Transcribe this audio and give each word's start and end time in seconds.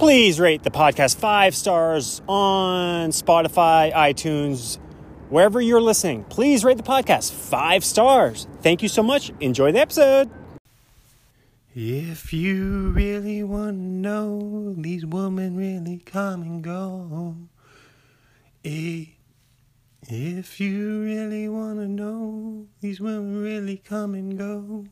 Please 0.00 0.40
rate 0.40 0.62
the 0.62 0.70
podcast 0.70 1.16
five 1.16 1.54
stars 1.54 2.22
on 2.26 3.10
Spotify, 3.10 3.92
iTunes, 3.92 4.78
wherever 5.28 5.60
you're 5.60 5.82
listening. 5.82 6.24
Please 6.24 6.64
rate 6.64 6.78
the 6.78 6.82
podcast 6.82 7.32
five 7.32 7.84
stars. 7.84 8.48
Thank 8.62 8.82
you 8.82 8.88
so 8.88 9.02
much. 9.02 9.30
Enjoy 9.40 9.72
the 9.72 9.80
episode. 9.80 10.30
If 11.74 12.32
you 12.32 12.92
really 12.92 13.42
want 13.42 13.76
to 13.76 13.82
know, 13.82 14.74
these 14.78 15.04
women 15.04 15.54
really 15.54 15.98
come 15.98 16.40
and 16.40 16.64
go. 16.64 17.36
If 18.64 19.10
you 20.60 21.02
really 21.02 21.46
want 21.46 21.78
to 21.78 21.86
know, 21.86 22.64
these 22.80 23.02
women 23.02 23.42
really 23.42 23.76
come 23.76 24.14
and 24.14 24.38
go. 24.38 24.86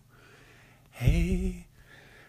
Hey, 0.91 1.67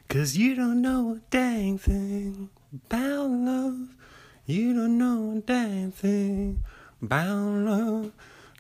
cause 0.08 0.38
you 0.38 0.56
don't 0.56 0.82
know 0.82 1.16
a 1.18 1.20
dang 1.30 1.78
thing 1.78 2.50
about 2.74 3.30
love. 3.30 3.96
You 4.46 4.74
don't 4.74 4.98
know 4.98 5.38
a 5.38 5.42
dang 5.42 5.92
thing 5.92 6.64
about 7.02 7.36
love. 7.36 8.12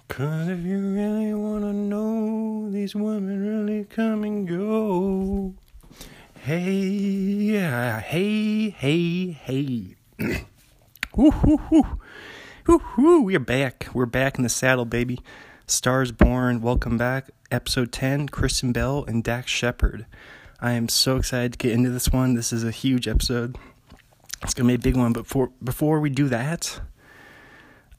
Cause 0.07 0.47
if 0.47 0.59
you 0.61 0.79
really 0.79 1.33
want 1.33 1.63
to 1.63 1.73
know, 1.73 2.71
these 2.71 2.95
women 2.95 3.45
really 3.45 3.85
come 3.85 4.23
and 4.23 4.47
go. 4.47 5.53
Hey, 6.41 6.71
yeah, 6.71 7.99
hey, 7.99 8.69
hey, 8.69 9.31
hey. 9.31 9.95
woo, 11.15 11.31
woo, 11.43 11.59
woo. 11.69 11.99
Woo, 12.67 12.81
woo, 12.97 13.21
we're 13.21 13.39
back. 13.39 13.87
We're 13.93 14.07
back 14.07 14.37
in 14.37 14.43
the 14.43 14.49
saddle, 14.49 14.85
baby. 14.85 15.19
Stars 15.67 16.11
Born, 16.11 16.61
welcome 16.61 16.97
back. 16.97 17.29
Episode 17.51 17.91
10, 17.91 18.29
Kristen 18.29 18.71
Bell 18.71 19.05
and 19.07 19.23
Dax 19.23 19.51
Shepard. 19.51 20.07
I 20.59 20.71
am 20.71 20.89
so 20.89 21.17
excited 21.17 21.53
to 21.53 21.57
get 21.57 21.73
into 21.73 21.91
this 21.91 22.09
one. 22.09 22.33
This 22.33 22.51
is 22.51 22.63
a 22.63 22.71
huge 22.71 23.07
episode. 23.07 23.57
It's 24.41 24.53
gonna 24.53 24.67
be 24.67 24.75
a 24.75 24.79
big 24.79 24.95
one, 24.95 25.13
but 25.13 25.27
for, 25.27 25.51
before 25.63 25.99
we 25.99 26.09
do 26.09 26.29
that, 26.29 26.79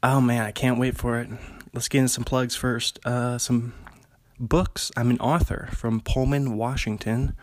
oh 0.03 0.21
man, 0.21 0.43
I 0.43 0.53
can't 0.53 0.79
wait 0.79 0.97
for 0.97 1.19
it. 1.19 1.29
Let's 1.73 1.89
get 1.89 1.99
into 1.99 2.09
some 2.09 2.25
plugs 2.25 2.57
first. 2.57 2.99
Uh, 3.05 3.39
some 3.39 3.75
books. 4.39 4.91
I'm 4.97 5.11
an 5.11 5.21
author 5.21 5.69
from 5.73 6.01
Pullman, 6.01 6.57
Washington 6.57 7.35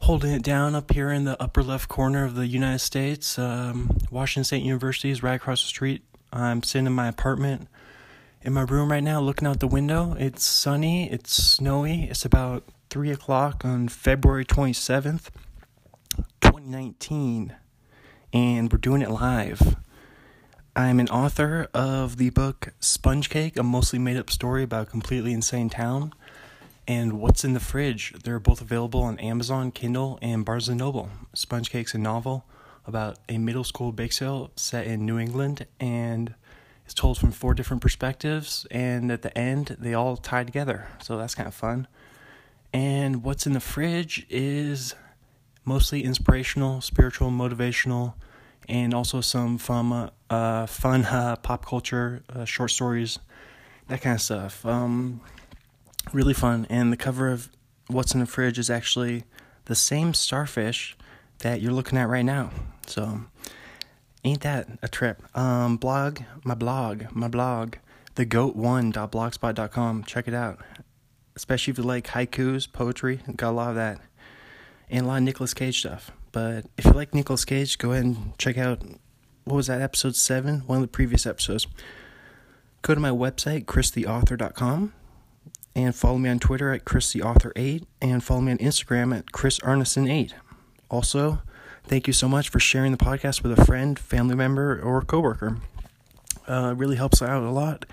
holding 0.00 0.32
it 0.32 0.42
down 0.42 0.74
up 0.74 0.92
here 0.92 1.10
in 1.10 1.24
the 1.24 1.40
upper 1.42 1.62
left 1.62 1.88
corner 1.88 2.24
of 2.24 2.34
the 2.34 2.46
United 2.46 2.78
States. 2.78 3.38
Um, 3.38 3.98
Washington 4.10 4.44
State 4.44 4.62
University 4.62 5.10
is 5.10 5.22
right 5.22 5.34
across 5.34 5.62
the 5.62 5.68
street. 5.68 6.02
I'm 6.32 6.62
sitting 6.62 6.86
in 6.86 6.92
my 6.92 7.08
apartment 7.08 7.68
in 8.42 8.54
my 8.54 8.62
room 8.62 8.90
right 8.90 9.02
now, 9.02 9.20
looking 9.20 9.46
out 9.46 9.60
the 9.60 9.66
window. 9.66 10.16
It's 10.18 10.44
sunny, 10.44 11.10
it's 11.10 11.32
snowy. 11.32 12.04
It's 12.04 12.24
about 12.24 12.64
3 12.88 13.10
o'clock 13.10 13.64
on 13.64 13.88
February 13.88 14.44
27th, 14.44 15.28
2019, 16.40 17.54
and 18.32 18.72
we're 18.72 18.78
doing 18.78 19.02
it 19.02 19.10
live. 19.10 19.76
I'm 20.76 21.00
an 21.00 21.08
author 21.08 21.68
of 21.74 22.16
the 22.16 22.30
book 22.30 22.72
Sponge 22.78 23.28
Cake, 23.28 23.56
a 23.56 23.62
mostly 23.62 23.98
made 23.98 24.16
up 24.16 24.30
story 24.30 24.62
about 24.62 24.88
a 24.88 24.90
completely 24.90 25.32
insane 25.32 25.68
town 25.68 26.12
and 26.86 27.20
What's 27.20 27.44
in 27.44 27.54
the 27.54 27.60
Fridge. 27.60 28.14
They're 28.22 28.38
both 28.38 28.60
available 28.60 29.02
on 29.02 29.18
Amazon, 29.18 29.72
Kindle, 29.72 30.18
and 30.22 30.44
Barnes 30.44 30.68
& 30.68 30.70
Noble. 30.70 31.08
Sponge 31.34 31.70
Cake's 31.70 31.94
a 31.94 31.98
novel 31.98 32.44
about 32.86 33.18
a 33.28 33.38
middle 33.38 33.64
school 33.64 33.92
bake 33.92 34.12
sale 34.12 34.50
set 34.56 34.86
in 34.86 35.04
New 35.04 35.18
England, 35.18 35.66
and 35.78 36.34
it's 36.84 36.94
told 36.94 37.18
from 37.18 37.32
four 37.32 37.54
different 37.54 37.82
perspectives, 37.82 38.66
and 38.70 39.12
at 39.12 39.22
the 39.22 39.36
end, 39.36 39.76
they 39.78 39.94
all 39.94 40.16
tie 40.16 40.44
together. 40.44 40.88
So 41.02 41.16
that's 41.16 41.34
kind 41.34 41.46
of 41.46 41.54
fun. 41.54 41.86
And 42.72 43.22
What's 43.22 43.46
in 43.46 43.52
the 43.52 43.60
Fridge 43.60 44.26
is 44.30 44.94
mostly 45.64 46.04
inspirational, 46.04 46.80
spiritual, 46.80 47.30
motivational, 47.30 48.14
and 48.68 48.94
also 48.94 49.20
some 49.20 49.58
uh, 49.68 50.08
uh, 50.28 50.66
fun 50.66 51.04
uh, 51.04 51.36
pop 51.36 51.66
culture, 51.66 52.22
uh, 52.34 52.44
short 52.44 52.70
stories, 52.70 53.18
that 53.88 54.00
kind 54.00 54.14
of 54.14 54.22
stuff. 54.22 54.64
Um, 54.64 55.20
really 56.12 56.34
fun. 56.34 56.66
And 56.70 56.92
the 56.92 56.96
cover 56.96 57.28
of 57.28 57.50
What's 57.88 58.14
in 58.14 58.20
the 58.20 58.26
Fridge 58.26 58.58
is 58.58 58.70
actually 58.70 59.24
the 59.64 59.74
same 59.74 60.14
starfish 60.14 60.96
that 61.38 61.60
you're 61.60 61.72
looking 61.72 61.98
at 61.98 62.08
right 62.08 62.24
now. 62.24 62.50
So, 62.86 63.22
ain't 64.22 64.42
that 64.42 64.68
a 64.82 64.88
trip? 64.88 65.22
Um, 65.36 65.76
blog, 65.76 66.20
my 66.44 66.54
blog, 66.54 67.04
my 67.12 67.28
blog, 67.28 67.76
thegoat1.blogspot.com. 68.14 70.04
Check 70.04 70.28
it 70.28 70.34
out. 70.34 70.60
Especially 71.34 71.72
if 71.72 71.78
you 71.78 71.84
like 71.84 72.08
haikus, 72.08 72.70
poetry, 72.70 73.20
got 73.34 73.50
a 73.50 73.52
lot 73.52 73.70
of 73.70 73.76
that. 73.76 74.00
And 74.90 75.06
a 75.06 75.08
lot 75.08 75.18
of 75.18 75.22
Nicolas 75.22 75.54
Cage 75.54 75.78
stuff. 75.78 76.10
But 76.32 76.66
if 76.76 76.84
you 76.84 76.92
like 76.92 77.14
Nicolas 77.14 77.44
Cage, 77.44 77.78
go 77.78 77.92
ahead 77.92 78.04
and 78.04 78.36
check 78.38 78.58
out 78.58 78.82
what 79.44 79.56
was 79.56 79.68
that, 79.68 79.80
episode 79.80 80.16
7? 80.16 80.60
One 80.66 80.78
of 80.78 80.82
the 80.82 80.88
previous 80.88 81.26
episodes. 81.26 81.66
Go 82.82 82.94
to 82.94 83.00
my 83.00 83.10
website, 83.10 83.64
christheauthor.com 83.64 84.92
and 85.74 85.94
follow 85.94 86.18
me 86.18 86.28
on 86.28 86.38
Twitter 86.38 86.72
at 86.72 86.84
ChrisTheAuthor8 86.84 87.84
and 88.02 88.22
follow 88.22 88.40
me 88.40 88.52
on 88.52 88.58
Instagram 88.58 89.16
at 89.16 89.26
ChrisArneson8. 89.26 90.32
Also, 90.90 91.42
thank 91.84 92.06
you 92.06 92.12
so 92.12 92.28
much 92.28 92.48
for 92.48 92.58
sharing 92.58 92.92
the 92.92 92.98
podcast 92.98 93.42
with 93.42 93.56
a 93.58 93.64
friend, 93.64 93.98
family 93.98 94.34
member, 94.34 94.80
or 94.80 95.02
coworker. 95.02 95.58
Uh, 96.48 96.72
it 96.72 96.78
really 96.78 96.96
helps 96.96 97.22
out 97.22 97.42
a 97.42 97.50
lot. 97.50 97.84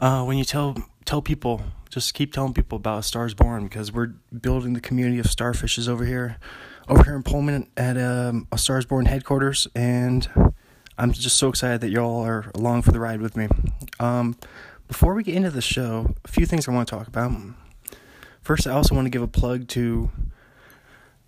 Uh, 0.00 0.24
when 0.24 0.36
you 0.36 0.44
tell 0.44 0.76
tell 1.04 1.22
people, 1.22 1.62
just 1.90 2.14
keep 2.14 2.32
telling 2.32 2.54
people 2.54 2.76
about 2.76 3.04
Stars 3.04 3.34
Born 3.34 3.64
because 3.64 3.92
we're 3.92 4.14
building 4.40 4.72
the 4.72 4.80
community 4.80 5.18
of 5.18 5.26
starfishes 5.26 5.88
over 5.88 6.04
here, 6.04 6.38
over 6.88 7.04
here 7.04 7.14
in 7.14 7.22
Pullman 7.22 7.68
at 7.76 7.96
um, 7.96 8.46
a 8.52 8.58
Stars 8.58 8.86
Born 8.86 9.06
headquarters, 9.06 9.68
and 9.74 10.28
I'm 10.98 11.12
just 11.12 11.36
so 11.36 11.48
excited 11.48 11.80
that 11.82 11.90
y'all 11.90 12.24
are 12.24 12.50
along 12.54 12.82
for 12.82 12.92
the 12.92 13.00
ride 13.00 13.20
with 13.20 13.36
me. 13.36 13.48
Um, 14.00 14.36
before 14.88 15.14
we 15.14 15.22
get 15.22 15.34
into 15.34 15.50
the 15.50 15.62
show, 15.62 16.14
a 16.24 16.28
few 16.28 16.46
things 16.46 16.68
I 16.68 16.72
want 16.72 16.88
to 16.88 16.94
talk 16.96 17.06
about. 17.06 17.32
First, 18.42 18.66
I 18.66 18.72
also 18.72 18.94
want 18.94 19.06
to 19.06 19.10
give 19.10 19.22
a 19.22 19.28
plug 19.28 19.68
to 19.68 20.10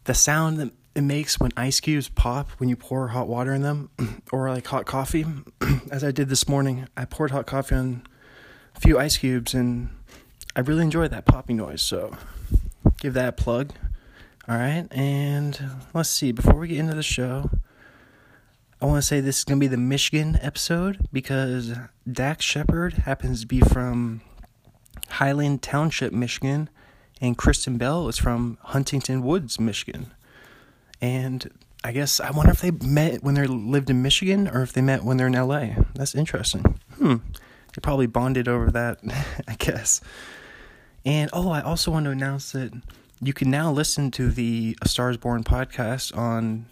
the 0.05 0.15
sound 0.15 0.59
that 0.59 0.73
it 0.95 1.03
makes 1.03 1.41
when 1.41 1.53
ice 1.57 1.81
cubes 1.81 2.09
pop 2.09 2.51
when 2.53 2.69
you 2.69 2.77
pour 2.77 3.09
hot 3.09 3.29
water 3.29 3.53
in 3.53 3.63
them, 3.63 3.91
or 4.33 4.49
like 4.49 4.67
hot 4.67 4.87
coffee. 4.87 5.27
As 5.91 6.05
I 6.05 6.11
did 6.11 6.29
this 6.29 6.49
morning, 6.49 6.89
I 6.97 7.05
poured 7.05 7.31
hot 7.31 7.47
coffee 7.47 7.75
on 7.75 8.07
a 8.77 8.81
few 8.81 8.99
ice 8.99 9.17
cubes, 9.17 9.55
and 9.55 9.91
I 10.55 10.61
really 10.61 10.83
enjoy 10.83 11.09
that 11.09 11.25
popping 11.25 11.57
noise. 11.57 11.83
So, 11.83 12.17
give 12.99 13.15
that 13.15 13.29
a 13.29 13.33
plug. 13.33 13.73
All 14.49 14.57
right, 14.57 14.87
and 14.91 15.59
let's 15.93 16.11
see. 16.11 16.31
Before 16.31 16.55
we 16.55 16.69
get 16.69 16.79
into 16.79 16.95
the 16.95 17.03
show, 17.03 17.51
I 18.81 18.87
want 18.87 18.99
to 18.99 19.07
say 19.07 19.21
this 19.21 19.39
is 19.39 19.45
going 19.45 19.59
to 19.59 19.65
be 19.65 19.69
the 19.69 19.77
Michigan 19.77 20.39
episode 20.41 21.09
because 21.13 21.73
Dax 22.11 22.45
Shepard 22.45 22.93
happens 22.95 23.41
to 23.41 23.47
be 23.47 23.61
from 23.61 24.21
Highland 25.09 25.63
Township, 25.63 26.13
Michigan, 26.13 26.69
and 27.21 27.37
Kristen 27.37 27.79
Bell 27.79 28.09
is 28.09 28.19
from 28.19 28.59
Huntington 28.63 29.23
Woods, 29.23 29.59
Michigan. 29.59 30.13
And 31.01 31.51
I 31.83 31.93
guess 31.93 32.21
I 32.21 32.31
wonder 32.31 32.53
if 32.53 32.61
they 32.61 32.71
met 32.71 33.23
when 33.23 33.35
they 33.35 33.47
lived 33.47 33.91
in 33.91 34.03
Michigan 34.03 34.47
or 34.49 34.63
if 34.63 34.73
they 34.73 34.83
met 34.83 35.05
when 35.05 35.17
they're 35.17 35.27
in 35.27 35.33
LA. 35.33 35.69
That's 35.95 36.15
interesting. 36.15 36.79
Hmm. 36.99 37.17
They 37.77 37.81
probably 37.81 38.07
bonded 38.07 38.49
over 38.49 38.71
that, 38.71 39.01
I 39.49 39.55
guess. 39.55 40.01
And 41.05 41.29
oh, 41.33 41.51
I 41.51 41.61
also 41.61 41.91
want 41.91 42.07
to 42.07 42.11
announce 42.11 42.53
that 42.53 42.73
you 43.21 43.35
can 43.35 43.51
now 43.51 43.71
listen 43.71 44.11
to 44.13 44.31
the 44.31 44.77
A 44.81 44.89
Stars 44.89 45.19
Born 45.19 45.45
podcast 45.45 46.17
on 46.17 46.67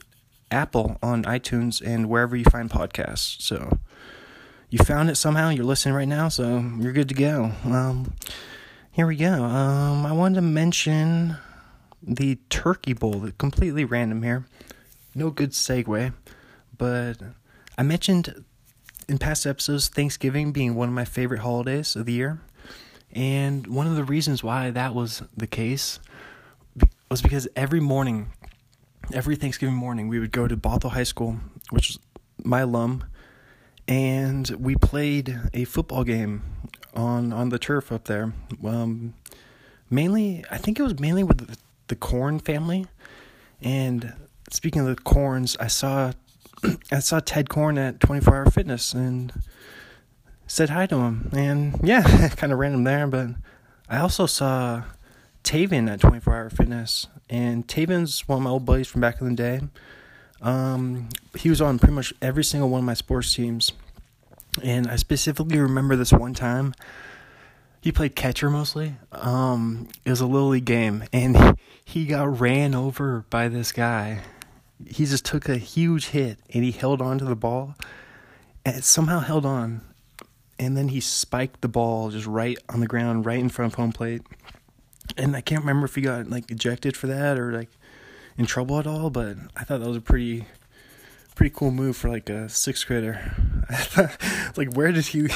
Apple 0.51 0.99
on 1.03 1.25
iTunes 1.25 1.83
and 1.85 2.09
wherever 2.09 2.35
you 2.35 2.45
find 2.45 2.71
podcasts. 2.71 3.43
So 3.43 3.79
you 4.71 4.79
found 4.79 5.11
it 5.11 5.17
somehow. 5.17 5.51
You're 5.51 5.67
listening 5.67 5.95
right 5.95 6.09
now, 6.09 6.29
so 6.29 6.65
you're 6.79 6.93
good 6.93 7.11
to 7.11 7.15
go. 7.15 7.53
Um, 7.65 8.15
here 8.91 9.07
we 9.07 9.17
go. 9.17 9.45
Um, 9.45 10.07
I 10.07 10.13
wanted 10.13 10.37
to 10.37 10.43
mention 10.43 11.37
the 12.03 12.39
Turkey 12.49 12.95
Bowl. 12.95 13.31
Completely 13.37 13.85
random 13.85 14.23
here. 14.23 14.47
No 15.15 15.31
good 15.31 15.51
segue, 15.51 16.15
but 16.79 17.19
I 17.77 17.83
mentioned 17.83 18.45
in 19.09 19.19
past 19.19 19.47
episodes 19.47 19.89
Thanksgiving 19.89 20.53
being 20.53 20.75
one 20.75 20.89
of 20.89 20.95
my 20.95 21.05
favorite 21.05 21.41
holidays 21.41 21.97
of 21.97 22.07
the 22.07 22.13
year. 22.13 22.41
And 23.13 23.67
one 23.67 23.87
of 23.87 23.97
the 23.97 24.05
reasons 24.05 24.43
why 24.43 24.71
that 24.71 24.95
was 24.95 25.23
the 25.37 25.47
case 25.47 26.01
was 27.11 27.23
because 27.23 27.47
every 27.55 27.81
morning 27.81 28.33
every 29.13 29.37
Thanksgiving 29.37 29.75
morning 29.75 30.09
we 30.09 30.19
would 30.19 30.33
go 30.33 30.49
to 30.49 30.57
Bothell 30.57 30.93
High 30.93 31.05
School, 31.05 31.39
which 31.71 31.91
is 31.91 31.99
my 32.43 32.61
alum, 32.61 33.05
and 33.87 34.49
we 34.51 34.77
played 34.77 35.39
a 35.53 35.65
football 35.65 36.05
game 36.05 36.43
on 36.95 37.33
on 37.33 37.51
the 37.51 37.59
turf 37.59 37.93
up 37.93 38.05
there. 38.05 38.33
Um, 38.65 39.15
mainly, 39.91 40.45
I 40.51 40.59
think 40.59 40.79
it 40.79 40.83
was 40.83 40.99
mainly 40.99 41.25
with 41.25 41.47
the, 41.47 41.57
the 41.89 41.97
Corn 41.97 42.39
family. 42.39 42.87
And 43.61 44.15
speaking 44.51 44.83
of 44.83 44.89
the 44.89 45.03
Corns, 45.03 45.57
I 45.59 45.67
saw 45.67 46.13
I 46.93 46.99
saw 47.01 47.21
Ted 47.21 47.49
Corn 47.49 47.79
at 47.79 48.01
24 48.01 48.37
Hour 48.37 48.51
Fitness 48.51 48.93
and 48.93 49.33
said 50.47 50.71
hi 50.71 50.87
to 50.87 50.97
him. 50.97 51.31
And 51.33 51.81
yeah, 51.83 52.29
kind 52.37 52.53
of 52.53 52.59
random 52.59 52.85
there, 52.85 53.07
but 53.07 53.29
I 53.89 53.99
also 53.99 54.27
saw 54.27 54.85
Taven 55.43 55.91
at 55.91 56.01
24 56.01 56.35
Hour 56.35 56.51
Fitness, 56.51 57.07
and 57.29 57.67
Taven's 57.67 58.27
one 58.29 58.39
of 58.39 58.43
my 58.43 58.51
old 58.51 58.65
buddies 58.65 58.89
from 58.89 59.01
back 59.01 59.21
in 59.21 59.29
the 59.29 59.35
day. 59.35 59.61
Um, 60.41 61.09
he 61.37 61.49
was 61.49 61.61
on 61.61 61.79
pretty 61.79 61.95
much 61.95 62.13
every 62.21 62.45
single 62.45 62.69
one 62.69 62.81
of 62.81 62.85
my 62.85 62.95
sports 62.95 63.35
teams, 63.35 63.73
and 64.63 64.87
I 64.89 64.97
specifically 64.97 65.59
remember 65.59 65.97
this 65.97 66.13
one 66.13 66.35
time. 66.35 66.75
He 67.81 67.93
played 67.93 68.17
catcher 68.17 68.49
mostly. 68.49 68.95
Um, 69.13 69.89
it 70.07 70.11
was 70.11 70.23
a 70.23 70.27
little 70.27 70.49
league 70.49 70.65
game, 70.65 71.05
and 71.13 71.59
he 71.85 72.07
got 72.07 72.41
ran 72.41 72.75
over 72.75 73.27
by 73.29 73.49
this 73.49 73.73
guy. 73.73 74.23
He 74.87 75.07
just 75.07 75.25
took 75.25 75.49
a 75.49 75.57
huge 75.57 76.09
hit, 76.09 76.39
and 76.53 76.65
he 76.65 76.73
held 76.73 77.01
on 77.01 77.19
to 77.19 77.25
the 77.25 77.37
ball, 77.37 77.75
and 78.65 78.85
somehow 78.85 79.21
held 79.21 79.47
on, 79.47 79.83
and 80.59 80.77
then 80.77 80.89
he 80.89 81.01
spiked 81.01 81.61
the 81.61 81.69
ball 81.69 82.11
just 82.11 82.27
right 82.27 82.59
on 82.69 82.81
the 82.81 82.87
ground, 82.87 83.27
right 83.27 83.39
in 83.39 83.49
front 83.49 83.73
of 83.73 83.77
home 83.77 83.93
plate. 83.93 84.23
And 85.17 85.37
I 85.37 85.41
can't 85.41 85.61
remember 85.63 85.87
if 85.87 85.95
he 85.95 86.01
got 86.01 86.29
like 86.29 86.51
ejected 86.51 86.97
for 86.97 87.07
that 87.07 87.39
or 87.39 87.53
like 87.53 87.71
in 88.37 88.47
trouble 88.47 88.79
at 88.79 88.87
all, 88.87 89.11
but 89.11 89.37
I 89.57 89.65
thought 89.65 89.81
that 89.81 89.89
was 89.89 89.97
a 89.97 90.03
pretty 90.03 90.47
pretty 91.35 91.55
cool 91.55 91.73
move 91.73 91.97
for 91.97 92.09
like 92.09 92.29
a 92.31 92.49
sixth 92.49 92.87
grader. 92.87 93.21
like 94.57 94.73
where 94.75 94.93
did 94.93 95.07
he 95.07 95.29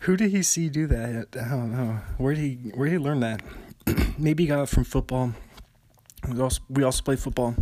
who 0.00 0.16
did 0.16 0.30
he 0.30 0.42
see 0.42 0.68
do 0.68 0.86
that? 0.86 1.28
I 1.34 1.48
don't 1.48 1.72
know. 1.72 2.00
Where 2.18 2.34
did 2.34 2.40
he 2.40 2.54
where 2.74 2.88
did 2.88 2.98
he 2.98 2.98
learn 2.98 3.20
that? 3.20 3.42
Maybe 4.18 4.44
he 4.44 4.48
got 4.48 4.62
it 4.62 4.68
from 4.68 4.84
football. 4.84 5.32
We 6.28 6.40
also 6.40 6.60
we 6.68 6.82
also 6.82 7.02
play 7.02 7.16
football. 7.16 7.56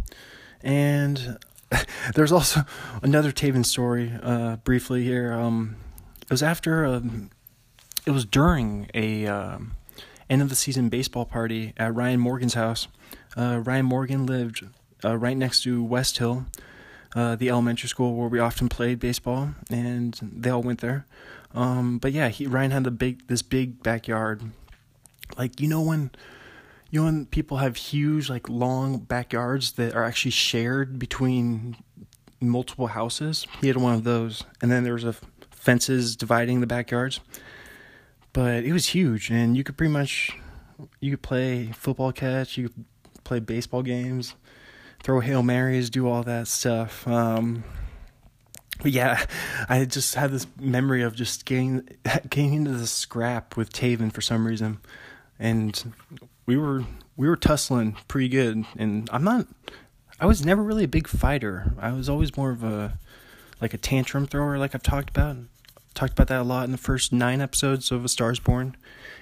And 0.62 1.39
there's 2.15 2.33
also 2.33 2.62
another 3.03 3.33
Taven 3.33 3.65
story, 3.65 4.12
uh, 4.23 4.57
briefly 4.57 5.05
here. 5.05 5.33
Um, 5.33 5.77
it 6.23 6.31
was 6.31 6.43
after 6.43 6.85
um, 6.85 7.31
it 8.07 8.11
was 8.12 8.25
during 8.25 8.89
a 8.95 9.27
um, 9.27 9.73
end 10.29 10.43
of 10.43 10.49
the 10.49 10.55
season 10.55 10.89
baseball 10.89 11.25
party 11.25 11.73
at 11.77 11.95
Ryan 11.95 12.21
Morgan's 12.21 12.55
house. 12.55 12.89
Uh, 13.37 13.61
Ryan 13.65 13.87
Morgan 13.87 14.27
lived 14.27 14.65
uh, 15.05 15.17
right 15.17 15.37
next 15.37 15.62
to 15.65 15.83
West 15.83 16.19
Hill, 16.19 16.47
uh, 17.15 17.37
the 17.37 17.49
elementary 17.49 17.89
school 17.89 18.15
where 18.15 18.29
we 18.29 18.39
often 18.39 18.69
played 18.69 18.99
baseball, 19.01 19.51
and 19.71 20.19
they 20.23 20.51
all 20.51 20.62
went 20.62 20.81
there. 20.81 21.07
Um, 21.55 21.99
but 21.99 22.12
yeah, 22.12 22.29
he 22.29 22.47
Ryan 22.47 22.71
had 22.71 22.85
the 22.85 22.91
big 22.91 23.27
this 23.27 23.43
big 23.43 23.83
backyard, 23.83 24.43
like 25.37 25.61
you 25.61 25.69
know 25.69 25.81
when. 25.81 26.11
You 26.91 27.01
know 27.01 27.07
when 27.07 27.27
people 27.27 27.59
have 27.59 27.77
huge, 27.77 28.29
like 28.29 28.49
long 28.49 28.99
backyards 28.99 29.73
that 29.73 29.95
are 29.95 30.05
actually 30.05 30.33
shared 30.33 30.99
between 30.99 31.77
multiple 32.41 32.89
houses. 32.89 33.47
He 33.61 33.69
had 33.69 33.77
one 33.77 33.95
of 33.95 34.05
those, 34.05 34.45
and 34.61 34.71
then 34.71 34.83
there 34.83 34.95
was 34.95 35.05
a 35.05 35.15
fences 35.51 36.17
dividing 36.17 36.61
the 36.61 36.67
backyards 36.67 37.21
but 38.33 38.65
it 38.65 38.73
was 38.73 38.87
huge, 38.87 39.31
and 39.31 39.57
you 39.57 39.65
could 39.65 39.77
pretty 39.77 39.93
much 39.93 40.37
you 41.01 41.11
could 41.11 41.23
play 41.23 41.67
football 41.73 42.13
catch, 42.13 42.57
you 42.57 42.69
could 42.69 42.85
play 43.25 43.41
baseball 43.41 43.83
games, 43.83 44.35
throw 45.03 45.21
hail 45.21 45.43
marys, 45.43 45.91
do 45.91 46.09
all 46.09 46.23
that 46.23 46.49
stuff. 46.49 47.07
Um, 47.07 47.65
but 48.81 48.93
yeah, 48.93 49.25
I 49.69 49.85
just 49.85 50.15
had 50.15 50.31
this 50.31 50.47
memory 50.59 51.03
of 51.03 51.15
just 51.15 51.45
getting 51.45 51.89
getting 52.31 52.55
into 52.55 52.73
the 52.73 52.87
scrap 52.87 53.57
with 53.57 53.73
Taven 53.73 54.13
for 54.13 54.21
some 54.21 54.47
reason, 54.47 54.79
and 55.39 55.93
we 56.50 56.56
were 56.56 56.82
we 57.17 57.29
were 57.29 57.37
tussling 57.37 57.97
pretty 58.08 58.29
good. 58.29 58.64
And 58.76 59.08
I'm 59.12 59.23
not, 59.23 59.47
I 60.19 60.26
was 60.26 60.44
never 60.44 60.64
really 60.64 60.82
a 60.82 60.88
big 60.88 61.06
fighter. 61.06 61.73
I 61.79 61.93
was 61.93 62.08
always 62.08 62.37
more 62.37 62.50
of 62.50 62.64
a 62.64 62.99
like 63.61 63.73
a 63.73 63.79
tantrum 63.79 64.26
thrower, 64.26 64.58
like 64.58 64.75
I've 64.75 64.82
talked 64.82 65.11
about. 65.11 65.37
Talked 65.94 66.14
about 66.14 66.26
that 66.26 66.41
a 66.41 66.44
lot 66.44 66.64
in 66.64 66.73
the 66.73 66.79
first 66.79 67.12
nine 67.12 67.41
episodes 67.41 67.93
of 67.93 68.05
A 68.05 68.08
Stars 68.08 68.41
Born. 68.41 68.76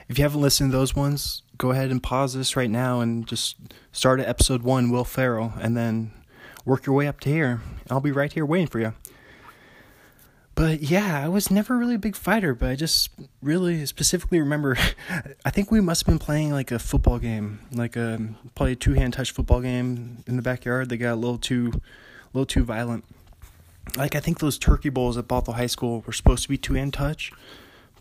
If 0.08 0.16
you 0.16 0.24
haven't 0.24 0.40
listened 0.40 0.70
to 0.70 0.76
those 0.78 0.96
ones, 0.96 1.42
go 1.58 1.70
ahead 1.70 1.90
and 1.90 2.02
pause 2.02 2.32
this 2.32 2.56
right 2.56 2.70
now 2.70 3.00
and 3.00 3.26
just 3.26 3.56
start 3.92 4.20
at 4.20 4.28
episode 4.28 4.62
one, 4.62 4.90
Will 4.90 5.04
Ferrell, 5.04 5.52
and 5.60 5.76
then 5.76 6.12
work 6.64 6.86
your 6.86 6.94
way 6.94 7.08
up 7.08 7.20
to 7.20 7.30
here. 7.30 7.60
I'll 7.90 8.00
be 8.00 8.12
right 8.12 8.32
here 8.32 8.46
waiting 8.46 8.68
for 8.68 8.80
you. 8.80 8.94
But 10.58 10.82
yeah, 10.82 11.22
I 11.24 11.28
was 11.28 11.52
never 11.52 11.78
really 11.78 11.94
a 11.94 12.00
big 12.00 12.16
fighter, 12.16 12.52
but 12.52 12.68
I 12.68 12.74
just 12.74 13.10
really 13.40 13.86
specifically 13.86 14.40
remember 14.40 14.76
I 15.44 15.50
think 15.50 15.70
we 15.70 15.80
must 15.80 16.04
have 16.04 16.12
been 16.12 16.18
playing 16.18 16.50
like 16.50 16.72
a 16.72 16.80
football 16.80 17.20
game, 17.20 17.60
like 17.72 17.96
um, 17.96 18.36
a 18.44 18.48
probably 18.50 18.74
two 18.74 18.94
hand 18.94 19.12
touch 19.12 19.30
football 19.30 19.60
game 19.60 20.24
in 20.26 20.36
the 20.36 20.42
backyard. 20.42 20.88
They 20.88 20.96
got 20.96 21.14
a 21.14 21.16
little 21.16 21.38
too 21.38 21.70
a 21.74 22.30
little 22.36 22.46
too 22.46 22.64
violent 22.64 23.04
like 23.96 24.14
I 24.14 24.20
think 24.20 24.40
those 24.40 24.58
turkey 24.58 24.88
bowls 24.88 25.16
at 25.16 25.28
Bothell 25.28 25.54
High 25.54 25.66
School 25.66 26.02
were 26.06 26.12
supposed 26.12 26.42
to 26.42 26.48
be 26.48 26.58
two 26.58 26.74
hand 26.74 26.92
touch, 26.92 27.32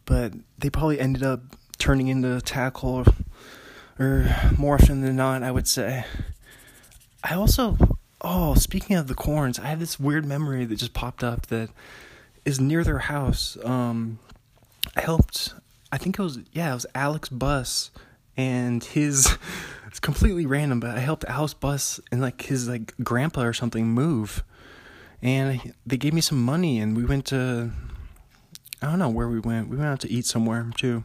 but 0.06 0.34
they 0.58 0.70
probably 0.70 1.00
ended 1.00 1.24
up 1.24 1.42
turning 1.78 2.08
into 2.08 2.42
tackle, 2.42 3.04
or, 4.00 4.06
or 4.06 4.36
more 4.58 4.76
often 4.76 5.02
than 5.02 5.16
not, 5.16 5.44
I 5.44 5.52
would 5.52 5.68
say. 5.68 6.06
I 7.24 7.36
also, 7.36 7.78
oh, 8.22 8.56
speaking 8.56 8.96
of 8.96 9.08
the 9.08 9.16
corns, 9.16 9.60
I 9.60 9.68
have 9.68 9.80
this 9.80 10.00
weird 10.00 10.26
memory 10.26 10.66
that 10.66 10.76
just 10.76 10.94
popped 10.94 11.24
up 11.24 11.48
that 11.48 11.70
is 12.48 12.62
near 12.62 12.82
their 12.82 13.00
house. 13.00 13.58
Um, 13.66 14.20
I 14.96 15.02
helped, 15.02 15.54
I 15.92 15.98
think 15.98 16.18
it 16.18 16.22
was, 16.22 16.40
yeah, 16.54 16.72
it 16.72 16.76
was 16.76 16.86
Alex 16.96 17.28
Bus 17.28 17.92
and 18.38 18.82
his, 18.82 19.38
it's 19.88 20.00
completely 20.00 20.46
random, 20.46 20.80
but 20.80 20.92
I 20.92 21.00
helped 21.00 21.26
Alex 21.26 21.54
Bus 21.54 22.00
and 22.10 22.22
like 22.22 22.44
his 22.44 22.70
like 22.70 22.96
grandpa 23.04 23.44
or 23.44 23.52
something 23.52 23.88
move 23.88 24.46
and 25.22 25.74
they 25.86 25.98
gave 25.98 26.14
me 26.14 26.22
some 26.22 26.42
money 26.42 26.80
and 26.80 26.96
we 26.96 27.04
went 27.04 27.26
to 27.26 27.72
I 28.82 28.86
don't 28.86 29.00
know 29.00 29.10
where 29.10 29.28
we 29.28 29.40
went. 29.40 29.70
We 29.70 29.76
went 29.76 29.90
out 29.90 30.00
to 30.02 30.12
eat 30.12 30.26
somewhere 30.26 30.70
too. 30.78 31.04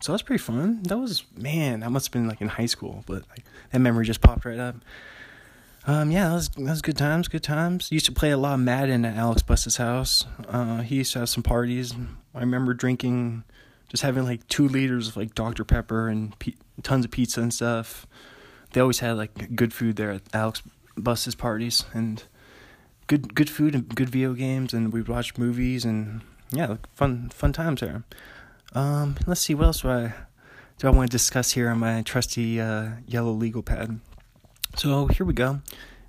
So 0.00 0.10
that 0.10 0.14
was 0.14 0.22
pretty 0.22 0.42
fun. 0.42 0.82
That 0.82 0.98
was 0.98 1.24
man, 1.36 1.80
that 1.80 1.90
must 1.90 2.08
have 2.08 2.12
been 2.12 2.28
like 2.28 2.42
in 2.42 2.48
high 2.48 2.66
school, 2.66 3.02
but 3.06 3.22
like, 3.30 3.44
that 3.70 3.78
memory 3.78 4.04
just 4.04 4.20
popped 4.20 4.44
right 4.44 4.58
up. 4.58 4.76
Um, 5.84 6.12
yeah, 6.12 6.28
that 6.28 6.34
was 6.34 6.48
that 6.50 6.60
was 6.60 6.82
good 6.82 6.96
times, 6.96 7.28
good 7.28 7.42
times. 7.42 7.90
Used 7.90 8.06
to 8.06 8.12
play 8.12 8.30
a 8.30 8.36
lot 8.36 8.54
of 8.54 8.60
Madden 8.60 9.04
at 9.04 9.16
Alex 9.16 9.42
Bus's 9.42 9.78
house. 9.78 10.26
Uh, 10.48 10.82
he 10.82 10.96
used 10.96 11.12
to 11.14 11.20
have 11.20 11.28
some 11.28 11.42
parties. 11.42 11.92
I 12.34 12.40
remember 12.40 12.72
drinking, 12.72 13.42
just 13.88 14.02
having 14.02 14.24
like 14.24 14.46
two 14.48 14.68
liters 14.68 15.08
of 15.08 15.16
like 15.16 15.34
Dr 15.34 15.64
Pepper 15.64 16.08
and 16.08 16.38
pe- 16.38 16.54
tons 16.82 17.04
of 17.04 17.10
pizza 17.10 17.40
and 17.40 17.52
stuff. 17.52 18.06
They 18.72 18.80
always 18.80 19.00
had 19.00 19.16
like 19.16 19.56
good 19.56 19.74
food 19.74 19.96
there 19.96 20.12
at 20.12 20.22
Alex 20.32 20.62
Bus's 20.96 21.34
parties, 21.34 21.84
and 21.92 22.22
good 23.08 23.34
good 23.34 23.50
food 23.50 23.74
and 23.74 23.88
good 23.88 24.08
video 24.08 24.34
games, 24.34 24.72
and 24.72 24.92
we 24.92 25.02
watched 25.02 25.36
movies 25.36 25.84
and 25.84 26.20
yeah, 26.52 26.76
fun 26.94 27.28
fun 27.30 27.52
times 27.52 27.80
there. 27.80 28.04
Um, 28.72 29.16
let's 29.26 29.40
see 29.40 29.54
what 29.54 29.66
else 29.66 29.80
do 29.80 29.90
I 29.90 30.14
do 30.78 30.86
I 30.86 30.90
want 30.90 31.10
to 31.10 31.12
discuss 31.14 31.52
here 31.52 31.68
on 31.70 31.80
my 31.80 32.02
trusty 32.02 32.60
uh, 32.60 32.90
yellow 33.06 33.32
legal 33.32 33.62
pad. 33.62 33.98
So 34.76 35.06
here 35.06 35.26
we 35.26 35.34
go. 35.34 35.60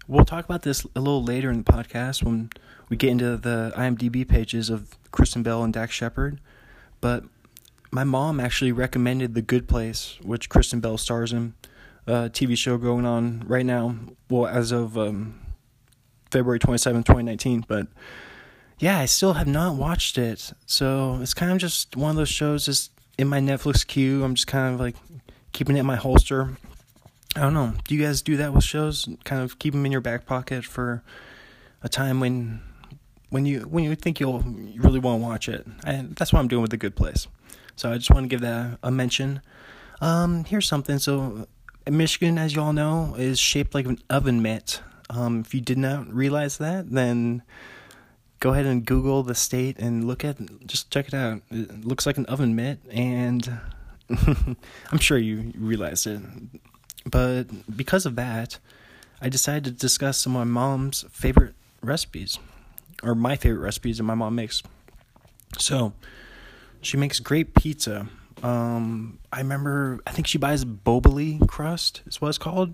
We'll 0.08 0.26
talk 0.26 0.46
about 0.46 0.64
this 0.64 0.86
a 0.96 1.00
little 1.00 1.24
later 1.24 1.52
in 1.52 1.64
the 1.64 1.72
podcast 1.72 2.24
when 2.24 2.50
we 2.90 2.98
get 2.98 3.10
into 3.10 3.38
the 3.38 3.74
IMDb 3.76 4.28
pages 4.28 4.70
of 4.70 4.98
Kristen 5.12 5.44
Bell 5.44 5.64
and 5.64 5.74
Dax 5.74 5.94
Shepard. 5.94 6.40
But 7.02 7.24
my 7.92 8.04
mom 8.04 8.40
actually 8.40 8.72
recommended 8.72 9.34
The 9.34 9.42
Good 9.42 9.68
Place, 9.68 10.18
which 10.24 10.50
Kristen 10.50 10.80
Bell 10.80 10.98
stars 10.98 11.34
in, 11.34 11.54
a 12.08 12.30
TV 12.30 12.58
show 12.58 12.78
going 12.78 13.06
on 13.06 13.44
right 13.48 13.66
now. 13.66 13.96
Well, 14.30 14.48
as 14.48 14.72
of 14.72 14.98
um, 14.98 15.40
February 16.32 16.60
27th, 16.60 17.06
2019. 17.06 17.66
But 17.68 17.88
yeah, 18.80 18.98
I 18.98 19.06
still 19.06 19.34
have 19.34 19.48
not 19.48 19.76
watched 19.76 20.18
it. 20.18 20.52
So 20.66 21.20
it's 21.22 21.34
kind 21.34 21.52
of 21.52 21.60
just 21.60 21.96
one 21.96 22.12
of 22.12 22.16
those 22.16 22.30
shows 22.30 22.66
just 22.66 22.92
in 23.18 23.28
my 23.28 23.40
Netflix 23.40 23.86
queue. 23.86 24.24
I'm 24.24 24.36
just 24.36 24.48
kind 24.48 24.74
of 24.74 24.80
like 24.80 24.96
keeping 25.52 25.78
it 25.78 25.82
in 25.82 25.86
my 25.86 25.96
holster. 25.96 26.58
I 27.36 27.42
don't 27.42 27.54
know. 27.54 27.74
Do 27.88 27.96
you 27.96 28.04
guys 28.04 28.22
do 28.22 28.38
that 28.38 28.54
with 28.54 28.64
shows? 28.64 29.08
Kind 29.24 29.42
of 29.42 29.58
keep 29.58 29.74
them 29.74 29.86
in 29.86 29.92
your 29.92 30.02
back 30.02 30.26
pocket 30.26 30.64
for 30.66 31.04
a 31.82 31.90
time 31.90 32.20
when 32.20 32.62
when 33.30 33.46
you 33.48 33.62
when 33.62 33.84
you 33.84 33.96
think 33.96 34.20
you'll 34.20 34.44
you 34.46 34.82
really 34.82 35.00
want 35.00 35.22
to 35.22 35.28
watch 35.28 35.50
it. 35.50 35.66
And 35.84 36.16
that's 36.16 36.32
what 36.32 36.40
I'm 36.40 36.48
doing 36.48 36.62
with 36.62 36.72
The 36.72 36.78
Good 36.78 36.96
Place. 36.96 37.28
So 37.76 37.92
I 37.92 37.98
just 37.98 38.12
want 38.12 38.26
to 38.26 38.28
give 38.28 38.42
that 38.42 38.78
a 38.84 38.92
mention. 38.92 39.42
Um, 40.00 40.44
here's 40.44 40.68
something. 40.68 41.00
So 41.00 41.48
Michigan, 41.90 42.38
as 42.38 42.56
you 42.56 42.62
all 42.62 42.74
know, 42.74 43.16
is 43.18 43.40
shaped 43.40 43.74
like 43.74 43.88
an 43.88 44.00
oven 44.10 44.42
mitt. 44.42 44.82
Um, 45.10 45.42
if 45.42 45.54
you 45.54 45.62
did 45.62 45.78
not 45.78 46.12
realize 46.14 46.58
that, 46.60 46.92
then 46.92 47.42
go 48.40 48.52
ahead 48.52 48.66
and 48.66 48.86
Google 48.86 49.24
the 49.24 49.36
state 49.36 49.80
and 49.80 50.06
look 50.06 50.24
at 50.24 50.38
just 50.68 50.92
check 50.92 51.08
it 51.08 51.14
out. 51.14 51.42
It 51.50 51.84
looks 51.84 52.06
like 52.06 52.18
an 52.18 52.26
oven 52.28 52.56
mitt, 52.56 52.80
and 52.92 53.60
I'm 54.92 55.00
sure 55.00 55.18
you 55.18 55.52
realized 55.58 56.06
it. 56.06 56.22
But 57.06 57.76
because 57.76 58.06
of 58.06 58.16
that, 58.16 58.60
I 59.22 59.30
decided 59.30 59.66
to 59.66 59.72
discuss 59.72 60.18
some 60.18 60.36
of 60.36 60.48
my 60.48 60.52
mom's 60.52 61.06
favorite 61.12 61.54
recipes, 61.82 62.40
or 63.04 63.16
my 63.16 63.36
favorite 63.36 63.62
recipes 63.62 63.98
that 63.98 64.04
my 64.04 64.16
mom 64.16 64.36
makes. 64.36 64.64
So, 65.58 65.94
she 66.82 66.98
makes 66.98 67.20
great 67.20 67.54
pizza. 67.54 68.08
Um, 68.42 69.20
I 69.32 69.40
remember, 69.40 70.00
I 70.06 70.12
think 70.12 70.28
she 70.28 70.38
buys 70.38 70.66
boboli 70.66 71.48
crust, 71.48 72.02
is 72.06 72.20
what 72.20 72.30
it's 72.30 72.38
called 72.38 72.74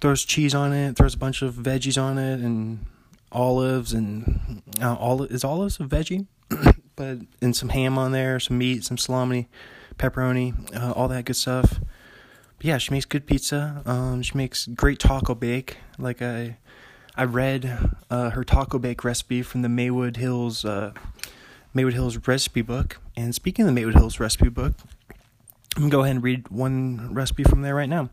throws 0.00 0.24
cheese 0.24 0.54
on 0.54 0.72
it, 0.72 0.96
throws 0.96 1.14
a 1.14 1.18
bunch 1.18 1.40
of 1.40 1.54
veggies 1.54 2.00
on 2.00 2.18
it, 2.18 2.40
and 2.40 2.84
olives 3.32 3.92
and 3.92 4.62
uh, 4.80 5.26
is 5.30 5.44
olives 5.44 5.80
a 5.80 5.84
veggie, 5.84 6.26
but 6.96 7.18
and 7.40 7.56
some 7.56 7.70
ham 7.70 7.98
on 7.98 8.12
there, 8.12 8.38
some 8.38 8.58
meat, 8.58 8.84
some 8.84 8.98
salami, 8.98 9.48
pepperoni, 9.98 10.54
uh, 10.76 10.92
all 10.92 11.08
that 11.08 11.24
good 11.24 11.36
stuff. 11.36 11.80
Yeah, 12.64 12.78
she 12.78 12.92
makes 12.92 13.04
good 13.04 13.26
pizza. 13.26 13.82
Um, 13.84 14.22
she 14.22 14.34
makes 14.38 14.66
great 14.68 14.98
taco 14.98 15.34
bake. 15.34 15.76
Like 15.98 16.22
I, 16.22 16.56
I 17.14 17.24
read 17.24 17.90
uh, 18.08 18.30
her 18.30 18.42
taco 18.42 18.78
bake 18.78 19.04
recipe 19.04 19.42
from 19.42 19.60
the 19.60 19.68
Maywood 19.68 20.16
Hills 20.16 20.64
uh, 20.64 20.94
Maywood 21.74 21.92
Hills 21.92 22.16
recipe 22.26 22.62
book. 22.62 23.02
And 23.18 23.34
speaking 23.34 23.64
of 23.64 23.66
the 23.66 23.72
Maywood 23.72 23.96
Hills 23.96 24.18
recipe 24.18 24.48
book, 24.48 24.72
I'm 25.76 25.82
gonna 25.82 25.90
go 25.90 26.04
ahead 26.04 26.14
and 26.14 26.24
read 26.24 26.48
one 26.48 27.12
recipe 27.12 27.44
from 27.44 27.60
there 27.60 27.74
right 27.74 27.86
now. 27.86 28.08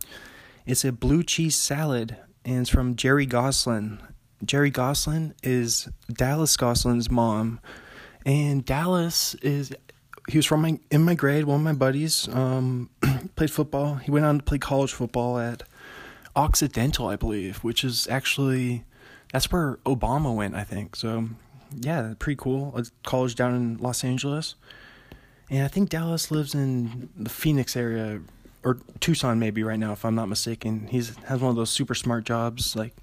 It's 0.66 0.84
a 0.84 0.92
blue 0.92 1.24
cheese 1.24 1.56
salad, 1.56 2.18
and 2.44 2.60
it's 2.60 2.70
from 2.70 2.98
Jerry 2.98 3.26
Goslin. 3.26 4.02
Jerry 4.44 4.70
Goslin 4.70 5.34
is 5.44 5.88
Dallas 6.12 6.58
Goslin's 6.58 7.10
mom, 7.10 7.62
and 8.26 8.66
Dallas 8.66 9.34
is 9.36 9.72
he 10.30 10.38
was 10.38 10.46
from 10.46 10.62
my 10.62 10.80
in 10.90 11.04
my 11.04 11.16
grade. 11.16 11.46
One 11.46 11.60
of 11.60 11.64
my 11.64 11.74
buddies 11.74 12.28
um, 12.30 12.90
played 13.36 13.52
football. 13.52 13.96
He 13.96 14.12
went 14.12 14.26
on 14.26 14.40
to 14.40 14.44
play 14.44 14.58
college 14.58 14.94
football 14.94 15.40
at 15.40 15.64
Occidental, 16.36 17.08
I 17.08 17.16
believe, 17.16 17.58
which 17.58 17.84
is 17.84 18.08
actually 18.08 18.84
that's 19.34 19.52
where 19.52 19.78
Obama 19.86 20.36
went, 20.36 20.56
I 20.56 20.64
think. 20.64 20.96
So 20.96 21.30
yeah, 21.80 22.14
pretty 22.20 22.38
cool. 22.38 22.74
A 22.76 22.86
college 23.04 23.36
down 23.36 23.56
in 23.56 23.78
Los 23.78 24.04
Angeles, 24.04 24.56
and 25.50 25.64
I 25.64 25.68
think 25.68 25.90
Dallas 25.90 26.32
lives 26.32 26.54
in 26.54 27.10
the 27.18 27.30
Phoenix 27.30 27.76
area 27.76 28.22
or 28.64 28.78
Tucson 29.00 29.40
maybe 29.40 29.64
right 29.64 29.80
now, 29.80 29.92
if 29.92 30.06
I'm 30.06 30.16
not 30.16 30.30
mistaken. 30.30 30.88
He's 30.88 31.16
has 31.26 31.42
one 31.42 31.50
of 31.50 31.56
those 31.56 31.70
super 31.72 31.96
smart 31.96 32.26
jobs, 32.26 32.76
like 32.76 32.96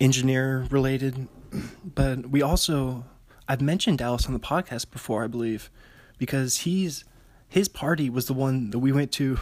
engineer 0.00 0.66
related. 0.70 1.28
But 1.82 2.28
we 2.28 2.42
also 2.42 3.04
I've 3.48 3.60
mentioned 3.60 3.98
Dallas 3.98 4.26
on 4.26 4.32
the 4.32 4.38
podcast 4.38 4.92
before, 4.92 5.24
I 5.24 5.26
believe, 5.26 5.70
because 6.20 6.58
he's 6.58 7.04
his 7.48 7.66
party 7.66 8.08
was 8.08 8.26
the 8.26 8.34
one 8.34 8.70
that 8.70 8.78
we 8.78 8.92
went 8.92 9.10
to 9.10 9.38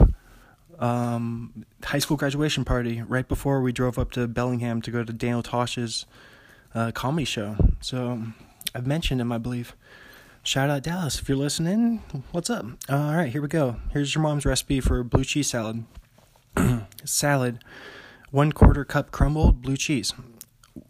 um, 0.78 1.66
high 1.84 1.98
school 1.98 2.16
graduation 2.16 2.64
party 2.64 3.02
right 3.02 3.28
before 3.28 3.60
we 3.60 3.72
drove 3.72 3.98
up 3.98 4.12
to 4.12 4.26
Bellingham 4.28 4.80
to 4.82 4.90
go 4.90 5.04
to 5.04 5.12
Daniel 5.12 5.42
Tosh's 5.42 6.06
uh, 6.74 6.92
comedy 6.92 7.24
show. 7.24 7.56
So 7.80 8.22
I've 8.74 8.86
mentioned 8.86 9.20
him, 9.20 9.32
I 9.32 9.38
believe. 9.38 9.74
Shout 10.44 10.70
out 10.70 10.84
Dallas 10.84 11.20
if 11.20 11.28
you're 11.28 11.36
listening. 11.36 11.98
What's 12.30 12.48
up? 12.48 12.64
Uh, 12.88 12.96
all 12.96 13.16
right, 13.16 13.30
here 13.30 13.42
we 13.42 13.48
go. 13.48 13.76
Here's 13.90 14.14
your 14.14 14.22
mom's 14.22 14.46
recipe 14.46 14.80
for 14.80 15.02
blue 15.02 15.24
cheese 15.24 15.48
salad. 15.48 15.84
salad, 17.04 17.58
one 18.30 18.52
quarter 18.52 18.84
cup 18.84 19.10
crumbled 19.10 19.60
blue 19.60 19.76
cheese, 19.76 20.14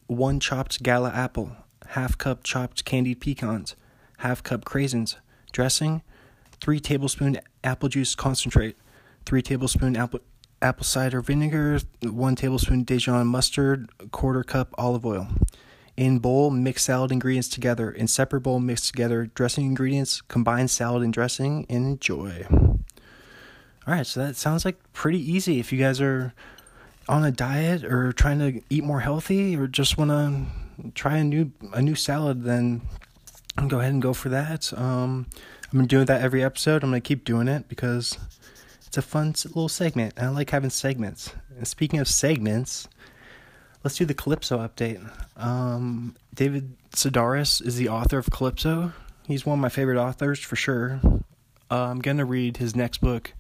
one 0.07 0.39
chopped 0.39 0.83
gala 0.83 1.11
apple, 1.11 1.57
half 1.89 2.19
cup 2.19 2.45
chopped 2.45 2.85
candied 2.85 3.21
pecans, 3.21 3.75
half 4.19 4.43
cup 4.43 4.67
craisins, 4.67 5.17
dressing, 5.53 6.03
three 6.61 6.81
tablespoon 6.81 7.41
apple 7.65 7.89
juice 7.89 8.15
concentrate, 8.15 8.77
three 9.25 9.43
tablespoon 9.43 9.97
apple 9.97 10.21
apple 10.61 10.85
cider 10.85 11.21
vinegar, 11.21 11.81
one 12.03 12.35
tablespoon 12.35 12.85
Dijon 12.85 13.27
mustard, 13.27 13.89
quarter 14.11 14.43
cup 14.43 14.75
olive 14.77 15.07
oil. 15.07 15.29
In 15.97 16.21
bowl, 16.21 16.51
mix 16.51 16.85
salad 16.85 17.11
ingredients 17.11 17.49
together. 17.49 17.91
In 17.91 18.07
separate 18.07 18.43
bowl, 18.43 18.61
mix 18.61 18.89
together 18.89 19.27
dressing 19.35 19.67
ingredients, 19.67 20.21
combine 20.21 20.69
salad 20.69 21.03
and 21.03 21.13
dressing, 21.13 21.67
and 21.69 21.87
enjoy. 21.87 22.47
All 22.51 23.95
right, 23.95 24.07
so 24.07 24.21
that 24.21 24.37
sounds 24.37 24.65
like 24.65 24.77
pretty 24.93 25.19
easy 25.19 25.59
if 25.59 25.73
you 25.73 25.79
guys 25.79 26.01
are 26.01 26.35
on 27.09 27.25
a 27.25 27.31
diet 27.31 27.85
or 27.85 28.13
trying 28.13 28.39
to 28.39 28.61
eat 28.71 28.85
more 28.85 29.01
healthy 29.01 29.57
or 29.57 29.67
just 29.67 29.97
want 29.97 30.11
to 30.11 30.91
try 30.95 31.17
a 31.17 31.25
new 31.25 31.51
a 31.73 31.83
new 31.83 31.95
salad, 31.95 32.45
then 32.45 32.83
go 33.67 33.81
ahead 33.81 33.93
and 33.93 34.03
go 34.03 34.13
for 34.13 34.29
that. 34.29 34.73
Um, 34.79 35.27
I've 35.65 35.73
been 35.73 35.87
doing 35.87 36.07
that 36.07 36.23
every 36.23 36.45
episode. 36.45 36.85
I'm 36.85 36.91
gonna 36.91 37.01
keep 37.01 37.25
doing 37.25 37.49
it 37.49 37.69
because 37.69 38.17
it's 38.87 38.97
a 38.97 39.03
fun 39.03 39.35
little 39.45 39.69
segment. 39.69 40.15
I 40.17 40.29
like 40.29 40.51
having 40.51 40.71
segments. 40.71 41.33
And 41.57 41.67
speaking 41.67 41.99
of 41.99 42.07
segments, 42.07 42.89
let's 43.83 43.97
do 43.97 44.05
the 44.05 44.15
Calypso 44.15 44.59
update. 44.59 45.11
Um, 45.37 46.17
David 46.33 46.77
Sedaris 46.93 47.61
is 47.61 47.77
the 47.77 47.89
author 47.89 48.19
of 48.19 48.31
Calypso. 48.31 48.93
He's 49.27 49.45
one 49.45 49.59
of 49.59 49.63
my 49.63 49.69
favorite 49.69 49.99
authors 49.99 50.39
for 50.39 50.57
sure. 50.57 51.01
Uh, 51.71 51.85
I'm 51.85 51.99
gonna 51.99 52.25
read 52.25 52.59
his 52.59 52.77
next 52.77 53.01
book, 53.01 53.35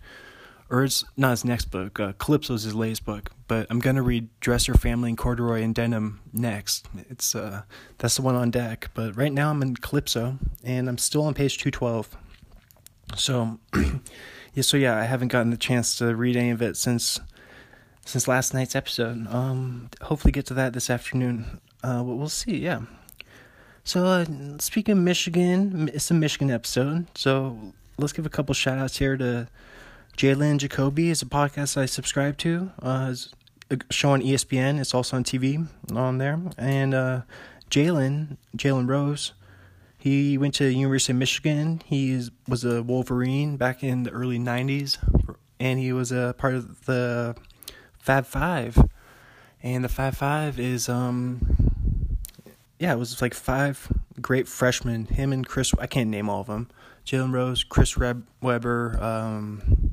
or 0.71 0.85
it's 0.85 1.05
not 1.17 1.31
his 1.31 1.45
next 1.45 1.67
book. 1.67 1.99
Uh, 1.99 2.13
Calypso 2.19 2.55
is 2.55 2.63
his 2.63 2.75
latest 2.75 3.05
book, 3.05 3.31
but 3.47 3.67
I'm 3.71 3.79
gonna 3.79 4.03
read 4.03 4.29
Dress 4.41 4.69
Your 4.69 4.77
Family 4.77 5.11
in 5.11 5.17
Corduroy 5.17 5.63
and 5.63 5.75
Denim 5.75 6.21
next. 6.33 6.87
It's 7.09 7.35
uh, 7.35 7.63
that's 7.99 8.17
the 8.17 8.23
one 8.23 8.35
on 8.35 8.51
deck. 8.51 8.91
But 8.95 9.17
right 9.17 9.33
now 9.33 9.51
I'm 9.51 9.63
in 9.63 9.77
Calypso, 9.77 10.39
and 10.63 10.89
I'm 10.89 10.99
still 10.99 11.23
on 11.23 11.35
page 11.35 11.59
212. 11.59 12.17
So, 13.17 13.59
yeah, 14.55 14.63
so 14.63 14.77
yeah, 14.77 14.97
I 14.97 15.05
haven't 15.05 15.29
gotten 15.29 15.51
the 15.51 15.57
chance 15.57 15.97
to 15.99 16.15
read 16.15 16.37
any 16.37 16.51
of 16.51 16.61
it 16.61 16.77
since 16.77 17.19
since 18.05 18.29
last 18.29 18.55
night's 18.55 18.75
episode. 18.75 19.27
Um, 19.29 19.91
hopefully 20.03 20.33
get 20.33 20.47
to 20.47 20.55
that 20.55 20.73
this 20.73 20.91
afternoon. 20.91 21.61
Uh, 21.83 22.03
we'll 22.05 22.29
see. 22.29 22.59
Yeah. 22.59 22.83
So 23.85 24.05
uh, 24.05 24.25
speaking 24.59 24.93
of 24.93 24.99
Michigan, 24.99 25.91
it's 25.93 26.11
a 26.11 26.15
Michigan 26.15 26.51
episode. 26.51 27.07
So 27.15 27.73
let's 27.99 28.13
give 28.13 28.27
a 28.27 28.31
couple 28.31 28.55
shout 28.55 28.79
outs 28.79 28.99
here 28.99 29.17
to 29.17 29.49
Jalen 30.19 30.59
Jacoby. 30.59 31.11
is 31.11 31.23
a 31.23 31.27
podcast 31.27 31.77
I 31.77 31.87
subscribe 31.87 32.39
to. 32.39 32.73
Uh, 32.83 33.11
it's 33.13 33.33
a 33.71 33.79
show 33.89 34.11
on 34.11 34.21
ESPN. 34.21 34.81
It's 34.81 34.93
also 34.93 35.17
on 35.17 35.23
TV 35.23 35.69
on 35.95 36.19
there. 36.19 36.41
And 36.59 36.93
uh, 36.93 37.23
Jalen, 37.71 38.37
Jalen 38.57 38.89
Rose, 38.89 39.33
he 39.97 40.37
went 40.37 40.55
to 40.55 40.65
the 40.65 40.73
University 40.75 41.13
of 41.13 41.21
Michigan. 41.21 41.83
He 41.85 42.29
was 42.49 42.65
a 42.65 42.83
Wolverine 42.83 43.57
back 43.57 43.85
in 43.85 44.03
the 44.03 44.11
early 44.11 44.41
'90s, 44.41 44.99
and 45.61 45.79
he 45.79 45.93
was 45.93 46.11
a 46.11 46.35
part 46.37 46.55
of 46.57 46.87
the 46.87 47.37
Fab 48.01 48.27
Five, 48.27 48.77
and 49.63 49.85
the 49.85 49.89
Fab 49.89 50.17
Five 50.17 50.59
is 50.59 50.89
um, 50.89 52.19
yeah, 52.81 52.93
it 52.93 52.99
was 52.99 53.23
like 53.23 53.35
five 53.35 53.93
great 54.21 54.49
freshmen. 54.49 55.07
Him 55.07 55.33
and 55.33 55.47
Chris, 55.47 55.73
I 55.79 55.87
can't 55.87 56.11
name 56.11 56.29
all 56.29 56.41
of 56.41 56.49
them. 56.49 56.69
Jalen 57.07 57.33
Rose, 57.33 57.63
Chris 57.63 57.97
Reb- 57.97 58.27
Webber, 58.43 59.01
um, 59.01 59.88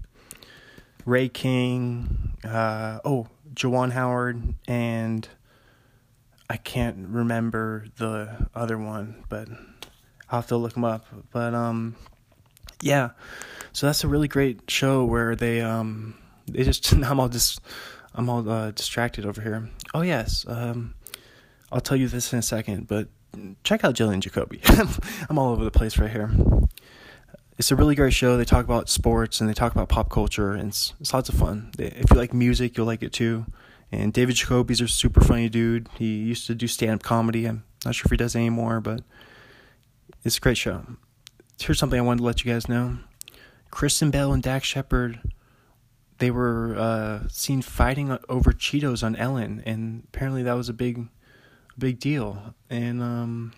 Ray 1.06 1.30
King, 1.30 2.34
uh, 2.44 3.00
oh, 3.06 3.28
Juwan 3.54 3.92
Howard, 3.92 4.56
and 4.68 5.28
I 6.50 6.58
can't 6.58 7.08
remember 7.08 7.86
the 7.98 8.48
other 8.54 8.78
one, 8.78 9.24
but 9.30 9.48
I'll 10.30 10.42
have 10.42 10.48
to 10.48 10.58
look 10.58 10.74
them 10.74 10.84
up. 10.84 11.06
But 11.32 11.54
um, 11.54 11.96
yeah, 12.82 13.12
so 13.72 13.86
that's 13.88 14.04
a 14.04 14.08
really 14.08 14.28
great 14.28 14.70
show 14.70 15.06
where 15.06 15.36
they 15.36 15.62
um, 15.62 16.16
they 16.48 16.64
just 16.64 16.92
I'm 16.94 17.20
all 17.20 17.30
just 17.30 17.62
I'm 18.14 18.30
all 18.30 18.48
uh, 18.50 18.72
distracted 18.72 19.26
over 19.26 19.42
here. 19.42 19.70
Oh 19.94 20.02
yes, 20.02 20.46
um, 20.48 20.96
I'll 21.72 21.82
tell 21.82 21.98
you 21.98 22.08
this 22.08 22.34
in 22.34 22.40
a 22.40 22.44
second, 22.44 22.88
but 22.88 23.08
check 23.64 23.84
out 23.84 23.96
Jillian 23.96 24.22
Jacoby. 24.22 24.62
I'm 25.30 25.38
all 25.38 25.52
over 25.52 25.64
the 25.64 25.72
place 25.72 25.98
right 25.98 26.12
here. 26.12 26.32
It's 27.58 27.72
a 27.72 27.76
really 27.76 27.96
great 27.96 28.14
show. 28.14 28.36
They 28.36 28.46
talk 28.46 28.66
about 28.66 28.90
sports 28.90 29.40
and 29.40 29.50
they 29.50 29.54
talk 29.54 29.72
about 29.72 29.90
pop 29.90 30.10
culture, 30.10 30.52
and 30.52 30.70
it's, 30.70 30.94
it's 31.00 31.14
lots 31.14 31.30
of 31.30 31.36
fun. 31.36 31.72
If 31.78 32.12
you 32.12 32.18
like 32.18 32.34
music, 32.34 32.78
you'll 32.78 32.86
like 32.86 33.04
it 33.04 33.14
too. 33.14 33.46
And 33.92 34.12
David 34.12 34.36
Jacoby's 34.36 34.82
a 34.82 34.88
super 34.88 35.22
funny 35.22 35.48
dude. 35.48 35.88
He 35.98 36.18
used 36.18 36.48
to 36.48 36.56
do 36.56 36.68
stand 36.68 36.92
up 36.92 37.04
comedy. 37.04 37.46
I'm 37.46 37.64
not 37.86 37.96
sure 37.96 38.06
if 38.06 38.12
he 38.12 38.18
does 38.18 38.36
anymore, 38.36 38.82
but 38.82 39.04
it's 40.24 40.38
a 40.38 40.42
great 40.42 40.58
show. 40.58 40.86
Here's 41.60 41.80
something 41.80 42.00
I 42.00 42.04
wanted 42.04 42.20
to 42.20 42.26
let 42.26 42.44
you 42.44 42.52
guys 42.52 42.68
know. 42.68 42.98
Kristen 43.72 44.12
Bell 44.12 44.34
and 44.34 44.44
Dax 44.44 44.68
Shepard 44.68 45.22
they 46.18 46.32
were 46.32 46.76
uh, 46.78 47.28
seen 47.30 47.62
fighting 47.62 48.18
over 48.30 48.52
Cheetos 48.54 49.04
on 49.04 49.16
Ellen, 49.16 49.62
and 49.66 50.04
apparently 50.08 50.44
that 50.44 50.54
was 50.54 50.70
a 50.70 50.74
big, 50.74 51.08
big 51.78 52.00
deal. 52.00 52.56
And 52.70 53.02
um, 53.02 53.54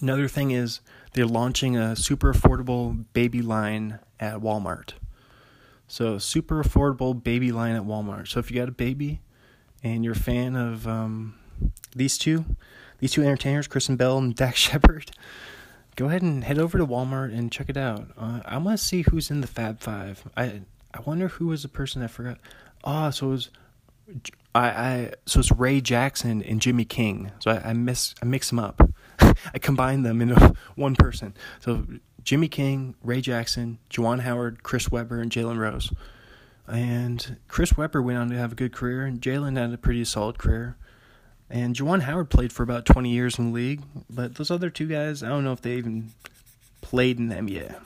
another 0.00 0.28
thing 0.28 0.52
is 0.52 0.80
they're 1.16 1.26
launching 1.26 1.76
a 1.78 1.96
super 1.96 2.32
affordable 2.32 3.04
baby 3.14 3.40
line 3.40 3.98
at 4.20 4.36
Walmart. 4.36 4.92
So 5.88 6.18
super 6.18 6.62
affordable 6.62 7.20
baby 7.20 7.50
line 7.52 7.74
at 7.74 7.84
Walmart. 7.84 8.28
So 8.28 8.38
if 8.38 8.50
you 8.50 8.58
got 8.58 8.68
a 8.68 8.72
baby 8.72 9.22
and 9.82 10.04
you're 10.04 10.12
a 10.12 10.16
fan 10.16 10.54
of 10.56 10.86
um, 10.86 11.34
these 11.94 12.18
two, 12.18 12.44
these 12.98 13.12
two 13.12 13.22
entertainers, 13.22 13.66
Kristen 13.66 13.96
Bell 13.96 14.18
and 14.18 14.36
Dax 14.36 14.58
Shepard, 14.60 15.10
go 15.96 16.06
ahead 16.06 16.20
and 16.20 16.44
head 16.44 16.58
over 16.58 16.76
to 16.76 16.86
Walmart 16.86 17.36
and 17.36 17.50
check 17.50 17.70
it 17.70 17.78
out. 17.78 18.10
Uh, 18.18 18.40
I 18.44 18.58
want 18.58 18.78
to 18.78 18.84
see 18.84 19.02
who's 19.02 19.30
in 19.30 19.40
the 19.40 19.46
Fab 19.46 19.80
Five. 19.80 20.22
I 20.36 20.60
I 20.92 21.00
wonder 21.06 21.28
who 21.28 21.46
was 21.46 21.62
the 21.62 21.68
person 21.68 22.02
I 22.02 22.08
forgot. 22.08 22.38
Oh, 22.84 23.08
so 23.08 23.28
it 23.28 23.30
was 23.30 23.50
I, 24.54 24.68
I 24.68 25.12
so 25.24 25.40
it's 25.40 25.50
Ray 25.50 25.80
Jackson 25.80 26.42
and 26.42 26.60
Jimmy 26.60 26.84
King. 26.84 27.32
So 27.38 27.52
I, 27.52 27.70
I 27.70 27.72
miss 27.72 28.14
I 28.22 28.26
mix 28.26 28.50
them 28.50 28.58
up. 28.58 28.82
I 29.54 29.58
combined 29.58 30.04
them 30.04 30.20
into 30.20 30.54
one 30.74 30.94
person. 30.94 31.34
So 31.60 31.86
Jimmy 32.22 32.48
King, 32.48 32.94
Ray 33.02 33.20
Jackson, 33.20 33.78
Juwan 33.90 34.20
Howard, 34.20 34.62
Chris 34.62 34.90
Webber, 34.90 35.20
and 35.20 35.30
Jalen 35.30 35.58
Rose. 35.58 35.92
And 36.68 37.36
Chris 37.46 37.76
Webber 37.76 38.02
went 38.02 38.18
on 38.18 38.30
to 38.30 38.36
have 38.36 38.52
a 38.52 38.56
good 38.56 38.72
career, 38.72 39.04
and 39.04 39.20
Jalen 39.20 39.56
had 39.56 39.72
a 39.72 39.78
pretty 39.78 40.04
solid 40.04 40.38
career. 40.38 40.76
And 41.48 41.76
Juwan 41.76 42.02
Howard 42.02 42.28
played 42.28 42.52
for 42.52 42.64
about 42.64 42.84
20 42.84 43.08
years 43.08 43.38
in 43.38 43.46
the 43.46 43.52
league, 43.52 43.82
but 44.10 44.34
those 44.34 44.50
other 44.50 44.68
two 44.68 44.88
guys, 44.88 45.22
I 45.22 45.28
don't 45.28 45.44
know 45.44 45.52
if 45.52 45.60
they 45.60 45.76
even 45.76 46.10
played 46.80 47.18
in 47.18 47.28
them 47.28 47.48
yet. 47.48 47.80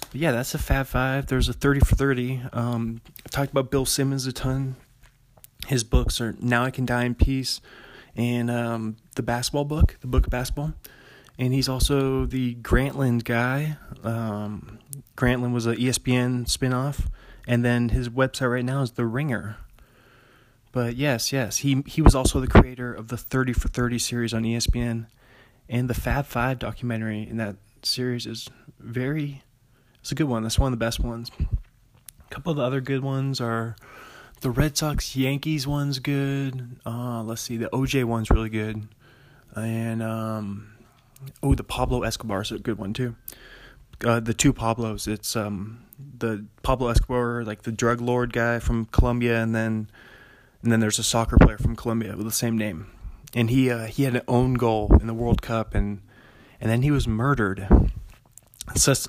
But 0.00 0.20
yeah, 0.20 0.32
that's 0.32 0.54
a 0.54 0.58
Fab 0.58 0.86
Five. 0.86 1.26
There's 1.26 1.48
a 1.48 1.54
30 1.54 1.80
for 1.80 1.96
30. 1.96 2.42
Um, 2.52 3.00
I 3.24 3.28
talked 3.30 3.50
about 3.50 3.70
Bill 3.70 3.86
Simmons 3.86 4.26
a 4.26 4.32
ton. 4.32 4.76
His 5.66 5.82
books 5.82 6.20
are 6.20 6.36
Now 6.40 6.64
I 6.64 6.70
Can 6.70 6.84
Die 6.84 7.04
in 7.04 7.14
Peace 7.14 7.62
and 8.16 8.50
um, 8.50 8.96
the 9.14 9.22
basketball 9.22 9.64
book, 9.64 9.96
the 10.00 10.06
book 10.06 10.26
of 10.26 10.30
basketball. 10.30 10.74
And 11.38 11.52
he's 11.52 11.68
also 11.68 12.26
the 12.26 12.54
Grantland 12.56 13.24
guy. 13.24 13.76
Um, 14.04 14.78
Grantland 15.16 15.52
was 15.52 15.66
an 15.66 15.76
ESPN 15.76 16.46
spinoff, 16.46 17.08
and 17.46 17.64
then 17.64 17.88
his 17.88 18.08
website 18.08 18.52
right 18.52 18.64
now 18.64 18.82
is 18.82 18.92
The 18.92 19.04
Ringer. 19.04 19.56
But 20.70 20.96
yes, 20.96 21.32
yes, 21.32 21.58
he 21.58 21.82
he 21.86 22.02
was 22.02 22.14
also 22.14 22.40
the 22.40 22.46
creator 22.46 22.92
of 22.92 23.08
the 23.08 23.16
Thirty 23.16 23.52
for 23.52 23.68
Thirty 23.68 23.98
series 23.98 24.34
on 24.34 24.42
ESPN, 24.42 25.06
and 25.68 25.90
the 25.90 25.94
Fab 25.94 26.26
Five 26.26 26.58
documentary 26.58 27.22
in 27.28 27.36
that 27.36 27.56
series 27.82 28.26
is 28.26 28.48
very. 28.78 29.42
It's 30.00 30.12
a 30.12 30.14
good 30.14 30.28
one. 30.28 30.42
That's 30.42 30.58
one 30.58 30.72
of 30.72 30.78
the 30.78 30.84
best 30.84 31.00
ones. 31.00 31.30
A 31.40 32.34
couple 32.34 32.50
of 32.50 32.56
the 32.56 32.64
other 32.64 32.80
good 32.80 33.02
ones 33.02 33.40
are 33.40 33.76
the 34.40 34.50
Red 34.50 34.76
Sox 34.76 35.16
Yankees 35.16 35.66
one's 35.66 36.00
good. 36.00 36.76
Uh, 36.84 37.22
let's 37.22 37.40
see, 37.40 37.56
the 37.56 37.70
OJ 37.70 38.04
one's 38.04 38.30
really 38.30 38.50
good, 38.50 38.86
and 39.56 40.02
um, 40.02 40.74
oh, 41.42 41.54
the 41.54 41.64
Pablo 41.64 42.02
Escobar's 42.02 42.52
a 42.52 42.58
good 42.58 42.78
one 42.78 42.92
too. 42.92 43.16
Uh, 44.04 44.20
the 44.20 44.34
two 44.34 44.52
Pablos. 44.52 45.06
It's 45.06 45.36
um, 45.36 45.84
the 46.18 46.44
Pablo 46.62 46.88
Escobar, 46.88 47.44
like 47.44 47.62
the 47.62 47.72
drug 47.72 48.00
lord 48.00 48.32
guy 48.32 48.58
from 48.58 48.86
Colombia, 48.86 49.40
and 49.42 49.54
then 49.54 49.88
and 50.62 50.72
then 50.72 50.80
there's 50.80 50.98
a 50.98 51.04
soccer 51.04 51.36
player 51.38 51.58
from 51.58 51.76
Colombia 51.76 52.16
with 52.16 52.26
the 52.26 52.32
same 52.32 52.58
name, 52.58 52.86
and 53.34 53.50
he 53.50 53.70
uh, 53.70 53.86
he 53.86 54.04
had 54.04 54.16
an 54.16 54.22
own 54.26 54.54
goal 54.54 54.96
in 55.00 55.06
the 55.06 55.14
World 55.14 55.42
Cup, 55.42 55.74
and 55.74 56.00
and 56.60 56.70
then 56.70 56.82
he 56.82 56.90
was 56.90 57.06
murdered, 57.06 57.68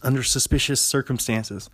under 0.04 0.24
suspicious 0.24 0.82
circumstances. 0.82 1.70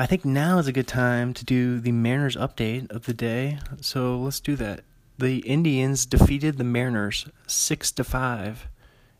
I 0.00 0.06
think 0.06 0.24
now 0.24 0.58
is 0.58 0.68
a 0.68 0.72
good 0.72 0.86
time 0.86 1.34
to 1.34 1.44
do 1.44 1.80
the 1.80 1.90
Mariners 1.90 2.36
update 2.36 2.88
of 2.92 3.06
the 3.06 3.14
day. 3.14 3.58
So 3.80 4.16
let's 4.16 4.38
do 4.38 4.54
that. 4.54 4.84
The 5.18 5.38
Indians 5.38 6.06
defeated 6.06 6.58
the 6.58 6.64
Mariners 6.64 7.28
six 7.46 7.90
to 7.92 8.04
five 8.04 8.68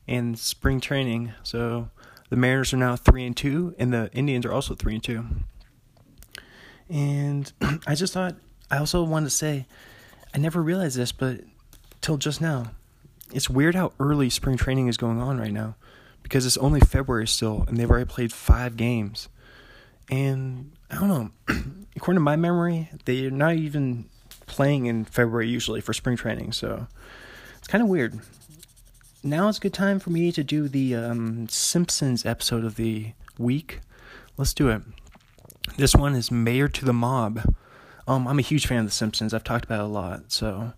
in 0.07 0.37
spring 0.37 0.81
training. 0.81 1.33
So 1.43 1.91
the 2.31 2.37
Mariners 2.37 2.73
are 2.73 2.77
now 2.79 2.95
three 2.97 3.27
and 3.27 3.37
two, 3.37 3.75
and 3.79 3.93
the 3.93 4.11
Indians 4.13 4.47
are 4.47 4.53
also 4.53 4.75
three 4.75 4.95
and 4.95 5.03
two. 5.03 5.25
And 6.89 7.53
I 7.87 7.95
just 7.95 8.13
thought 8.13 8.37
I 8.71 8.79
also 8.79 9.03
wanted 9.03 9.27
to 9.27 9.31
say 9.31 9.67
I 10.35 10.39
never 10.39 10.63
realized 10.63 10.97
this, 10.97 11.13
but 11.13 11.41
till 12.01 12.17
just 12.17 12.41
now, 12.41 12.73
it's 13.33 13.51
weird 13.51 13.75
how 13.75 13.93
early 13.99 14.31
spring 14.31 14.57
training 14.57 14.89
is 14.89 14.97
going 14.97 15.21
on 15.21 15.39
right 15.39 15.53
now 15.53 15.77
because 16.23 16.47
it's 16.47 16.57
only 16.59 16.81
February 16.81 17.27
still, 17.27 17.65
and 17.67 17.77
they've 17.77 17.91
already 17.91 18.05
played 18.05 18.33
five 18.33 18.77
games. 18.77 19.29
And 20.11 20.73
I 20.91 20.97
don't 20.97 21.09
know, 21.09 21.31
according 21.97 22.17
to 22.17 22.25
my 22.25 22.37
memory, 22.37 22.91
they're 23.05 23.31
not 23.31 23.55
even 23.55 24.09
playing 24.49 24.87
in 24.87 25.05
February 25.05 25.49
usually 25.49 25.81
for 25.81 25.93
spring 25.93 26.17
training, 26.17 26.53
so 26.53 26.87
it's 27.59 27.69
kind 27.69 27.83
of 27.83 27.89
weird. 27.89 28.19
Now 29.23 29.49
it's 29.49 29.59
a 29.59 29.61
good 29.61 29.75
time 29.75 29.99
for 30.01 30.11
me 30.11 30.33
to 30.33 30.43
do 30.43 30.69
the 30.69 30.95
um, 30.95 31.49
Simpsons 31.49 32.25
episode 32.25 32.65
of 32.65 32.77
the 32.77 33.13
week. 33.39 33.81
Let's 34.37 34.55
do 34.55 34.69
it. 34.69 34.83
This 35.77 35.95
one 35.95 36.15
is 36.15 36.31
Mayor 36.31 36.69
to 36.69 36.85
the 36.85 36.93
Mob. 36.93 37.55
Um, 38.07 38.27
I'm 38.27 38.39
a 38.39 38.43
huge 38.43 38.67
fan 38.67 38.79
of 38.79 38.87
The 38.87 38.91
Simpsons. 38.91 39.35
I've 39.35 39.45
talked 39.45 39.65
about 39.65 39.81
it 39.81 39.85
a 39.85 39.87
lot, 39.87 40.33
so 40.33 40.73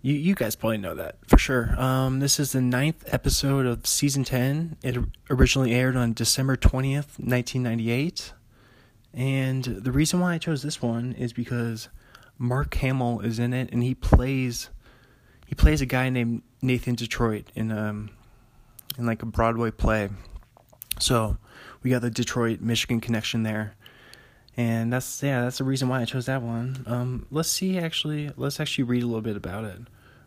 you 0.00 0.14
you 0.14 0.34
guys 0.34 0.56
probably 0.56 0.78
know 0.78 0.94
that 0.94 1.16
for 1.26 1.36
sure. 1.38 1.78
Um, 1.78 2.20
this 2.20 2.40
is 2.40 2.52
the 2.52 2.60
ninth 2.60 3.04
episode 3.12 3.66
of 3.66 3.86
season 3.86 4.24
ten. 4.24 4.76
It 4.82 4.96
originally 5.28 5.74
aired 5.74 5.96
on 5.96 6.14
December 6.14 6.56
twentieth, 6.56 7.18
nineteen 7.18 7.62
ninety 7.62 7.90
eight, 7.90 8.32
and 9.12 9.64
the 9.64 9.92
reason 9.92 10.20
why 10.20 10.34
I 10.34 10.38
chose 10.38 10.62
this 10.62 10.80
one 10.80 11.12
is 11.12 11.32
because 11.32 11.88
Mark 12.38 12.74
Hamill 12.74 13.20
is 13.20 13.38
in 13.38 13.52
it, 13.52 13.70
and 13.72 13.82
he 13.82 13.94
plays 13.94 14.70
he 15.46 15.54
plays 15.54 15.80
a 15.80 15.86
guy 15.86 16.08
named 16.08 16.42
Nathan 16.62 16.94
Detroit 16.94 17.50
in 17.54 17.70
um 17.70 18.10
in 18.98 19.06
like 19.06 19.22
a 19.22 19.26
Broadway 19.26 19.70
play. 19.70 20.10
So 21.00 21.36
we 21.82 21.90
got 21.90 22.02
the 22.02 22.10
Detroit 22.10 22.60
Michigan 22.60 23.00
connection 23.00 23.42
there. 23.42 23.74
And 24.56 24.92
that's 24.92 25.22
yeah 25.22 25.42
that's 25.42 25.58
the 25.58 25.64
reason 25.64 25.88
why 25.88 26.00
i 26.00 26.04
chose 26.04 26.26
that 26.26 26.42
one. 26.42 26.84
Um, 26.86 27.26
let's 27.30 27.48
see 27.48 27.78
actually 27.78 28.30
let's 28.36 28.60
actually 28.60 28.84
read 28.84 29.02
a 29.02 29.06
little 29.06 29.20
bit 29.20 29.36
about 29.36 29.64
it. 29.64 29.80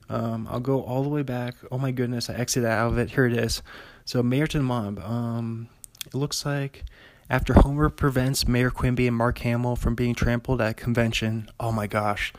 Um, 0.10 0.48
i'll 0.50 0.60
go 0.60 0.82
all 0.82 1.04
the 1.04 1.10
way 1.10 1.24
back. 1.24 1.56
Oh 1.72 1.78
my 1.78 1.92
goodness 1.92 2.30
i 2.30 2.34
exited 2.34 2.70
out 2.70 2.92
of 2.92 2.98
it. 2.98 3.12
Here 3.12 3.26
it 3.26 3.34
is. 3.34 3.62
So 4.04 4.22
mayor 4.22 4.48
to 4.48 4.58
the 4.58 4.64
mob 4.64 5.00
um, 5.00 5.70
it 6.06 6.14
looks 6.14 6.46
like 6.46 6.84
after 7.30 7.54
homer 7.54 7.90
prevents 7.90 8.48
mayor 8.48 8.72
quimby 8.72 9.08
and 9.08 9.16
mark 9.16 9.40
hamill 9.40 9.76
from 9.76 9.96
being 9.96 10.16
trampled 10.16 10.62
at 10.62 10.72
a 10.72 10.74
convention 10.74 11.50
oh 11.60 11.72
my 11.72 11.88
gosh 11.88 12.34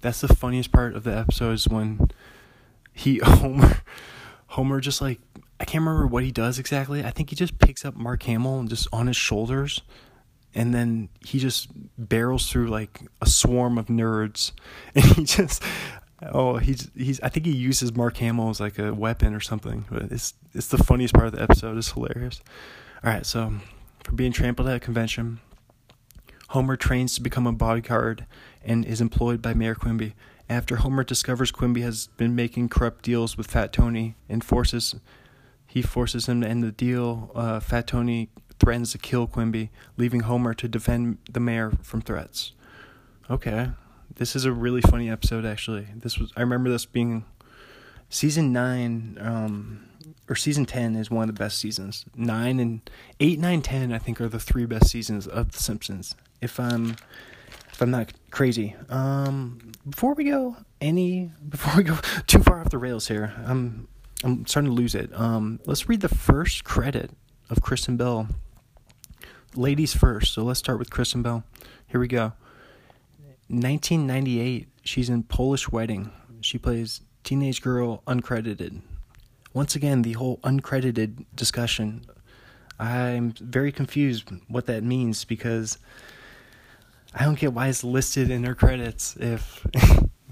that's 0.00 0.20
the 0.20 0.28
funniest 0.28 0.70
part 0.72 0.94
of 0.94 1.04
the 1.04 1.16
episode 1.16 1.52
is 1.52 1.68
when 1.68 2.08
he 2.92 3.18
homer 3.22 3.80
homer 4.48 4.80
just 4.80 5.00
like 5.00 5.20
i 5.60 5.64
can't 5.64 5.82
remember 5.82 6.06
what 6.06 6.22
he 6.22 6.30
does 6.30 6.58
exactly. 6.58 7.04
I 7.04 7.10
think 7.10 7.30
he 7.30 7.36
just 7.36 7.58
picks 7.58 7.84
up 7.84 7.96
mark 7.96 8.22
hamill 8.22 8.60
and 8.60 8.68
just 8.68 8.86
on 8.92 9.08
his 9.08 9.16
shoulders 9.16 9.82
and 10.54 10.74
then 10.74 11.08
he 11.24 11.38
just 11.38 11.68
barrels 11.96 12.50
through 12.50 12.68
like 12.68 13.02
a 13.20 13.26
swarm 13.26 13.78
of 13.78 13.86
nerds. 13.86 14.52
And 14.94 15.04
he 15.04 15.24
just 15.24 15.62
oh 16.22 16.56
he's 16.56 16.90
he's 16.96 17.20
I 17.20 17.28
think 17.28 17.46
he 17.46 17.54
uses 17.54 17.94
Mark 17.94 18.16
Hamill 18.16 18.50
as 18.50 18.58
like 18.58 18.78
a 18.78 18.92
weapon 18.92 19.34
or 19.34 19.40
something 19.40 19.84
but 19.90 20.10
it's 20.10 20.34
it's 20.54 20.68
the 20.68 20.78
funniest 20.78 21.14
part 21.14 21.26
of 21.26 21.32
the 21.32 21.42
episode. 21.42 21.76
It's 21.76 21.92
hilarious. 21.92 22.40
All 23.04 23.12
right 23.12 23.26
so 23.26 23.54
for 24.08 24.14
being 24.14 24.32
trampled 24.32 24.68
at 24.68 24.76
a 24.76 24.80
convention 24.80 25.38
Homer 26.48 26.76
trains 26.76 27.14
to 27.14 27.20
become 27.20 27.46
a 27.46 27.52
bodyguard 27.52 28.24
and 28.64 28.86
is 28.86 29.02
employed 29.02 29.42
by 29.42 29.52
Mayor 29.52 29.74
Quimby 29.74 30.14
after 30.48 30.76
Homer 30.76 31.04
discovers 31.04 31.50
Quimby 31.50 31.82
has 31.82 32.06
been 32.16 32.34
making 32.34 32.70
corrupt 32.70 33.04
deals 33.04 33.36
with 33.36 33.50
Fat 33.50 33.70
Tony 33.70 34.16
and 34.30 34.42
forces 34.42 34.94
he 35.66 35.82
forces 35.82 36.26
him 36.26 36.40
to 36.40 36.48
end 36.48 36.62
the 36.62 36.72
deal 36.72 37.30
uh, 37.34 37.60
Fat 37.60 37.86
Tony 37.86 38.30
threatens 38.58 38.92
to 38.92 38.98
kill 38.98 39.26
Quimby, 39.26 39.70
leaving 39.98 40.20
Homer 40.20 40.54
to 40.54 40.66
defend 40.66 41.18
the 41.30 41.38
mayor 41.38 41.72
from 41.82 42.00
threats. 42.00 42.52
Okay. 43.30 43.70
This 44.16 44.34
is 44.34 44.46
a 44.46 44.52
really 44.52 44.80
funny 44.80 45.10
episode 45.10 45.44
actually. 45.44 45.88
This 45.94 46.18
was 46.18 46.32
I 46.34 46.40
remember 46.40 46.70
this 46.70 46.86
being 46.86 47.26
season 48.08 48.54
9 48.54 49.18
um 49.20 49.87
or 50.28 50.36
season 50.36 50.66
10 50.66 50.96
is 50.96 51.10
one 51.10 51.28
of 51.28 51.34
the 51.34 51.38
best 51.38 51.58
seasons. 51.58 52.04
9 52.16 52.60
and 52.60 52.90
8, 53.20 53.38
9, 53.38 53.62
10 53.62 53.92
I 53.92 53.98
think 53.98 54.20
are 54.20 54.28
the 54.28 54.38
three 54.38 54.66
best 54.66 54.88
seasons 54.88 55.26
of 55.26 55.52
The 55.52 55.58
Simpsons. 55.58 56.14
If 56.40 56.60
I'm 56.60 56.96
if 57.72 57.80
I'm 57.80 57.90
not 57.90 58.12
crazy. 58.30 58.76
Um 58.88 59.72
before 59.88 60.14
we 60.14 60.24
go 60.24 60.56
any 60.80 61.32
before 61.48 61.76
we 61.76 61.82
go 61.84 61.96
too 62.26 62.40
far 62.40 62.60
off 62.60 62.70
the 62.70 62.78
rails 62.78 63.08
here. 63.08 63.32
I'm 63.46 63.88
I'm 64.22 64.46
starting 64.46 64.70
to 64.70 64.74
lose 64.74 64.94
it. 64.94 65.10
Um 65.14 65.60
let's 65.66 65.88
read 65.88 66.00
the 66.00 66.08
first 66.08 66.64
credit 66.64 67.10
of 67.50 67.62
Kristen 67.62 67.96
Bell 67.96 68.28
ladies 69.54 69.94
first. 69.94 70.34
So 70.34 70.42
let's 70.42 70.58
start 70.58 70.78
with 70.78 70.90
Kristen 70.90 71.22
Bell. 71.22 71.44
Here 71.86 72.00
we 72.00 72.08
go. 72.08 72.32
1998, 73.48 74.68
she's 74.82 75.08
in 75.08 75.22
Polish 75.22 75.70
Wedding. 75.70 76.12
She 76.42 76.58
plays 76.58 77.00
teenage 77.24 77.62
girl 77.62 78.02
uncredited. 78.06 78.82
Once 79.52 79.74
again, 79.74 80.02
the 80.02 80.12
whole 80.12 80.38
uncredited 80.38 81.24
discussion. 81.34 82.04
I'm 82.78 83.32
very 83.32 83.72
confused 83.72 84.30
what 84.46 84.66
that 84.66 84.84
means 84.84 85.24
because 85.24 85.78
I 87.14 87.24
don't 87.24 87.38
get 87.38 87.52
why 87.52 87.68
it's 87.68 87.82
listed 87.82 88.30
in 88.30 88.44
her 88.44 88.54
credits 88.54 89.16
if 89.16 89.66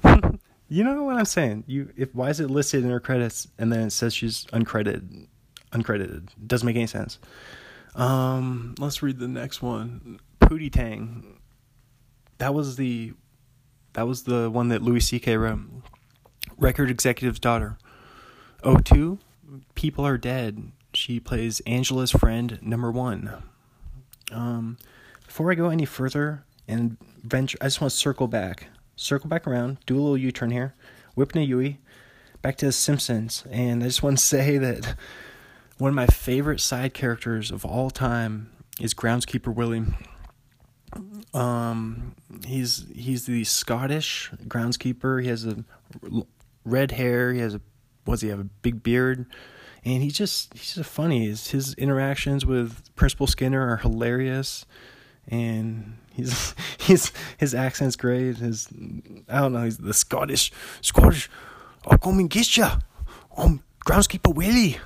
you 0.68 0.84
know 0.84 1.02
what 1.02 1.16
I'm 1.16 1.24
saying. 1.24 1.64
You 1.66 1.92
if 1.96 2.14
why 2.14 2.30
is 2.30 2.38
it 2.38 2.50
listed 2.50 2.84
in 2.84 2.90
her 2.90 3.00
credits 3.00 3.48
and 3.58 3.72
then 3.72 3.80
it 3.80 3.90
says 3.90 4.14
she's 4.14 4.44
uncredited 4.46 5.26
uncredited. 5.72 6.28
Doesn't 6.46 6.66
make 6.66 6.76
any 6.76 6.86
sense. 6.86 7.18
Um, 7.94 8.74
let's 8.78 9.02
read 9.02 9.18
the 9.18 9.28
next 9.28 9.62
one. 9.62 10.20
Pootie 10.40 10.72
Tang. 10.72 11.38
That 12.38 12.54
was 12.54 12.76
the 12.76 13.14
that 13.94 14.06
was 14.06 14.24
the 14.24 14.50
one 14.50 14.68
that 14.68 14.82
Louis 14.82 15.00
C.K. 15.00 15.36
wrote. 15.36 15.60
Record 16.58 16.90
executive's 16.90 17.40
daughter. 17.40 17.78
Oh 18.66 18.78
two, 18.78 19.20
people 19.76 20.04
are 20.04 20.18
dead. 20.18 20.72
She 20.92 21.20
plays 21.20 21.60
Angela's 21.60 22.10
friend 22.10 22.58
number 22.60 22.90
one. 22.90 23.44
Um, 24.32 24.76
before 25.24 25.52
I 25.52 25.54
go 25.54 25.68
any 25.68 25.84
further 25.84 26.42
and 26.66 26.96
venture, 27.22 27.56
I 27.60 27.66
just 27.66 27.80
want 27.80 27.92
to 27.92 27.96
circle 27.96 28.26
back, 28.26 28.66
circle 28.96 29.28
back 29.28 29.46
around, 29.46 29.78
do 29.86 29.94
a 29.94 30.00
little 30.00 30.18
U-turn 30.18 30.50
here, 30.50 30.74
whip 31.14 31.32
na 31.36 31.42
Yui, 31.42 31.78
back 32.42 32.56
to 32.56 32.66
the 32.66 32.72
Simpsons, 32.72 33.44
and 33.52 33.84
I 33.84 33.86
just 33.86 34.02
want 34.02 34.18
to 34.18 34.24
say 34.24 34.58
that 34.58 34.96
one 35.78 35.90
of 35.90 35.94
my 35.94 36.08
favorite 36.08 36.60
side 36.60 36.92
characters 36.92 37.52
of 37.52 37.64
all 37.64 37.88
time 37.90 38.50
is 38.80 38.94
Groundskeeper 38.94 39.54
Willie. 39.54 39.84
Um, 41.32 42.16
he's 42.44 42.84
he's 42.92 43.26
the 43.26 43.44
Scottish 43.44 44.32
groundskeeper. 44.48 45.22
He 45.22 45.28
has 45.28 45.46
a 45.46 45.64
red 46.64 46.90
hair. 46.90 47.32
He 47.32 47.38
has 47.38 47.54
a 47.54 47.60
was 48.06 48.20
he 48.20 48.28
have 48.28 48.40
a 48.40 48.44
big 48.44 48.82
beard, 48.82 49.26
and 49.84 50.02
he's 50.02 50.16
just 50.16 50.52
he's 50.54 50.74
just 50.74 50.90
funny. 50.90 51.26
His, 51.26 51.48
his 51.48 51.74
interactions 51.74 52.46
with 52.46 52.94
Principal 52.96 53.26
Skinner 53.26 53.68
are 53.68 53.76
hilarious, 53.76 54.66
and 55.28 55.98
he's 56.12 56.54
he's 56.78 57.12
his 57.36 57.54
accent's 57.54 57.96
great. 57.96 58.36
His 58.36 58.68
I 59.28 59.40
don't 59.40 59.52
know. 59.52 59.64
He's 59.64 59.78
the 59.78 59.94
Scottish 59.94 60.52
Scottish 60.80 61.28
I'll 61.86 61.98
come 61.98 62.18
and 62.18 62.28
get 62.28 62.56
ya. 62.56 62.78
Um, 63.36 63.62
groundskeeper 63.86 64.34
Willie. 64.34 64.78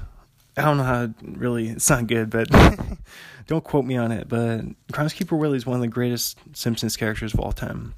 I 0.57 0.63
don't 0.63 0.77
know 0.77 0.85
how 0.85 1.07
to 1.07 1.15
really, 1.23 1.69
it's 1.69 1.89
not 1.89 2.07
good, 2.07 2.29
but 2.29 2.49
don't 3.47 3.65
quote 3.65 3.87
me 3.87 3.97
on 3.97 4.13
it. 4.13 4.29
But 4.29 4.63
Groundskeeper 4.93 5.39
Willie 5.39 5.57
is 5.57 5.65
one 5.65 5.77
of 5.77 5.81
the 5.81 5.89
greatest 5.89 6.39
Simpsons 6.53 6.97
characters 6.97 7.33
of 7.33 7.41
all 7.41 7.53
time. 7.53 7.95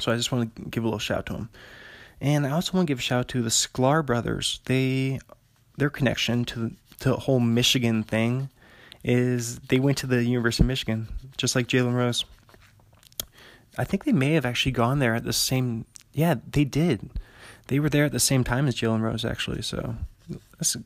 So 0.00 0.10
I 0.10 0.16
just 0.16 0.32
want 0.32 0.54
to 0.56 0.62
give 0.62 0.82
a 0.82 0.86
little 0.86 0.98
shout 0.98 1.26
to 1.26 1.34
him. 1.34 1.50
And 2.20 2.46
I 2.46 2.50
also 2.50 2.72
want 2.72 2.86
to 2.86 2.90
give 2.90 2.98
a 2.98 3.02
shout 3.02 3.20
out 3.20 3.28
to 3.28 3.42
the 3.42 3.50
Sklar 3.50 4.04
brothers. 4.04 4.60
They, 4.64 5.20
their 5.76 5.90
connection 5.90 6.44
to 6.46 6.58
the, 6.58 6.70
to 7.00 7.08
the 7.10 7.16
whole 7.16 7.40
Michigan 7.40 8.02
thing 8.02 8.48
is 9.04 9.58
they 9.60 9.78
went 9.78 9.98
to 9.98 10.06
the 10.06 10.24
University 10.24 10.64
of 10.64 10.68
Michigan, 10.68 11.08
just 11.36 11.54
like 11.54 11.66
Jalen 11.68 11.94
Rose. 11.94 12.24
I 13.78 13.84
think 13.84 14.04
they 14.04 14.12
may 14.12 14.32
have 14.32 14.46
actually 14.46 14.72
gone 14.72 14.98
there 14.98 15.14
at 15.14 15.24
the 15.24 15.32
same. 15.32 15.84
Yeah, 16.12 16.36
they 16.50 16.64
did. 16.64 17.10
They 17.68 17.78
were 17.78 17.90
there 17.90 18.04
at 18.04 18.12
the 18.12 18.20
same 18.20 18.42
time 18.42 18.66
as 18.66 18.74
Jalen 18.74 19.02
Rose, 19.02 19.24
actually. 19.24 19.62
So 19.62 19.96
that's 20.58 20.74
a 20.74 20.82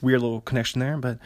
weird 0.00 0.20
little 0.20 0.42
connection 0.42 0.80
there. 0.80 0.98
But 0.98 1.18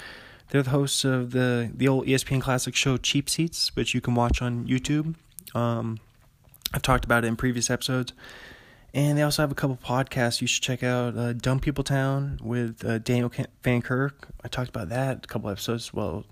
they're 0.50 0.62
the 0.62 0.70
hosts 0.70 1.04
of 1.04 1.32
the 1.32 1.70
the 1.74 1.88
old 1.88 2.06
ESPN 2.06 2.40
Classic 2.40 2.74
show 2.74 2.96
Cheap 2.96 3.28
Seats, 3.28 3.74
which 3.74 3.94
you 3.94 4.00
can 4.00 4.14
watch 4.14 4.40
on 4.40 4.66
YouTube. 4.66 5.16
Um, 5.54 5.98
I've 6.72 6.82
talked 6.82 7.04
about 7.04 7.24
it 7.24 7.28
in 7.28 7.36
previous 7.36 7.68
episodes. 7.70 8.12
And 8.96 9.18
they 9.18 9.22
also 9.22 9.42
have 9.42 9.52
a 9.52 9.54
couple 9.54 9.76
podcasts 9.76 10.40
you 10.40 10.46
should 10.46 10.62
check 10.62 10.82
out. 10.82 11.18
Uh, 11.18 11.34
Dumb 11.34 11.60
People 11.60 11.84
Town 11.84 12.40
with 12.42 12.82
uh, 12.82 12.96
Daniel 12.96 13.30
Van 13.62 13.82
Kirk. 13.82 14.28
I 14.42 14.48
talked 14.48 14.70
about 14.70 14.88
that 14.88 15.26
a 15.26 15.28
couple 15.28 15.50
episodes. 15.50 15.92
Well, 15.92 16.24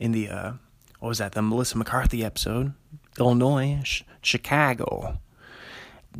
in 0.00 0.12
the 0.12 0.30
uh, 0.30 0.52
what 0.98 1.10
was 1.10 1.18
that? 1.18 1.32
The 1.32 1.42
Melissa 1.42 1.76
McCarthy 1.76 2.24
episode. 2.24 2.72
Illinois, 3.18 3.82
sh- 3.84 4.02
Chicago. 4.22 5.20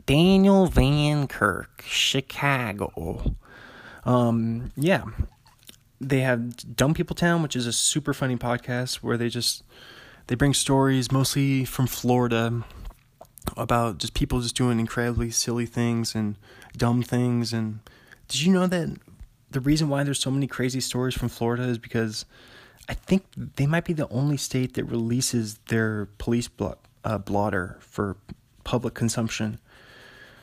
Daniel 0.05 0.67
Van 0.67 1.27
Kirk, 1.29 1.83
Chicago. 1.87 3.35
Um, 4.05 4.73
yeah, 4.77 5.05
they 5.99 6.21
have 6.21 6.77
Dumb 6.77 6.93
People 6.93 7.17
Town, 7.17 7.43
which 7.43 7.57
is 7.57 7.67
a 7.67 7.73
super 7.73 8.13
funny 8.13 8.37
podcast 8.37 8.97
where 8.97 9.17
they 9.17 9.31
just 9.31 9.65
they 10.27 10.35
bring 10.35 10.53
stories 10.53 11.11
mostly 11.11 11.65
from 11.65 11.87
Florida 11.87 12.65
about 13.57 13.99
just 13.99 14.15
people 14.15 14.41
just 14.41 14.57
doing 14.57 14.81
incredibly 14.81 15.31
silly 15.31 15.67
things 15.67 16.15
and 16.15 16.37
dumb 16.77 17.03
things. 17.03 17.53
And 17.53 17.81
did 18.29 18.43
you 18.43 18.53
know 18.53 18.67
that 18.67 18.99
the 19.51 19.61
reason 19.61 19.89
why 19.89 20.03
there's 20.03 20.21
so 20.21 20.31
many 20.31 20.47
crazy 20.47 20.81
stories 20.81 21.15
from 21.15 21.29
Florida 21.29 21.65
is 21.65 21.79
because 21.79 22.25
I 22.89 22.95
think 22.95 23.25
they 23.35 23.67
might 23.67 23.85
be 23.85 23.93
the 23.93 24.09
only 24.09 24.37
state 24.37 24.75
that 24.75 24.85
releases 24.85 25.59
their 25.69 26.07
police 26.19 26.49
uh, 27.05 27.19
blotter 27.19 27.79
for 27.81 28.17
public 28.65 28.95
consumption. 28.95 29.59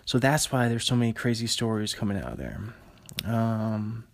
So 0.06 0.20
that's 0.20 0.52
why 0.52 0.68
there's 0.68 0.86
so 0.86 0.96
many 0.96 1.14
crazy 1.14 1.48
stories 1.48 1.94
coming 1.94 2.18
out 2.18 2.34
of 2.34 2.38
there. 2.38 2.60
Um, 3.26 4.06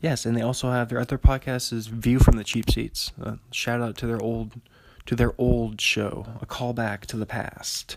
yes, 0.00 0.26
and 0.26 0.36
they 0.36 0.42
also 0.42 0.70
have 0.70 0.88
their 0.88 0.98
other 1.00 1.18
podcast 1.18 1.72
is 1.72 1.86
View 1.86 2.18
from 2.18 2.36
the 2.36 2.44
Cheap 2.44 2.70
Seats. 2.70 3.12
Uh, 3.22 3.36
shout 3.52 3.80
out 3.80 3.96
to 3.98 4.06
their 4.06 4.20
old 4.20 4.60
to 5.06 5.16
their 5.16 5.34
old 5.38 5.80
show, 5.80 6.26
a 6.40 6.46
callback 6.46 7.02
to 7.06 7.16
the 7.16 7.26
past. 7.26 7.96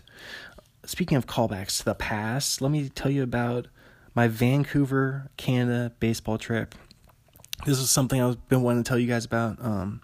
Speaking 0.84 1.16
of 1.16 1.26
callbacks 1.26 1.78
to 1.78 1.84
the 1.84 1.94
past, 1.94 2.60
let 2.60 2.70
me 2.70 2.88
tell 2.88 3.10
you 3.10 3.22
about 3.22 3.68
my 4.14 4.28
Vancouver, 4.28 5.30
Canada 5.36 5.92
baseball 5.98 6.38
trip. 6.38 6.74
This 7.66 7.78
is 7.78 7.90
something 7.90 8.20
I've 8.20 8.48
been 8.48 8.62
wanting 8.62 8.82
to 8.84 8.88
tell 8.88 8.98
you 8.98 9.06
guys 9.06 9.24
about. 9.24 9.64
Um, 9.64 10.02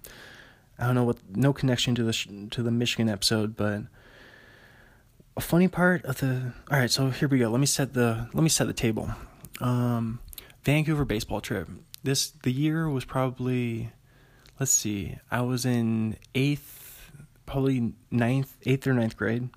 I 0.79 0.87
don't 0.87 0.95
know 0.95 1.05
what, 1.05 1.19
no 1.29 1.53
connection 1.53 1.95
to 1.97 2.05
the 2.05 2.49
to 2.51 2.63
the 2.63 2.71
Michigan 2.71 3.09
episode, 3.09 3.57
but 3.57 3.83
a 5.37 5.41
funny 5.41 5.69
part 5.69 6.05
of 6.05 6.19
the. 6.19 6.53
All 6.71 6.79
right, 6.79 6.91
so 6.91 7.11
here 7.11 7.29
we 7.29 7.39
go. 7.39 7.51
Let 7.51 7.61
me 7.61 7.67
set 7.67 7.93
the 7.93 8.29
let 8.33 8.43
me 8.43 8.49
set 8.49 8.67
the 8.67 8.73
table. 8.73 9.11
Um, 9.61 10.21
Vancouver 10.65 11.05
baseball 11.05 11.41
trip. 11.41 11.69
This 12.03 12.31
the 12.31 12.53
year 12.53 12.89
was 12.89 13.05
probably, 13.05 13.93
let's 14.59 14.73
see, 14.73 15.19
I 15.31 15.43
was 15.43 15.67
in 15.67 16.17
eighth 16.35 16.80
probably 17.51 17.93
ninth, 18.13 18.57
eighth 18.65 18.87
or 18.87 18.95
ninth 18.95 19.17
grade, 19.17 19.49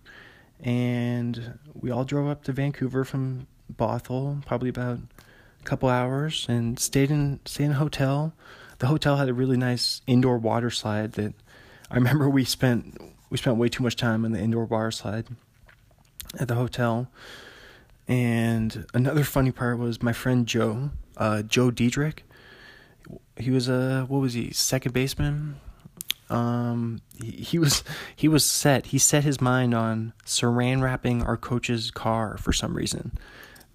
and 0.62 1.60
we 1.74 1.92
all 1.92 2.04
drove 2.04 2.28
up 2.28 2.44
to 2.44 2.52
Vancouver 2.52 3.04
from 3.04 3.46
Bothell, 3.72 4.44
probably 4.48 4.70
about 4.70 4.98
a 4.98 5.64
couple 5.64 5.90
hours, 5.90 6.48
and 6.50 6.80
stayed 6.80 7.12
in 7.12 7.40
stayed 7.46 7.66
in 7.66 7.72
a 7.72 7.76
hotel. 7.76 8.34
The 8.80 8.88
hotel 8.88 9.18
had 9.18 9.30
a 9.30 9.34
really 9.34 9.58
nice 9.58 10.02
indoor 10.08 10.40
water 10.40 10.72
slide 10.72 11.14
that 11.14 11.36
I 11.92 11.96
remember 11.96 12.28
we 12.30 12.46
spent 12.46 13.00
we 13.30 13.38
spent 13.38 13.58
way 13.58 13.70
too 13.70 13.84
much 13.84 13.96
time 13.96 14.26
on 14.26 14.32
the 14.32 14.40
indoor 14.40 14.66
water 14.66 14.92
slide 14.92 15.28
at 16.40 16.48
the 16.48 16.56
hotel. 16.56 17.10
And 18.08 18.88
another 18.96 19.24
funny 19.24 19.52
part 19.52 19.78
was 19.78 20.02
my 20.02 20.14
friend 20.14 20.48
Joe, 20.48 20.90
uh, 21.16 21.44
Joe 21.44 21.70
Diedrich. 21.70 22.26
He 23.38 23.52
was 23.52 23.70
a 23.70 24.06
what 24.08 24.20
was 24.20 24.34
he 24.34 24.52
second 24.52 24.94
baseman 24.94 25.60
um, 26.34 27.02
he, 27.22 27.32
he 27.32 27.60
was 27.60 27.84
he 28.16 28.28
was 28.28 28.44
set. 28.44 28.88
He 28.88 28.98
set 28.98 29.24
his 29.24 29.40
mind 29.40 29.74
on 29.74 30.14
saran 30.26 30.82
wrapping 30.82 31.24
our 31.24 31.38
coach's 31.38 31.92
car 31.92 32.38
for 32.38 32.52
some 32.52 32.76
reason. 32.76 33.12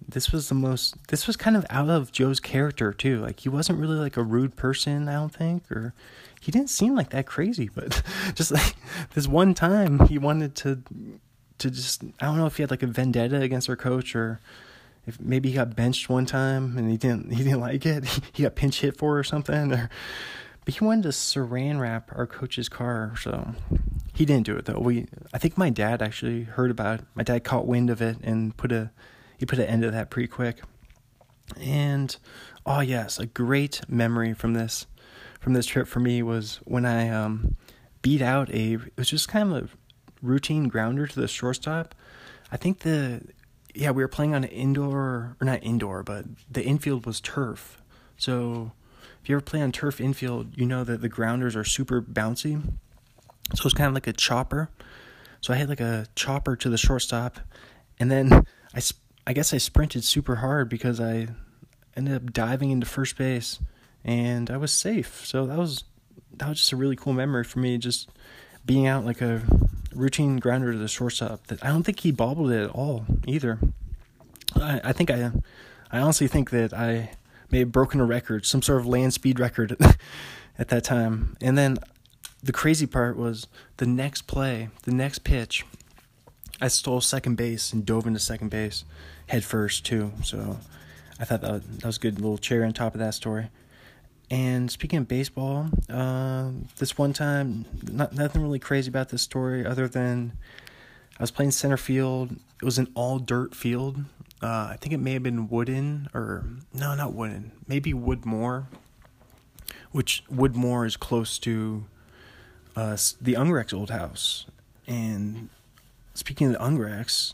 This 0.07 0.31
was 0.31 0.49
the 0.49 0.55
most. 0.55 1.07
This 1.07 1.25
was 1.25 1.37
kind 1.37 1.55
of 1.55 1.65
out 1.69 1.89
of 1.89 2.11
Joe's 2.11 2.39
character 2.39 2.91
too. 2.91 3.21
Like 3.21 3.39
he 3.39 3.49
wasn't 3.49 3.79
really 3.79 3.97
like 3.97 4.17
a 4.17 4.23
rude 4.23 4.55
person. 4.55 5.07
I 5.07 5.13
don't 5.13 5.33
think, 5.33 5.71
or 5.71 5.93
he 6.41 6.51
didn't 6.51 6.69
seem 6.69 6.95
like 6.95 7.11
that 7.11 7.25
crazy. 7.25 7.69
But 7.73 8.01
just 8.35 8.51
like 8.51 8.75
this 9.13 9.27
one 9.27 9.53
time, 9.53 10.07
he 10.07 10.17
wanted 10.17 10.55
to 10.55 10.81
to 11.59 11.71
just. 11.71 12.03
I 12.19 12.25
don't 12.25 12.37
know 12.37 12.45
if 12.45 12.57
he 12.57 12.63
had 12.63 12.71
like 12.71 12.83
a 12.83 12.87
vendetta 12.87 13.39
against 13.41 13.69
our 13.69 13.77
coach 13.77 14.15
or 14.15 14.41
if 15.07 15.19
maybe 15.19 15.49
he 15.49 15.55
got 15.55 15.75
benched 15.75 16.09
one 16.09 16.25
time 16.25 16.77
and 16.77 16.89
he 16.91 16.97
didn't 16.97 17.31
he 17.31 17.43
didn't 17.43 17.61
like 17.61 17.85
it. 17.85 18.05
He 18.33 18.43
got 18.43 18.55
pinch 18.55 18.81
hit 18.81 18.97
for 18.97 19.17
or 19.17 19.23
something 19.23 19.71
or 19.71 19.89
but 20.69 20.75
he 20.75 20.85
wanted 20.85 21.01
to 21.01 21.09
saran 21.09 21.79
wrap 21.79 22.11
our 22.15 22.27
coach's 22.27 22.69
car, 22.69 23.15
so 23.19 23.55
he 24.13 24.23
didn't 24.23 24.45
do 24.45 24.55
it 24.55 24.65
though. 24.65 24.77
We 24.77 25.07
I 25.33 25.39
think 25.39 25.57
my 25.57 25.71
dad 25.71 25.99
actually 25.99 26.43
heard 26.43 26.69
about 26.69 26.99
it. 26.99 27.05
My 27.15 27.23
dad 27.23 27.43
caught 27.43 27.65
wind 27.65 27.89
of 27.89 28.03
it 28.03 28.17
and 28.21 28.55
put 28.55 28.71
a 28.71 28.91
he 29.35 29.47
put 29.47 29.57
an 29.57 29.65
end 29.65 29.81
to 29.81 29.89
that 29.89 30.11
pretty 30.11 30.27
quick. 30.27 30.61
And 31.59 32.15
oh 32.67 32.81
yes, 32.81 33.17
a 33.17 33.25
great 33.25 33.81
memory 33.89 34.35
from 34.35 34.53
this 34.53 34.85
from 35.39 35.53
this 35.53 35.65
trip 35.65 35.87
for 35.87 36.01
me 36.01 36.21
was 36.21 36.59
when 36.65 36.85
I 36.85 37.09
um, 37.09 37.55
beat 38.03 38.21
out 38.21 38.51
a 38.51 38.73
it 38.73 38.95
was 38.95 39.09
just 39.09 39.27
kind 39.27 39.51
of 39.51 39.63
a 39.63 39.69
routine 40.21 40.67
grounder 40.67 41.07
to 41.07 41.19
the 41.19 41.27
shortstop. 41.27 41.95
I 42.51 42.57
think 42.57 42.81
the 42.81 43.23
yeah, 43.73 43.89
we 43.89 44.03
were 44.03 44.07
playing 44.07 44.35
on 44.35 44.43
an 44.43 44.51
indoor 44.51 45.35
or 45.41 45.45
not 45.45 45.63
indoor, 45.63 46.03
but 46.03 46.25
the 46.47 46.63
infield 46.63 47.07
was 47.07 47.19
turf. 47.19 47.81
So 48.17 48.73
you 49.29 49.35
ever 49.35 49.41
play 49.41 49.61
on 49.61 49.71
turf 49.71 50.01
infield, 50.01 50.57
you 50.57 50.65
know 50.65 50.83
that 50.83 51.01
the 51.01 51.09
grounders 51.09 51.55
are 51.55 51.63
super 51.63 52.01
bouncy. 52.01 52.61
So 53.55 53.65
it's 53.65 53.73
kind 53.73 53.87
of 53.87 53.93
like 53.93 54.07
a 54.07 54.13
chopper. 54.13 54.69
So 55.41 55.53
I 55.53 55.57
hit 55.57 55.69
like 55.69 55.79
a 55.79 56.07
chopper 56.15 56.55
to 56.55 56.69
the 56.69 56.77
shortstop, 56.77 57.39
and 57.99 58.11
then 58.11 58.31
I, 58.75 58.81
I 59.25 59.33
guess 59.33 59.53
I 59.53 59.57
sprinted 59.57 60.03
super 60.03 60.37
hard 60.37 60.69
because 60.69 60.99
I 60.99 61.27
ended 61.95 62.15
up 62.15 62.33
diving 62.33 62.71
into 62.71 62.85
first 62.85 63.17
base, 63.17 63.59
and 64.03 64.49
I 64.49 64.57
was 64.57 64.71
safe. 64.71 65.25
So 65.25 65.45
that 65.45 65.57
was 65.57 65.83
that 66.37 66.49
was 66.49 66.57
just 66.57 66.71
a 66.71 66.75
really 66.75 66.95
cool 66.95 67.13
memory 67.13 67.43
for 67.43 67.59
me, 67.59 67.77
just 67.77 68.09
being 68.65 68.87
out 68.87 69.05
like 69.05 69.21
a 69.21 69.41
routine 69.93 70.37
grounder 70.37 70.71
to 70.71 70.77
the 70.77 70.87
shortstop. 70.87 71.47
That 71.47 71.63
I 71.63 71.69
don't 71.69 71.83
think 71.83 71.99
he 72.01 72.11
bobbled 72.11 72.51
it 72.51 72.63
at 72.63 72.69
all 72.71 73.05
either. 73.25 73.59
I, 74.55 74.81
I 74.85 74.91
think 74.93 75.11
I, 75.11 75.31
I 75.91 75.99
honestly 75.99 76.27
think 76.27 76.49
that 76.51 76.73
I 76.73 77.11
may 77.51 77.59
have 77.59 77.71
broken 77.71 77.99
a 77.99 78.05
record, 78.05 78.45
some 78.45 78.61
sort 78.61 78.79
of 78.79 78.85
land 78.85 79.13
speed 79.13 79.39
record 79.39 79.75
at 80.59 80.69
that 80.69 80.83
time. 80.83 81.37
And 81.41 81.57
then 81.57 81.77
the 82.41 82.51
crazy 82.51 82.87
part 82.87 83.17
was 83.17 83.47
the 83.77 83.85
next 83.85 84.23
play, 84.23 84.69
the 84.83 84.93
next 84.93 85.19
pitch, 85.19 85.65
I 86.61 86.67
stole 86.67 87.01
second 87.01 87.35
base 87.35 87.71
and 87.71 87.85
dove 87.85 88.05
into 88.05 88.19
second 88.19 88.49
base 88.49 88.83
head 89.27 89.43
first 89.43 89.85
too. 89.85 90.11
So 90.23 90.57
I 91.19 91.25
thought 91.25 91.41
that 91.41 91.51
was, 91.51 91.63
that 91.63 91.85
was 91.85 91.97
a 91.97 91.99
good 91.99 92.19
little 92.19 92.37
cherry 92.37 92.65
on 92.65 92.73
top 92.73 92.93
of 92.93 92.99
that 92.99 93.13
story. 93.13 93.49
And 94.31 94.69
speaking 94.69 94.99
of 94.99 95.07
baseball, 95.07 95.69
uh, 95.89 96.51
this 96.77 96.97
one 96.97 97.13
time, 97.13 97.65
not 97.91 98.13
nothing 98.13 98.41
really 98.41 98.59
crazy 98.59 98.89
about 98.89 99.09
this 99.09 99.21
story 99.21 99.65
other 99.65 99.87
than 99.87 100.33
I 101.17 101.23
was 101.23 101.31
playing 101.31 101.51
center 101.51 101.77
field. 101.77 102.35
It 102.61 102.65
was 102.65 102.77
an 102.77 102.91
all 102.93 103.19
dirt 103.19 103.55
field, 103.55 104.03
uh, 104.41 104.69
I 104.71 104.77
think 104.79 104.93
it 104.93 104.99
may 104.99 105.13
have 105.13 105.23
been 105.23 105.49
Woodin 105.49 106.07
or 106.13 106.45
no, 106.73 106.95
not 106.95 107.13
Woodin. 107.13 107.51
Maybe 107.67 107.93
Woodmoor, 107.93 108.65
which 109.91 110.23
Woodmoor 110.31 110.85
is 110.85 110.95
close 110.95 111.37
to 111.39 111.85
uh, 112.75 112.97
the 113.19 113.33
Ungrex 113.33 113.73
old 113.73 113.89
house. 113.89 114.45
And 114.87 115.49
speaking 116.13 116.47
of 116.47 116.53
the 116.53 116.59
Ungrex, 116.59 117.33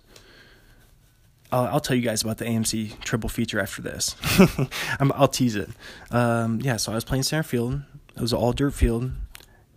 I'll, 1.51 1.65
I'll 1.65 1.79
tell 1.79 1.95
you 1.95 2.01
guys 2.01 2.23
about 2.23 2.39
the 2.39 2.45
AMC 2.45 2.99
triple 3.01 3.29
feature 3.29 3.59
after 3.59 3.81
this. 3.81 4.15
i 4.99 5.03
will 5.03 5.27
tease 5.27 5.55
it. 5.55 5.69
Um, 6.09 6.59
yeah, 6.61 6.77
so 6.77 6.91
I 6.91 6.95
was 6.95 7.03
playing 7.03 7.23
center 7.23 7.43
field. 7.43 7.81
It 8.15 8.21
was 8.21 8.33
all 8.33 8.51
dirt 8.51 8.73
field, 8.73 9.11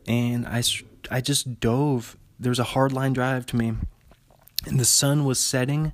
and 0.06 0.46
I 0.46 0.62
I 1.10 1.20
just 1.20 1.60
dove. 1.60 2.16
There 2.40 2.50
was 2.50 2.60
a 2.60 2.64
hard 2.64 2.92
line 2.92 3.12
drive 3.12 3.46
to 3.46 3.56
me, 3.56 3.74
and 4.64 4.78
the 4.78 4.84
sun 4.84 5.24
was 5.24 5.40
setting 5.40 5.92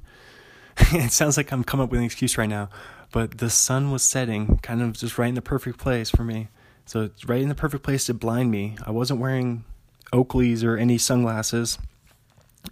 it 0.93 1.13
sounds 1.13 1.37
like 1.37 1.53
I'm 1.53 1.65
coming 1.65 1.85
up 1.85 1.91
with 1.91 2.01
an 2.01 2.07
excuse 2.07 2.37
right 2.37 2.49
now, 2.49 2.69
but 3.13 3.39
the 3.39 3.51
sun 3.51 3.91
was 3.91 4.03
setting, 4.03 4.59
kind 4.59 4.83
of 4.83 4.93
just 4.93 5.19
right 5.19 5.29
in 5.29 5.35
the 5.35 5.43
perfect 5.43 5.79
place 5.79 6.11
for 6.11 6.25
me. 6.25 6.49
So 6.87 7.03
it's 7.03 7.25
right 7.25 7.41
in 7.41 7.49
the 7.49 7.55
perfect 7.55 7.85
place 7.85 8.07
to 8.07 8.15
blind 8.15 8.51
me. 8.51 8.77
I 8.85 8.91
wasn't 8.91 9.21
wearing 9.21 9.65
Oakleys 10.13 10.65
or 10.65 10.77
any 10.77 10.99
sunglasses. 10.99 11.79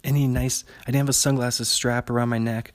Any 0.03 0.27
nice, 0.27 0.63
I 0.81 0.85
didn't 0.87 0.99
have 0.99 1.09
a 1.09 1.13
sunglasses 1.13 1.69
strap 1.69 2.09
around 2.09 2.29
my 2.29 2.37
neck. 2.37 2.73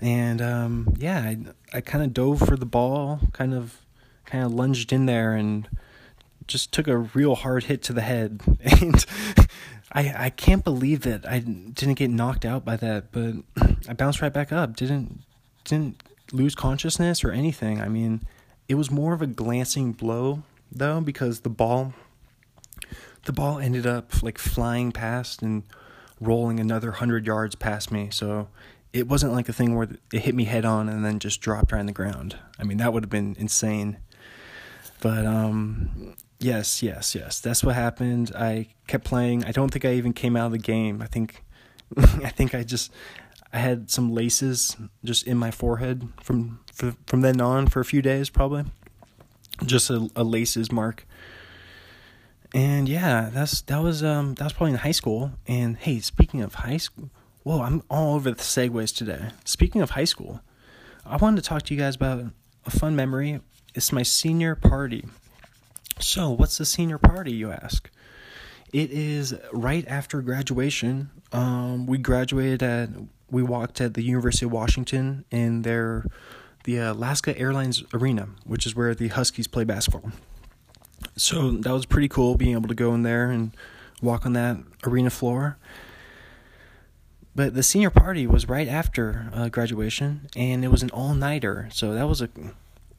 And 0.00 0.40
um, 0.40 0.94
yeah, 0.98 1.18
I, 1.20 1.38
I 1.74 1.80
kind 1.80 2.02
of 2.02 2.14
dove 2.14 2.40
for 2.40 2.56
the 2.56 2.66
ball, 2.66 3.20
kind 3.32 3.52
of 3.52 3.76
kind 4.24 4.44
of 4.44 4.52
lunged 4.52 4.92
in 4.92 5.06
there 5.06 5.34
and 5.34 5.68
just 6.46 6.72
took 6.72 6.88
a 6.88 6.96
real 6.96 7.34
hard 7.34 7.64
hit 7.64 7.82
to 7.84 7.92
the 7.92 8.00
head. 8.00 8.40
And 8.80 9.04
I 9.92 10.26
I 10.26 10.30
can't 10.30 10.64
believe 10.64 11.02
that 11.02 11.28
I 11.28 11.38
didn't 11.40 11.94
get 11.94 12.10
knocked 12.10 12.44
out 12.44 12.64
by 12.64 12.76
that, 12.76 13.12
but 13.12 13.34
I 13.88 13.92
bounced 13.94 14.22
right 14.22 14.32
back 14.32 14.52
up. 14.52 14.76
Didn't 14.76 15.22
didn't 15.64 16.02
lose 16.32 16.54
consciousness 16.54 17.24
or 17.24 17.32
anything. 17.32 17.80
I 17.80 17.88
mean, 17.88 18.22
it 18.68 18.74
was 18.74 18.90
more 18.90 19.12
of 19.12 19.22
a 19.22 19.26
glancing 19.26 19.92
blow 19.92 20.42
though 20.70 21.00
because 21.00 21.40
the 21.40 21.50
ball 21.50 21.92
the 23.24 23.32
ball 23.32 23.58
ended 23.58 23.86
up 23.86 24.22
like 24.22 24.38
flying 24.38 24.92
past 24.92 25.42
and 25.42 25.64
rolling 26.20 26.60
another 26.60 26.90
100 26.90 27.26
yards 27.26 27.54
past 27.54 27.90
me. 27.90 28.08
So 28.10 28.48
it 28.92 29.08
wasn't 29.08 29.32
like 29.32 29.48
a 29.48 29.52
thing 29.52 29.74
where 29.74 29.88
it 30.12 30.20
hit 30.22 30.34
me 30.34 30.44
head 30.44 30.64
on 30.64 30.88
and 30.88 31.04
then 31.04 31.18
just 31.18 31.40
dropped 31.40 31.72
right 31.72 31.80
on 31.80 31.86
the 31.86 31.92
ground. 31.92 32.36
I 32.58 32.64
mean, 32.64 32.78
that 32.78 32.92
would 32.92 33.02
have 33.02 33.10
been 33.10 33.36
insane. 33.38 33.98
But 35.00 35.26
um 35.26 36.14
Yes, 36.40 36.82
yes, 36.82 37.14
yes. 37.14 37.38
That's 37.40 37.62
what 37.62 37.74
happened. 37.74 38.32
I 38.34 38.68
kept 38.86 39.04
playing. 39.04 39.44
I 39.44 39.52
don't 39.52 39.70
think 39.70 39.84
I 39.84 39.92
even 39.92 40.14
came 40.14 40.36
out 40.36 40.46
of 40.46 40.52
the 40.52 40.58
game. 40.58 41.02
I 41.02 41.06
think 41.06 41.44
I 41.96 42.30
think 42.30 42.54
I 42.54 42.62
just 42.62 42.90
I 43.52 43.58
had 43.58 43.90
some 43.90 44.12
laces 44.12 44.76
just 45.04 45.26
in 45.26 45.36
my 45.36 45.50
forehead 45.50 46.08
from 46.22 46.60
from 47.06 47.20
then 47.20 47.40
on 47.40 47.66
for 47.66 47.80
a 47.80 47.84
few 47.84 48.00
days 48.00 48.30
probably. 48.30 48.64
Just 49.64 49.90
a, 49.90 50.08
a 50.16 50.24
laces 50.24 50.72
mark. 50.72 51.06
And 52.54 52.88
yeah, 52.88 53.28
that's 53.30 53.60
that 53.62 53.82
was 53.82 54.02
um 54.02 54.34
that 54.34 54.44
was 54.44 54.54
probably 54.54 54.72
in 54.72 54.78
high 54.78 54.92
school. 54.92 55.32
And 55.46 55.76
hey, 55.76 56.00
speaking 56.00 56.40
of 56.40 56.54
high 56.54 56.78
school, 56.78 57.10
whoa, 57.42 57.60
I'm 57.60 57.82
all 57.90 58.14
over 58.14 58.30
the 58.30 58.42
segues 58.42 58.96
today. 58.96 59.28
Speaking 59.44 59.82
of 59.82 59.90
high 59.90 60.04
school, 60.06 60.40
I 61.04 61.16
wanted 61.18 61.42
to 61.42 61.48
talk 61.48 61.64
to 61.64 61.74
you 61.74 61.80
guys 61.80 61.96
about 61.96 62.24
a 62.64 62.70
fun 62.70 62.96
memory. 62.96 63.40
It's 63.74 63.92
my 63.92 64.02
senior 64.02 64.54
party. 64.54 65.04
So, 65.98 66.30
what's 66.30 66.58
the 66.58 66.64
senior 66.64 66.98
party, 66.98 67.32
you 67.32 67.50
ask? 67.50 67.90
It 68.72 68.90
is 68.90 69.34
right 69.52 69.86
after 69.88 70.22
graduation. 70.22 71.10
Um, 71.32 71.86
we 71.86 71.98
graduated 71.98 72.62
at, 72.62 72.90
we 73.30 73.42
walked 73.42 73.80
at 73.80 73.94
the 73.94 74.02
University 74.02 74.46
of 74.46 74.52
Washington 74.52 75.24
in 75.30 75.62
their, 75.62 76.06
the 76.64 76.78
Alaska 76.78 77.36
Airlines 77.36 77.82
Arena, 77.92 78.28
which 78.44 78.66
is 78.66 78.74
where 78.74 78.94
the 78.94 79.08
Huskies 79.08 79.46
play 79.46 79.64
basketball. 79.64 80.12
So 81.16 81.50
that 81.50 81.72
was 81.72 81.86
pretty 81.86 82.08
cool 82.08 82.36
being 82.36 82.52
able 82.52 82.68
to 82.68 82.74
go 82.74 82.94
in 82.94 83.02
there 83.02 83.30
and 83.30 83.54
walk 84.00 84.24
on 84.24 84.32
that 84.34 84.58
arena 84.86 85.10
floor. 85.10 85.58
But 87.34 87.54
the 87.54 87.62
senior 87.62 87.90
party 87.90 88.26
was 88.26 88.48
right 88.48 88.68
after 88.68 89.30
uh, 89.32 89.48
graduation, 89.48 90.28
and 90.34 90.64
it 90.64 90.68
was 90.68 90.82
an 90.82 90.90
all 90.90 91.14
nighter. 91.14 91.68
So 91.72 91.94
that 91.94 92.08
was 92.08 92.20
a 92.20 92.28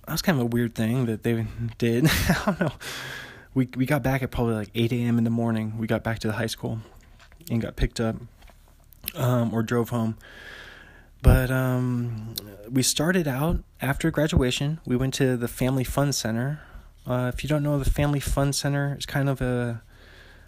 that 0.06 0.12
was 0.12 0.22
kind 0.22 0.38
of 0.38 0.44
a 0.44 0.48
weird 0.48 0.76
thing 0.76 1.06
that 1.06 1.24
they 1.24 1.46
did. 1.78 2.06
I 2.30 2.44
don't 2.46 2.60
know. 2.60 2.72
We 3.54 3.68
we 3.76 3.86
got 3.86 4.02
back 4.04 4.24
at 4.24 4.32
probably 4.32 4.56
like 4.56 4.70
8 4.74 4.92
a.m. 4.94 5.18
in 5.18 5.24
the 5.24 5.30
morning. 5.30 5.78
We 5.78 5.88
got 5.88 6.04
back 6.04 6.20
to 6.20 6.28
the 6.28 6.34
high 6.34 6.48
school 6.48 6.80
and 7.50 7.62
got 7.62 7.76
picked 7.76 8.00
up 8.00 8.16
um, 9.16 9.54
or 9.54 9.64
drove 9.64 9.90
home. 9.90 10.18
But 11.22 11.52
um, 11.52 12.34
we 12.70 12.82
started 12.82 13.28
out 13.28 13.64
after 13.82 14.10
graduation. 14.10 14.80
We 14.86 14.96
went 14.96 15.14
to 15.16 15.38
the 15.38 15.48
Family 15.48 15.84
Fun 15.84 16.14
Center. 16.14 16.62
Uh, 17.06 17.32
if 17.34 17.44
you 17.44 17.50
don't 17.50 17.62
know, 17.62 17.78
the 17.78 17.90
Family 17.90 18.20
Fun 18.20 18.54
Center 18.54 18.96
is 18.98 19.06
kind 19.06 19.30
of 19.30 19.42
a 19.42 19.84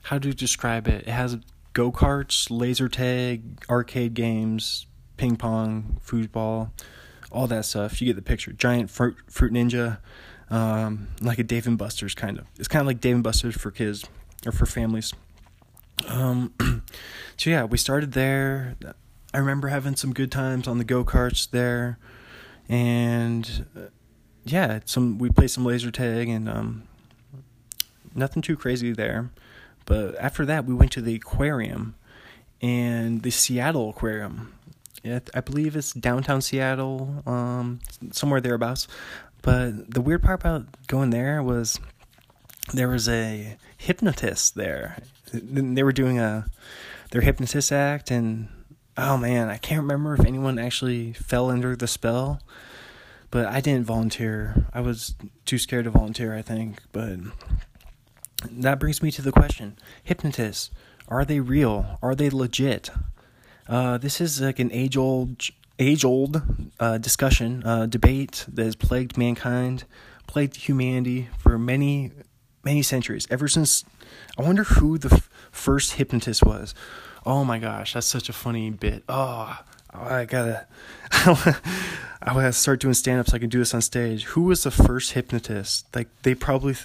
how 0.03 0.17
to 0.17 0.33
describe 0.33 0.87
it. 0.87 1.07
It 1.07 1.11
has 1.11 1.37
go 1.73 1.91
karts, 1.91 2.47
laser 2.49 2.89
tag, 2.89 3.63
arcade 3.69 4.13
games, 4.13 4.87
ping 5.17 5.35
pong, 5.35 5.99
foosball 6.05 6.71
all 7.33 7.47
that 7.47 7.65
stuff. 7.65 8.01
You 8.01 8.07
get 8.07 8.15
the 8.15 8.21
picture. 8.21 8.53
Giant 8.53 8.89
fruit, 8.89 9.17
fruit 9.27 9.51
ninja, 9.51 9.99
um, 10.49 11.07
like 11.21 11.39
a 11.39 11.43
Dave 11.43 11.67
and 11.67 11.77
Buster's 11.77 12.15
kind 12.15 12.37
of. 12.39 12.45
It's 12.57 12.67
kind 12.67 12.81
of 12.81 12.87
like 12.87 13.01
Dave 13.01 13.15
and 13.15 13.23
Buster's 13.23 13.55
for 13.55 13.71
kids 13.71 14.05
or 14.45 14.51
for 14.51 14.65
families. 14.65 15.13
Um, 16.07 16.53
so 17.37 17.49
yeah, 17.49 17.63
we 17.63 17.77
started 17.77 18.13
there. 18.13 18.75
I 19.33 19.37
remember 19.37 19.69
having 19.69 19.95
some 19.95 20.13
good 20.13 20.31
times 20.31 20.67
on 20.67 20.77
the 20.77 20.83
go 20.83 21.03
karts 21.03 21.49
there, 21.49 21.97
and 22.69 23.65
uh, 23.75 23.87
yeah, 24.45 24.79
some 24.85 25.17
we 25.17 25.29
played 25.29 25.49
some 25.49 25.65
laser 25.65 25.91
tag 25.91 26.29
and 26.29 26.47
um, 26.47 26.83
nothing 28.13 28.41
too 28.41 28.55
crazy 28.55 28.91
there. 28.91 29.31
But 29.85 30.15
after 30.15 30.45
that, 30.45 30.65
we 30.65 30.73
went 30.73 30.91
to 30.93 31.01
the 31.01 31.15
aquarium 31.15 31.95
and 32.61 33.23
the 33.23 33.31
Seattle 33.31 33.89
Aquarium. 33.89 34.52
I 35.05 35.41
believe 35.41 35.75
it's 35.75 35.93
downtown 35.93 36.41
Seattle, 36.41 37.23
um, 37.25 37.79
somewhere 38.11 38.39
thereabouts. 38.39 38.87
But 39.41 39.93
the 39.93 40.01
weird 40.01 40.23
part 40.23 40.39
about 40.39 40.87
going 40.87 41.09
there 41.09 41.43
was 41.43 41.79
there 42.73 42.87
was 42.87 43.09
a 43.09 43.57
hypnotist 43.77 44.55
there. 44.55 44.97
They 45.33 45.83
were 45.83 45.91
doing 45.91 46.19
a 46.19 46.45
their 47.11 47.21
hypnotist 47.21 47.71
act, 47.71 48.09
and 48.11 48.47
oh 48.97 49.17
man, 49.17 49.49
I 49.49 49.57
can't 49.57 49.81
remember 49.81 50.13
if 50.13 50.25
anyone 50.25 50.57
actually 50.57 51.13
fell 51.13 51.49
under 51.49 51.75
the 51.75 51.87
spell. 51.87 52.41
But 53.29 53.47
I 53.47 53.61
didn't 53.61 53.85
volunteer. 53.85 54.67
I 54.73 54.81
was 54.81 55.15
too 55.45 55.57
scared 55.57 55.85
to 55.85 55.89
volunteer, 55.89 56.35
I 56.35 56.43
think. 56.43 56.79
But 56.91 57.19
that 58.49 58.79
brings 58.79 59.01
me 59.01 59.11
to 59.11 59.21
the 59.21 59.31
question: 59.31 59.77
hypnotists 60.03 60.69
are 61.09 61.25
they 61.25 61.41
real? 61.41 61.99
Are 62.01 62.15
they 62.15 62.29
legit? 62.29 62.89
Uh, 63.67 63.97
this 63.97 64.19
is 64.19 64.41
like 64.41 64.59
an 64.59 64.71
age 64.71 64.97
old 64.97 65.49
age 65.79 66.05
old 66.05 66.41
uh, 66.79 66.97
discussion, 66.97 67.63
uh, 67.65 67.85
debate 67.85 68.45
that 68.47 68.63
has 68.63 68.75
plagued 68.75 69.17
mankind, 69.17 69.85
plagued 70.27 70.55
humanity 70.57 71.29
for 71.39 71.57
many 71.57 72.11
many 72.63 72.81
centuries. 72.81 73.27
Ever 73.29 73.47
since, 73.47 73.83
I 74.37 74.41
wonder 74.41 74.63
who 74.63 74.97
the 74.97 75.13
f- 75.13 75.29
first 75.51 75.93
hypnotist 75.93 76.43
was. 76.43 76.73
Oh 77.25 77.43
my 77.43 77.59
gosh, 77.59 77.93
that's 77.93 78.07
such 78.07 78.29
a 78.29 78.33
funny 78.33 78.69
bit. 78.69 79.03
Oh, 79.07 79.57
I 79.93 80.25
gotta, 80.25 80.65
I 81.11 82.33
gotta 82.33 82.53
start 82.53 82.81
doing 82.81 82.93
stand 82.93 83.19
up 83.19 83.29
so 83.29 83.35
I 83.35 83.39
can 83.39 83.49
do 83.49 83.59
this 83.59 83.73
on 83.73 83.81
stage. 83.81 84.25
Who 84.25 84.43
was 84.43 84.63
the 84.63 84.71
first 84.71 85.11
hypnotist? 85.13 85.93
Like 85.95 86.09
they 86.23 86.35
probably 86.35 86.75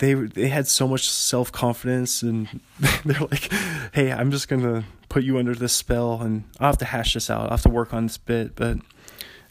they 0.00 0.14
they 0.14 0.48
had 0.48 0.66
so 0.66 0.88
much 0.88 1.08
self 1.08 1.52
confidence 1.52 2.22
and 2.22 2.48
they're 3.04 3.20
like, 3.20 3.52
"Hey, 3.92 4.10
I'm 4.10 4.30
just 4.30 4.48
gonna 4.48 4.84
put 5.08 5.22
you 5.22 5.38
under 5.38 5.54
this 5.54 5.72
spell, 5.72 6.20
and 6.20 6.44
I'll 6.58 6.70
have 6.70 6.78
to 6.78 6.86
hash 6.86 7.14
this 7.14 7.30
out. 7.30 7.44
I'll 7.44 7.50
have 7.50 7.62
to 7.62 7.68
work 7.68 7.94
on 7.94 8.06
this 8.06 8.16
bit." 8.18 8.56
But 8.56 8.78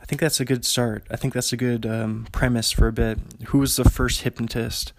I 0.01 0.05
think 0.05 0.19
that's 0.19 0.39
a 0.39 0.45
good 0.45 0.65
start. 0.65 1.05
I 1.09 1.15
think 1.15 1.33
that's 1.33 1.53
a 1.53 1.57
good 1.57 1.85
um, 1.85 2.27
premise 2.31 2.71
for 2.71 2.88
a 2.88 2.91
bit. 2.91 3.19
Who 3.47 3.59
was 3.59 3.75
the 3.75 3.85
first 3.85 4.21
hypnotist? 4.21 4.91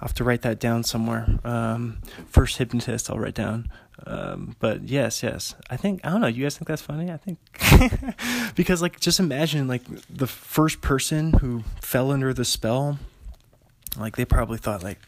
I'll 0.00 0.08
have 0.08 0.14
to 0.14 0.24
write 0.24 0.42
that 0.42 0.58
down 0.58 0.82
somewhere. 0.82 1.38
Um, 1.44 1.98
first 2.26 2.58
hypnotist, 2.58 3.08
I'll 3.08 3.18
write 3.18 3.34
down. 3.34 3.68
Um, 4.06 4.56
but 4.58 4.82
yes, 4.88 5.22
yes. 5.22 5.54
I 5.70 5.76
think 5.76 6.00
I 6.04 6.10
don't 6.10 6.20
know. 6.20 6.26
You 6.26 6.42
guys 6.42 6.58
think 6.58 6.66
that's 6.66 6.82
funny? 6.82 7.12
I 7.12 7.16
think 7.16 7.38
because 8.56 8.82
like 8.82 8.98
just 8.98 9.20
imagine 9.20 9.68
like 9.68 9.82
the 10.10 10.26
first 10.26 10.80
person 10.80 11.34
who 11.34 11.62
fell 11.80 12.10
under 12.10 12.34
the 12.34 12.44
spell 12.44 12.98
like 13.96 14.16
they 14.16 14.24
probably 14.24 14.58
thought 14.58 14.82
like 14.82 14.98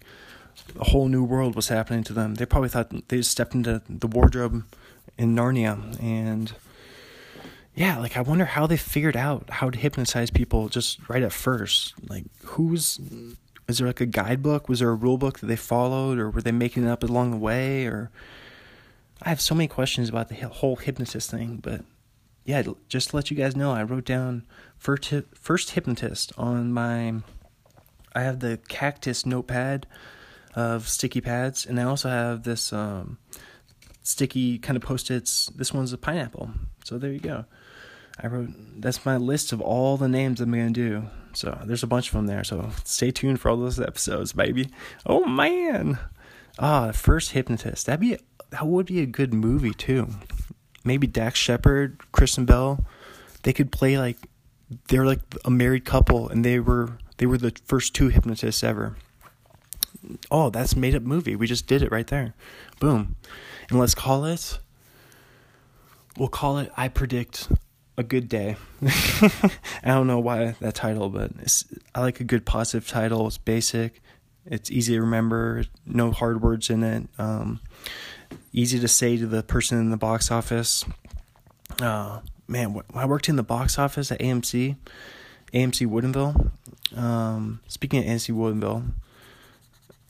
a 0.78 0.84
whole 0.84 1.08
new 1.08 1.24
world 1.24 1.54
was 1.54 1.68
happening 1.68 2.04
to 2.04 2.12
them. 2.12 2.34
They 2.34 2.46
probably 2.46 2.68
thought 2.68 3.08
they 3.08 3.22
stepped 3.22 3.54
into 3.54 3.82
the 3.88 4.06
wardrobe 4.06 4.64
in 5.18 5.34
Narnia 5.34 6.02
and 6.02 6.52
yeah, 7.74 7.98
like 7.98 8.16
I 8.16 8.22
wonder 8.22 8.46
how 8.46 8.66
they 8.66 8.78
figured 8.78 9.16
out 9.16 9.50
how 9.50 9.68
to 9.68 9.78
hypnotize 9.78 10.30
people 10.30 10.68
just 10.68 10.98
right 11.08 11.22
at 11.22 11.32
first. 11.32 11.94
Like 12.08 12.24
who's 12.44 12.98
is 13.68 13.78
there 13.78 13.86
like 13.86 14.00
a 14.00 14.06
guidebook? 14.06 14.68
Was 14.68 14.78
there 14.78 14.90
a 14.90 14.94
rule 14.94 15.18
book 15.18 15.40
that 15.40 15.46
they 15.46 15.56
followed 15.56 16.18
or 16.18 16.30
were 16.30 16.42
they 16.42 16.52
making 16.52 16.84
it 16.84 16.88
up 16.88 17.02
along 17.02 17.32
the 17.32 17.36
way 17.36 17.86
or 17.86 18.10
I 19.22 19.28
have 19.30 19.40
so 19.40 19.54
many 19.54 19.68
questions 19.68 20.08
about 20.08 20.28
the 20.28 20.36
whole 20.36 20.76
hypnotist 20.76 21.30
thing, 21.30 21.58
but 21.62 21.82
yeah, 22.44 22.62
just 22.88 23.10
to 23.10 23.16
let 23.16 23.30
you 23.30 23.36
guys 23.36 23.56
know, 23.56 23.72
I 23.72 23.82
wrote 23.82 24.04
down 24.04 24.44
first 24.78 25.12
first 25.34 25.70
hypnotist 25.70 26.32
on 26.38 26.72
my 26.72 27.16
I 28.16 28.22
have 28.22 28.40
the 28.40 28.58
cactus 28.68 29.26
notepad 29.26 29.86
of 30.54 30.88
sticky 30.88 31.20
pads, 31.20 31.66
and 31.66 31.78
I 31.78 31.82
also 31.82 32.08
have 32.08 32.44
this 32.44 32.72
um, 32.72 33.18
sticky 34.02 34.58
kind 34.58 34.74
of 34.76 34.82
post 34.82 35.10
its. 35.10 35.46
This 35.54 35.74
one's 35.74 35.92
a 35.92 35.98
pineapple. 35.98 36.50
So 36.82 36.96
there 36.96 37.12
you 37.12 37.20
go. 37.20 37.44
I 38.18 38.28
wrote 38.28 38.48
that's 38.80 39.04
my 39.04 39.18
list 39.18 39.52
of 39.52 39.60
all 39.60 39.98
the 39.98 40.08
names 40.08 40.40
I'm 40.40 40.50
gonna 40.50 40.70
do. 40.70 41.04
So 41.34 41.60
there's 41.66 41.82
a 41.82 41.86
bunch 41.86 42.08
of 42.08 42.14
them 42.14 42.26
there. 42.26 42.42
So 42.42 42.70
stay 42.84 43.10
tuned 43.10 43.38
for 43.38 43.50
all 43.50 43.58
those 43.58 43.78
episodes, 43.78 44.32
baby. 44.32 44.70
Oh 45.04 45.26
man, 45.26 45.98
ah, 46.58 46.92
first 46.92 47.32
hypnotist. 47.32 47.84
That'd 47.84 48.00
be 48.00 48.16
that 48.48 48.66
would 48.66 48.86
be 48.86 49.02
a 49.02 49.06
good 49.06 49.34
movie 49.34 49.74
too. 49.74 50.08
maybe 50.84 51.06
Dax 51.06 51.38
Shepard, 51.38 52.00
Kristen 52.12 52.46
Bell, 52.46 52.82
they 53.42 53.52
could 53.52 53.70
play 53.70 53.98
like 53.98 54.16
they're 54.88 55.04
like 55.04 55.20
a 55.44 55.50
married 55.50 55.84
couple 55.84 56.30
and 56.30 56.42
they 56.42 56.58
were 56.60 56.96
they 57.18 57.26
were 57.26 57.38
the 57.38 57.52
first 57.64 57.94
two 57.94 58.08
hypnotists 58.08 58.62
ever. 58.62 58.96
Oh, 60.30 60.50
that's 60.50 60.76
made 60.76 60.94
up 60.94 61.02
movie. 61.02 61.36
We 61.36 61.46
just 61.46 61.66
did 61.66 61.82
it 61.82 61.90
right 61.90 62.06
there. 62.06 62.34
Boom. 62.78 63.16
And 63.70 63.78
let's 63.78 63.94
call 63.94 64.24
it 64.24 64.58
we'll 66.16 66.28
call 66.28 66.58
it 66.58 66.72
I 66.76 66.88
predict 66.88 67.48
a 67.96 68.02
good 68.02 68.28
day. 68.28 68.56
I 68.82 69.50
don't 69.84 70.06
know 70.06 70.18
why 70.18 70.54
that 70.60 70.74
title, 70.74 71.08
but 71.08 71.32
I 71.94 72.00
like 72.00 72.20
a 72.20 72.24
good 72.24 72.44
positive 72.44 72.86
title. 72.88 73.26
It's 73.26 73.38
basic. 73.38 74.02
It's 74.44 74.70
easy 74.70 74.94
to 74.94 75.00
remember. 75.00 75.64
No 75.86 76.12
hard 76.12 76.42
words 76.42 76.70
in 76.70 76.82
it. 76.82 77.08
Um, 77.18 77.60
easy 78.52 78.78
to 78.78 78.88
say 78.88 79.16
to 79.16 79.26
the 79.26 79.42
person 79.42 79.78
in 79.78 79.90
the 79.90 79.96
box 79.96 80.30
office. 80.30 80.84
Uh, 81.80 82.20
man, 82.46 82.80
I 82.94 83.06
worked 83.06 83.28
in 83.28 83.36
the 83.36 83.42
box 83.42 83.78
office 83.78 84.12
at 84.12 84.20
AMC, 84.20 84.76
AMC 85.52 85.86
Woodinville. 85.86 86.50
Um, 86.94 87.60
speaking 87.66 88.00
of 88.00 88.04
AMC 88.06 88.34
Woodinville, 88.34 88.92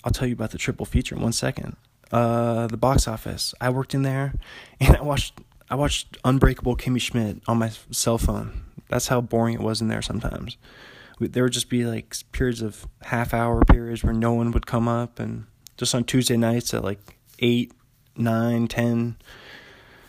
I'll 0.05 0.13
tell 0.13 0.29
you 0.29 0.35
about 0.35 0.51
the 0.51 0.59
triple 0.59 0.87
feature 0.87 1.15
in 1.15 1.23
one 1.23 1.33
second. 1.33 1.77
Uh, 2.13 2.67
the 2.69 2.77
box 2.77 3.09
office. 3.09 3.55
I 3.61 3.71
worked 3.71 3.95
in 3.95 4.03
there, 4.03 4.35
and 4.81 4.97
I 4.97 5.03
watched 5.03 5.41
I 5.69 5.75
watched 5.75 6.17
Unbreakable 6.25 6.77
Kimmy 6.77 7.01
Schmidt 7.01 7.43
on 7.49 7.59
my 7.59 7.71
cell 7.91 8.19
phone. 8.19 8.63
That's 8.89 9.09
how 9.09 9.21
boring 9.21 9.55
it 9.55 9.61
was 9.61 9.81
in 9.81 9.89
there 9.89 10.03
sometimes. 10.03 10.57
There 11.19 11.43
would 11.43 11.53
just 11.53 11.71
be 11.71 11.85
like 11.85 12.15
periods 12.31 12.63
of 12.63 12.87
half 13.03 13.35
hour 13.35 13.65
periods 13.65 14.05
where 14.05 14.13
no 14.13 14.33
one 14.33 14.53
would 14.53 14.67
come 14.67 14.87
up, 14.87 15.19
and 15.19 15.47
just 15.77 15.95
on 15.95 16.05
Tuesday 16.05 16.37
nights 16.37 16.73
at 16.73 16.85
like 16.85 17.19
eight, 17.41 17.73
nine, 18.17 18.69
ten, 18.69 19.17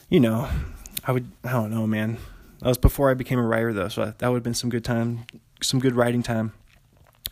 you 0.09 0.19
know, 0.19 0.47
I 1.05 1.11
would 1.11 1.31
I 1.43 1.53
don't 1.53 1.71
know, 1.71 1.87
man. 1.87 2.17
That 2.59 2.67
was 2.67 2.77
before 2.77 3.09
I 3.09 3.13
became 3.13 3.39
a 3.39 3.43
writer 3.43 3.73
though, 3.73 3.87
so 3.87 4.13
that 4.17 4.27
would 4.27 4.35
have 4.35 4.43
been 4.43 4.53
some 4.53 4.69
good 4.69 4.85
time, 4.85 5.25
some 5.61 5.79
good 5.79 5.95
writing 5.95 6.23
time. 6.23 6.53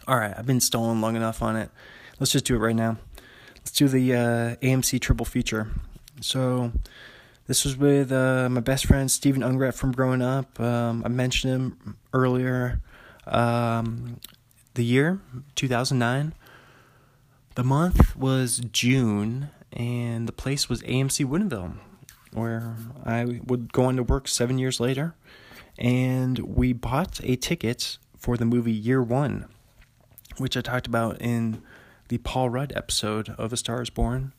All 0.07 0.17
right, 0.17 0.33
I've 0.37 0.45
been 0.45 0.61
stalling 0.61 1.01
long 1.01 1.15
enough 1.15 1.41
on 1.41 1.55
it. 1.55 1.69
Let's 2.19 2.31
just 2.31 2.45
do 2.45 2.55
it 2.55 2.59
right 2.59 2.75
now. 2.75 2.97
Let's 3.57 3.71
do 3.71 3.87
the 3.87 4.13
uh, 4.13 4.55
AMC 4.65 5.01
triple 5.01 5.25
feature. 5.25 5.67
So 6.21 6.71
this 7.47 7.65
was 7.65 7.75
with 7.77 8.11
uh, 8.11 8.47
my 8.49 8.61
best 8.61 8.85
friend 8.85 9.09
Stephen 9.09 9.41
Ungret 9.41 9.73
from 9.73 9.91
growing 9.91 10.21
up. 10.21 10.59
Um, 10.59 11.01
I 11.03 11.09
mentioned 11.09 11.53
him 11.53 11.97
earlier. 12.13 12.81
Um, 13.27 14.19
the 14.75 14.83
year 14.83 15.19
2009. 15.55 16.33
The 17.55 17.63
month 17.63 18.15
was 18.15 18.59
June, 18.71 19.49
and 19.73 20.27
the 20.27 20.33
place 20.33 20.69
was 20.69 20.81
AMC 20.83 21.25
Woodinville, 21.25 21.77
where 22.33 22.75
I 23.03 23.39
would 23.45 23.73
go 23.73 23.85
on 23.85 23.95
to 23.95 24.03
work 24.03 24.27
seven 24.27 24.59
years 24.59 24.79
later. 24.79 25.15
And 25.77 26.39
we 26.39 26.73
bought 26.73 27.19
a 27.23 27.35
ticket 27.35 27.97
for 28.25 28.37
the 28.37 28.45
movie 28.45 28.71
Year 28.73 29.03
One, 29.03 29.45
which 30.37 30.57
I 30.57 30.61
talked 30.61 30.87
about 30.87 31.21
in 31.21 31.61
the 32.07 32.17
Paul 32.17 32.49
Rudd 32.49 32.73
episode 32.75 33.29
of 33.37 33.53
A 33.53 33.57
Star 33.57 33.83
Is 33.83 33.91
Born 33.91 34.33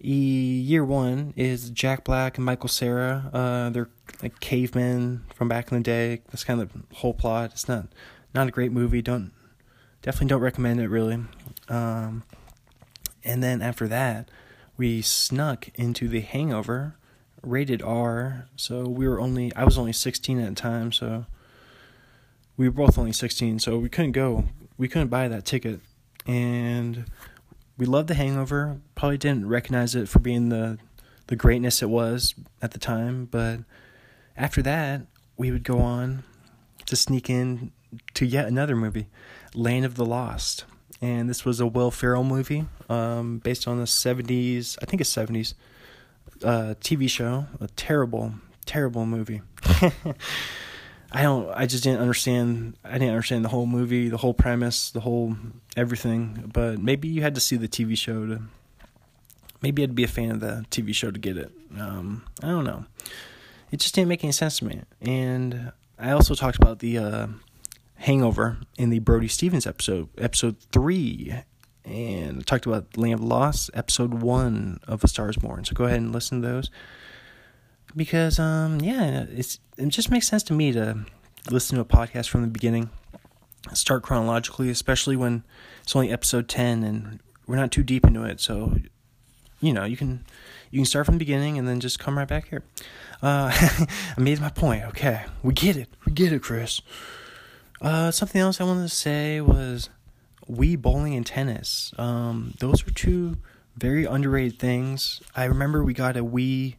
year 0.00 0.82
one 0.82 1.34
is 1.36 1.68
Jack 1.68 2.04
Black 2.04 2.38
and 2.38 2.44
Michael 2.46 2.70
Cera. 2.70 3.30
Uh, 3.34 3.70
they're 3.70 3.90
like 4.22 4.40
cavemen 4.40 5.24
from 5.34 5.46
back 5.46 5.70
in 5.70 5.76
the 5.76 5.82
day. 5.82 6.22
That's 6.30 6.42
kind 6.42 6.60
of 6.60 6.72
the 6.72 6.96
whole 6.96 7.12
plot. 7.12 7.50
It's 7.52 7.68
not 7.68 7.88
not 8.34 8.48
a 8.48 8.50
great 8.50 8.72
movie. 8.72 9.02
Don't 9.02 9.32
definitely 10.00 10.28
don't 10.28 10.40
recommend 10.40 10.80
it 10.80 10.88
really. 10.88 11.18
Um, 11.68 12.22
and 13.24 13.42
then 13.42 13.60
after 13.60 13.86
that, 13.88 14.30
we 14.78 15.02
snuck 15.02 15.68
into 15.74 16.08
The 16.08 16.20
Hangover, 16.20 16.96
rated 17.42 17.82
R. 17.82 18.48
So 18.56 18.88
we 18.88 19.06
were 19.06 19.20
only 19.20 19.54
I 19.54 19.64
was 19.64 19.76
only 19.76 19.92
16 19.92 20.40
at 20.40 20.48
the 20.48 20.54
time, 20.54 20.92
so 20.92 21.26
we 22.56 22.68
were 22.68 22.74
both 22.74 22.98
only 22.98 23.12
16, 23.12 23.58
so 23.60 23.78
we 23.78 23.88
couldn't 23.88 24.12
go. 24.12 24.44
We 24.78 24.88
couldn't 24.88 25.08
buy 25.08 25.28
that 25.28 25.44
ticket, 25.44 25.80
and 26.26 27.04
we 27.78 27.86
loved 27.86 28.08
The 28.08 28.14
Hangover. 28.14 28.80
Probably 28.94 29.18
didn't 29.18 29.48
recognize 29.48 29.94
it 29.94 30.08
for 30.08 30.18
being 30.18 30.48
the 30.48 30.78
the 31.28 31.36
greatness 31.36 31.82
it 31.82 31.90
was 31.90 32.34
at 32.62 32.70
the 32.70 32.78
time, 32.78 33.26
but 33.28 33.58
after 34.36 34.62
that, 34.62 35.02
we 35.36 35.50
would 35.50 35.64
go 35.64 35.80
on 35.80 36.22
to 36.86 36.94
sneak 36.94 37.28
in 37.28 37.72
to 38.14 38.24
yet 38.24 38.46
another 38.46 38.76
movie, 38.76 39.08
Land 39.54 39.84
of 39.84 39.96
the 39.96 40.04
Lost. 40.04 40.64
And 41.02 41.28
this 41.28 41.44
was 41.44 41.60
a 41.60 41.66
Will 41.66 41.90
Ferrell 41.90 42.24
movie 42.24 42.66
um, 42.88 43.38
based 43.38 43.68
on 43.68 43.78
the 43.78 43.84
70s, 43.84 44.78
I 44.80 44.86
think 44.86 45.00
it's 45.00 45.12
70s, 45.12 45.54
uh, 46.42 46.74
TV 46.80 47.08
show. 47.08 47.46
A 47.60 47.66
terrible, 47.68 48.34
terrible 48.64 49.04
movie. 49.04 49.42
I 51.12 51.22
don't. 51.22 51.48
I 51.50 51.66
just 51.66 51.84
didn't 51.84 52.00
understand. 52.00 52.76
I 52.84 52.92
didn't 52.94 53.10
understand 53.10 53.44
the 53.44 53.48
whole 53.48 53.66
movie, 53.66 54.08
the 54.08 54.16
whole 54.16 54.34
premise, 54.34 54.90
the 54.90 55.00
whole 55.00 55.36
everything. 55.76 56.50
But 56.52 56.78
maybe 56.78 57.08
you 57.08 57.22
had 57.22 57.34
to 57.36 57.40
see 57.40 57.56
the 57.56 57.68
TV 57.68 57.96
show 57.96 58.26
to. 58.26 58.42
Maybe 59.62 59.86
to 59.86 59.92
be 59.92 60.04
a 60.04 60.08
fan 60.08 60.30
of 60.30 60.40
the 60.40 60.66
TV 60.70 60.94
show 60.94 61.10
to 61.10 61.18
get 61.18 61.36
it. 61.38 61.50
Um, 61.78 62.24
I 62.42 62.48
don't 62.48 62.64
know. 62.64 62.84
It 63.72 63.80
just 63.80 63.94
didn't 63.94 64.08
make 64.08 64.22
any 64.22 64.32
sense 64.32 64.58
to 64.58 64.66
me. 64.66 64.82
And 65.00 65.72
I 65.98 66.10
also 66.10 66.34
talked 66.34 66.56
about 66.56 66.80
the 66.80 66.98
uh, 66.98 67.26
Hangover 67.96 68.58
in 68.76 68.90
the 68.90 68.98
Brody 68.98 69.28
Stevens 69.28 69.66
episode, 69.66 70.08
episode 70.18 70.58
three, 70.72 71.34
and 71.84 72.38
I 72.38 72.42
talked 72.42 72.66
about 72.66 72.96
Land 72.96 73.14
of 73.14 73.20
Lost, 73.22 73.70
episode 73.72 74.14
one 74.14 74.78
of 74.86 75.02
A 75.02 75.08
Star 75.08 75.30
Is 75.30 75.36
Born. 75.36 75.64
So 75.64 75.72
go 75.74 75.84
ahead 75.84 75.98
and 75.98 76.12
listen 76.12 76.42
to 76.42 76.48
those 76.48 76.70
because 77.94 78.38
um 78.38 78.80
yeah, 78.80 79.24
it's 79.30 79.58
it 79.76 79.88
just 79.88 80.10
makes 80.10 80.26
sense 80.26 80.42
to 80.44 80.52
me 80.52 80.72
to 80.72 81.04
listen 81.50 81.76
to 81.76 81.82
a 81.82 81.84
podcast 81.84 82.28
from 82.28 82.42
the 82.42 82.48
beginning, 82.48 82.90
start 83.72 84.02
chronologically, 84.02 84.70
especially 84.70 85.16
when 85.16 85.44
it's 85.82 85.94
only 85.94 86.10
episode 86.10 86.48
10 86.48 86.82
and 86.82 87.20
we're 87.46 87.56
not 87.56 87.70
too 87.70 87.82
deep 87.82 88.04
into 88.04 88.24
it. 88.24 88.40
So, 88.40 88.76
you 89.60 89.72
know, 89.72 89.84
you 89.84 89.96
can 89.96 90.24
you 90.70 90.80
can 90.80 90.86
start 90.86 91.06
from 91.06 91.14
the 91.14 91.20
beginning 91.20 91.58
and 91.58 91.66
then 91.66 91.80
just 91.80 91.98
come 91.98 92.18
right 92.18 92.28
back 92.28 92.48
here. 92.48 92.62
Uh, 93.22 93.50
I 94.16 94.20
made 94.20 94.40
my 94.40 94.50
point. 94.50 94.84
Okay, 94.84 95.24
we 95.42 95.52
get 95.52 95.76
it. 95.76 95.88
We 96.04 96.12
get 96.12 96.32
it, 96.32 96.42
Chris. 96.42 96.80
Uh, 97.80 98.10
something 98.10 98.40
else 98.40 98.60
I 98.60 98.64
wanted 98.64 98.82
to 98.82 98.94
say 98.94 99.40
was 99.40 99.90
Wii 100.50 100.80
bowling 100.80 101.14
and 101.14 101.26
tennis. 101.26 101.92
Um, 101.98 102.54
those 102.58 102.86
are 102.86 102.90
two 102.90 103.36
very 103.76 104.04
underrated 104.04 104.58
things. 104.58 105.20
I 105.34 105.44
remember 105.44 105.84
we 105.84 105.92
got 105.92 106.16
a 106.16 106.24
Wii 106.24 106.76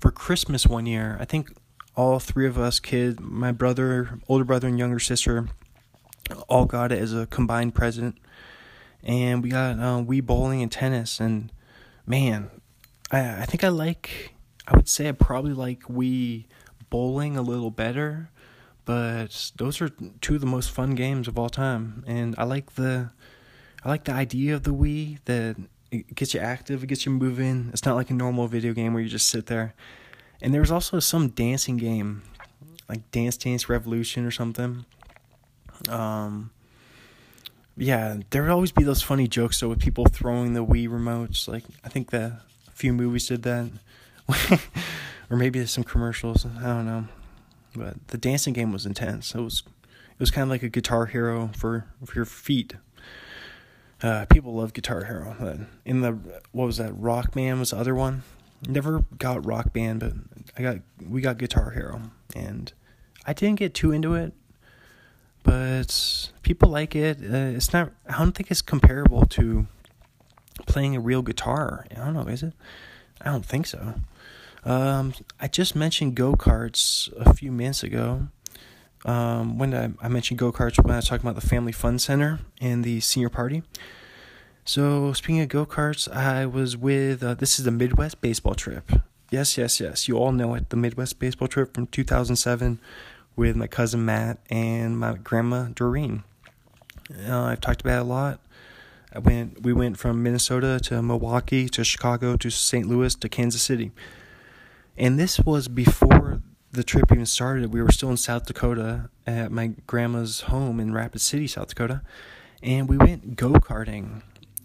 for 0.00 0.10
Christmas 0.10 0.66
one 0.66 0.86
year. 0.86 1.16
I 1.20 1.24
think 1.24 1.50
all 1.98 2.20
three 2.20 2.46
of 2.46 2.56
us 2.56 2.78
kids, 2.78 3.18
my 3.20 3.50
brother, 3.50 4.20
older 4.28 4.44
brother, 4.44 4.68
and 4.68 4.78
younger 4.78 5.00
sister, 5.00 5.48
all 6.48 6.64
got 6.64 6.92
it 6.92 7.00
as 7.00 7.12
a 7.12 7.26
combined 7.26 7.74
present. 7.74 8.16
And 9.02 9.42
we 9.42 9.48
got 9.50 9.80
uh, 9.80 10.00
Wii 10.04 10.24
bowling 10.24 10.62
and 10.62 10.70
tennis. 10.70 11.18
And 11.18 11.50
man, 12.06 12.50
I 13.10 13.42
I 13.42 13.44
think 13.46 13.64
I 13.64 13.68
like. 13.68 14.34
I 14.68 14.76
would 14.76 14.88
say 14.88 15.08
I 15.08 15.12
probably 15.12 15.52
like 15.52 15.82
Wii 15.82 16.44
bowling 16.88 17.36
a 17.36 17.42
little 17.42 17.72
better, 17.72 18.30
but 18.84 19.50
those 19.56 19.80
are 19.80 19.90
two 20.20 20.36
of 20.36 20.40
the 20.40 20.46
most 20.46 20.70
fun 20.70 20.94
games 20.94 21.26
of 21.26 21.36
all 21.36 21.48
time. 21.48 22.04
And 22.06 22.36
I 22.38 22.44
like 22.44 22.74
the, 22.74 23.10
I 23.84 23.88
like 23.88 24.04
the 24.04 24.12
idea 24.12 24.54
of 24.54 24.62
the 24.62 24.74
Wii 24.74 25.18
that 25.24 25.56
it 25.90 26.14
gets 26.14 26.32
you 26.34 26.40
active, 26.40 26.84
it 26.84 26.86
gets 26.86 27.06
you 27.06 27.12
moving. 27.12 27.70
It's 27.72 27.84
not 27.84 27.96
like 27.96 28.10
a 28.10 28.14
normal 28.14 28.46
video 28.46 28.72
game 28.72 28.92
where 28.94 29.02
you 29.02 29.08
just 29.08 29.28
sit 29.28 29.46
there. 29.46 29.74
And 30.40 30.54
there 30.54 30.60
was 30.60 30.70
also 30.70 31.00
some 31.00 31.28
dancing 31.28 31.76
game, 31.76 32.22
like 32.88 33.10
Dance 33.10 33.36
Dance 33.36 33.68
Revolution 33.68 34.24
or 34.24 34.30
something. 34.30 34.84
Um, 35.88 36.50
yeah, 37.76 38.18
there 38.30 38.42
would 38.42 38.50
always 38.50 38.72
be 38.72 38.82
those 38.82 39.02
funny 39.02 39.28
jokes 39.28 39.60
though 39.60 39.68
with 39.68 39.80
people 39.80 40.04
throwing 40.06 40.52
the 40.52 40.64
Wii 40.64 40.88
remotes. 40.88 41.48
Like 41.48 41.64
I 41.84 41.88
think 41.88 42.10
the 42.10 42.40
a 42.66 42.70
few 42.72 42.92
movies 42.92 43.28
did 43.28 43.42
that, 43.42 43.70
or 45.30 45.36
maybe 45.36 45.64
some 45.66 45.84
commercials. 45.84 46.44
I 46.44 46.64
don't 46.66 46.86
know, 46.86 47.04
but 47.74 48.08
the 48.08 48.18
dancing 48.18 48.52
game 48.52 48.72
was 48.72 48.86
intense. 48.86 49.34
It 49.34 49.40
was 49.40 49.62
it 49.86 50.20
was 50.20 50.30
kind 50.30 50.42
of 50.42 50.48
like 50.48 50.62
a 50.62 50.68
Guitar 50.68 51.06
Hero 51.06 51.50
for 51.56 51.86
for 52.04 52.14
your 52.14 52.24
feet. 52.24 52.74
Uh, 54.02 54.26
people 54.26 54.54
love 54.54 54.72
Guitar 54.72 55.04
Hero. 55.04 55.66
In 55.84 56.00
the 56.00 56.12
what 56.52 56.66
was 56.66 56.76
that? 56.78 56.92
Rock 56.96 57.32
Band 57.32 57.60
was 57.60 57.70
the 57.70 57.76
other 57.76 57.94
one. 57.94 58.22
Never 58.66 59.04
got 59.18 59.46
Rock 59.46 59.72
Band, 59.72 60.00
but 60.00 60.12
I 60.56 60.62
got 60.62 60.76
we 61.06 61.20
got 61.20 61.38
Guitar 61.38 61.70
Hero, 61.70 62.02
and 62.34 62.72
I 63.24 63.32
didn't 63.32 63.58
get 63.58 63.74
too 63.74 63.92
into 63.92 64.14
it, 64.14 64.32
but 65.44 66.30
people 66.42 66.68
like 66.68 66.96
it. 66.96 67.18
Uh, 67.18 67.54
it's 67.56 67.72
not. 67.72 67.92
I 68.08 68.18
don't 68.18 68.32
think 68.32 68.50
it's 68.50 68.62
comparable 68.62 69.26
to 69.26 69.66
playing 70.66 70.96
a 70.96 71.00
real 71.00 71.22
guitar. 71.22 71.86
I 71.90 71.94
don't 71.94 72.14
know. 72.14 72.22
Is 72.22 72.42
it? 72.42 72.52
I 73.20 73.30
don't 73.30 73.46
think 73.46 73.66
so. 73.66 73.94
Um, 74.64 75.14
I 75.40 75.48
just 75.48 75.76
mentioned 75.76 76.14
go 76.14 76.34
karts 76.34 77.12
a 77.16 77.32
few 77.32 77.52
minutes 77.52 77.82
ago. 77.82 78.28
Um, 79.04 79.58
when 79.58 79.74
I, 79.74 79.90
I 80.02 80.08
mentioned 80.08 80.38
go 80.38 80.50
karts 80.50 80.82
when 80.82 80.92
I 80.92 80.96
was 80.96 81.08
talking 81.08 81.26
about 81.28 81.40
the 81.40 81.46
Family 81.46 81.72
Fun 81.72 81.98
Center 81.98 82.40
and 82.60 82.82
the 82.82 83.00
senior 83.00 83.28
party. 83.28 83.62
So 84.68 85.14
speaking 85.14 85.40
of 85.40 85.48
go 85.48 85.64
karts, 85.64 86.14
I 86.14 86.44
was 86.44 86.76
with 86.76 87.22
uh, 87.22 87.32
this 87.32 87.58
is 87.58 87.64
the 87.64 87.70
Midwest 87.70 88.20
baseball 88.20 88.54
trip. 88.54 88.92
Yes, 89.30 89.56
yes, 89.56 89.80
yes. 89.80 90.08
You 90.08 90.18
all 90.18 90.30
know 90.30 90.52
it. 90.52 90.68
The 90.68 90.76
Midwest 90.76 91.18
baseball 91.18 91.48
trip 91.48 91.72
from 91.72 91.86
2007 91.86 92.78
with 93.34 93.56
my 93.56 93.66
cousin 93.66 94.04
Matt 94.04 94.40
and 94.50 94.98
my 94.98 95.14
grandma 95.14 95.68
Doreen. 95.74 96.22
Uh, 97.26 97.44
I've 97.44 97.62
talked 97.62 97.80
about 97.80 97.96
it 97.96 98.00
a 98.02 98.04
lot. 98.04 98.40
I 99.10 99.20
went. 99.20 99.62
We 99.62 99.72
went 99.72 99.96
from 99.96 100.22
Minnesota 100.22 100.78
to 100.80 101.00
Milwaukee 101.00 101.70
to 101.70 101.82
Chicago 101.82 102.36
to 102.36 102.50
St. 102.50 102.86
Louis 102.86 103.14
to 103.14 103.26
Kansas 103.30 103.62
City, 103.62 103.90
and 104.98 105.18
this 105.18 105.40
was 105.40 105.68
before 105.68 106.42
the 106.72 106.84
trip 106.84 107.10
even 107.10 107.24
started. 107.24 107.72
We 107.72 107.80
were 107.80 107.90
still 107.90 108.10
in 108.10 108.18
South 108.18 108.44
Dakota 108.44 109.08
at 109.26 109.50
my 109.50 109.68
grandma's 109.86 110.42
home 110.42 110.78
in 110.78 110.92
Rapid 110.92 111.22
City, 111.22 111.46
South 111.46 111.68
Dakota, 111.68 112.02
and 112.62 112.86
we 112.86 112.98
went 112.98 113.34
go 113.34 113.52
karting 113.52 114.20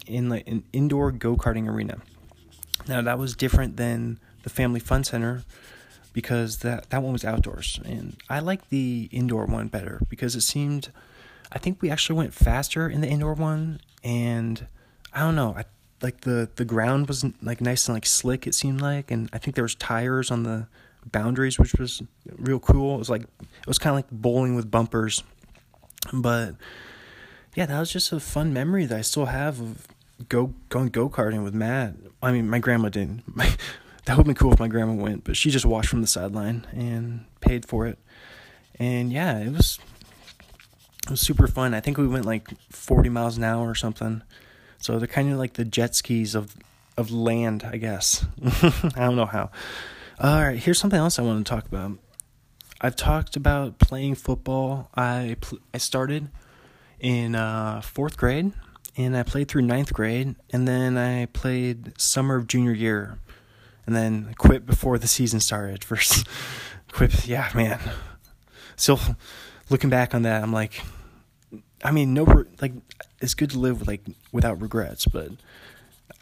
in 0.07 0.29
like 0.29 0.47
an 0.47 0.63
indoor 0.73 1.11
go 1.11 1.35
karting 1.35 1.67
arena. 1.67 1.99
Now 2.87 3.01
that 3.01 3.17
was 3.17 3.35
different 3.35 3.77
than 3.77 4.19
the 4.43 4.49
Family 4.49 4.79
Fun 4.79 5.03
Center 5.03 5.43
because 6.13 6.59
that 6.59 6.89
that 6.91 7.01
one 7.01 7.13
was 7.13 7.25
outdoors, 7.25 7.79
and 7.85 8.17
I 8.29 8.39
like 8.39 8.69
the 8.69 9.09
indoor 9.11 9.45
one 9.45 9.67
better 9.67 10.01
because 10.09 10.35
it 10.35 10.41
seemed. 10.41 10.91
I 11.51 11.59
think 11.59 11.81
we 11.81 11.91
actually 11.91 12.17
went 12.17 12.33
faster 12.33 12.89
in 12.89 13.01
the 13.01 13.07
indoor 13.07 13.33
one, 13.35 13.79
and 14.03 14.65
I 15.13 15.19
don't 15.19 15.35
know. 15.35 15.53
I 15.55 15.65
like 16.01 16.21
the 16.21 16.49
the 16.55 16.65
ground 16.65 17.07
was 17.07 17.25
like 17.41 17.61
nice 17.61 17.87
and 17.87 17.95
like 17.95 18.05
slick. 18.05 18.47
It 18.47 18.55
seemed 18.55 18.81
like, 18.81 19.11
and 19.11 19.29
I 19.33 19.37
think 19.37 19.55
there 19.55 19.63
was 19.63 19.75
tires 19.75 20.31
on 20.31 20.43
the 20.43 20.67
boundaries, 21.05 21.59
which 21.59 21.73
was 21.75 22.01
real 22.37 22.59
cool. 22.59 22.95
It 22.95 22.99
was 22.99 23.09
like 23.09 23.23
it 23.23 23.67
was 23.67 23.79
kind 23.79 23.91
of 23.91 23.95
like 23.95 24.11
bowling 24.11 24.55
with 24.55 24.69
bumpers, 24.69 25.23
but 26.11 26.55
yeah, 27.55 27.65
that 27.65 27.79
was 27.79 27.91
just 27.91 28.11
a 28.11 28.19
fun 28.19 28.53
memory 28.53 28.85
that 28.85 28.97
I 28.97 29.01
still 29.01 29.25
have 29.25 29.59
of 29.59 29.87
go 30.29 30.53
going 30.69 30.89
go 30.89 31.09
karting 31.09 31.43
with 31.43 31.53
Matt. 31.53 31.95
I 32.21 32.31
mean, 32.31 32.49
my 32.49 32.59
grandma 32.59 32.89
didn't. 32.89 33.23
That 34.05 34.17
would 34.17 34.27
be 34.27 34.33
cool 34.33 34.51
if 34.51 34.59
my 34.59 34.67
grandma 34.67 34.93
went, 34.93 35.23
but 35.23 35.37
she 35.37 35.49
just 35.49 35.65
watched 35.65 35.87
from 35.87 36.01
the 36.01 36.07
sideline 36.07 36.67
and 36.73 37.25
paid 37.39 37.65
for 37.65 37.87
it. 37.87 37.97
And 38.77 39.13
yeah, 39.13 39.39
it 39.39 39.53
was 39.53 39.79
it 41.05 41.11
was 41.11 41.21
super 41.21 41.47
fun. 41.47 41.73
I 41.73 41.79
think 41.79 41.97
we 41.97 42.07
went 42.07 42.25
like 42.25 42.49
40 42.69 43.09
miles 43.09 43.37
an 43.37 43.43
hour 43.45 43.69
or 43.69 43.75
something. 43.75 44.21
So 44.79 44.99
they're 44.99 45.07
kind 45.07 45.31
of 45.31 45.37
like 45.37 45.53
the 45.53 45.63
jet 45.63 45.95
skis 45.95 46.35
of 46.35 46.55
of 46.97 47.11
land, 47.11 47.63
I 47.63 47.77
guess. 47.77 48.25
I 48.43 48.91
don't 48.97 49.15
know 49.15 49.25
how. 49.25 49.51
All 50.19 50.41
right, 50.41 50.59
here's 50.59 50.79
something 50.79 50.99
else 50.99 51.17
I 51.17 51.21
want 51.21 51.45
to 51.45 51.49
talk 51.49 51.65
about. 51.65 51.97
I've 52.81 52.95
talked 52.97 53.35
about 53.37 53.79
playing 53.79 54.15
football. 54.15 54.89
I 54.95 55.37
pl- 55.39 55.59
I 55.73 55.77
started 55.77 56.27
in 56.99 57.35
uh, 57.35 57.79
fourth 57.81 58.17
grade, 58.17 58.51
and 58.97 59.15
I 59.17 59.23
played 59.23 59.47
through 59.47 59.63
ninth 59.63 59.93
grade, 59.93 60.35
and 60.51 60.67
then 60.67 60.97
I 60.97 61.25
played 61.27 61.99
summer 61.99 62.35
of 62.35 62.47
junior 62.47 62.73
year, 62.73 63.19
and 63.85 63.95
then 63.95 64.33
quit 64.37 64.65
before 64.65 64.97
the 64.97 65.07
season 65.07 65.39
started. 65.39 65.83
First, 65.85 66.27
quit. 66.91 67.27
Yeah, 67.27 67.49
man. 67.55 67.79
Still 68.75 68.99
looking 69.69 69.89
back 69.89 70.13
on 70.13 70.23
that, 70.23 70.43
I'm 70.43 70.53
like, 70.53 70.81
I 71.83 71.91
mean, 71.91 72.13
no, 72.13 72.45
like 72.61 72.73
it's 73.19 73.33
good 73.33 73.51
to 73.51 73.59
live 73.59 73.87
like 73.87 74.01
without 74.31 74.61
regrets, 74.61 75.05
but 75.05 75.31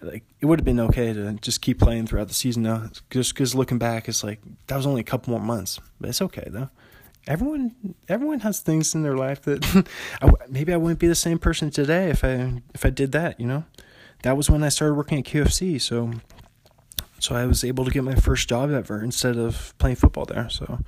like 0.02 0.24
it 0.40 0.46
would 0.46 0.60
have 0.60 0.66
been 0.66 0.80
okay 0.80 1.14
to 1.14 1.34
just 1.34 1.62
keep 1.62 1.80
playing 1.80 2.08
throughout 2.08 2.28
the 2.28 2.34
season 2.34 2.64
now. 2.64 2.90
Just 3.10 3.34
because 3.34 3.54
looking 3.54 3.78
back, 3.78 4.08
it's 4.08 4.24
like 4.24 4.42
that 4.68 4.76
was 4.76 4.88
only 4.88 5.02
a 5.02 5.06
couple 5.06 5.32
more 5.32 5.40
months, 5.40 5.80
but 6.00 6.10
it's 6.10 6.22
okay 6.22 6.48
though. 6.48 6.70
Everyone, 7.28 7.96
everyone 8.10 8.40
has 8.40 8.60
things 8.60 8.96
in 8.96 9.04
their 9.04 9.16
life 9.16 9.44
that 9.44 9.88
I, 10.22 10.32
maybe 10.50 10.74
I 10.74 10.78
wouldn't 10.78 11.00
be 11.00 11.08
the 11.08 11.16
same 11.16 11.40
person 11.40 11.70
today 11.70 12.10
if 12.10 12.24
I 12.24 12.62
if 12.74 12.86
I 12.86 12.90
did 12.90 13.12
that. 13.12 13.40
You 13.40 13.48
know, 13.48 13.64
that 14.24 14.36
was 14.38 14.50
when 14.50 14.64
I 14.64 14.70
started 14.70 14.96
working 14.96 15.20
at 15.20 15.26
QFC, 15.26 15.80
so 15.80 16.12
so 17.20 17.36
I 17.36 17.46
was 17.46 17.64
able 17.64 17.86
to 17.86 17.92
get 17.92 18.04
my 18.04 18.16
first 18.16 18.50
job 18.50 18.72
ever 18.72 19.04
instead 19.04 19.38
of 19.38 19.74
playing 19.78 19.98
football 19.98 20.26
there. 20.26 20.50
So 20.50 20.80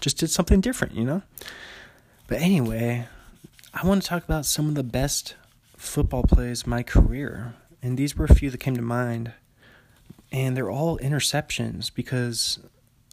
just 0.00 0.18
did 0.18 0.30
something 0.30 0.60
different, 0.60 0.94
you 0.94 1.04
know. 1.04 1.22
But 2.26 2.40
anyway, 2.40 3.06
I 3.74 3.86
want 3.86 4.02
to 4.02 4.08
talk 4.08 4.24
about 4.24 4.46
some 4.46 4.68
of 4.68 4.74
the 4.74 4.82
best 4.82 5.34
football 5.76 6.22
plays 6.22 6.62
of 6.62 6.68
my 6.68 6.82
career 6.82 7.54
and 7.84 7.98
these 7.98 8.16
were 8.16 8.24
a 8.24 8.34
few 8.34 8.50
that 8.50 8.58
came 8.58 8.76
to 8.76 8.82
mind. 8.82 9.34
And 10.32 10.56
they're 10.56 10.70
all 10.70 10.98
interceptions 10.98 11.94
because 11.94 12.58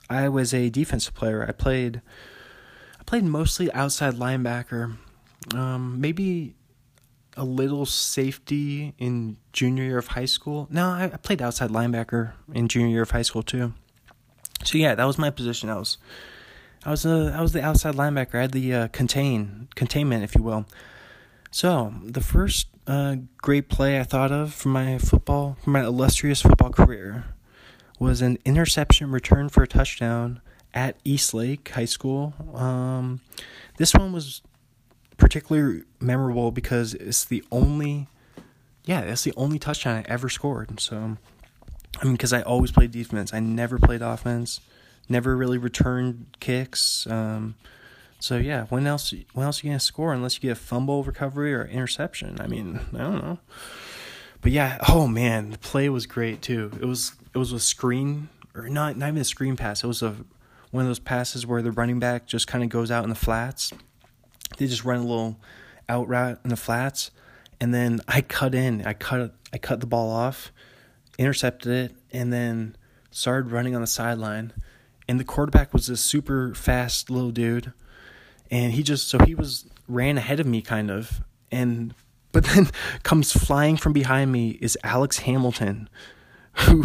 I 0.10 0.30
was 0.30 0.54
a 0.54 0.70
defensive 0.70 1.14
player. 1.14 1.46
I 1.46 1.52
played 1.52 2.02
played 3.12 3.26
mostly 3.26 3.70
outside 3.74 4.14
linebacker. 4.14 4.96
Um, 5.54 6.00
maybe 6.00 6.56
a 7.36 7.44
little 7.44 7.86
safety 7.86 8.94
in 9.00 9.36
junior 9.52 9.84
year 9.84 9.98
of 9.98 10.08
high 10.08 10.24
school. 10.24 10.66
No, 10.72 10.88
I, 10.92 11.04
I, 11.04 11.18
played 11.18 11.42
outside 11.42 11.72
linebacker 11.72 12.32
in 12.54 12.70
junior 12.70 12.88
year 12.88 13.02
of 13.02 13.12
high 13.12 13.24
school 13.24 13.44
too. 13.44 13.74
So 14.64 14.78
yeah, 14.78 14.96
that 14.96 15.04
was 15.04 15.18
my 15.18 15.30
position. 15.30 15.70
I 15.70 15.76
was 15.76 15.98
I 16.86 16.92
was 16.92 17.06
a 17.06 17.36
I 17.38 17.42
was 17.42 17.52
the 17.52 17.62
outside 17.62 17.96
linebacker. 17.96 18.36
I 18.36 18.42
had 18.44 18.54
the 18.54 18.74
uh, 18.74 18.88
contain 18.94 19.68
containment, 19.76 20.24
if 20.24 20.34
you 20.34 20.42
will. 20.42 20.66
So 21.52 21.94
the 22.06 22.22
first 22.22 22.68
uh, 22.88 23.18
great 23.42 23.68
play 23.68 24.00
I 24.00 24.04
thought 24.04 24.32
of 24.32 24.54
for 24.54 24.70
my 24.70 24.98
football, 25.00 25.58
for 25.62 25.72
my 25.72 25.84
illustrious 25.84 26.42
football 26.42 26.70
career, 26.70 27.26
was 28.00 28.22
an 28.22 28.38
interception 28.46 29.12
return 29.12 29.50
for 29.50 29.64
a 29.64 29.68
touchdown 29.68 30.40
at 30.74 30.98
Eastlake 31.04 31.70
High 31.70 31.86
School. 31.86 32.34
Um, 32.54 33.22
this 33.78 33.94
one 33.94 34.12
was 34.12 34.42
particularly 35.18 35.84
memorable 36.00 36.52
because 36.52 36.94
it's 36.94 37.26
the 37.26 37.44
only, 37.52 38.08
yeah, 38.86 39.02
it's 39.02 39.24
the 39.24 39.34
only 39.38 39.60
touchdown 39.60 39.98
I 39.98 40.12
ever 40.12 40.30
scored. 40.30 40.80
So, 40.80 41.18
I 42.00 42.04
mean, 42.04 42.14
because 42.14 42.34
I 42.34 42.42
always 42.42 42.72
played 42.72 42.92
defense, 42.92 43.34
I 43.34 43.40
never 43.40 43.78
played 43.78 44.02
offense, 44.02 44.62
never 45.10 45.36
really 45.36 45.58
returned 45.58 46.38
kicks. 46.40 47.06
Um, 47.08 47.56
so 48.22 48.38
yeah, 48.38 48.66
when 48.66 48.86
else 48.86 49.14
when 49.34 49.48
else 49.48 49.64
are 49.64 49.68
you 49.68 49.72
gonna 49.72 49.80
score 49.80 50.14
unless 50.14 50.36
you 50.36 50.42
get 50.42 50.52
a 50.52 50.56
fumble 50.56 51.04
recovery 51.04 51.54
or 51.56 51.66
interception? 51.66 52.40
I 52.40 52.46
mean, 52.46 52.80
I 52.94 53.00
don't 53.00 53.24
know. 53.24 53.40
But 54.42 54.52
yeah, 54.52 54.78
oh 54.90 55.08
man, 55.08 55.50
the 55.50 55.58
play 55.58 55.90
was 55.90 56.06
great 56.06 56.42
too. 56.44 56.72
It 56.80 56.86
was 56.86 57.14
it 57.34 57.38
was 57.38 57.52
a 57.52 57.60
screen 57.60 58.30
or 58.54 58.70
not 58.70 58.96
not 58.96 59.10
even 59.10 59.22
a 59.22 59.26
screen 59.26 59.56
pass. 59.56 59.84
It 59.84 59.88
was 59.88 60.04
a 60.04 60.16
one 60.72 60.84
of 60.84 60.90
those 60.90 61.00
passes 61.00 61.46
where 61.46 61.62
the 61.62 61.72
running 61.72 62.00
back 62.00 62.26
just 62.26 62.48
kind 62.48 62.64
of 62.64 62.70
goes 62.70 62.92
out 62.92 63.04
in 63.04 63.10
the 63.10 63.16
flats. 63.16 63.72
They 64.58 64.68
just 64.68 64.84
run 64.84 65.00
a 65.00 65.06
little 65.06 65.40
out 65.88 66.08
route 66.08 66.40
in 66.44 66.50
the 66.50 66.58
flats, 66.58 67.12
and 67.60 67.74
then 67.74 68.02
I 68.08 68.22
cut 68.22 68.56
in. 68.56 68.86
I 68.86 68.94
cut 68.94 69.36
I 69.54 69.58
cut 69.58 69.80
the 69.80 69.88
ball 69.88 70.10
off, 70.10 70.52
intercepted 71.18 71.72
it, 71.72 71.96
and 72.12 72.32
then 72.32 72.76
started 73.12 73.52
running 73.52 73.76
on 73.76 73.82
the 73.82 73.88
sideline. 73.88 74.54
And 75.08 75.20
the 75.20 75.26
quarterback 75.26 75.74
was 75.74 75.88
this 75.88 76.00
super 76.00 76.54
fast 76.56 77.10
little 77.10 77.32
dude 77.32 77.74
and 78.52 78.74
he 78.74 78.84
just 78.84 79.08
so 79.08 79.18
he 79.26 79.34
was 79.34 79.66
ran 79.88 80.18
ahead 80.18 80.40
of 80.40 80.46
me 80.46 80.62
kind 80.62 80.92
of 80.92 81.24
and 81.52 81.96
but 82.32 82.44
then 82.46 82.70
comes 83.04 83.32
flying 83.32 83.78
from 83.78 83.94
behind 83.94 84.32
me 84.32 84.52
is 84.62 84.78
Alex 84.84 85.20
Hamilton 85.20 85.90
who 86.54 86.84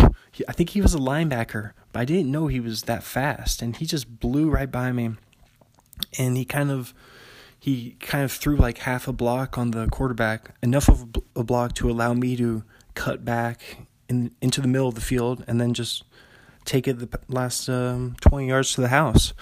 I 0.49 0.53
think 0.53 0.71
he 0.71 0.81
was 0.81 0.95
a 0.95 0.99
linebacker 0.99 1.73
but 1.97 2.03
I 2.03 2.05
didn't 2.05 2.31
know 2.31 2.47
he 2.47 2.61
was 2.61 2.83
that 2.83 3.03
fast 3.03 3.63
and 3.63 3.75
he 3.75 3.87
just 3.87 4.21
blew 4.21 4.51
right 4.51 4.71
by 4.71 4.93
me 4.93 5.13
and 6.19 6.37
he 6.37 6.45
kind 6.45 6.71
of 6.71 6.93
he 7.59 7.97
kind 8.01 8.23
of 8.23 8.33
threw 8.33 8.55
like 8.55 8.77
half 8.77 9.09
a 9.09 9.15
block 9.15 9.57
on 9.57 9.71
the 9.71 9.87
quarterback 9.87 10.51
enough 10.63 10.91
of 10.91 11.07
a 11.35 11.43
block 11.43 11.73
to 11.77 11.91
allow 11.91 12.13
me 12.13 12.37
to 12.37 12.65
cut 12.93 13.25
back 13.25 13.87
in 14.11 14.31
into 14.43 14.61
the 14.61 14.69
middle 14.69 14.89
of 14.89 14.95
the 14.95 15.01
field 15.01 15.43
and 15.49 15.59
then 15.59 15.73
just 15.73 16.05
take 16.67 16.87
it 16.87 16.99
the 16.99 17.19
last 17.29 17.67
um, 17.71 18.15
20 18.21 18.47
yards 18.47 18.75
to 18.75 18.83
the 18.83 18.89
house 18.89 19.33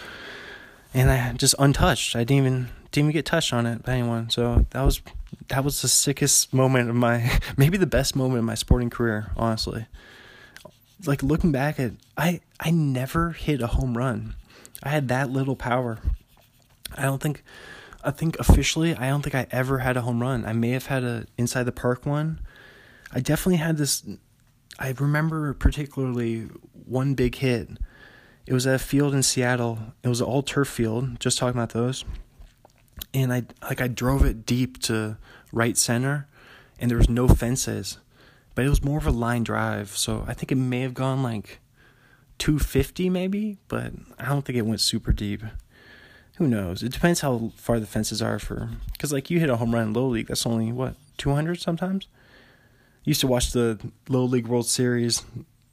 and 0.94 1.10
I 1.10 1.32
just 1.32 1.56
untouched. 1.58 2.14
I 2.14 2.20
didn't 2.20 2.46
even 2.46 2.68
didn't 2.92 3.08
even 3.08 3.12
get 3.14 3.26
touched 3.26 3.52
on 3.52 3.66
it 3.66 3.82
by 3.82 3.94
anyone. 3.94 4.30
So 4.30 4.64
that 4.70 4.82
was 4.82 5.02
that 5.48 5.64
was 5.64 5.82
the 5.82 5.88
sickest 5.88 6.54
moment 6.54 6.88
of 6.88 6.94
my 6.94 7.40
maybe 7.56 7.78
the 7.78 7.84
best 7.88 8.14
moment 8.14 8.38
of 8.38 8.44
my 8.44 8.54
sporting 8.54 8.90
career, 8.90 9.32
honestly. 9.36 9.86
Like 11.06 11.22
looking 11.22 11.52
back 11.52 11.78
at 11.78 11.92
I 12.16 12.40
I 12.58 12.70
never 12.70 13.30
hit 13.32 13.60
a 13.60 13.66
home 13.66 13.96
run. 13.96 14.34
I 14.82 14.88
had 14.88 15.08
that 15.08 15.30
little 15.30 15.56
power. 15.56 15.98
I 16.96 17.02
don't 17.02 17.22
think 17.22 17.42
I 18.02 18.10
think 18.10 18.38
officially 18.38 18.94
I 18.94 19.08
don't 19.08 19.22
think 19.22 19.34
I 19.34 19.46
ever 19.50 19.78
had 19.78 19.96
a 19.96 20.02
home 20.02 20.20
run. 20.20 20.44
I 20.44 20.52
may 20.52 20.70
have 20.70 20.86
had 20.86 21.04
a 21.04 21.26
inside 21.36 21.64
the 21.64 21.72
park 21.72 22.06
one. 22.06 22.40
I 23.12 23.20
definitely 23.20 23.56
had 23.56 23.76
this 23.76 24.04
I 24.78 24.94
remember 24.98 25.54
particularly 25.54 26.48
one 26.86 27.14
big 27.14 27.36
hit 27.36 27.68
it 28.46 28.52
was 28.52 28.66
at 28.66 28.74
a 28.74 28.78
field 28.78 29.14
in 29.14 29.22
Seattle. 29.22 29.78
It 30.02 30.08
was 30.08 30.20
an 30.20 30.26
all 30.26 30.42
turf 30.42 30.68
field. 30.68 31.18
Just 31.18 31.38
talking 31.38 31.58
about 31.58 31.70
those, 31.70 32.04
and 33.12 33.32
I 33.32 33.44
like 33.62 33.80
I 33.80 33.88
drove 33.88 34.24
it 34.24 34.44
deep 34.44 34.80
to 34.82 35.16
right 35.52 35.76
center, 35.76 36.28
and 36.78 36.90
there 36.90 36.98
was 36.98 37.08
no 37.08 37.26
fences, 37.26 37.98
but 38.54 38.64
it 38.64 38.68
was 38.68 38.84
more 38.84 38.98
of 38.98 39.06
a 39.06 39.10
line 39.10 39.44
drive. 39.44 39.90
So 39.96 40.24
I 40.26 40.34
think 40.34 40.52
it 40.52 40.56
may 40.56 40.80
have 40.80 40.94
gone 40.94 41.22
like 41.22 41.60
250 42.38 43.10
maybe, 43.10 43.58
but 43.68 43.92
I 44.18 44.26
don't 44.26 44.44
think 44.44 44.58
it 44.58 44.66
went 44.66 44.80
super 44.80 45.12
deep. 45.12 45.42
Who 46.36 46.48
knows? 46.48 46.82
It 46.82 46.92
depends 46.92 47.20
how 47.20 47.52
far 47.56 47.78
the 47.78 47.86
fences 47.86 48.20
are 48.20 48.38
for. 48.38 48.70
Because 48.92 49.12
like 49.12 49.30
you 49.30 49.38
hit 49.38 49.50
a 49.50 49.56
home 49.56 49.72
run 49.74 49.88
in 49.88 49.92
Little 49.92 50.10
League, 50.10 50.26
that's 50.26 50.46
only 50.46 50.72
what 50.72 50.96
200 51.18 51.60
sometimes. 51.60 52.08
used 53.04 53.20
to 53.20 53.26
watch 53.26 53.52
the 53.52 53.78
Little 54.08 54.28
League 54.28 54.48
World 54.48 54.66
Series 54.66 55.22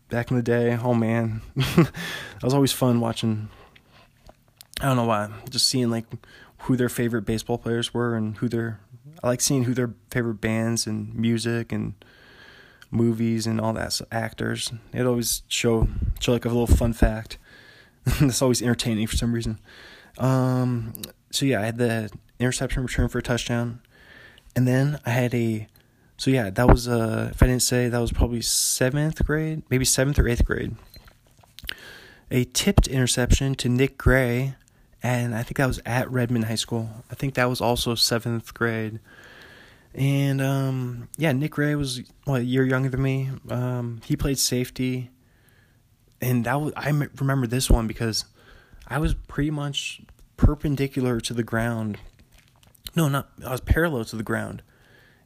back 0.10 0.30
in 0.30 0.38
the 0.38 0.44
day. 0.44 0.78
Oh 0.82 0.94
man, 0.94 1.42
that 1.56 1.94
was 2.44 2.54
always 2.54 2.72
fun 2.72 3.00
watching. 3.00 3.50
I 4.80 4.86
don't 4.86 4.98
know 4.98 5.06
why, 5.06 5.30
just 5.50 5.68
seeing 5.68 5.90
like 5.90 6.06
who 6.60 6.76
their 6.76 6.90
favorite 6.90 7.24
baseball 7.24 7.58
players 7.58 7.94
were 7.94 8.16
and 8.16 8.38
who 8.38 8.48
their 8.48 8.80
I 9.24 9.28
like 9.28 9.42
seeing 9.42 9.64
who 9.64 9.74
their 9.74 9.94
favorite 10.10 10.42
bands 10.42 10.88
and 10.88 11.14
music 11.16 11.72
and 11.72 11.94
movies 12.92 13.48
and 13.48 13.60
all 13.60 13.74
that 13.74 13.94
so 13.94 14.06
actors. 14.12 14.72
It 14.94 15.06
always 15.06 15.44
show 15.48 15.88
show 16.20 16.34
like 16.34 16.46
a 16.46 16.50
little 16.50 16.68
fun 16.68 16.94
fact. 16.94 17.38
That's 18.20 18.42
always 18.42 18.62
entertaining 18.62 19.08
for 19.08 19.16
some 19.18 19.34
reason. 19.34 19.60
Um, 20.18 20.94
so 21.32 21.46
yeah, 21.46 21.62
I 21.62 21.66
had 21.66 21.78
the 21.78 22.12
interception 22.40 22.84
return 22.84 23.08
for 23.08 23.20
a 23.20 23.24
touchdown, 23.24 23.82
and 24.56 24.68
then 24.68 25.00
I 25.06 25.12
had 25.12 25.34
a. 25.34 25.68
So 26.18 26.30
yeah, 26.30 26.52
that 26.52 26.68
was 26.68 26.88
uh, 26.88 27.30
if 27.32 27.42
I 27.42 27.48
didn't 27.48 27.64
say 27.64 27.90
that 27.90 28.00
was 28.00 28.12
probably 28.12 28.42
seventh 28.42 29.26
grade, 29.26 29.64
maybe 29.70 29.86
seventh 29.86 30.20
or 30.20 30.28
eighth 30.28 30.46
grade. 30.46 30.76
A 32.30 32.46
tipped 32.46 32.88
interception 32.88 33.56
to 33.56 33.70
Nick 33.70 33.98
Gray, 33.98 34.56
and 35.04 35.36
I 35.36 35.44
think 35.44 35.58
that 35.58 35.66
was 35.66 35.82
at 35.86 36.10
Redmond 36.12 36.46
High 36.46 36.56
School. 36.56 36.90
I 37.10 37.16
think 37.16 37.34
that 37.34 37.50
was 37.50 37.60
also 37.60 37.96
seventh 37.96 38.54
grade. 38.54 39.00
And 39.94 40.42
um, 40.42 41.10
yeah, 41.18 41.32
Nick 41.34 41.58
Ray 41.58 41.76
was 41.76 42.02
what 42.24 42.42
a 42.42 42.46
year 42.46 42.66
younger 42.66 42.90
than 42.90 43.02
me. 43.02 43.30
Um, 43.50 44.02
he 44.06 44.16
played 44.16 44.40
safety, 44.40 45.12
and 46.22 46.46
that 46.46 46.62
was 46.62 46.74
I 46.78 46.90
remember 46.90 47.48
this 47.48 47.70
one 47.70 47.88
because 47.88 48.26
I 48.88 49.00
was 49.00 49.14
pretty 49.14 49.52
much 49.52 50.02
perpendicular 50.38 51.20
to 51.22 51.34
the 51.34 51.44
ground. 51.44 51.98
No, 52.96 53.10
not 53.10 53.32
I 53.46 53.52
was 53.52 53.62
parallel 53.62 54.06
to 54.06 54.16
the 54.16 54.24
ground, 54.24 54.62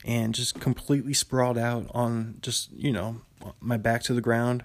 and 0.04 0.34
just 0.34 0.60
completely 0.60 1.14
sprawled 1.14 1.60
out 1.60 1.88
on 1.94 2.40
just 2.42 2.72
you 2.72 2.92
know 2.92 3.22
my 3.60 3.78
back 3.78 4.02
to 4.04 4.14
the 4.14 4.22
ground. 4.22 4.64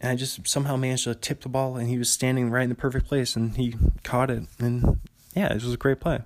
And 0.00 0.10
I 0.10 0.16
just 0.16 0.46
somehow 0.48 0.76
managed 0.76 1.04
to 1.04 1.14
tip 1.14 1.42
the 1.42 1.48
ball, 1.48 1.76
and 1.76 1.88
he 1.88 1.98
was 1.98 2.08
standing 2.08 2.50
right 2.50 2.64
in 2.64 2.68
the 2.68 2.76
perfect 2.76 3.06
place, 3.06 3.34
and 3.34 3.56
he 3.56 3.74
caught 4.04 4.30
it, 4.30 4.44
and 4.60 5.00
yeah, 5.34 5.52
it 5.52 5.62
was 5.62 5.74
a 5.74 5.76
great 5.76 6.00
play. 6.00 6.20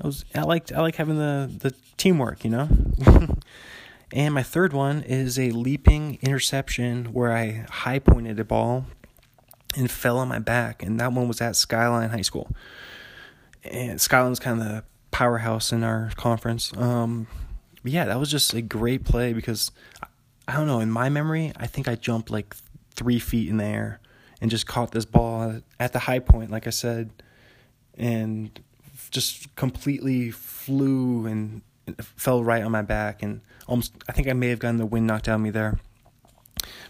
I 0.00 0.06
was 0.06 0.24
I 0.34 0.42
liked 0.42 0.72
I 0.72 0.80
like 0.80 0.96
having 0.96 1.18
the 1.18 1.50
the 1.58 1.74
teamwork, 1.96 2.44
you 2.44 2.50
know. 2.50 2.68
and 4.12 4.34
my 4.34 4.42
third 4.42 4.72
one 4.72 5.02
is 5.02 5.38
a 5.38 5.50
leaping 5.50 6.18
interception 6.22 7.06
where 7.12 7.32
I 7.32 7.66
high 7.68 7.98
pointed 7.98 8.40
a 8.40 8.44
ball 8.44 8.86
and 9.76 9.90
fell 9.90 10.18
on 10.18 10.28
my 10.28 10.38
back, 10.38 10.82
and 10.82 10.98
that 11.00 11.12
one 11.12 11.28
was 11.28 11.40
at 11.40 11.56
Skyline 11.56 12.10
High 12.10 12.22
School. 12.22 12.50
And 13.62 14.00
Skyline's 14.00 14.40
kind 14.40 14.60
of 14.60 14.66
the 14.66 14.84
powerhouse 15.10 15.70
in 15.72 15.84
our 15.84 16.10
conference. 16.16 16.72
Um, 16.76 17.26
yeah, 17.84 18.06
that 18.06 18.18
was 18.18 18.30
just 18.30 18.54
a 18.54 18.62
great 18.62 19.04
play 19.04 19.32
because 19.32 19.70
I 20.48 20.54
don't 20.54 20.66
know. 20.66 20.80
In 20.80 20.90
my 20.90 21.08
memory, 21.08 21.52
I 21.56 21.66
think 21.66 21.88
I 21.88 21.94
jumped 21.94 22.30
like 22.30 22.56
three 22.94 23.18
feet 23.18 23.48
in 23.48 23.58
the 23.58 23.64
air 23.64 24.00
and 24.40 24.50
just 24.50 24.66
caught 24.66 24.92
this 24.92 25.04
ball 25.04 25.60
at 25.78 25.92
the 25.92 25.98
high 26.00 26.18
point, 26.18 26.50
like 26.50 26.66
I 26.66 26.70
said, 26.70 27.10
and 27.96 28.58
just 29.10 29.54
completely 29.56 30.30
flew 30.30 31.26
and 31.26 31.62
fell 32.00 32.44
right 32.44 32.62
on 32.62 32.70
my 32.70 32.82
back 32.82 33.22
and 33.22 33.40
almost 33.66 33.92
I 34.08 34.12
think 34.12 34.28
I 34.28 34.32
may 34.32 34.48
have 34.48 34.58
gotten 34.58 34.76
the 34.76 34.86
wind 34.86 35.06
knocked 35.06 35.28
out 35.28 35.36
of 35.36 35.40
me 35.40 35.50
there. 35.50 35.78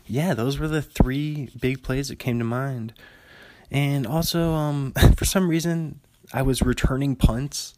Yeah, 0.06 0.34
those 0.34 0.58
were 0.58 0.68
the 0.68 0.82
three 0.82 1.50
big 1.58 1.82
plays 1.82 2.08
that 2.08 2.18
came 2.18 2.38
to 2.38 2.44
mind. 2.44 2.92
And 3.70 4.06
also, 4.06 4.52
um, 4.54 4.92
for 5.16 5.24
some 5.24 5.48
reason, 5.48 6.00
I 6.32 6.42
was 6.42 6.62
returning 6.62 7.16
punts 7.16 7.74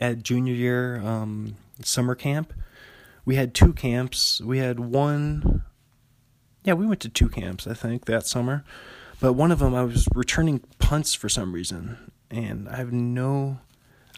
at 0.00 0.22
junior 0.22 0.54
year 0.54 1.00
um, 1.00 1.56
summer 1.82 2.14
camp. 2.14 2.52
We 3.24 3.36
had 3.36 3.54
two 3.54 3.72
camps. 3.72 4.40
We 4.40 4.58
had 4.58 4.80
one, 4.80 5.64
yeah, 6.64 6.74
we 6.74 6.86
went 6.86 7.00
to 7.00 7.08
two 7.08 7.28
camps, 7.28 7.66
I 7.66 7.74
think, 7.74 8.04
that 8.06 8.26
summer. 8.26 8.64
But 9.20 9.34
one 9.34 9.52
of 9.52 9.60
them, 9.60 9.74
I 9.74 9.84
was 9.84 10.08
returning 10.14 10.60
punts 10.78 11.14
for 11.14 11.28
some 11.28 11.52
reason. 11.52 12.12
And 12.30 12.68
I 12.68 12.76
have 12.76 12.92
no 12.92 13.58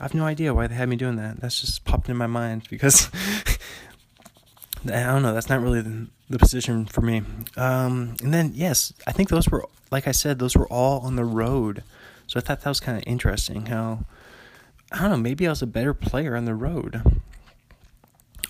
I 0.00 0.04
have 0.04 0.14
no 0.14 0.24
idea 0.24 0.54
why 0.54 0.66
they 0.66 0.74
had 0.74 0.88
me 0.88 0.96
doing 0.96 1.16
that. 1.16 1.40
That's 1.40 1.60
just 1.60 1.84
popped 1.84 2.08
in 2.08 2.16
my 2.16 2.26
mind 2.26 2.66
because 2.68 3.10
I 4.84 5.04
don't 5.04 5.22
know. 5.22 5.32
That's 5.32 5.48
not 5.48 5.60
really 5.60 5.80
the, 5.82 6.08
the 6.28 6.38
position 6.38 6.86
for 6.86 7.00
me. 7.00 7.22
Um, 7.56 8.16
and 8.22 8.34
then 8.34 8.52
yes, 8.54 8.92
I 9.06 9.12
think 9.12 9.28
those 9.28 9.48
were 9.48 9.66
like 9.90 10.08
I 10.08 10.12
said, 10.12 10.38
those 10.38 10.56
were 10.56 10.66
all 10.66 11.00
on 11.00 11.16
the 11.16 11.24
road. 11.24 11.84
So 12.26 12.38
I 12.38 12.42
thought 12.42 12.62
that 12.62 12.68
was 12.68 12.80
kind 12.80 12.98
of 12.98 13.04
interesting. 13.06 13.66
How 13.66 14.04
I 14.90 15.02
don't 15.02 15.10
know. 15.10 15.16
Maybe 15.16 15.46
I 15.46 15.50
was 15.50 15.62
a 15.62 15.66
better 15.66 15.94
player 15.94 16.36
on 16.36 16.44
the 16.44 16.54
road. 16.54 17.02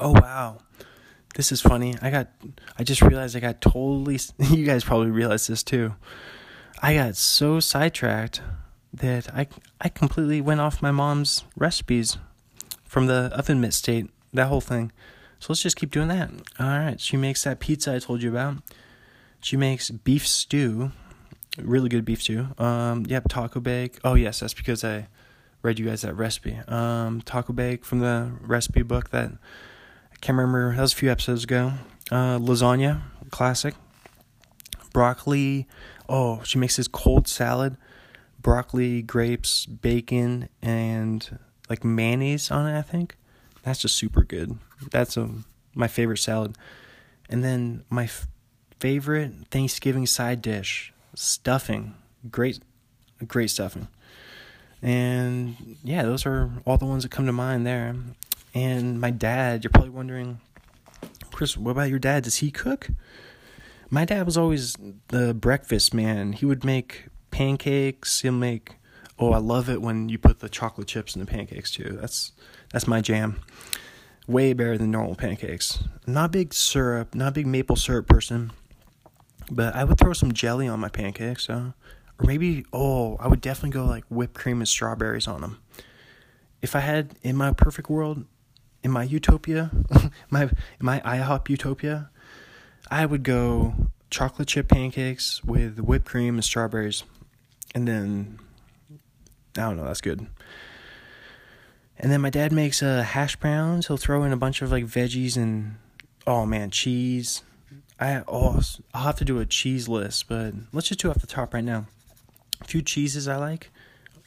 Oh 0.01 0.13
wow, 0.13 0.59
this 1.35 1.53
is 1.53 1.61
funny. 1.61 1.95
I 2.01 2.11
got. 2.11 2.29
I 2.79 2.85
just 2.85 3.03
realized 3.03 3.37
I 3.37 3.41
got 3.41 3.61
totally. 3.61 4.19
You 4.51 4.65
guys 4.65 4.85
probably 4.85 5.11
realized 5.11 5.49
this 5.49 5.63
too. 5.63 5.95
I 6.83 6.95
got 6.95 7.17
so 7.17 7.61
sidetracked 7.61 8.41
that 8.95 9.35
I 9.35 9.49
I 9.81 9.89
completely 9.89 10.41
went 10.41 10.61
off 10.61 10.83
my 10.83 10.91
mom's 10.91 11.45
recipes 11.57 12.17
from 12.85 13.07
the 13.07 13.31
oven 13.37 13.61
mitt 13.61 13.75
state, 13.75 14.09
that 14.33 14.47
whole 14.47 14.61
thing. 14.61 14.93
So 15.41 15.47
let's 15.51 15.63
just 15.63 15.77
keep 15.77 15.91
doing 15.91 16.09
that. 16.09 16.31
All 16.59 16.67
right, 16.67 17.01
she 17.01 17.17
makes 17.17 17.43
that 17.45 17.61
pizza 17.61 17.95
I 17.95 17.99
told 17.99 18.23
you 18.23 18.31
about. 18.31 18.57
She 19.41 19.57
makes 19.57 19.91
beef 19.91 20.27
stew, 20.27 20.93
really 21.59 21.89
good 21.89 22.05
beef 22.05 22.23
stew. 22.23 22.49
Um, 22.57 23.05
yep, 23.07 23.29
taco 23.29 23.61
bake. 23.61 23.99
Oh 24.05 24.15
yes, 24.15 24.41
that's 24.41 24.55
because 24.55 24.85
I 24.85 25.09
read 25.63 25.79
you 25.79 25.87
guys 25.87 26.03
that 26.03 26.15
recipe. 26.15 26.59
Um, 26.69 27.21
taco 27.23 27.53
bake 27.53 27.85
from 27.85 27.99
the 27.99 28.33
recipe 28.41 28.83
book 28.83 29.11
that 29.11 29.33
I 30.13 30.17
can't 30.21 30.39
remember. 30.39 30.75
That 30.75 30.83
was 30.83 30.93
a 30.93 30.97
few 30.97 31.11
episodes 31.11 31.45
ago. 31.45 31.73
Uh, 32.11 32.39
lasagna, 32.39 33.03
classic. 33.31 33.75
Broccoli. 34.93 35.67
Oh, 36.09 36.43
she 36.45 36.59
makes 36.59 36.77
this 36.77 36.87
cold 36.87 37.27
salad 37.27 37.77
broccoli, 38.45 39.03
grapes, 39.03 39.67
bacon, 39.67 40.49
and 40.63 41.39
like 41.69 41.83
mayonnaise 41.83 42.53
on 42.53 42.69
it. 42.69 42.79
I 42.79 42.83
think 42.83 43.17
that's 43.65 43.81
just 43.81 43.97
super 43.97 44.23
good. 44.23 44.59
That's 44.93 45.17
a, 45.17 45.29
my 45.75 45.89
favorite 45.89 46.19
salad. 46.19 46.57
And 47.29 47.43
then 47.43 47.85
my 47.89 48.05
f- 48.05 48.29
favorite 48.79 49.33
Thanksgiving 49.51 50.07
side 50.07 50.43
dish, 50.43 50.93
stuffing. 51.15 51.95
Great, 52.31 52.61
great 53.27 53.51
stuffing. 53.51 53.89
And 54.83 55.79
yeah, 55.83 56.03
those 56.03 56.27
are 56.27 56.51
all 56.67 56.77
the 56.77 56.85
ones 56.85 57.03
that 57.05 57.11
come 57.11 57.25
to 57.25 57.33
mind 57.33 57.67
there. 57.67 57.97
And 58.53 59.01
my 59.01 59.11
dad, 59.11 59.65
you're 59.65 59.71
probably 59.71 59.89
wondering, 59.91 60.39
Chris, 61.33 61.57
what 61.57 61.71
about 61.71 61.89
your 61.89 61.99
dad? 61.99 62.25
Does 62.25 62.37
he 62.37 62.51
cook? 62.51 62.89
My 63.89 64.05
dad 64.05 64.27
was 64.27 64.37
always 64.37 64.77
the 65.09 65.33
breakfast 65.33 65.95
man. 65.95 66.35
He 66.35 66.45
would 66.45 66.63
make 66.63 67.07
pancakes. 67.35 68.21
He'll 68.21 68.33
make. 68.33 68.77
Oh, 69.19 69.33
I 69.33 69.39
love 69.39 69.69
it 69.69 69.83
when 69.83 70.09
you 70.09 70.19
put 70.19 70.39
the 70.39 70.49
chocolate 70.49 70.87
chips 70.87 71.17
in 71.17 71.21
the 71.21 71.27
pancakes 71.27 71.73
too. 71.73 71.99
That's 72.01 72.33
that's 72.73 72.87
my 72.87 73.01
jam. 73.01 73.41
Way 74.29 74.53
better 74.53 74.79
than 74.79 74.93
normal 74.93 75.17
pancakes. 75.17 75.81
Not 76.07 76.31
big 76.31 76.55
syrup, 76.55 77.15
not 77.15 77.35
big 77.35 77.47
maple 77.47 77.77
syrup 77.77 78.07
person, 78.07 78.53
but 79.51 79.75
I 79.75 79.85
would 79.85 79.99
throw 79.99 80.13
some 80.13 80.33
jelly 80.33 80.69
on 80.69 80.79
my 80.79 80.89
pancakes. 80.89 81.47
So, 81.47 81.75
or 82.19 82.25
maybe 82.25 82.65
oh, 82.73 83.17
I 83.17 83.27
would 83.27 83.41
definitely 83.41 83.71
go 83.71 83.85
like 83.85 84.05
whipped 84.09 84.35
cream 84.35 84.61
and 84.61 84.69
strawberries 84.69 85.27
on 85.27 85.41
them. 85.41 85.59
If 86.63 86.77
I 86.77 86.81
had 86.81 87.17
in 87.23 87.37
my 87.37 87.53
perfect 87.53 87.91
world, 87.91 88.25
in 88.85 88.93
my 88.93 89.03
utopia, 89.03 89.73
my 90.31 90.51
my 90.79 91.01
IHOP 91.01 91.49
utopia, 91.49 92.11
I 92.91 93.07
would 93.07 93.25
go 93.25 93.75
chocolate 94.09 94.47
chip 94.47 94.69
pancakes 94.69 95.43
with 95.43 95.81
whipped 95.81 96.07
cream 96.07 96.37
and 96.37 96.45
strawberries 96.45 97.03
and 97.75 97.87
then 97.89 98.39
I 99.57 99.63
don't 99.63 99.77
know, 99.77 99.85
that's 99.85 100.01
good. 100.01 100.27
And 101.99 102.11
then 102.11 102.21
my 102.21 102.31
dad 102.31 102.53
makes 102.53 102.83
uh, 102.83 103.03
hash 103.03 103.37
browns. 103.37 103.87
He'll 103.87 103.97
throw 103.97 104.25
in 104.25 104.33
a 104.33 104.37
bunch 104.37 104.63
of 104.63 104.71
like 104.71 104.85
veggies 104.85 105.37
and 105.37 105.77
oh 106.27 106.45
man, 106.45 106.71
cheese. 106.71 107.43
I 108.01 108.23
oh 108.27 108.61
I'll 108.93 109.05
have 109.05 109.17
to 109.17 109.25
do 109.25 109.39
a 109.39 109.47
cheese 109.47 109.89
list, 109.89 110.29
but 110.29 110.55
let's 110.73 110.89
just 110.89 111.01
do 111.01 111.11
off 111.11 111.21
the 111.21 111.27
top 111.27 111.55
right 111.55 111.65
now. 111.65 111.87
A 112.61 112.65
few 112.65 112.83
cheeses 112.83 113.29
I 113.29 113.37
like. 113.37 113.71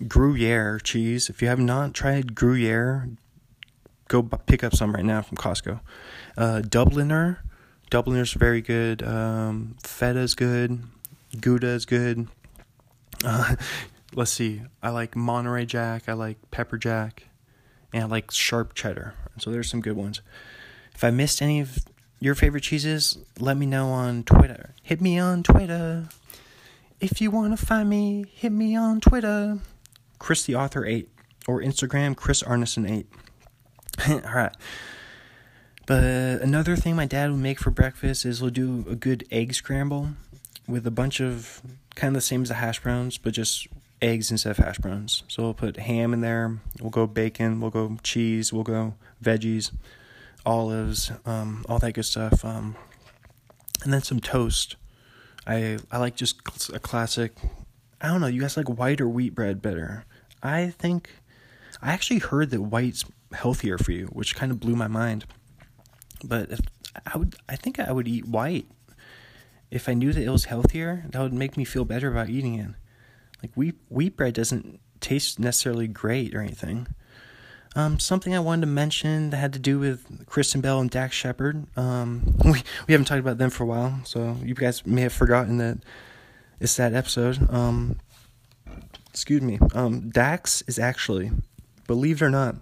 Gruyere 0.07 0.79
cheese. 0.79 1.29
If 1.29 1.41
you 1.41 1.47
have 1.47 1.59
not 1.59 1.93
tried 1.93 2.35
Gruyere, 2.35 3.09
go 4.07 4.23
pick 4.23 4.63
up 4.63 4.75
some 4.75 4.93
right 4.93 5.05
now 5.05 5.21
from 5.21 5.37
Costco. 5.37 5.79
Uh, 6.37 6.61
Dubliner. 6.63 7.39
Dubliner's 7.89 8.33
very 8.33 8.61
good. 8.61 9.01
Um, 9.01 9.75
Feta's 9.83 10.35
good. 10.35 10.83
Gouda 11.39 11.67
is 11.67 11.85
good. 11.85 12.27
Uh, 13.23 13.55
let's 14.13 14.31
see. 14.31 14.61
I 14.81 14.89
like 14.89 15.15
Monterey 15.15 15.65
Jack. 15.65 16.03
I 16.07 16.13
like 16.13 16.37
Pepper 16.51 16.77
Jack, 16.77 17.27
and 17.93 18.03
I 18.03 18.07
like 18.07 18.31
Sharp 18.31 18.73
Cheddar. 18.73 19.13
So 19.39 19.51
there's 19.51 19.69
some 19.69 19.81
good 19.81 19.95
ones. 19.95 20.21
If 20.93 21.03
I 21.03 21.11
missed 21.11 21.41
any 21.41 21.59
of 21.59 21.77
your 22.19 22.35
favorite 22.35 22.63
cheeses, 22.63 23.19
let 23.39 23.57
me 23.57 23.65
know 23.65 23.89
on 23.89 24.23
Twitter. 24.23 24.73
Hit 24.81 25.01
me 25.01 25.19
on 25.19 25.43
Twitter. 25.43 26.09
If 26.99 27.21
you 27.21 27.29
want 27.29 27.57
to 27.57 27.63
find 27.63 27.87
me, 27.87 28.25
hit 28.33 28.51
me 28.51 28.75
on 28.75 28.99
Twitter. 28.99 29.59
Chris 30.17 30.43
the 30.43 30.55
Author 30.55 30.85
8 30.85 31.07
or 31.47 31.61
Instagram 31.61 32.15
Chris 32.15 32.41
Arneson 32.41 32.89
8. 32.89 34.23
All 34.25 34.33
right. 34.33 34.55
But 35.85 36.03
another 36.41 36.75
thing 36.75 36.95
my 36.95 37.05
dad 37.05 37.31
would 37.31 37.39
make 37.39 37.59
for 37.59 37.71
breakfast 37.71 38.25
is 38.25 38.39
he'll 38.39 38.49
do 38.49 38.85
a 38.89 38.95
good 38.95 39.25
egg 39.31 39.53
scramble 39.53 40.09
with 40.67 40.85
a 40.85 40.91
bunch 40.91 41.21
of 41.21 41.61
kind 41.97 42.15
of 42.15 42.21
the 42.21 42.25
same 42.25 42.43
as 42.43 42.49
the 42.49 42.55
hash 42.55 42.81
browns, 42.81 43.17
but 43.17 43.33
just 43.33 43.67
eggs 44.01 44.31
instead 44.31 44.51
of 44.51 44.57
hash 44.57 44.77
browns. 44.77 45.23
So 45.27 45.43
we'll 45.43 45.53
put 45.53 45.77
ham 45.77 46.13
in 46.13 46.21
there. 46.21 46.59
We'll 46.79 46.91
go 46.91 47.07
bacon. 47.07 47.59
We'll 47.59 47.71
go 47.71 47.97
cheese. 48.03 48.53
We'll 48.53 48.63
go 48.63 48.93
veggies, 49.21 49.71
olives, 50.45 51.11
um, 51.25 51.65
all 51.67 51.79
that 51.79 51.93
good 51.93 52.05
stuff. 52.05 52.45
Um, 52.45 52.75
and 53.83 53.93
then 53.93 54.03
some 54.03 54.19
toast. 54.19 54.75
I 55.45 55.79
I 55.91 55.97
like 55.97 56.15
just 56.15 56.39
a 56.73 56.79
classic. 56.79 57.33
I 57.99 58.07
don't 58.07 58.21
know. 58.21 58.27
You 58.27 58.41
guys 58.41 58.57
like 58.57 58.69
white 58.69 59.01
or 59.01 59.09
wheat 59.09 59.33
bread 59.33 59.61
better? 59.61 60.05
I 60.43 60.69
think 60.69 61.09
I 61.81 61.91
actually 61.91 62.19
heard 62.19 62.51
that 62.51 62.61
white's 62.61 63.05
healthier 63.33 63.77
for 63.77 63.91
you, 63.91 64.05
which 64.07 64.35
kind 64.35 64.51
of 64.51 64.59
blew 64.59 64.75
my 64.75 64.87
mind. 64.87 65.25
But 66.23 66.51
if, 66.51 66.59
I 67.05 67.17
would, 67.17 67.35
I 67.49 67.55
think 67.55 67.79
I 67.79 67.91
would 67.91 68.07
eat 68.07 68.27
white 68.27 68.67
if 69.71 69.89
I 69.89 69.93
knew 69.93 70.13
that 70.13 70.23
it 70.23 70.29
was 70.29 70.45
healthier. 70.45 71.05
That 71.09 71.21
would 71.21 71.33
make 71.33 71.57
me 71.57 71.65
feel 71.65 71.85
better 71.85 72.09
about 72.09 72.29
eating 72.29 72.55
it. 72.55 72.69
Like 73.41 73.53
wheat 73.55 73.75
wheat 73.89 74.17
bread 74.17 74.33
doesn't 74.33 74.79
taste 74.99 75.39
necessarily 75.39 75.87
great 75.87 76.33
or 76.33 76.41
anything. 76.41 76.87
Um, 77.75 77.99
something 77.99 78.33
I 78.33 78.39
wanted 78.39 78.61
to 78.61 78.67
mention 78.67 79.29
that 79.29 79.37
had 79.37 79.53
to 79.53 79.59
do 79.59 79.77
with 79.77 80.25
Kristen 80.25 80.61
Bell 80.61 80.79
and 80.79 80.89
Dax 80.89 81.15
Shepard. 81.15 81.67
Um, 81.77 82.35
we 82.43 82.63
we 82.87 82.91
haven't 82.93 83.05
talked 83.05 83.19
about 83.19 83.37
them 83.37 83.49
for 83.49 83.63
a 83.63 83.67
while, 83.67 83.99
so 84.03 84.37
you 84.43 84.55
guys 84.55 84.85
may 84.85 85.01
have 85.01 85.13
forgotten 85.13 85.57
that 85.57 85.77
it's 86.59 86.75
that 86.77 86.93
episode. 86.93 87.47
Um, 87.51 87.99
excuse 89.09 89.41
me. 89.41 89.59
Um, 89.73 90.09
Dax 90.09 90.63
is 90.67 90.79
actually, 90.79 91.31
believe 91.85 92.21
it 92.21 92.25
or 92.25 92.29
not, 92.29 92.55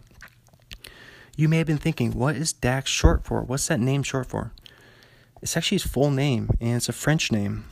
you 1.37 1.47
may 1.47 1.57
have 1.57 1.67
been 1.67 1.77
thinking, 1.77 2.11
what 2.11 2.35
is 2.35 2.53
Dax 2.53 2.89
short 2.89 3.25
for? 3.25 3.41
What's 3.41 3.67
that 3.67 3.79
name 3.79 4.03
short 4.03 4.27
for? 4.27 4.51
It's 5.45 5.55
actually 5.55 5.75
his 5.75 5.85
full 5.85 6.09
name, 6.09 6.49
and 6.59 6.77
it's 6.77 6.89
a 6.89 6.91
French 6.91 7.31
name. 7.31 7.65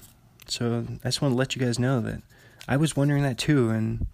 So 0.45 0.85
I 1.03 1.07
just 1.07 1.23
want 1.23 1.31
to 1.31 1.35
let 1.35 1.55
you 1.55 1.59
guys 1.59 1.79
know 1.79 2.01
that 2.01 2.21
I 2.67 2.77
was 2.77 2.95
wondering 2.95 3.23
that 3.23 3.39
too, 3.39 3.71
and 3.71 4.05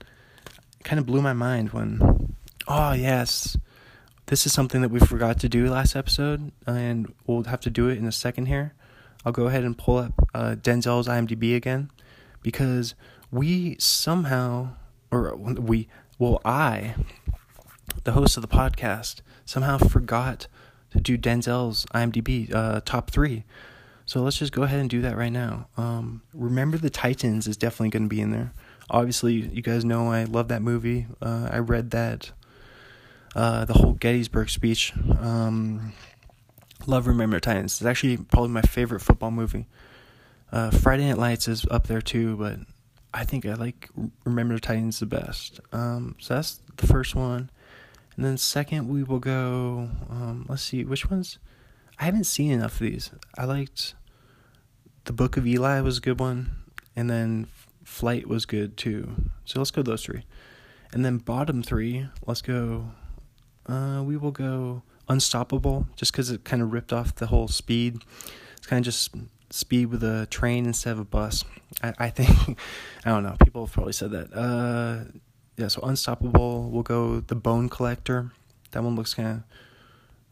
kind 0.86 0.98
of 0.98 1.06
blew 1.06 1.22
my 1.22 1.34
mind 1.34 1.72
when, 1.72 2.38
oh, 2.70 2.94
yes, 2.94 3.58
this 4.28 4.46
is 4.46 4.54
something 4.54 4.82
that 4.82 4.92
we 4.92 5.02
forgot 5.02 5.42
to 5.42 5.50
do 5.50 5.70
last 5.70 5.94
episode, 5.94 6.54
and 6.66 7.14
we'll 7.28 7.44
have 7.44 7.60
to 7.60 7.70
do 7.70 7.90
it 7.90 7.98
in 7.98 8.06
a 8.06 8.14
second 8.14 8.46
here. 8.46 8.76
I'll 9.26 9.34
go 9.34 9.48
ahead 9.48 9.66
and 9.66 9.78
pull 9.78 9.98
up 9.98 10.14
uh, 10.34 10.56
Denzel's 10.56 11.10
IMDb 11.10 11.54
again 11.54 11.92
because 12.42 12.96
we 13.30 13.76
somehow, 13.78 14.70
or 15.12 15.36
we, 15.36 15.90
well, 16.18 16.40
I, 16.46 16.96
the 18.06 18.14
host 18.14 18.38
of 18.38 18.42
the 18.42 18.48
podcast, 18.48 19.20
somehow 19.44 19.80
forgot 19.80 20.48
to 20.92 21.00
do 21.00 21.18
Denzel's 21.18 21.86
IMDb 21.94 22.54
uh, 22.54 22.82
top 22.84 23.12
three. 23.12 23.44
So 24.06 24.22
let's 24.24 24.38
just 24.38 24.52
go 24.52 24.64
ahead 24.64 24.80
and 24.80 24.90
do 24.90 25.02
that 25.02 25.16
right 25.16 25.32
now. 25.32 25.68
Um, 25.78 26.24
Remember 26.34 26.78
the 26.78 26.90
Titans 26.90 27.48
is 27.48 27.58
definitely 27.58 27.90
going 27.90 28.04
to 28.04 28.10
be 28.10 28.22
in 28.22 28.32
there. 28.32 28.54
Obviously, 28.90 29.34
you 29.34 29.62
guys 29.62 29.86
know 29.86 30.12
I 30.12 30.24
love 30.24 30.48
that 30.48 30.64
movie. 30.64 31.06
Uh, 31.22 31.48
I 31.52 31.60
read 31.60 31.92
that, 31.92 32.32
uh, 33.36 33.66
the 33.66 33.74
whole 33.74 33.94
Gettysburg 33.94 34.50
speech. 34.50 34.94
Um, 35.20 35.94
love 36.88 37.06
Remember 37.06 37.38
the 37.38 37.42
Titans. 37.42 37.74
It's 37.80 37.86
actually 37.86 38.18
probably 38.18 38.50
my 38.50 38.64
favorite 38.64 39.02
football 39.02 39.30
movie. 39.30 39.68
Uh, 40.52 40.72
Friday 40.72 41.08
Night 41.08 41.20
Lights 41.20 41.48
is 41.48 41.66
up 41.70 41.86
there 41.86 42.02
too, 42.02 42.36
but 42.38 42.58
I 43.14 43.26
think 43.26 43.46
I 43.46 43.54
like 43.54 43.90
Remember 44.26 44.56
the 44.56 44.60
Titans 44.60 45.00
the 45.00 45.06
best. 45.06 45.60
Um, 45.72 46.16
so 46.20 46.34
that's 46.34 46.62
the 46.78 46.88
first 46.88 47.14
one. 47.14 47.52
And 48.20 48.26
then 48.26 48.38
second, 48.38 48.90
we 48.90 49.02
will 49.02 49.20
go. 49.20 49.92
Um, 50.10 50.46
let's 50.50 50.62
see, 50.62 50.84
which 50.84 51.10
ones? 51.10 51.40
I 51.98 52.04
haven't 52.04 52.26
seen 52.26 52.52
enough 52.52 52.74
of 52.74 52.80
these. 52.82 53.12
I 53.38 53.46
liked 53.46 53.94
the 55.06 55.14
Book 55.14 55.38
of 55.38 55.48
Eli 55.48 55.80
was 55.80 56.00
a 56.00 56.02
good 56.02 56.20
one, 56.20 56.52
and 56.98 57.10
then 57.10 57.48
Flight 57.86 58.28
was 58.28 58.46
good 58.46 58.76
too. 58.76 59.32
So 59.46 59.58
let's 59.58 59.72
go 59.72 59.84
those 59.84 60.04
three, 60.04 60.26
and 60.92 61.06
then 61.06 61.20
bottom 61.20 61.64
three. 61.64 62.10
Let's 62.26 62.42
go. 62.42 62.92
Uh, 63.66 64.04
we 64.04 64.18
will 64.18 64.32
go 64.32 64.84
Unstoppable, 65.08 65.88
just 65.96 66.12
because 66.12 66.30
it 66.30 66.44
kind 66.44 66.62
of 66.62 66.74
ripped 66.74 66.92
off 66.92 67.16
the 67.16 67.28
whole 67.28 67.48
speed. 67.48 68.02
It's 68.58 68.68
kind 68.68 68.82
of 68.82 68.84
just 68.84 69.16
speed 69.50 69.86
with 69.86 70.04
a 70.04 70.28
train 70.30 70.66
instead 70.66 70.92
of 70.92 71.00
a 71.00 71.06
bus. 71.06 71.46
I, 71.82 71.94
I 71.98 72.10
think 72.10 72.60
I 73.06 73.12
don't 73.12 73.24
know. 73.24 73.38
People 73.42 73.66
have 73.66 73.74
probably 73.74 73.94
said 73.94 74.12
that. 74.12 74.34
Uh, 74.34 75.06
yeah. 75.60 75.68
So 75.68 75.82
Unstoppable. 75.82 76.70
We'll 76.70 76.84
go 76.84 77.20
The 77.20 77.36
Bone 77.36 77.70
Collector. 77.70 78.32
That 78.72 78.84
one 78.84 78.96
looks 78.96 79.14
kind 79.14 79.28
of 79.28 79.44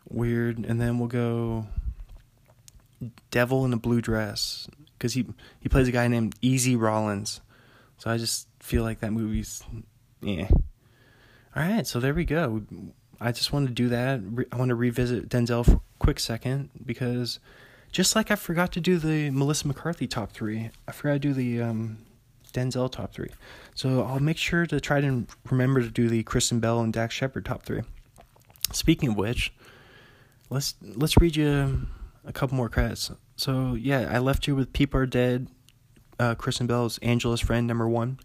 weird, 0.10 0.60
and 0.60 0.80
then 0.80 1.00
we'll 1.00 1.10
go 1.10 1.68
Devil 3.30 3.66
in 3.66 3.74
a 3.74 3.78
Blue 3.78 4.02
Dress 4.02 4.70
because 4.94 5.14
he 5.14 5.26
he 5.60 5.70
plays 5.70 5.88
a 5.88 5.92
guy 5.92 6.08
named 6.08 6.36
Easy 6.42 6.76
Rawlins. 6.76 7.42
So 7.98 8.10
I 8.10 8.18
just 8.18 8.48
feel 8.60 8.84
like 8.84 9.02
that 9.02 9.12
movie's 9.12 9.64
yeah. 10.22 10.48
All 11.56 11.64
right, 11.64 11.86
so 11.86 12.00
there 12.00 12.14
we 12.14 12.24
go. 12.24 12.62
I 13.20 13.32
just 13.32 13.52
wanted 13.52 13.68
to 13.68 13.74
do 13.74 13.90
that. 13.90 14.48
I 14.52 14.56
want 14.56 14.70
to 14.70 14.76
revisit 14.76 15.28
Denzel 15.28 15.66
for 15.66 15.72
a 15.74 15.82
quick 16.00 16.20
second 16.20 16.70
because 16.86 17.40
just 17.92 18.16
like 18.16 18.30
I 18.32 18.36
forgot 18.36 18.72
to 18.74 18.80
do 18.80 18.98
the 18.98 19.32
Melissa 19.32 19.68
McCarthy 19.68 20.08
top 20.08 20.32
three, 20.32 20.70
I 20.88 20.92
forgot 20.92 21.14
to 21.14 21.20
do 21.20 21.34
the 21.34 21.62
um, 21.64 21.98
Denzel 22.52 22.92
top 22.92 23.14
three. 23.14 23.30
So 23.76 24.04
I'll 24.04 24.20
make 24.20 24.38
sure 24.38 24.66
to 24.66 24.80
try 24.80 25.02
to 25.02 25.26
remember 25.50 25.82
to 25.82 25.90
do 25.90 26.10
the 26.10 26.24
Kristen 26.24 26.60
Bell 26.60 26.80
and 26.82 26.92
Dax 26.92 27.14
Shepard 27.14 27.46
top 27.46 27.64
three. 27.64 27.82
Speaking 28.72 29.10
of 29.10 29.18
which, 29.18 29.54
let's 30.50 30.76
let's 30.82 31.18
read 31.18 31.36
you 31.36 31.88
a 32.26 32.34
couple 32.34 32.58
more 32.58 32.70
credits. 32.70 33.12
So 33.36 33.76
yeah, 33.76 34.10
I 34.12 34.20
left 34.20 34.48
you 34.48 34.56
with 34.56 34.74
People 34.74 35.00
Are 35.00 35.06
Dead, 35.06 35.48
uh, 36.20 36.36
Kristen 36.36 36.68
Bell's 36.68 36.98
Angela's 37.00 37.42
Friend 37.42 37.66
number 37.66 37.88
one. 37.88 38.20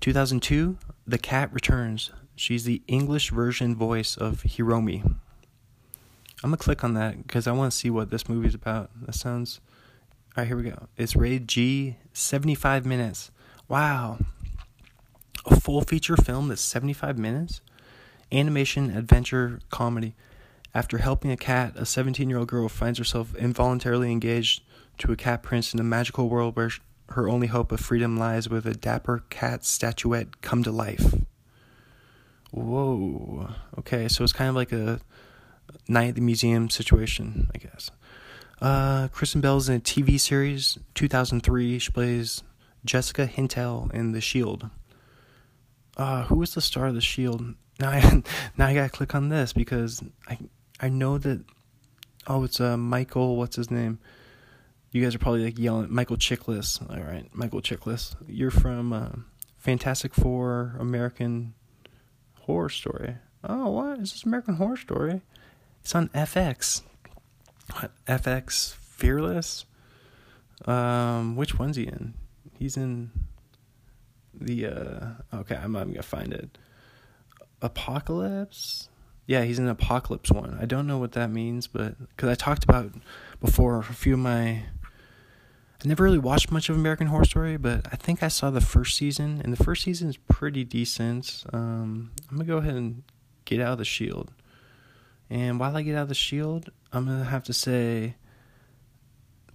2002, 0.00 0.78
The 1.06 1.18
Cat 1.18 1.52
Returns. 1.52 2.10
She's 2.36 2.64
the 2.64 2.82
English 2.88 3.30
version 3.30 3.76
voice 3.76 4.16
of 4.16 4.42
Hiromi. 4.42 5.02
I'm 5.04 6.50
gonna 6.50 6.56
click 6.56 6.84
on 6.84 6.94
that 6.94 7.26
because 7.26 7.46
I 7.46 7.52
want 7.52 7.72
to 7.72 7.78
see 7.78 7.90
what 7.90 8.10
this 8.10 8.28
movie's 8.28 8.54
about. 8.54 8.90
That 9.06 9.14
sounds. 9.14 9.60
All 10.36 10.42
right, 10.42 10.48
here 10.48 10.56
we 10.56 10.64
go. 10.64 10.88
It's 10.96 11.14
rated 11.14 11.46
G, 11.46 11.94
75 12.12 12.84
minutes. 12.84 13.30
Wow, 13.68 14.18
a 15.46 15.60
full 15.60 15.80
feature 15.82 16.16
film 16.16 16.48
that's 16.48 16.60
75 16.60 17.16
minutes. 17.16 17.60
Animation, 18.32 18.90
adventure, 18.96 19.60
comedy. 19.70 20.16
After 20.74 20.98
helping 20.98 21.30
a 21.30 21.36
cat, 21.36 21.74
a 21.76 21.86
17 21.86 22.28
year 22.28 22.38
old 22.38 22.48
girl 22.48 22.68
finds 22.68 22.98
herself 22.98 23.32
involuntarily 23.36 24.10
engaged 24.10 24.64
to 24.98 25.12
a 25.12 25.16
cat 25.16 25.44
prince 25.44 25.72
in 25.72 25.78
a 25.78 25.84
magical 25.84 26.28
world 26.28 26.56
where 26.56 26.70
her 27.10 27.28
only 27.28 27.46
hope 27.46 27.70
of 27.70 27.78
freedom 27.78 28.16
lies 28.16 28.48
with 28.48 28.66
a 28.66 28.74
dapper 28.74 29.22
cat 29.30 29.64
statuette 29.64 30.40
come 30.42 30.64
to 30.64 30.72
life. 30.72 31.14
Whoa. 32.50 33.50
Okay, 33.78 34.08
so 34.08 34.24
it's 34.24 34.32
kind 34.32 34.48
of 34.48 34.56
like 34.56 34.72
a 34.72 35.00
night 35.86 36.08
at 36.08 36.14
the 36.16 36.20
museum 36.20 36.70
situation, 36.70 37.50
I 37.54 37.58
guess. 37.58 37.92
Uh, 38.60 39.08
Kristen 39.08 39.40
Bell's 39.40 39.68
in 39.68 39.76
a 39.76 39.80
TV 39.80 40.18
series, 40.18 40.78
2003. 40.94 41.78
She 41.78 41.90
plays 41.90 42.42
Jessica 42.84 43.26
Hintel 43.26 43.92
in 43.92 44.12
The 44.12 44.20
Shield. 44.20 44.70
Uh, 45.96 46.24
who 46.24 46.36
was 46.36 46.54
the 46.54 46.60
star 46.60 46.86
of 46.86 46.94
The 46.94 47.00
Shield? 47.00 47.54
Now 47.80 47.90
I 47.90 48.22
now 48.56 48.66
I 48.68 48.74
gotta 48.74 48.88
click 48.88 49.16
on 49.16 49.30
this 49.30 49.52
because 49.52 50.00
I 50.28 50.38
I 50.78 50.88
know 50.88 51.18
that. 51.18 51.44
Oh, 52.28 52.44
it's 52.44 52.60
uh 52.60 52.76
Michael. 52.76 53.34
What's 53.34 53.56
his 53.56 53.68
name? 53.68 53.98
You 54.92 55.02
guys 55.02 55.16
are 55.16 55.18
probably 55.18 55.44
like 55.44 55.58
yelling 55.58 55.92
Michael 55.92 56.16
Chiklis. 56.16 56.80
All 56.88 57.02
right, 57.02 57.28
Michael 57.34 57.60
Chiklis. 57.60 58.14
You're 58.28 58.52
from 58.52 58.92
uh, 58.92 59.08
Fantastic 59.58 60.14
Four, 60.14 60.76
American 60.78 61.54
Horror 62.42 62.68
Story. 62.68 63.16
Oh, 63.42 63.70
what 63.70 63.98
is 63.98 64.12
this 64.12 64.22
American 64.22 64.54
Horror 64.54 64.76
Story? 64.76 65.22
It's 65.80 65.96
on 65.96 66.10
FX. 66.10 66.82
What 67.72 67.90
FX 68.06 68.74
Fearless? 68.74 69.64
Um, 70.66 71.36
which 71.36 71.58
one's 71.58 71.76
he 71.76 71.84
in? 71.84 72.14
He's 72.58 72.76
in 72.76 73.10
the 74.40 74.66
uh. 74.66 75.06
Okay, 75.38 75.56
I'm, 75.56 75.76
I'm 75.76 75.90
gonna 75.90 76.02
find 76.02 76.32
it. 76.32 76.58
Apocalypse. 77.62 78.88
Yeah, 79.26 79.42
he's 79.44 79.58
in 79.58 79.68
Apocalypse 79.68 80.30
one. 80.30 80.58
I 80.60 80.66
don't 80.66 80.86
know 80.86 80.98
what 80.98 81.12
that 81.12 81.30
means, 81.30 81.66
but 81.66 81.98
because 82.10 82.28
I 82.28 82.34
talked 82.34 82.64
about 82.64 82.92
before 83.40 83.78
a 83.78 83.82
few 83.82 84.14
of 84.14 84.20
my. 84.20 84.62
I 85.82 85.86
never 85.88 86.04
really 86.04 86.18
watched 86.18 86.50
much 86.50 86.70
of 86.70 86.76
American 86.76 87.08
Horror 87.08 87.26
Story, 87.26 87.56
but 87.58 87.86
I 87.92 87.96
think 87.96 88.22
I 88.22 88.28
saw 88.28 88.50
the 88.50 88.60
first 88.62 88.96
season, 88.96 89.40
and 89.44 89.52
the 89.52 89.62
first 89.62 89.82
season 89.82 90.08
is 90.08 90.16
pretty 90.16 90.64
decent. 90.64 91.44
Um, 91.52 92.12
I'm 92.30 92.36
gonna 92.36 92.46
go 92.46 92.58
ahead 92.58 92.74
and 92.74 93.02
get 93.44 93.60
out 93.60 93.72
of 93.72 93.78
the 93.78 93.84
Shield, 93.84 94.32
and 95.28 95.58
while 95.58 95.76
I 95.76 95.82
get 95.82 95.96
out 95.96 96.02
of 96.04 96.08
the 96.08 96.14
Shield, 96.14 96.70
I'm 96.94 97.06
gonna 97.06 97.24
have 97.24 97.42
to 97.44 97.52
say 97.52 98.14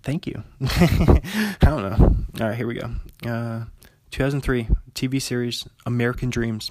thank 0.03 0.27
you. 0.27 0.43
I 0.61 1.57
don't 1.61 1.83
know. 1.83 2.15
All 2.41 2.49
right, 2.49 2.55
here 2.55 2.67
we 2.67 2.75
go. 2.75 2.91
Uh, 3.25 3.65
2003 4.11 4.67
TV 4.93 5.21
series 5.21 5.65
American 5.85 6.29
Dreams. 6.29 6.69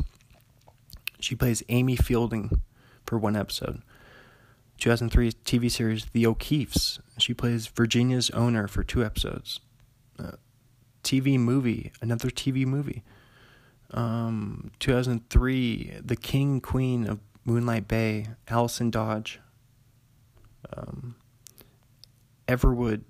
She 1.20 1.34
plays 1.34 1.62
Amy 1.70 1.96
Fielding 1.96 2.60
for 3.06 3.18
one 3.18 3.34
episode. 3.34 3.80
2003 4.78 5.32
TV 5.44 5.70
series 5.70 6.04
The 6.12 6.26
O'Keefes. 6.26 7.00
She 7.16 7.32
plays 7.32 7.66
Virginia's 7.66 8.30
owner 8.30 8.68
for 8.68 8.84
two 8.84 9.02
episodes. 9.02 9.60
Uh, 10.18 10.32
TV 11.02 11.38
movie, 11.38 11.92
another 12.02 12.28
TV 12.28 12.66
movie. 12.66 13.02
Um, 13.90 14.70
2003, 14.80 15.94
The 16.04 16.16
King 16.16 16.60
Queen 16.60 17.06
of 17.06 17.20
Moonlight 17.46 17.88
Bay, 17.88 18.26
Allison 18.48 18.90
Dodge. 18.90 19.40
Um, 20.76 21.16
Everwood, 22.46 23.02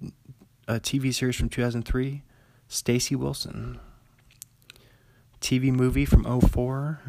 a 0.66 0.80
TV 0.80 1.14
series 1.14 1.36
from 1.36 1.48
2003, 1.48 2.22
Stacy 2.66 3.14
Wilson. 3.14 3.80
TV 5.40 5.72
movie 5.72 6.04
from 6.04 6.40
04, 6.40 7.00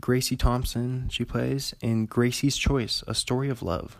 Gracie 0.00 0.36
Thompson, 0.36 1.08
she 1.08 1.24
plays, 1.24 1.74
in 1.80 2.06
Gracie's 2.06 2.56
Choice, 2.56 3.04
A 3.06 3.14
Story 3.14 3.48
of 3.48 3.62
Love. 3.62 3.98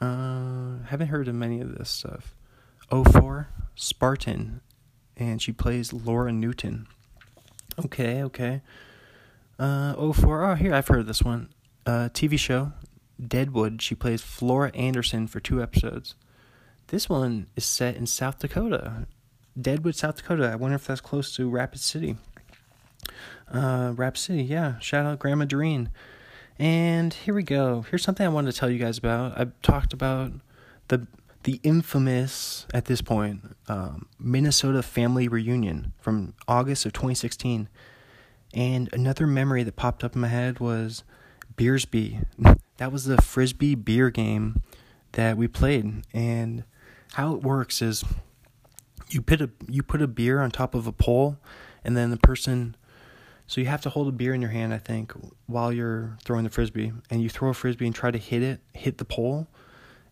Uh, 0.00 0.84
haven't 0.86 1.08
heard 1.08 1.28
of 1.28 1.34
many 1.34 1.60
of 1.60 1.76
this 1.76 1.90
stuff. 1.90 2.34
04, 2.90 3.48
Spartan, 3.74 4.60
and 5.16 5.40
she 5.40 5.52
plays 5.52 5.92
Laura 5.92 6.32
Newton. 6.32 6.86
Okay, 7.84 8.22
okay. 8.22 8.62
Uh, 9.58 10.12
04, 10.12 10.44
oh, 10.44 10.54
here, 10.54 10.74
I've 10.74 10.88
heard 10.88 11.06
this 11.06 11.22
one. 11.22 11.50
Uh, 11.86 12.08
TV 12.12 12.38
show, 12.38 12.72
Deadwood, 13.24 13.80
she 13.80 13.94
plays 13.94 14.22
Flora 14.22 14.70
Anderson 14.74 15.26
for 15.26 15.40
two 15.40 15.62
episodes. 15.62 16.14
This 16.88 17.08
one 17.08 17.46
is 17.56 17.64
set 17.64 17.96
in 17.96 18.06
South 18.06 18.38
Dakota. 18.38 19.06
Deadwood, 19.60 19.94
South 19.94 20.16
Dakota. 20.16 20.50
I 20.50 20.56
wonder 20.56 20.74
if 20.74 20.86
that's 20.86 21.00
close 21.00 21.34
to 21.36 21.48
Rapid 21.48 21.80
City. 21.80 22.16
Uh, 23.52 23.92
Rapid 23.96 24.18
City, 24.18 24.42
yeah. 24.42 24.78
Shout 24.80 25.06
out 25.06 25.18
Grandma 25.18 25.44
Doreen. 25.44 25.90
And 26.58 27.12
here 27.12 27.34
we 27.34 27.42
go. 27.42 27.84
Here's 27.90 28.02
something 28.02 28.24
I 28.24 28.30
wanted 28.30 28.52
to 28.52 28.58
tell 28.58 28.70
you 28.70 28.78
guys 28.78 28.98
about. 28.98 29.38
I've 29.38 29.60
talked 29.62 29.92
about 29.92 30.32
the 30.88 31.06
the 31.44 31.60
infamous 31.62 32.66
at 32.72 32.86
this 32.86 33.02
point 33.02 33.54
um, 33.68 34.06
Minnesota 34.18 34.82
family 34.82 35.28
reunion 35.28 35.92
from 36.00 36.34
August 36.48 36.86
of 36.86 36.92
2016. 36.94 37.68
And 38.54 38.88
another 38.92 39.26
memory 39.26 39.62
that 39.62 39.76
popped 39.76 40.04
up 40.04 40.14
in 40.14 40.22
my 40.22 40.28
head 40.28 40.58
was 40.58 41.04
Beersby. 41.56 42.24
That 42.78 42.92
was 42.92 43.04
the 43.04 43.20
frisbee 43.20 43.74
beer 43.74 44.10
game 44.10 44.62
that 45.12 45.36
we 45.36 45.48
played, 45.48 46.02
and 46.12 46.64
how 47.12 47.34
it 47.34 47.42
works 47.42 47.80
is 47.80 48.04
you 49.08 49.22
put 49.22 49.40
a 49.40 49.50
you 49.68 49.82
put 49.82 50.02
a 50.02 50.08
beer 50.08 50.40
on 50.40 50.50
top 50.50 50.74
of 50.74 50.86
a 50.86 50.92
pole, 50.92 51.38
and 51.84 51.96
then 51.96 52.10
the 52.10 52.16
person 52.16 52.76
so 53.46 53.60
you 53.60 53.66
have 53.66 53.82
to 53.82 53.90
hold 53.90 54.08
a 54.08 54.12
beer 54.12 54.32
in 54.32 54.40
your 54.40 54.50
hand, 54.50 54.72
I 54.72 54.78
think, 54.78 55.12
while 55.46 55.72
you're 55.72 56.16
throwing 56.24 56.44
the 56.44 56.50
frisbee, 56.50 56.92
and 57.10 57.22
you 57.22 57.28
throw 57.28 57.50
a 57.50 57.54
frisbee 57.54 57.86
and 57.86 57.94
try 57.94 58.10
to 58.10 58.18
hit 58.18 58.42
it, 58.42 58.60
hit 58.72 58.98
the 58.98 59.04
pole, 59.04 59.48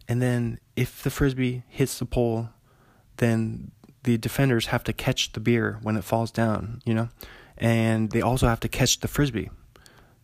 and 0.07 0.21
then 0.21 0.59
if 0.77 1.03
the 1.03 1.11
frisbee 1.11 1.63
hits 1.69 1.99
the 1.99 2.05
pole, 2.05 2.51
then 3.17 3.71
the 4.03 4.19
defenders 4.19 4.67
have 4.67 4.85
to 4.85 4.93
catch 4.93 5.33
the 5.33 5.41
beer 5.41 5.79
when 5.83 5.97
it 5.97 6.05
falls 6.05 6.31
down, 6.31 6.83
you 6.85 6.93
know, 6.93 7.09
and 7.57 8.11
they 8.11 8.21
also 8.21 8.49
have 8.49 8.61
to 8.61 8.69
catch 8.69 9.01
the 9.01 9.09
frisbee. 9.09 9.51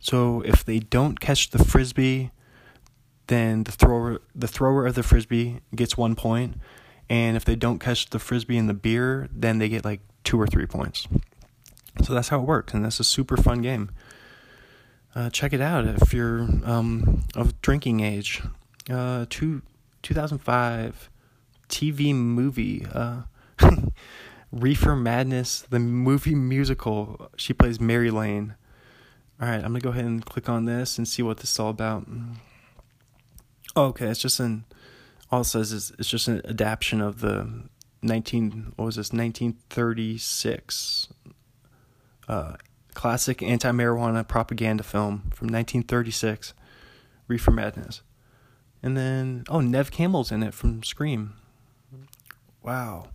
So 0.00 0.42
if 0.42 0.64
they 0.64 0.78
don't 0.78 1.20
catch 1.20 1.50
the 1.50 1.62
frisbee, 1.62 2.30
then 3.26 3.64
the 3.64 3.72
thrower 3.72 4.20
the 4.34 4.48
thrower 4.48 4.86
of 4.86 4.94
the 4.94 5.02
frisbee 5.02 5.60
gets 5.74 5.96
one 5.96 6.14
point, 6.14 6.56
and 7.08 7.36
if 7.36 7.44
they 7.44 7.56
don't 7.56 7.78
catch 7.78 8.10
the 8.10 8.18
frisbee 8.18 8.56
in 8.56 8.66
the 8.66 8.74
beer, 8.74 9.28
then 9.32 9.58
they 9.58 9.68
get 9.68 9.84
like 9.84 10.00
two 10.24 10.40
or 10.40 10.46
three 10.46 10.66
points. 10.66 11.06
So 12.04 12.14
that's 12.14 12.28
how 12.28 12.40
it 12.40 12.46
works, 12.46 12.74
and 12.74 12.84
that's 12.84 13.00
a 13.00 13.04
super 13.04 13.36
fun 13.36 13.60
game. 13.60 13.90
Uh, 15.14 15.30
check 15.30 15.52
it 15.52 15.60
out 15.60 15.84
if 15.86 16.12
you're 16.12 16.42
um, 16.64 17.24
of 17.34 17.60
drinking 17.60 18.00
age. 18.00 18.42
Uh, 18.90 19.26
two, 19.28 19.62
2005 20.02 21.10
TV 21.68 22.14
movie, 22.14 22.86
uh, 22.92 23.22
Reefer 24.52 24.96
Madness, 24.96 25.62
the 25.62 25.78
movie 25.78 26.34
musical. 26.34 27.30
She 27.36 27.52
plays 27.52 27.80
Mary 27.80 28.10
Lane. 28.10 28.54
All 29.40 29.48
right, 29.48 29.56
I'm 29.56 29.72
gonna 29.72 29.80
go 29.80 29.90
ahead 29.90 30.04
and 30.04 30.24
click 30.24 30.48
on 30.48 30.64
this 30.64 30.98
and 30.98 31.06
see 31.06 31.22
what 31.22 31.38
this 31.38 31.52
is 31.52 31.58
all 31.58 31.70
about. 31.70 32.06
Oh, 33.76 33.86
okay, 33.86 34.06
it's 34.06 34.20
just 34.20 34.40
an. 34.40 34.64
All 35.30 35.42
it 35.42 35.44
says 35.44 35.72
is 35.72 35.92
it's 35.98 36.08
just 36.08 36.26
an 36.28 36.40
adaptation 36.44 37.00
of 37.00 37.20
the 37.20 37.64
19. 38.02 38.72
What 38.76 38.86
was 38.86 38.96
this? 38.96 39.12
1936 39.12 41.08
uh, 42.28 42.54
classic 42.94 43.42
anti 43.42 43.70
marijuana 43.70 44.26
propaganda 44.26 44.82
film 44.82 45.30
from 45.34 45.48
1936, 45.48 46.54
Reefer 47.26 47.50
Madness. 47.50 48.02
And 48.82 48.96
then, 48.96 49.44
oh, 49.48 49.60
Neve 49.60 49.90
Campbell's 49.90 50.30
in 50.30 50.42
it 50.42 50.54
from 50.54 50.84
Scream. 50.84 51.34
Wow. 52.62 53.08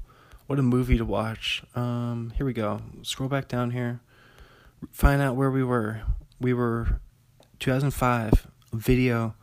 What 0.48 0.60
a 0.60 0.64
movie 0.64 0.98
to 0.98 1.06
watch. 1.06 1.64
Um, 1.74 2.34
here 2.36 2.46
we 2.46 2.52
go. 2.52 2.82
Scroll 3.02 3.30
back 3.30 3.48
down 3.48 3.72
here. 3.72 4.02
Find 4.92 5.22
out 5.22 5.36
where 5.36 5.52
we 5.52 5.64
were. 5.64 6.02
We 6.40 6.54
were 6.54 7.00
2005 7.60 8.48
video 8.74 9.36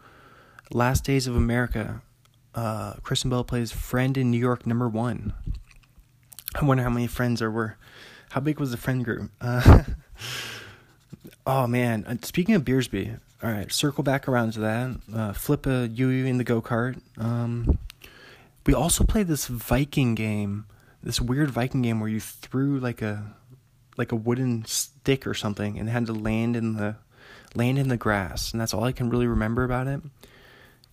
Last 0.72 1.04
Days 1.04 1.26
of 1.26 1.36
America. 1.36 2.02
Uh, 2.54 2.94
Kristen 3.02 3.30
Bell 3.30 3.44
plays 3.44 3.72
friend 3.72 4.16
in 4.16 4.30
New 4.30 4.38
York 4.38 4.66
number 4.66 4.88
one. 4.88 5.32
I 6.60 6.64
wonder 6.64 6.82
how 6.82 6.90
many 6.90 7.06
friends 7.06 7.40
there 7.40 7.50
were. 7.50 7.76
How 8.30 8.40
big 8.40 8.60
was 8.60 8.70
the 8.70 8.76
friend 8.76 9.04
group? 9.04 9.30
Uh, 9.40 9.84
oh 11.46 11.66
man! 11.66 12.04
Uh, 12.06 12.16
speaking 12.22 12.54
of 12.54 12.64
Beersby, 12.64 13.18
all 13.42 13.50
right, 13.50 13.72
circle 13.72 14.04
back 14.04 14.28
around 14.28 14.52
to 14.54 14.60
that. 14.60 15.00
Uh, 15.12 15.32
flip 15.32 15.66
a 15.66 15.88
Yui 15.88 16.28
in 16.28 16.38
the 16.38 16.44
go 16.44 16.60
kart. 16.60 17.00
Um, 17.18 17.78
we 18.66 18.74
also 18.74 19.04
played 19.04 19.26
this 19.26 19.46
Viking 19.46 20.14
game, 20.14 20.66
this 21.02 21.20
weird 21.20 21.50
Viking 21.50 21.82
game 21.82 22.00
where 22.00 22.08
you 22.08 22.20
threw 22.20 22.78
like 22.78 23.00
a 23.00 23.34
like 23.96 24.12
a 24.12 24.16
wooden 24.16 24.64
stick 24.64 25.26
or 25.26 25.34
something 25.34 25.78
and 25.78 25.88
had 25.88 26.06
to 26.06 26.12
land 26.12 26.56
in 26.56 26.74
the 26.74 26.96
land 27.54 27.78
in 27.78 27.88
the 27.88 27.96
grass, 27.96 28.52
and 28.52 28.60
that's 28.60 28.72
all 28.72 28.84
I 28.84 28.92
can 28.92 29.10
really 29.10 29.26
remember 29.26 29.64
about 29.64 29.86
it. 29.86 30.00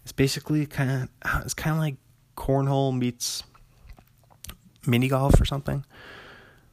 It's 0.04 0.12
basically 0.12 0.66
kind 0.66 1.10
of 1.24 1.44
it's 1.44 1.54
kind 1.54 1.76
of 1.76 1.80
like 1.80 1.96
cornhole 2.36 2.98
meets 2.98 3.44
mini 4.86 5.08
golf 5.08 5.40
or 5.40 5.46
something. 5.46 5.86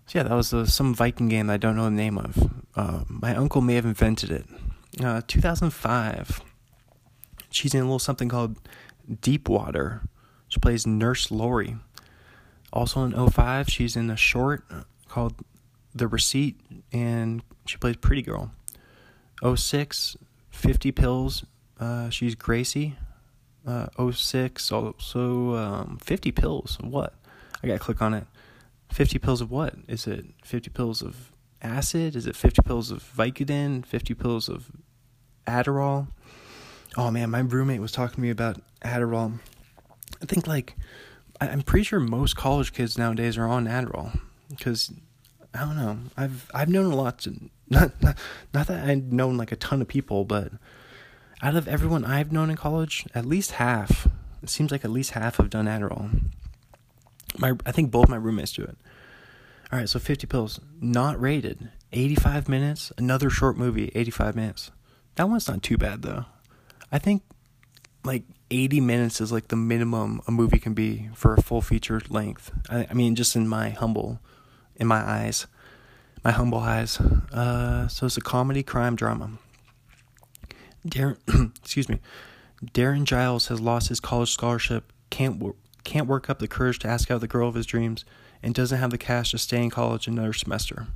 So 0.07 0.18
yeah, 0.18 0.25
that 0.25 0.35
was 0.35 0.53
uh, 0.53 0.66
some 0.66 0.95
Viking 0.95 1.29
game 1.29 1.47
that 1.47 1.55
I 1.55 1.57
don't 1.57 1.77
know 1.77 1.85
the 1.85 1.91
name 1.91 2.18
of. 2.18 2.51
Uh, 2.77 3.05
my 3.09 3.35
uncle 3.35 3.61
may 3.61 3.75
have 3.75 3.87
invented 3.87 4.31
it. 4.31 4.45
Uh, 5.03 5.22
2005. 5.27 6.43
She's 7.51 7.75
in 7.75 7.81
a 7.81 7.85
little 7.85 7.99
something 7.99 8.29
called 8.29 8.59
Deep 9.20 9.49
Water. 9.49 10.03
She 10.49 10.61
plays 10.61 10.87
Nurse 10.87 11.31
Lori. 11.31 11.77
Also 12.72 13.05
in 13.05 13.31
05, 13.31 13.68
she's 13.68 13.97
in 13.97 14.11
a 14.11 14.16
short 14.16 14.64
called 15.09 15.35
The 15.95 16.09
Receipt, 16.09 16.61
and 16.92 17.42
she 17.66 17.76
plays 17.76 17.97
Pretty 17.97 18.22
Girl. 18.22 18.51
06, 19.45 20.16
50 20.51 20.92
Pills. 20.92 21.45
Uh, 21.78 22.09
she's 22.11 22.34
Gracie. 22.34 22.97
Uh, 23.66 23.86
06, 24.11 24.72
also 24.72 25.55
um, 25.55 25.99
50 26.03 26.32
Pills. 26.32 26.78
What? 26.80 27.14
I 27.62 27.66
gotta 27.66 27.78
click 27.78 28.03
on 28.03 28.12
it. 28.12 28.26
50 28.90 29.18
pills 29.18 29.40
of 29.40 29.51
what? 29.51 29.74
Is 29.88 30.07
it 30.07 30.26
50 30.45 30.70
pills 30.70 31.03
of 31.03 31.32
acid? 31.62 32.14
Is 32.14 32.26
it 32.26 32.36
50 32.36 32.62
pills 32.62 32.90
of 32.90 33.03
Vicodin? 33.03 33.84
50 33.84 34.14
pills 34.14 34.49
of 34.49 34.70
Adderall? 35.47 36.09
Oh 36.97 37.11
man, 37.11 37.30
my 37.30 37.40
roommate 37.40 37.80
was 37.80 37.90
talking 37.90 38.16
to 38.16 38.20
me 38.20 38.30
about 38.30 38.61
Adderall. 38.82 39.40
I 40.22 40.26
think 40.26 40.47
like 40.47 40.76
I'm 41.40 41.62
pretty 41.62 41.84
sure 41.84 41.99
most 41.99 42.36
college 42.36 42.72
kids 42.72 42.97
nowadays 42.97 43.36
are 43.36 43.47
on 43.47 43.66
Adderall 43.66 44.20
because 44.49 44.92
I 45.55 45.61
don't 45.61 45.77
know. 45.77 45.99
I've 46.17 46.51
I've 46.53 46.69
known 46.69 46.93
a 46.93 46.97
lot 46.97 47.27
not 47.71 48.03
not 48.03 48.19
not 48.53 48.67
that 48.67 48.89
I've 48.89 49.13
known 49.13 49.37
like 49.37 49.53
a 49.53 49.57
ton 49.57 49.81
of 49.81 49.89
people, 49.89 50.25
but 50.25 50.53
out 51.43 51.55
of 51.57 51.69
everyone 51.69 52.05
I've 52.05 52.33
known 52.33 52.51
in 52.51 52.57
college, 52.57 53.07
at 53.15 53.25
least 53.25 53.53
half. 53.53 54.09
It 54.43 54.51
seems 54.51 54.71
like 54.71 54.85
at 54.85 54.91
least 54.91 55.13
half 55.13 55.37
have 55.37 55.51
done 55.51 55.67
Adderall. 55.67 56.31
My 57.39 57.53
I 57.65 57.73
think 57.73 57.91
both 57.91 58.09
my 58.09 58.17
roommates 58.17 58.53
do 58.53 58.63
it. 58.63 58.77
All 59.73 59.79
right, 59.79 59.89
so 59.89 59.99
50 59.99 60.27
pills, 60.27 60.61
not 60.81 61.21
rated. 61.21 61.71
85 61.93 62.49
minutes, 62.49 62.93
another 62.99 63.31
short 63.31 63.57
movie, 63.57 63.91
85 63.95 64.37
minutes. 64.37 64.71
That 65.15 65.29
one's 65.29 65.49
not 65.49 65.63
too 65.63 65.79
bad 65.79 66.03
though. 66.03 66.27
I 66.93 66.99
think 66.99 67.23
like 68.05 68.25
80 68.51 68.81
minutes 68.81 69.21
is 69.21 69.33
like 69.33 69.49
the 69.49 69.57
minimum 69.57 70.21
a 70.27 70.31
movie 70.31 70.59
can 70.59 70.75
be 70.75 71.09
for 71.15 71.35
a 71.35 71.43
full 71.43 71.63
feature 71.63 72.01
length. 72.09 72.53
I, 72.69 72.87
I 72.91 72.95
mean, 72.95 73.15
just 73.15 73.35
in 73.35 73.49
my 73.49 73.71
humble, 73.71 74.21
in 74.77 74.87
my 74.87 74.99
eyes, 74.99 75.47
my 76.25 76.31
humble 76.31 76.59
eyes. 76.59 77.01
Uh, 77.01 77.89
so 77.89 78.07
it's 78.07 78.16
a 78.16 78.20
comedy 78.20 78.62
crime 78.62 78.97
drama. 78.97 79.31
Darren, 80.87 81.16
excuse 81.62 81.89
me, 81.89 82.01
Darren 82.64 83.05
Giles 83.05 83.49
has 83.49 83.61
lost 83.61 83.89
his 83.89 84.01
college 84.01 84.31
scholarship. 84.31 84.93
Can't 85.11 85.43
can't 85.85 86.07
work 86.07 86.31
up 86.31 86.39
the 86.39 86.49
courage 86.49 86.79
to 86.81 86.89
ask 86.89 87.11
out 87.11 87.20
the 87.20 87.29
girl 87.29 87.49
of 87.49 87.55
his 87.55 87.66
dreams, 87.66 88.05
and 88.43 88.55
doesn't 88.55 88.79
have 88.79 88.91
the 88.91 88.99
cash 88.99 89.31
to 89.31 89.39
stay 89.39 89.62
in 89.62 89.70
college 89.70 90.07
another 90.07 90.33
semester. 90.33 90.87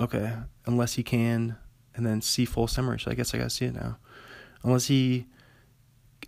Okay, 0.00 0.32
unless 0.66 0.94
he 0.94 1.02
can, 1.02 1.56
and 1.94 2.06
then 2.06 2.20
see 2.20 2.44
full 2.44 2.68
summary. 2.68 3.00
So 3.00 3.10
I 3.10 3.14
guess 3.14 3.34
I 3.34 3.38
gotta 3.38 3.50
see 3.50 3.66
it 3.66 3.74
now. 3.74 3.98
Unless 4.62 4.86
he 4.86 5.26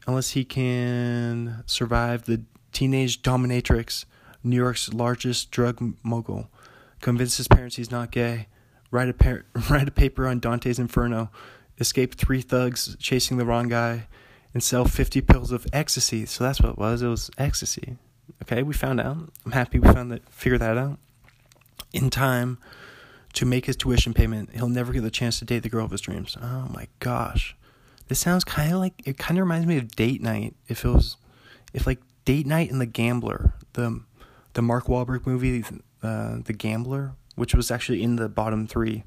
unless 0.07 0.31
he 0.31 0.45
can 0.45 1.63
survive 1.67 2.25
the 2.25 2.43
teenage 2.73 3.23
dominatrix, 3.23 4.05
New 4.43 4.57
York's 4.57 4.93
largest 4.93 5.51
drug 5.51 5.95
mogul, 6.03 6.49
convince 7.01 7.37
his 7.37 7.49
parents 7.49 7.77
he's 7.77 7.91
not 7.91 8.11
gay, 8.11 8.47
write 8.91 9.09
a 9.09 9.15
par- 9.15 9.45
write 9.71 9.89
a 9.89 9.93
paper 9.93 10.27
on 10.27 10.41
Dante's 10.41 10.79
Inferno, 10.79 11.31
escape 11.79 12.15
three 12.15 12.41
thugs 12.43 12.97
chasing 12.99 13.37
the 13.37 13.47
wrong 13.47 13.69
guy, 13.69 14.07
and 14.53 14.63
sell 14.63 14.85
50 14.85 15.21
pills 15.23 15.53
of 15.53 15.67
ecstasy. 15.73 16.27
So 16.27 16.45
that's 16.45 16.61
what 16.61 16.71
it 16.73 16.79
was. 16.79 17.03
It 17.03 17.09
was 17.09 17.31
ecstasy. 17.39 17.97
Okay, 18.43 18.63
we 18.63 18.75
found 18.75 19.01
out. 19.01 19.31
I'm 19.45 19.53
happy 19.53 19.79
we 19.79 19.93
found 19.93 20.11
that 20.13 20.29
figured 20.29 20.61
that 20.61 20.79
out. 20.79 20.99
In 21.93 22.11
time 22.11 22.59
to 23.35 23.47
make 23.47 23.67
his 23.67 23.77
tuition 23.77 24.15
payment, 24.15 24.51
he'll 24.55 24.69
never 24.69 24.93
get 24.93 25.03
the 25.03 25.11
chance 25.11 25.39
to 25.39 25.45
date 25.45 25.63
the 25.63 25.69
girl 25.69 25.85
of 25.85 25.91
his 25.91 26.01
dreams. 26.01 26.37
Oh 26.41 26.69
my 26.73 26.89
gosh. 26.99 27.57
This 28.09 28.19
sounds 28.19 28.45
kind 28.45 28.73
of 28.73 28.79
like 28.81 28.95
it 29.05 29.19
kind 29.19 29.39
of 29.39 29.43
reminds 29.43 29.67
me 29.67 29.77
of 29.77 29.95
Date 29.95 30.21
Night. 30.21 30.55
If 30.69 30.85
it 30.85 30.89
was 30.89 31.17
if 31.73 31.87
like 31.87 32.01
Date 32.25 32.47
Night 32.47 32.71
and 32.71 32.81
The 32.81 32.87
Gambler, 32.87 33.55
the 33.75 34.03
the 34.55 34.63
Mark 34.63 34.87
Wahlberg 34.87 35.27
movie, 35.27 35.65
uh, 36.03 36.39
The 36.45 36.53
Gambler, 36.53 37.13
which 37.37 37.55
was 37.55 37.71
actually 37.71 38.03
in 38.03 38.17
the 38.17 38.29
bottom 38.29 38.67
three. 38.67 39.05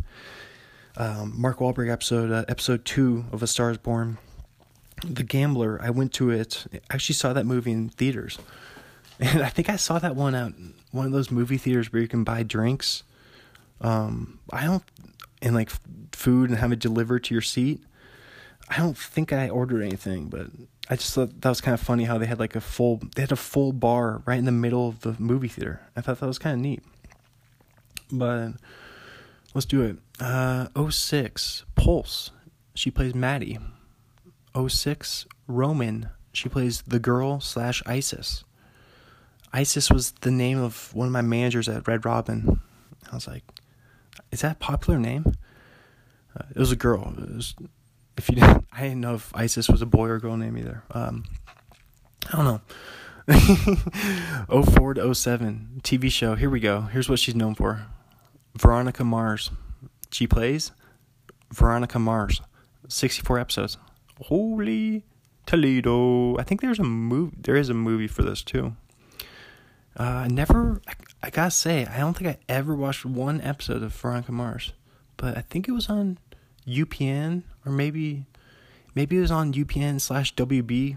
Um, 0.95 1.33
Mark 1.35 1.59
Wahlberg 1.59 1.91
episode, 1.91 2.31
uh, 2.31 2.45
episode 2.47 2.85
two 2.85 3.25
of 3.31 3.41
A 3.43 3.47
Star 3.47 3.71
Is 3.71 3.77
Born. 3.77 4.17
The 5.05 5.23
Gambler. 5.23 5.79
I 5.81 5.89
went 5.89 6.13
to 6.13 6.29
it. 6.29 6.65
I 6.73 6.79
actually 6.93 7.15
saw 7.15 7.33
that 7.33 7.45
movie 7.45 7.71
in 7.71 7.89
theaters, 7.89 8.37
and 9.19 9.41
I 9.41 9.49
think 9.49 9.69
I 9.69 9.75
saw 9.75 9.99
that 9.99 10.15
one 10.15 10.33
out 10.35 10.53
one 10.91 11.05
of 11.07 11.11
those 11.11 11.31
movie 11.31 11.57
theaters 11.57 11.91
where 11.91 12.01
you 12.01 12.07
can 12.07 12.23
buy 12.23 12.43
drinks. 12.43 13.03
Um, 13.81 14.39
I 14.51 14.65
don't 14.65 14.83
and 15.41 15.53
like 15.53 15.71
food 16.13 16.49
and 16.49 16.59
have 16.59 16.71
it 16.71 16.79
delivered 16.79 17.23
to 17.25 17.35
your 17.35 17.41
seat. 17.41 17.81
I 18.69 18.77
don't 18.77 18.97
think 18.97 19.33
I 19.33 19.49
ordered 19.49 19.81
anything, 19.81 20.29
but 20.29 20.47
I 20.89 20.95
just 20.95 21.13
thought 21.13 21.41
that 21.41 21.49
was 21.49 21.61
kind 21.61 21.73
of 21.73 21.79
funny 21.79 22.03
how 22.03 22.17
they 22.17 22.25
had 22.25 22.39
like 22.39 22.55
a 22.55 22.61
full 22.61 23.01
they 23.15 23.21
had 23.21 23.31
a 23.31 23.38
full 23.38 23.71
bar 23.71 24.21
right 24.25 24.38
in 24.38 24.45
the 24.45 24.51
middle 24.51 24.89
of 24.89 25.01
the 25.01 25.15
movie 25.17 25.47
theater. 25.47 25.81
I 25.95 26.01
thought 26.01 26.19
that 26.19 26.27
was 26.27 26.39
kind 26.39 26.53
of 26.55 26.59
neat. 26.59 26.84
But 28.11 28.53
let's 29.53 29.65
do 29.65 29.81
it. 29.81 29.97
Uh 30.19 30.67
06 30.89 31.65
Pulse. 31.75 32.31
She 32.75 32.91
plays 32.91 33.15
Maddie. 33.15 33.59
06 34.55 35.25
Roman. 35.47 36.09
She 36.34 36.49
plays 36.49 36.81
the 36.81 36.99
girl 36.99 37.39
slash 37.39 37.81
Isis. 37.86 38.43
Isis 39.53 39.91
was 39.91 40.11
the 40.21 40.31
name 40.31 40.59
of 40.59 40.93
one 40.93 41.07
of 41.07 41.13
my 41.13 41.21
managers 41.21 41.69
at 41.69 41.88
Red 41.88 42.05
Robin. 42.05 42.59
I 43.11 43.15
was 43.15 43.27
like, 43.27 43.43
is 44.31 44.41
that 44.41 44.53
a 44.53 44.55
popular 44.55 44.99
name? 44.99 45.34
Uh, 46.36 46.45
it 46.55 46.57
was 46.57 46.71
a 46.71 46.75
girl. 46.75 47.13
It 47.19 47.36
was, 47.36 47.55
if 48.18 48.30
you 48.30 48.36
didn't, 48.36 48.68
I 48.72 48.84
didn't 48.84 49.01
know 49.01 49.16
if 49.16 49.36
Isis 49.36 49.70
was 49.70 49.82
a 49.82 49.86
boy 49.86 50.07
or 50.07 50.20
girl 50.20 50.38
name 50.38 50.57
either. 50.57 50.84
Um, 50.91 51.24
I 52.32 52.38
don't 52.38 52.45
know. 52.45 52.61
04 54.64 54.95
to 54.95 55.16
07 55.16 55.82
TV 55.84 56.11
show. 56.11 56.36
Here 56.36 56.49
we 56.49 56.59
go. 56.59 56.82
Here's 56.82 57.09
what 57.09 57.20
she's 57.20 57.36
known 57.36 57.55
for. 57.55 57.86
Veronica 58.55 59.03
Mars. 59.03 59.51
She 60.11 60.28
plays 60.28 60.72
Veronica 61.51 61.99
Mars. 61.99 62.41
64 62.88 63.39
episodes. 63.39 63.78
Holy 64.26 65.03
Toledo. 65.45 66.38
I 66.38 66.43
think 66.43 66.61
there's 66.61 66.80
a 66.80 66.84
movie 66.84 67.36
there 67.39 67.55
is 67.55 67.70
a 67.70 67.74
movie 67.74 68.07
for 68.07 68.24
this 68.24 68.43
too. 68.43 68.76
Uh, 69.97 70.03
I 70.03 70.28
never 70.28 70.82
I, 70.88 70.93
I 71.24 71.30
gotta 71.30 71.51
say, 71.51 71.86
I 71.86 71.99
don't 71.99 72.16
think 72.16 72.30
I 72.30 72.38
ever 72.49 72.76
watched 72.76 73.05
one 73.05 73.41
episode 73.41 73.84
of 73.84 73.93
Veronica 73.93 74.32
Mars. 74.32 74.74
But 75.18 75.38
I 75.38 75.41
think 75.41 75.68
it 75.68 75.72
was 75.72 75.89
on 75.89 76.18
UPN 76.68 77.43
or 77.66 77.72
maybe 77.72 78.26
maybe 78.95 79.18
it 79.18 79.22
was 79.22 79.32
on 79.32 79.53
UPN 79.53 79.99
slash 79.99 80.34
WB 80.36 80.95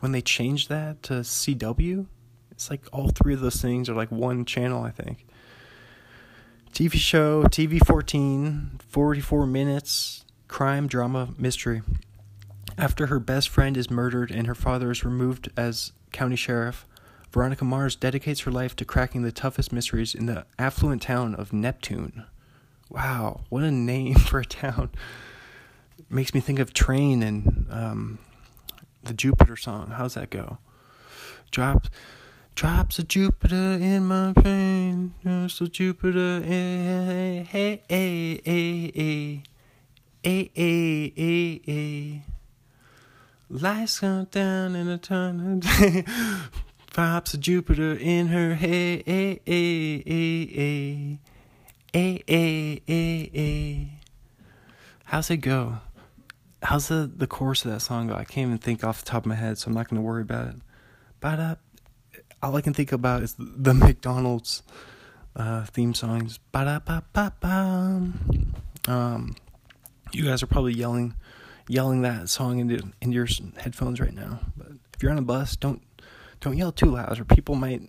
when 0.00 0.12
they 0.12 0.22
changed 0.22 0.68
that 0.68 1.02
to 1.04 1.14
CW. 1.14 2.06
It's 2.50 2.70
like 2.70 2.82
all 2.92 3.08
three 3.08 3.34
of 3.34 3.40
those 3.40 3.60
things 3.60 3.88
are 3.88 3.94
like 3.94 4.10
one 4.10 4.44
channel, 4.44 4.82
I 4.82 4.90
think. 4.90 5.26
TV 6.72 6.94
show, 6.94 7.44
TV 7.44 7.84
14, 7.84 8.80
44 8.88 9.46
minutes, 9.46 10.24
crime, 10.48 10.86
drama, 10.86 11.30
mystery. 11.38 11.82
After 12.78 13.06
her 13.06 13.18
best 13.18 13.48
friend 13.48 13.76
is 13.76 13.90
murdered 13.90 14.30
and 14.30 14.46
her 14.46 14.54
father 14.54 14.90
is 14.90 15.04
removed 15.04 15.50
as 15.56 15.92
county 16.12 16.36
sheriff, 16.36 16.86
Veronica 17.32 17.64
Mars 17.64 17.96
dedicates 17.96 18.40
her 18.40 18.50
life 18.50 18.76
to 18.76 18.84
cracking 18.84 19.22
the 19.22 19.32
toughest 19.32 19.72
mysteries 19.72 20.14
in 20.14 20.26
the 20.26 20.44
affluent 20.58 21.02
town 21.02 21.34
of 21.34 21.52
Neptune. 21.52 22.24
Wow, 22.88 23.40
what 23.48 23.62
a 23.62 23.70
name 23.70 24.14
for 24.18 24.40
a 24.40 24.44
town. 24.44 24.90
Makes 26.08 26.34
me 26.34 26.40
think 26.40 26.58
of 26.58 26.72
Train 26.72 27.22
and 27.22 27.66
um, 27.68 28.18
the 29.02 29.12
Jupiter 29.12 29.56
song. 29.56 29.90
How's 29.90 30.14
that 30.14 30.30
go? 30.30 30.58
Drops, 31.50 31.90
drops 32.54 32.98
of 32.98 33.08
Jupiter 33.08 33.54
in 33.54 34.06
my 34.06 34.32
brain. 34.32 35.14
Drops 35.22 35.60
of 35.60 35.72
Jupiter. 35.72 36.42
Hey, 36.42 37.46
hey, 37.48 37.82
hey, 37.88 38.40
hey, 38.44 38.92
hey, 38.94 39.42
hey, 40.22 40.50
hey, 40.54 41.12
hey, 41.16 41.60
hey. 41.64 42.22
Lights 43.48 44.00
come 44.00 44.24
down 44.26 44.76
in 44.76 44.88
a 44.88 44.98
ton 44.98 45.60
of 45.64 45.78
day. 45.78 46.04
Drops 46.92 47.34
of 47.34 47.40
Jupiter 47.40 47.94
in 47.94 48.28
her. 48.28 48.54
Hey, 48.54 49.02
hey, 49.04 49.40
hey, 49.44 50.02
hey, 50.06 50.46
hey. 50.46 51.18
Hey, 51.92 52.22
hey, 52.26 52.82
hey, 52.86 53.30
hey. 53.32 53.88
How's 55.04 55.30
it 55.30 55.38
go? 55.38 55.78
How's 56.62 56.88
the, 56.88 57.10
the 57.14 57.26
chorus 57.26 57.64
of 57.64 57.70
that 57.72 57.80
song 57.80 58.08
go? 58.08 58.14
I 58.14 58.24
can't 58.24 58.48
even 58.48 58.58
think 58.58 58.82
off 58.82 59.04
the 59.04 59.10
top 59.10 59.24
of 59.24 59.26
my 59.26 59.34
head, 59.34 59.58
so 59.58 59.68
I'm 59.68 59.74
not 59.74 59.88
going 59.88 60.00
to 60.00 60.06
worry 60.06 60.22
about 60.22 60.48
it. 60.48 60.56
But 61.20 61.58
all 62.42 62.56
I 62.56 62.60
can 62.60 62.74
think 62.74 62.92
about 62.92 63.22
is 63.22 63.34
the 63.38 63.74
McDonald's 63.74 64.62
uh, 65.34 65.64
theme 65.66 65.94
songs. 65.94 66.38
Um, 68.88 69.36
you 70.12 70.24
guys 70.24 70.42
are 70.42 70.46
probably 70.46 70.72
yelling, 70.72 71.14
yelling 71.68 72.02
that 72.02 72.28
song 72.28 72.58
into 72.58 72.92
into 73.00 73.14
your 73.14 73.26
headphones 73.58 74.00
right 74.00 74.14
now. 74.14 74.40
But 74.56 74.68
if 74.94 75.02
you're 75.02 75.12
on 75.12 75.18
a 75.18 75.22
bus, 75.22 75.56
don't 75.56 75.82
don't 76.40 76.56
yell 76.56 76.72
too 76.72 76.86
loud, 76.86 77.18
or 77.18 77.24
people 77.24 77.54
might 77.54 77.82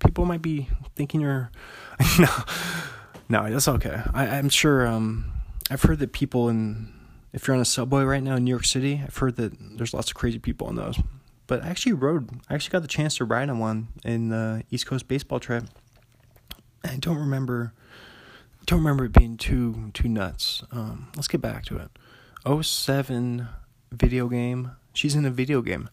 people 0.00 0.24
might 0.24 0.42
be 0.42 0.68
thinking 0.94 1.20
you're 1.20 1.50
no 2.18 2.28
no 3.28 3.50
that's 3.50 3.68
okay. 3.68 4.02
I, 4.12 4.26
I'm 4.26 4.48
sure. 4.48 4.86
Um, 4.86 5.32
I've 5.70 5.82
heard 5.82 6.00
that 6.00 6.12
people 6.12 6.48
in 6.48 6.92
if 7.32 7.46
you're 7.46 7.54
on 7.54 7.62
a 7.62 7.66
subway 7.66 8.02
right 8.02 8.22
now 8.22 8.36
in 8.36 8.44
New 8.44 8.50
York 8.50 8.64
City, 8.64 9.00
I've 9.04 9.16
heard 9.16 9.36
that 9.36 9.52
there's 9.76 9.94
lots 9.94 10.10
of 10.10 10.16
crazy 10.16 10.38
people 10.38 10.66
on 10.66 10.76
those. 10.76 10.98
But 11.46 11.64
I 11.64 11.68
actually 11.68 11.94
rode. 11.94 12.40
I 12.48 12.54
actually 12.54 12.72
got 12.72 12.82
the 12.82 12.88
chance 12.88 13.16
to 13.16 13.24
ride 13.24 13.48
on 13.48 13.58
one 13.58 13.88
in 14.04 14.28
the 14.28 14.64
East 14.70 14.86
Coast 14.86 15.08
baseball 15.08 15.40
trip. 15.40 15.64
I 16.84 16.96
don't 16.96 17.18
remember. 17.18 17.72
Don't 18.66 18.78
remember 18.78 19.06
it 19.06 19.12
being 19.12 19.36
too 19.36 19.90
too 19.92 20.08
nuts. 20.08 20.62
Um, 20.70 21.08
let's 21.16 21.28
get 21.28 21.40
back 21.40 21.64
to 21.66 21.78
it. 21.78 21.90
07 22.64 23.48
video 23.90 24.28
game. 24.28 24.72
She's 24.92 25.14
in 25.14 25.24
a 25.24 25.30
video 25.30 25.62
game. 25.62 25.88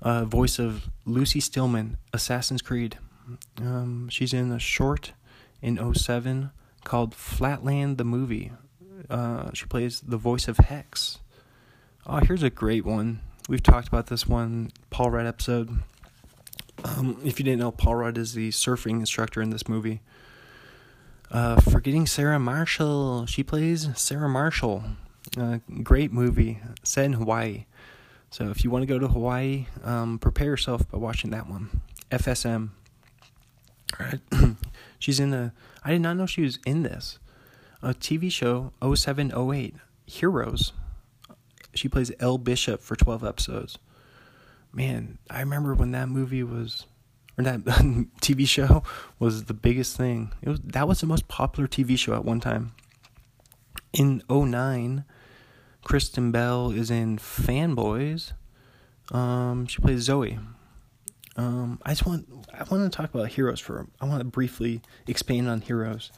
Uh, 0.00 0.24
voice 0.24 0.58
of 0.58 0.88
Lucy 1.06 1.40
Stillman, 1.40 1.96
Assassin's 2.12 2.60
Creed. 2.60 2.98
Um, 3.58 4.08
she's 4.08 4.32
in 4.32 4.50
a 4.50 4.58
short 4.58 5.12
in 5.60 5.94
07 5.94 6.50
called 6.84 7.14
Flatland 7.14 7.98
the 7.98 8.04
Movie. 8.04 8.52
Uh, 9.08 9.50
she 9.52 9.66
plays 9.66 10.00
the 10.00 10.16
voice 10.16 10.48
of 10.48 10.58
Hex. 10.58 11.18
Oh, 12.06 12.16
here's 12.16 12.42
a 12.42 12.50
great 12.50 12.84
one. 12.84 13.20
We've 13.48 13.62
talked 13.62 13.88
about 13.88 14.06
this 14.06 14.26
one, 14.26 14.72
Paul 14.90 15.10
Rudd 15.10 15.26
episode. 15.26 15.82
Um, 16.84 17.20
if 17.24 17.38
you 17.38 17.44
didn't 17.44 17.60
know, 17.60 17.70
Paul 17.70 17.96
Rudd 17.96 18.18
is 18.18 18.34
the 18.34 18.50
surfing 18.50 19.00
instructor 19.00 19.40
in 19.40 19.50
this 19.50 19.68
movie. 19.68 20.00
Uh, 21.30 21.60
forgetting 21.60 22.06
Sarah 22.06 22.38
Marshall. 22.38 23.26
She 23.26 23.42
plays 23.42 23.88
Sarah 23.96 24.28
Marshall. 24.28 24.84
Uh, 25.36 25.58
great 25.82 26.12
movie 26.12 26.60
set 26.82 27.06
in 27.06 27.14
Hawaii. 27.14 27.64
So 28.30 28.50
if 28.50 28.64
you 28.64 28.70
want 28.70 28.82
to 28.82 28.86
go 28.86 28.98
to 28.98 29.08
Hawaii, 29.08 29.66
um, 29.84 30.18
prepare 30.18 30.48
yourself 30.48 30.90
by 30.90 30.98
watching 30.98 31.30
that 31.30 31.48
one. 31.48 31.82
FSM. 32.10 32.70
All 33.98 34.06
right. 34.06 34.56
She's 34.98 35.20
in 35.20 35.30
the. 35.30 35.52
I 35.84 35.90
did 35.90 36.00
not 36.00 36.16
know 36.16 36.26
she 36.26 36.42
was 36.42 36.58
in 36.66 36.82
this. 36.82 37.18
A 37.82 37.94
TV 37.94 38.30
show 38.30 38.72
0708 38.82 39.74
Heroes. 40.06 40.72
She 41.74 41.88
plays 41.88 42.12
Elle 42.20 42.38
Bishop 42.38 42.80
for 42.80 42.96
12 42.96 43.24
episodes. 43.24 43.78
Man, 44.72 45.18
I 45.28 45.40
remember 45.40 45.74
when 45.74 45.90
that 45.92 46.08
movie 46.08 46.42
was 46.42 46.86
or 47.36 47.44
that 47.44 47.60
TV 48.20 48.46
show 48.46 48.82
was 49.18 49.44
the 49.44 49.54
biggest 49.54 49.96
thing. 49.96 50.32
It 50.42 50.48
was 50.48 50.60
that 50.60 50.86
was 50.86 51.00
the 51.00 51.06
most 51.06 51.28
popular 51.28 51.68
TV 51.68 51.98
show 51.98 52.14
at 52.14 52.24
one 52.24 52.40
time. 52.40 52.72
In 53.92 54.22
09, 54.30 55.04
Kristen 55.84 56.30
Bell 56.30 56.70
is 56.70 56.90
in 56.90 57.18
Fanboys. 57.18 58.32
Um, 59.10 59.66
she 59.66 59.82
plays 59.82 60.02
Zoe. 60.02 60.38
Um, 61.36 61.80
I 61.84 61.90
just 61.90 62.06
want 62.06 62.26
I 62.52 62.64
want 62.64 62.90
to 62.90 62.96
talk 62.96 63.12
about 63.12 63.28
Heroes 63.28 63.60
for 63.60 63.86
I 64.00 64.06
want 64.06 64.20
to 64.20 64.24
briefly 64.24 64.82
expand 65.06 65.48
on 65.48 65.60
Heroes. 65.60 66.12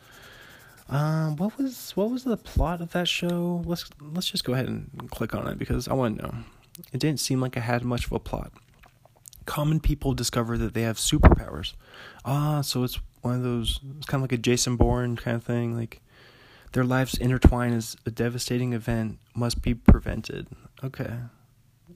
Um, 0.89 1.37
what 1.37 1.57
was 1.57 1.93
what 1.95 2.11
was 2.11 2.25
the 2.25 2.37
plot 2.37 2.81
of 2.81 2.93
that 2.93 3.09
show? 3.09 3.63
Let's 3.65 3.89
let's 4.01 4.31
just 4.31 4.45
go 4.45 4.53
ahead 4.53 4.69
and 4.69 5.09
click 5.11 5.35
on 5.35 5.47
it 5.49 5.59
because 5.59 5.89
I 5.89 5.95
want 5.95 6.19
to 6.19 6.23
know. 6.23 6.35
It 6.93 7.01
didn't 7.01 7.21
seem 7.21 7.41
like 7.41 7.57
it 7.57 7.61
had 7.61 7.85
much 7.85 8.07
of 8.07 8.13
a 8.13 8.19
plot. 8.19 8.53
Common 9.47 9.81
people 9.81 10.15
discover 10.15 10.59
that 10.59 10.75
they 10.75 10.83
have 10.83 10.97
superpowers. 10.97 11.75
Ah, 12.25 12.63
so 12.63 12.83
it's 12.83 12.99
one 13.23 13.35
of 13.37 13.43
those, 13.43 13.81
it's 13.97 14.07
kind 14.07 14.21
of 14.21 14.23
like 14.23 14.33
a 14.33 14.41
Jason 14.41 14.77
Bourne 14.77 15.17
kind 15.17 15.37
of 15.37 15.45
thing. 15.45 15.77
Like, 15.77 16.01
their 16.73 16.85
lives 16.85 17.15
intertwine 17.15 17.73
as 17.73 17.97
a 18.05 18.11
devastating 18.11 18.73
event 18.73 19.19
must 19.35 19.63
be 19.63 19.75
prevented. 19.75 20.49
Okay. 20.83 21.13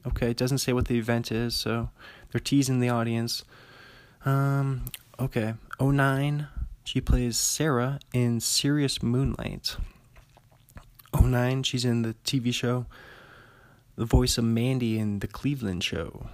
Okay, 0.07 0.31
it 0.31 0.37
doesn't 0.37 0.59
say 0.59 0.73
what 0.73 0.87
the 0.87 0.99
event 0.99 1.33
is, 1.33 1.55
so 1.55 1.91
they're 2.31 2.41
teasing 2.41 2.81
the 2.81 2.89
audience. 2.89 3.45
Um, 4.25 4.85
okay. 5.19 5.55
09, 5.81 6.49
she 6.89 7.03
plays 7.03 7.37
Sarah 7.37 8.01
in 8.15 8.41
Serious 8.41 9.03
Moonlight. 9.03 9.77
09, 11.15 11.63
she's 11.63 11.85
in 11.85 12.01
the 12.01 12.15
TV 12.25 12.51
show 12.55 12.87
the 13.97 14.07
voice 14.07 14.39
of 14.39 14.45
Mandy 14.45 14.99
in 14.99 15.19
the 15.19 15.27
Cleveland 15.27 15.85
show. 15.85 16.31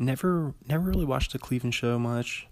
Never 0.00 0.54
never 0.66 0.82
really 0.82 1.04
watched 1.04 1.32
the 1.32 1.38
Cleveland 1.38 1.74
show 1.74 1.98
much. 1.98 2.46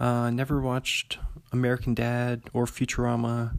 Uh, 0.00 0.30
never 0.30 0.58
watched 0.58 1.18
American 1.52 1.92
Dad 1.92 2.44
or 2.54 2.64
Futurama. 2.64 3.58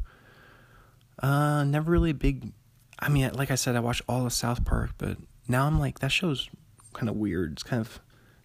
Uh, 1.21 1.63
never 1.63 1.91
really 1.91 2.13
big. 2.13 2.53
I 2.97 3.09
mean, 3.09 3.31
like 3.33 3.51
I 3.51 3.55
said, 3.55 3.75
I 3.75 3.81
watched 3.81 4.01
all 4.09 4.25
of 4.25 4.33
South 4.33 4.65
Park, 4.65 4.91
but 4.97 5.17
now 5.47 5.67
I'm 5.67 5.79
like 5.79 5.99
that 5.99 6.11
show's 6.11 6.49
kind 6.93 7.07
of 7.07 7.15
weird. 7.15 7.51
It's 7.51 7.63
kind 7.63 7.81
of 7.81 7.99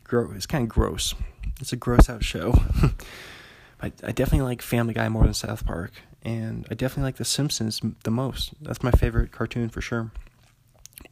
gross. 0.04 0.36
It's 0.36 0.46
kind 0.46 0.64
of 0.64 0.68
gross. 0.68 1.14
It's 1.62 1.72
a 1.72 1.76
gross 1.76 2.10
out 2.10 2.22
show. 2.22 2.52
I, 3.82 3.86
I 4.04 4.12
definitely 4.12 4.42
like 4.42 4.62
Family 4.62 4.94
Guy 4.94 5.08
more 5.08 5.24
than 5.24 5.34
South 5.34 5.64
Park, 5.64 5.92
and 6.22 6.66
I 6.70 6.74
definitely 6.74 7.04
like 7.04 7.16
The 7.16 7.24
Simpsons 7.24 7.80
the 8.04 8.10
most. 8.10 8.52
That's 8.60 8.82
my 8.82 8.90
favorite 8.90 9.32
cartoon 9.32 9.68
for 9.70 9.80
sure. 9.80 10.12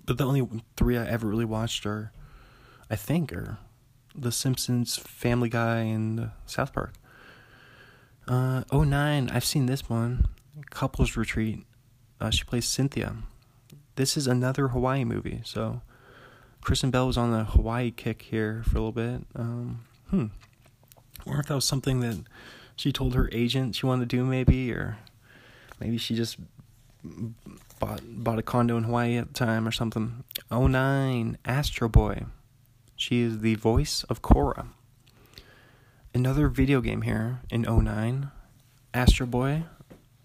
But 0.04 0.18
the 0.18 0.26
only 0.26 0.46
three 0.76 0.98
I 0.98 1.06
ever 1.06 1.26
really 1.26 1.44
watched 1.44 1.86
are, 1.86 2.12
I 2.90 2.96
think, 2.96 3.32
are 3.32 3.58
The 4.14 4.32
Simpsons, 4.32 4.96
Family 4.96 5.48
Guy, 5.48 5.78
and 5.80 6.30
South 6.46 6.72
Park. 6.72 6.94
Uh, 8.26 8.64
09, 8.70 9.30
I've 9.30 9.44
seen 9.44 9.66
this 9.66 9.88
one. 9.88 10.26
Couples 10.70 11.16
Retreat. 11.16 11.64
Uh, 12.20 12.30
she 12.30 12.44
plays 12.44 12.66
Cynthia. 12.66 13.16
This 13.96 14.16
is 14.16 14.26
another 14.26 14.68
Hawaii 14.68 15.04
movie, 15.04 15.40
so 15.44 15.80
Kristen 16.60 16.90
Bell 16.90 17.06
was 17.06 17.16
on 17.16 17.30
the 17.30 17.44
Hawaii 17.44 17.90
kick 17.90 18.22
here 18.22 18.62
for 18.64 18.76
a 18.76 18.80
little 18.80 18.92
bit. 18.92 19.22
Um, 19.34 19.84
hmm. 20.10 20.26
I 21.20 21.22
wonder 21.24 21.40
if 21.40 21.46
that 21.46 21.54
was 21.54 21.64
something 21.64 22.00
that 22.00 22.18
she 22.78 22.92
told 22.92 23.14
her 23.14 23.28
agent 23.32 23.74
she 23.74 23.86
wanted 23.86 24.08
to 24.08 24.16
do, 24.16 24.24
maybe, 24.24 24.72
or 24.72 24.98
maybe 25.80 25.98
she 25.98 26.14
just 26.14 26.38
bought 27.78 28.00
bought 28.04 28.38
a 28.38 28.42
condo 28.42 28.76
in 28.76 28.84
Hawaii 28.84 29.16
at 29.16 29.28
the 29.28 29.34
time 29.34 29.66
or 29.66 29.72
something. 29.72 30.24
09 30.50 31.38
Astro 31.44 31.88
Boy. 31.88 32.24
She 32.96 33.20
is 33.20 33.40
the 33.40 33.56
voice 33.56 34.04
of 34.04 34.22
Cora. 34.22 34.68
Another 36.14 36.48
video 36.48 36.80
game 36.80 37.02
here 37.02 37.40
in 37.50 37.62
09. 37.62 38.30
Astro 38.94 39.26
Boy, 39.26 39.64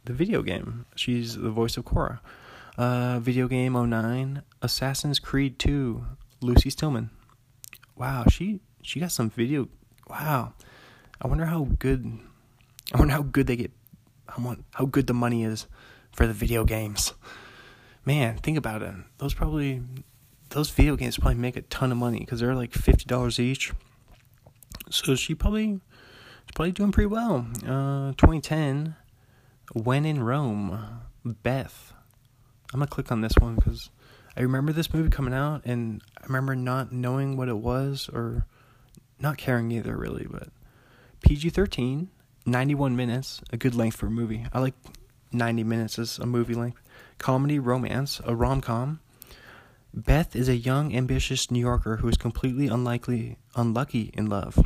the 0.06 0.14
video 0.14 0.42
game. 0.42 0.86
She's 0.96 1.36
the 1.36 1.52
voice 1.52 1.76
of 1.76 1.86
Cora. 1.86 2.22
Uh, 2.78 3.20
video 3.20 3.48
game 3.48 3.74
09. 3.74 4.44
Assassin's 4.62 5.20
Creed 5.20 5.60
2. 5.60 6.04
Lucy 6.42 6.70
Stillman. 6.70 7.10
Wow, 7.96 8.26
she 8.30 8.60
she 8.82 9.00
got 9.00 9.12
some 9.12 9.30
video. 9.30 9.70
Wow, 10.10 10.54
I 11.22 11.28
wonder 11.28 11.46
how 11.46 11.68
good. 11.80 12.20
I 12.94 13.00
wonder 13.00 13.14
how 13.14 13.24
good 13.24 13.48
they 13.48 13.56
get. 13.56 13.72
How 14.28 14.56
how 14.74 14.86
good 14.86 15.08
the 15.08 15.14
money 15.14 15.44
is 15.44 15.68
for 16.12 16.28
the 16.28 16.34
video 16.34 16.64
games. 16.64 17.14
Man, 18.06 18.38
think 18.38 18.58
about 18.58 18.82
it. 18.82 18.94
Those 19.18 19.34
probably 19.34 19.82
those 20.50 20.70
video 20.70 20.96
games 20.96 21.18
probably 21.18 21.40
make 21.40 21.56
a 21.56 21.62
ton 21.64 21.92
of 21.92 21.98
money 21.98 22.20
because 22.20 22.40
they're 22.40 22.56
like 22.56 22.72
fifty 22.72 23.06
dollars 23.06 23.40
each. 23.40 23.74
So 24.90 25.16
she 25.16 25.36
probably 25.36 25.80
she's 26.46 26.52
probably 26.56 26.72
doing 26.72 26.92
pretty 26.92 27.08
well. 27.08 27.48
Uh, 27.66 28.12
2010, 28.14 28.96
When 29.74 30.06
in 30.06 30.22
Rome, 30.24 31.02
Beth. 31.26 31.94
I'm 32.74 32.80
gonna 32.80 32.88
click 32.88 33.12
on 33.12 33.22
this 33.22 33.34
one 33.40 33.56
because 33.56 33.90
I 34.36 34.42
remember 34.42 34.72
this 34.72 34.94
movie 34.94 35.10
coming 35.10 35.34
out 35.34 35.62
and 35.66 36.02
I 36.20 36.26
remember 36.26 36.56
not 36.56 36.92
knowing 36.92 37.38
what 37.38 37.50
it 37.50 37.58
was 37.58 38.10
or 38.12 38.46
not 39.20 39.38
caring 39.38 39.72
either 39.72 39.96
really. 39.96 40.26
But 40.30 40.50
PG 41.22 41.52
13, 41.52 42.10
91 42.46 42.96
minutes, 42.96 43.42
a 43.52 43.58
good 43.58 43.76
length 43.76 43.98
for 43.98 44.08
a 44.08 44.12
movie. 44.12 44.46
I 44.54 44.60
like 44.60 44.74
90 45.32 45.64
minutes 45.64 45.98
is 45.98 46.20
a 46.20 46.26
movie 46.26 46.54
length. 46.54 46.82
Comedy, 47.18 47.60
romance, 47.60 48.22
a 48.26 48.36
rom 48.36 48.62
com. 48.62 49.00
Beth 49.94 50.36
is 50.36 50.50
a 50.50 50.56
young, 50.56 50.96
ambitious 50.96 51.52
New 51.52 51.60
Yorker 51.60 51.98
who 51.98 52.08
is 52.08 52.18
completely 52.18 52.68
unlikely, 52.68 53.38
unlucky 53.56 54.12
in 54.14 54.28
love. 54.28 54.58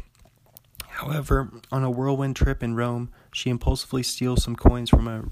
However, 0.88 1.52
on 1.72 1.84
a 1.84 1.92
whirlwind 1.92 2.36
trip 2.36 2.64
in 2.64 2.76
Rome, 2.76 3.12
she 3.32 3.50
impulsively 3.50 4.04
steals 4.04 4.44
some 4.44 4.56
coins 4.56 4.90
from 4.90 5.08
a 5.08 5.26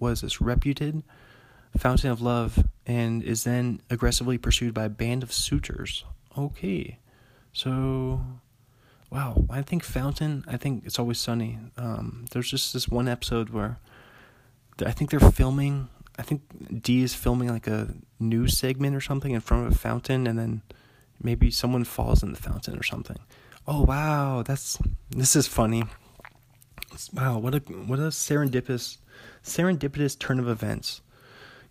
was 0.00 0.22
this 0.22 0.40
reputed 0.40 1.04
fountain 1.76 2.10
of 2.10 2.20
love 2.20 2.66
and 2.86 3.22
is 3.22 3.44
then 3.44 3.80
aggressively 3.88 4.36
pursued 4.36 4.74
by 4.74 4.84
a 4.84 4.90
band 4.90 5.22
of 5.22 5.32
suitors. 5.32 6.04
Okay, 6.36 6.98
so 7.52 8.24
wow, 9.12 9.44
I 9.50 9.60
think 9.60 9.84
Fountain. 9.84 10.42
I 10.48 10.56
think 10.56 10.84
it's 10.86 10.98
always 10.98 11.18
sunny. 11.18 11.58
Um, 11.76 12.24
there's 12.32 12.50
just 12.50 12.72
this 12.72 12.88
one 12.88 13.08
episode 13.08 13.50
where 13.50 13.78
I 14.84 14.92
think 14.92 15.10
they're 15.10 15.20
filming. 15.20 15.90
I 16.18 16.22
think 16.22 16.42
Dee 16.82 17.02
is 17.02 17.14
filming 17.14 17.48
like 17.48 17.66
a 17.66 17.94
news 18.18 18.56
segment 18.56 18.96
or 18.96 19.00
something 19.00 19.32
in 19.32 19.40
front 19.40 19.66
of 19.66 19.72
a 19.72 19.76
fountain, 19.76 20.26
and 20.26 20.38
then 20.38 20.62
maybe 21.22 21.50
someone 21.50 21.84
falls 21.84 22.22
in 22.22 22.32
the 22.32 22.40
fountain 22.40 22.78
or 22.78 22.82
something. 22.82 23.18
Oh 23.68 23.82
wow, 23.82 24.42
that's 24.42 24.78
this 25.10 25.36
is 25.36 25.46
funny. 25.46 25.84
Wow, 27.12 27.38
what 27.38 27.54
a 27.54 27.58
what 27.58 27.98
a 27.98 28.08
serendipitous 28.08 28.96
serendipitous 29.44 30.18
turn 30.18 30.38
of 30.38 30.48
events. 30.48 31.02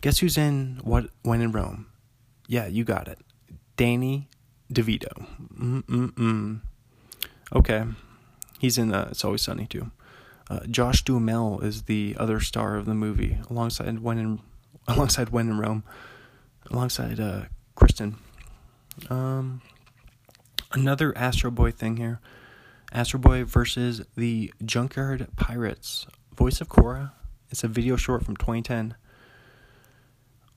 Guess 0.02 0.20
who's 0.20 0.38
in 0.38 0.80
what 0.84 1.10
when 1.24 1.42
in 1.42 1.52
Rome? 1.52 1.88
Yeah, 2.48 2.68
you 2.68 2.84
got 2.84 3.08
it. 3.08 3.18
Danny 3.78 4.30
DeVito. 4.72 5.28
Mm 5.60 5.84
mm 5.84 6.12
mm. 6.12 6.62
Okay, 7.54 7.84
he's 8.60 8.78
in 8.78 8.94
uh, 8.94 9.10
It's 9.12 9.26
Always 9.26 9.42
Sunny 9.42 9.66
too. 9.66 9.92
Uh, 10.50 10.62
Josh 10.70 11.04
Duhamel 11.04 11.62
is 11.62 11.84
the 11.84 12.16
other 12.18 12.40
star 12.40 12.76
of 12.76 12.86
the 12.86 12.94
movie, 12.94 13.38
alongside 13.50 14.00
when 14.00 14.18
in 14.18 14.40
alongside 14.88 15.30
when 15.30 15.50
in 15.50 15.58
Rome, 15.58 15.84
alongside 16.70 17.20
uh, 17.20 17.44
Kristen. 17.76 18.18
Um, 19.10 19.62
another 20.72 21.18
Astro 21.18 21.52
Boy 21.52 21.72
thing 21.72 21.98
here. 21.98 22.20
Astro 22.92 23.20
Boy 23.20 23.46
versus 23.46 24.02
the 24.16 24.54
Junkyard 24.64 25.28
Pirates. 25.36 26.06
Voice 26.36 26.60
of 26.62 26.70
Cora. 26.70 27.14
It's 27.50 27.64
a 27.64 27.68
video 27.68 27.96
short 27.96 28.26
from 28.26 28.36
2010. 28.36 28.96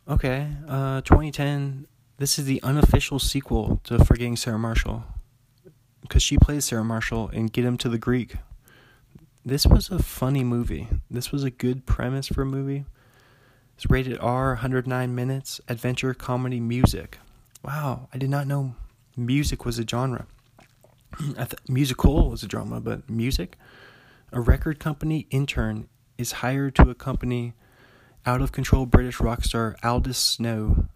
Okay, 0.08 0.48
uh, 0.68 1.00
2010. 1.02 1.86
This 2.18 2.38
is 2.38 2.44
the 2.44 2.62
unofficial 2.62 3.18
sequel 3.18 3.80
to 3.84 4.04
Forgetting 4.04 4.36
Sarah 4.36 4.58
Marshall, 4.58 5.04
because 6.04 6.22
she 6.22 6.36
plays 6.36 6.66
Sarah 6.66 6.84
Marshall 6.84 7.28
in 7.30 7.46
Get 7.46 7.64
Him 7.64 7.78
to 7.78 7.88
the 7.88 7.98
Greek, 7.98 8.36
this 9.44 9.66
was 9.66 9.90
a 9.90 9.98
funny 9.98 10.44
movie. 10.44 10.88
This 11.10 11.32
was 11.32 11.44
a 11.44 11.50
good 11.50 11.86
premise 11.86 12.28
for 12.28 12.42
a 12.42 12.46
movie. 12.46 12.84
It's 13.74 13.90
rated 13.90 14.18
R, 14.20 14.50
109 14.50 15.14
minutes, 15.14 15.60
adventure, 15.66 16.14
comedy, 16.14 16.60
music. 16.60 17.18
Wow, 17.64 18.08
I 18.12 18.18
did 18.18 18.30
not 18.30 18.46
know 18.46 18.74
music 19.16 19.64
was 19.64 19.78
a 19.78 19.86
genre. 19.86 20.26
I 21.38 21.44
th- 21.44 21.54
musical 21.68 22.30
was 22.30 22.42
a 22.42 22.46
drama, 22.46 22.80
but 22.80 23.08
music? 23.08 23.56
A 24.30 24.40
record 24.40 24.78
company 24.78 25.26
intern 25.30 25.88
is 26.18 26.32
hired 26.32 26.74
to 26.76 26.90
accompany 26.90 27.54
out 28.26 28.40
of 28.42 28.52
control 28.52 28.86
British 28.86 29.20
rock 29.20 29.44
star 29.44 29.76
Aldous 29.82 30.18
Snow. 30.18 30.86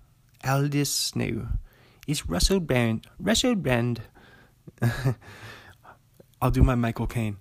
Aldous 0.44 0.92
Snow. 0.94 1.48
Is 2.06 2.28
Russell 2.28 2.60
Brand. 2.60 3.06
Russell 3.18 3.54
Brand. 3.54 4.02
I'll 6.42 6.50
do 6.50 6.62
my 6.62 6.74
Michael 6.74 7.06
Caine. 7.06 7.36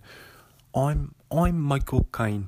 I'm 0.76 1.16
I'm 1.32 1.60
Michael 1.60 2.08
Caine. 2.16 2.48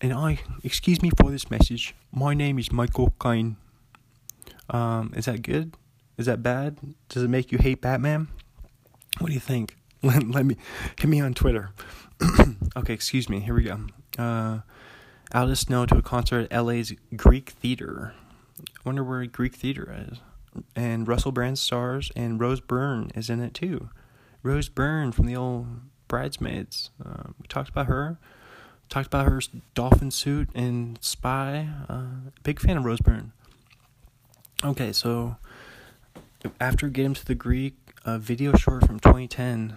And 0.00 0.12
I 0.12 0.40
excuse 0.62 1.02
me 1.02 1.10
for 1.10 1.30
this 1.30 1.50
message. 1.50 1.94
My 2.12 2.34
name 2.34 2.58
is 2.58 2.70
Michael 2.70 3.14
Caine. 3.22 3.56
Um, 4.68 5.12
is 5.16 5.26
that 5.26 5.42
good? 5.42 5.74
Is 6.18 6.26
that 6.26 6.42
bad? 6.42 6.78
Does 7.08 7.22
it 7.22 7.28
make 7.28 7.52
you 7.52 7.58
hate 7.58 7.80
Batman? 7.80 8.28
What 9.18 9.28
do 9.28 9.34
you 9.34 9.40
think? 9.40 9.76
Let, 10.02 10.28
let 10.28 10.44
me 10.44 10.56
hit 10.98 11.08
me 11.08 11.20
on 11.20 11.34
Twitter. 11.34 11.70
okay, 12.76 12.92
excuse 12.92 13.28
me. 13.28 13.40
Here 13.40 13.54
we 13.54 13.64
go. 13.64 13.86
Uh, 14.18 14.60
Aldous 15.34 15.60
Snow 15.60 15.86
to 15.86 15.96
a 15.96 16.02
concert 16.02 16.52
at 16.52 16.64
LA's 16.64 16.92
Greek 17.16 17.50
Theater. 17.50 18.14
I 18.60 18.80
wonder 18.84 19.02
where 19.02 19.24
Greek 19.26 19.54
Theater 19.54 20.06
is. 20.08 20.18
And 20.74 21.06
Russell 21.06 21.32
Brand 21.32 21.58
stars, 21.58 22.10
and 22.16 22.40
Rose 22.40 22.60
Byrne 22.60 23.10
is 23.14 23.30
in 23.30 23.40
it 23.40 23.54
too. 23.54 23.90
Rose 24.42 24.68
Byrne 24.68 25.12
from 25.12 25.26
the 25.26 25.36
old 25.36 25.66
Bridesmaids. 26.08 26.90
Uh, 27.04 27.30
we 27.40 27.46
talked 27.48 27.68
about 27.68 27.86
her. 27.86 28.18
Talked 28.88 29.08
about 29.08 29.26
her 29.26 29.40
dolphin 29.74 30.10
suit 30.12 30.48
and 30.54 30.98
Spy. 31.02 31.68
Uh, 31.88 32.30
big 32.44 32.60
fan 32.60 32.76
of 32.76 32.84
Rose 32.84 33.00
Byrne. 33.00 33.32
Okay, 34.64 34.92
so 34.92 35.36
after 36.60 36.88
Get 36.88 37.04
Him 37.04 37.14
to 37.14 37.24
the 37.24 37.34
Greek, 37.34 37.74
a 38.04 38.18
video 38.18 38.54
short 38.54 38.86
from 38.86 39.00
2010. 39.00 39.74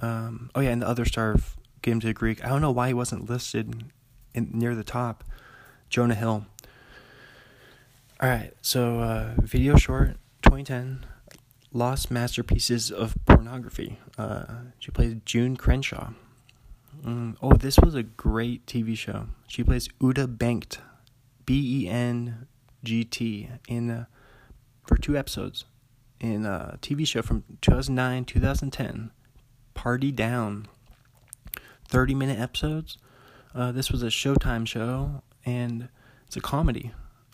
Um, 0.00 0.50
oh 0.54 0.60
yeah, 0.60 0.70
and 0.70 0.82
the 0.82 0.88
other 0.88 1.04
star 1.04 1.32
of 1.32 1.56
Get 1.82 1.92
Him 1.92 2.00
to 2.00 2.08
the 2.08 2.14
Greek. 2.14 2.44
I 2.44 2.48
don't 2.48 2.60
know 2.60 2.70
why 2.70 2.88
he 2.88 2.94
wasn't 2.94 3.30
listed 3.30 3.84
in, 4.34 4.50
near 4.52 4.74
the 4.74 4.84
top. 4.84 5.24
Jonah 5.88 6.14
Hill. 6.14 6.46
All 8.20 8.28
right, 8.28 8.52
so 8.60 8.98
uh, 8.98 9.34
video 9.40 9.76
short 9.76 10.16
2010, 10.42 11.06
Lost 11.72 12.10
Masterpieces 12.10 12.90
of 12.90 13.14
Pornography. 13.26 14.00
Uh, 14.18 14.44
she 14.80 14.90
plays 14.90 15.14
June 15.24 15.56
Crenshaw. 15.56 16.10
Mm, 17.04 17.36
oh, 17.40 17.52
this 17.52 17.78
was 17.78 17.94
a 17.94 18.02
great 18.02 18.66
TV 18.66 18.98
show. 18.98 19.28
She 19.46 19.62
plays 19.62 19.86
Uda 20.00 20.36
Bengt, 20.36 20.78
B 21.46 21.84
E 21.84 21.88
N 21.88 22.48
G 22.82 23.04
T, 23.04 23.50
in 23.68 23.88
uh, 23.88 24.06
for 24.84 24.96
two 24.96 25.16
episodes 25.16 25.66
in 26.18 26.44
a 26.44 26.76
TV 26.82 27.06
show 27.06 27.22
from 27.22 27.44
2009 27.60 28.24
2010, 28.24 29.12
Party 29.74 30.10
Down. 30.10 30.66
30 31.86 32.16
minute 32.16 32.40
episodes. 32.40 32.98
Uh, 33.54 33.70
this 33.70 33.92
was 33.92 34.02
a 34.02 34.06
Showtime 34.06 34.66
show, 34.66 35.22
and 35.46 35.88
it's 36.26 36.36
a 36.36 36.40
comedy 36.40 36.90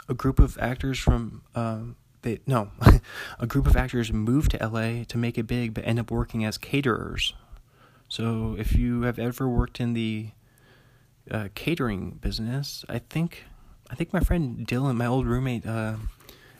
a 0.08 0.14
group 0.14 0.38
of 0.38 0.58
actors 0.58 0.98
from 0.98 1.42
uh, 1.54 1.80
they 2.22 2.40
no, 2.46 2.70
a 3.38 3.46
group 3.46 3.66
of 3.66 3.76
actors 3.76 4.12
moved 4.12 4.52
to 4.52 4.66
LA 4.66 5.04
to 5.04 5.18
make 5.18 5.38
it 5.38 5.44
big, 5.46 5.74
but 5.74 5.86
end 5.86 5.98
up 5.98 6.10
working 6.10 6.44
as 6.44 6.58
caterers. 6.58 7.34
So 8.08 8.56
if 8.58 8.74
you 8.74 9.02
have 9.02 9.18
ever 9.18 9.48
worked 9.48 9.80
in 9.80 9.92
the 9.94 10.30
uh, 11.30 11.48
catering 11.54 12.12
business, 12.12 12.84
I 12.88 12.98
think 12.98 13.44
I 13.90 13.94
think 13.94 14.12
my 14.12 14.20
friend 14.20 14.66
Dylan, 14.66 14.96
my 14.96 15.06
old 15.06 15.26
roommate 15.26 15.66
uh, 15.66 15.96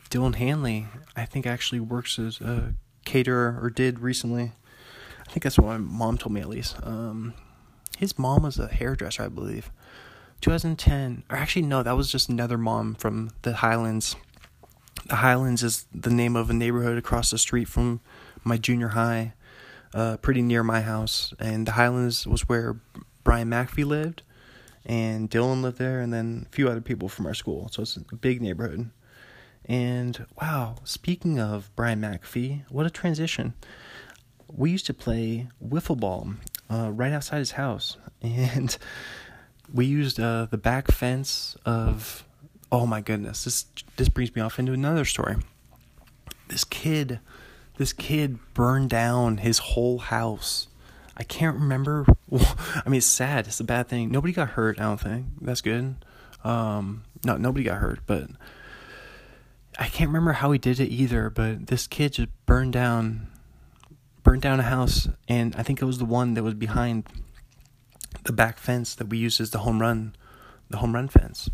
Dylan 0.09 0.35
Hanley, 0.35 0.87
I 1.15 1.25
think 1.25 1.45
actually 1.45 1.79
works 1.79 2.17
as 2.17 2.39
a 2.39 2.73
caterer 3.03 3.59
or 3.61 3.69
did 3.69 3.99
recently. 3.99 4.53
I 5.27 5.31
think 5.31 5.43
that's 5.43 5.57
what 5.57 5.67
my 5.67 5.77
mom 5.77 6.17
told 6.17 6.33
me 6.33 6.41
at 6.41 6.49
least. 6.49 6.77
Um, 6.83 7.33
his 7.97 8.17
mom 8.19 8.43
was 8.43 8.59
a 8.59 8.67
hairdresser, 8.67 9.23
I 9.23 9.27
believe. 9.27 9.71
2010, 10.45 11.23
or 11.31 11.37
actually, 11.37 11.63
no, 11.63 11.81
that 11.81 11.97
was 11.97 12.11
just 12.11 12.29
another 12.29 12.55
mom 12.55 12.93
from 12.93 13.31
the 13.41 13.51
Highlands. 13.51 14.15
The 15.07 15.15
Highlands 15.15 15.63
is 15.63 15.87
the 15.91 16.11
name 16.11 16.35
of 16.35 16.51
a 16.51 16.53
neighborhood 16.53 16.99
across 16.99 17.31
the 17.31 17.39
street 17.39 17.67
from 17.67 17.99
my 18.43 18.57
junior 18.57 18.89
high, 18.89 19.33
uh, 19.91 20.17
pretty 20.17 20.43
near 20.43 20.61
my 20.61 20.81
house. 20.81 21.33
And 21.39 21.65
the 21.65 21.71
Highlands 21.71 22.27
was 22.27 22.47
where 22.47 22.79
Brian 23.23 23.49
McAfee 23.49 23.87
lived, 23.87 24.21
and 24.85 25.31
Dylan 25.31 25.63
lived 25.63 25.79
there, 25.79 25.99
and 25.99 26.13
then 26.13 26.45
a 26.47 26.55
few 26.55 26.69
other 26.69 26.79
people 26.79 27.09
from 27.09 27.25
our 27.25 27.33
school. 27.33 27.67
So 27.71 27.81
it's 27.81 27.97
a 27.97 28.15
big 28.15 28.39
neighborhood. 28.39 28.91
And 29.67 30.27
wow, 30.39 30.75
speaking 30.83 31.39
of 31.39 31.75
Brian 31.75 32.01
McAfee, 32.01 32.69
what 32.69 32.85
a 32.85 32.91
transition. 32.91 33.55
We 34.47 34.69
used 34.69 34.85
to 34.85 34.93
play 34.93 35.47
wiffle 35.59 35.99
ball 35.99 36.35
uh, 36.69 36.91
right 36.91 37.13
outside 37.13 37.39
his 37.39 37.53
house. 37.53 37.97
And 38.21 38.75
we 39.73 39.85
used 39.85 40.19
uh, 40.19 40.47
the 40.49 40.57
back 40.57 40.91
fence 40.91 41.55
of 41.65 42.25
oh 42.71 42.85
my 42.85 43.01
goodness 43.01 43.43
this 43.43 43.65
this 43.95 44.09
brings 44.09 44.35
me 44.35 44.41
off 44.41 44.59
into 44.59 44.73
another 44.73 45.05
story. 45.05 45.35
This 46.47 46.63
kid 46.63 47.19
this 47.77 47.93
kid 47.93 48.39
burned 48.53 48.89
down 48.89 49.37
his 49.37 49.59
whole 49.59 49.99
house. 49.99 50.67
I 51.17 51.23
can't 51.23 51.55
remember 51.55 52.05
i 52.31 52.89
mean 52.89 52.97
it's 52.97 53.05
sad 53.05 53.47
it's 53.47 53.59
a 53.59 53.63
bad 53.63 53.87
thing. 53.87 54.11
Nobody 54.11 54.33
got 54.33 54.49
hurt 54.49 54.79
i 54.79 54.83
don't 54.83 54.99
think. 54.99 55.25
That's 55.41 55.61
good. 55.61 55.95
Um 56.43 57.03
no 57.23 57.37
nobody 57.37 57.63
got 57.63 57.79
hurt 57.79 57.99
but 58.05 58.29
i 59.79 59.87
can't 59.87 60.09
remember 60.09 60.33
how 60.33 60.51
he 60.51 60.59
did 60.59 60.79
it 60.79 60.87
either 60.89 61.29
but 61.29 61.67
this 61.67 61.87
kid 61.87 62.13
just 62.13 62.29
burned 62.45 62.73
down 62.73 63.27
burned 64.23 64.41
down 64.41 64.59
a 64.59 64.63
house 64.63 65.07
and 65.27 65.55
i 65.55 65.63
think 65.63 65.81
it 65.81 65.85
was 65.85 65.97
the 65.97 66.05
one 66.05 66.33
that 66.35 66.43
was 66.43 66.53
behind 66.53 67.03
the 68.25 68.33
back 68.33 68.57
fence 68.59 68.95
that 68.95 69.07
we 69.07 69.17
used 69.17 69.39
as 69.39 69.51
the 69.51 69.59
home 69.59 69.79
run, 69.79 70.15
the 70.69 70.77
home 70.77 70.93
run 70.93 71.07
fence. 71.07 71.49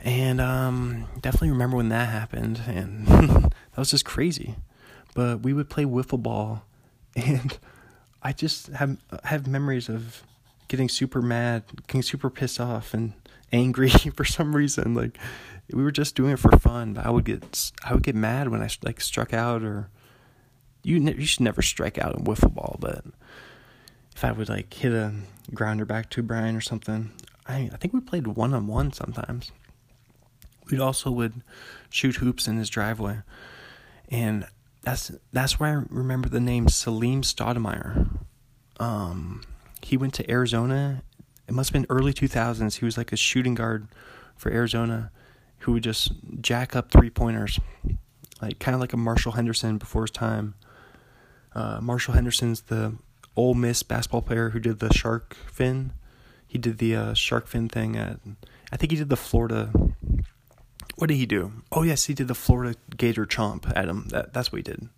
And 0.00 0.40
um, 0.40 1.06
definitely 1.20 1.50
remember 1.50 1.76
when 1.76 1.88
that 1.90 2.08
happened, 2.08 2.60
and 2.66 3.06
that 3.06 3.52
was 3.76 3.90
just 3.90 4.04
crazy. 4.04 4.56
But 5.14 5.42
we 5.42 5.52
would 5.52 5.70
play 5.70 5.84
wiffle 5.84 6.22
ball, 6.22 6.64
and 7.16 7.58
I 8.22 8.32
just 8.32 8.68
have 8.68 8.96
have 9.24 9.46
memories 9.46 9.88
of 9.88 10.22
getting 10.68 10.88
super 10.88 11.22
mad, 11.22 11.64
getting 11.86 12.02
super 12.02 12.30
pissed 12.30 12.60
off, 12.60 12.94
and 12.94 13.12
angry 13.52 13.90
for 13.90 14.24
some 14.24 14.56
reason. 14.56 14.94
Like 14.94 15.18
we 15.72 15.82
were 15.82 15.92
just 15.92 16.16
doing 16.16 16.32
it 16.32 16.38
for 16.38 16.56
fun. 16.58 16.94
But 16.94 17.06
I 17.06 17.10
would 17.10 17.24
get 17.24 17.70
I 17.84 17.94
would 17.94 18.02
get 18.02 18.16
mad 18.16 18.48
when 18.48 18.60
I 18.60 18.68
like 18.82 19.00
struck 19.00 19.32
out, 19.32 19.62
or 19.62 19.88
you 20.82 20.98
ne- 20.98 21.14
you 21.14 21.26
should 21.26 21.42
never 21.42 21.62
strike 21.62 21.96
out 21.96 22.18
in 22.18 22.24
wiffle 22.24 22.52
ball, 22.52 22.76
but 22.80 23.04
if 24.14 24.24
I 24.24 24.32
would 24.32 24.48
like 24.48 24.72
hit 24.72 24.92
a 24.92 25.12
grounder 25.54 25.84
back 25.84 26.10
to 26.10 26.22
Brian 26.22 26.56
or 26.56 26.60
something. 26.60 27.12
I 27.46 27.70
I 27.72 27.76
think 27.76 27.94
we 27.94 28.00
played 28.00 28.26
one 28.26 28.54
on 28.54 28.66
one 28.66 28.92
sometimes. 28.92 29.52
We 30.70 30.78
also 30.78 31.10
would 31.10 31.42
shoot 31.90 32.16
hoops 32.16 32.46
in 32.46 32.56
his 32.56 32.70
driveway, 32.70 33.18
and 34.08 34.46
that's 34.82 35.12
that's 35.32 35.58
where 35.58 35.70
I 35.70 35.84
remember 35.88 36.28
the 36.28 36.40
name 36.40 36.68
Salim 36.68 37.22
Stoudemire. 37.22 38.08
Um, 38.78 39.42
he 39.82 39.96
went 39.96 40.14
to 40.14 40.30
Arizona. 40.30 41.02
It 41.48 41.54
must 41.54 41.70
have 41.70 41.74
been 41.74 41.86
early 41.90 42.12
two 42.12 42.28
thousands. 42.28 42.76
He 42.76 42.84
was 42.84 42.96
like 42.96 43.12
a 43.12 43.16
shooting 43.16 43.54
guard 43.54 43.88
for 44.36 44.50
Arizona, 44.50 45.10
who 45.60 45.72
would 45.72 45.82
just 45.82 46.12
jack 46.40 46.74
up 46.74 46.90
three 46.90 47.10
pointers, 47.10 47.58
like 48.40 48.58
kind 48.58 48.74
of 48.74 48.80
like 48.80 48.92
a 48.92 48.96
Marshall 48.96 49.32
Henderson 49.32 49.78
before 49.78 50.02
his 50.02 50.10
time. 50.10 50.54
Uh, 51.54 51.80
Marshall 51.82 52.14
Henderson's 52.14 52.62
the 52.62 52.94
Ole 53.36 53.54
Miss 53.54 53.82
basketball 53.82 54.22
player 54.22 54.50
who 54.50 54.60
did 54.60 54.78
the 54.78 54.92
shark 54.92 55.34
fin. 55.50 55.92
He 56.46 56.58
did 56.58 56.78
the 56.78 56.94
uh, 56.94 57.14
shark 57.14 57.46
fin 57.46 57.68
thing 57.68 57.96
at. 57.96 58.18
I 58.70 58.76
think 58.76 58.92
he 58.92 58.98
did 58.98 59.08
the 59.08 59.16
Florida. 59.16 59.70
What 60.96 61.08
did 61.08 61.16
he 61.16 61.26
do? 61.26 61.52
Oh 61.70 61.82
yes, 61.82 62.04
he 62.04 62.14
did 62.14 62.28
the 62.28 62.34
Florida 62.34 62.76
Gator 62.96 63.26
chomp 63.26 63.70
at 63.74 63.88
him. 63.88 64.06
That 64.08 64.32
that's 64.32 64.52
what 64.52 64.58
he 64.58 64.62
did 64.62 64.88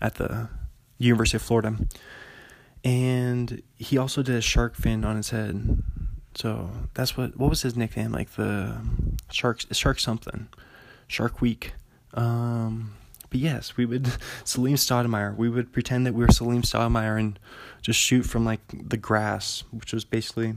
at 0.00 0.14
the 0.14 0.48
University 0.98 1.36
of 1.36 1.42
Florida. 1.42 1.76
And 2.84 3.62
he 3.76 3.98
also 3.98 4.22
did 4.22 4.36
a 4.36 4.40
shark 4.40 4.76
fin 4.76 5.04
on 5.04 5.16
his 5.16 5.30
head. 5.30 5.82
So 6.34 6.70
that's 6.94 7.16
what 7.16 7.36
what 7.36 7.50
was 7.50 7.62
his 7.62 7.76
nickname? 7.76 8.12
Like 8.12 8.30
the 8.32 8.80
shark 9.30 9.62
shark 9.72 10.00
something. 10.00 10.48
Shark 11.06 11.40
Week. 11.40 11.72
Um 12.14 12.94
but 13.30 13.40
yes, 13.40 13.76
we 13.76 13.86
would 13.86 14.10
Salim 14.44 14.74
Stoudemire. 14.74 15.36
We 15.36 15.48
would 15.48 15.72
pretend 15.72 16.06
that 16.06 16.14
we 16.14 16.24
were 16.24 16.30
Salim 16.30 16.62
Stoudemire 16.62 17.18
and 17.18 17.38
just 17.82 17.98
shoot 17.98 18.22
from 18.22 18.44
like 18.44 18.60
the 18.72 18.96
grass, 18.96 19.64
which 19.70 19.92
was 19.92 20.04
basically 20.04 20.54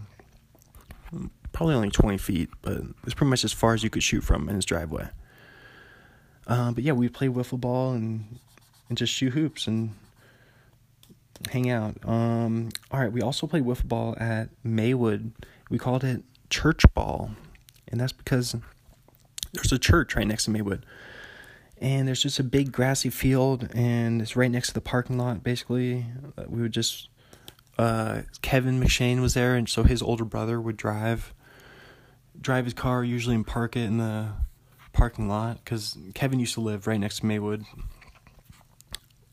probably 1.52 1.76
only 1.76 1.89
twenty 1.89 2.18
feet, 2.18 2.49
but 2.61 2.81
it's 3.03 3.14
pretty 3.14 3.30
much 3.30 3.43
as 3.43 3.53
far 3.53 3.73
as 3.73 3.84
you 3.84 3.89
could 3.89 4.03
shoot 4.03 4.23
from 4.23 4.49
in 4.49 4.56
his 4.56 4.65
driveway. 4.65 5.10
Uh, 6.48 6.72
but 6.72 6.84
yeah, 6.84 6.93
we'd 6.93 7.14
play 7.14 7.27
wiffle 7.27 7.60
ball 7.60 7.93
and 7.93 8.39
and 8.89 8.98
just 8.98 9.14
shoot 9.14 9.34
hoops 9.34 9.68
and 9.68 9.91
hang 11.49 11.69
out. 11.69 11.95
Um, 12.06 12.69
all 12.91 12.99
right, 12.99 13.11
we 13.11 13.22
also 13.22 13.48
played 13.48 13.64
wiffle 13.64 13.88
ball 13.88 14.15
at 14.19 14.49
Maywood. 14.64 15.31
We 15.69 15.77
called 15.77 16.03
it 16.03 16.23
church 16.49 16.84
ball, 16.93 17.31
and 17.88 17.99
that's 17.99 18.11
because 18.11 18.56
there's 19.53 19.72
a 19.72 19.80
church 19.80 20.15
right 20.15 20.27
next 20.27 20.45
to 20.45 20.52
Maywood 20.52 20.85
and 21.82 22.08
there's 22.08 22.22
just 22.22 22.40
a 22.40 22.44
big 22.44 22.72
grassy 22.72 23.10
field 23.10 23.68
and 23.74 24.22
it's 24.22 24.36
right 24.36 24.52
next 24.52 24.68
to 24.68 24.74
the 24.74 24.82
parking 24.82 25.18
lot 25.18 25.44
basically. 25.44 26.06
We 26.48 26.62
would 26.62 26.72
just 26.72 27.10
uh, 27.78 28.22
kevin 28.41 28.80
mcshane 28.80 29.22
was 29.22 29.34
there 29.34 29.56
and 29.56 29.68
so 29.68 29.84
his 29.84 30.02
older 30.02 30.26
brother 30.26 30.62
would 30.62 30.78
drive 30.78 31.34
drive 32.40 32.66
his 32.66 32.74
car 32.74 33.03
usually 33.03 33.36
and 33.36 33.48
park 33.48 33.76
it 33.76 33.86
in 33.86 33.98
the 33.98 34.30
parking 34.94 35.28
lot 35.28 35.58
because 35.64 35.98
kevin 36.14 36.40
used 36.40 36.53
to 36.53 36.62
live 36.62 36.86
right 36.86 36.99
next 36.99 37.20
to 37.20 37.26
maywood. 37.26 37.66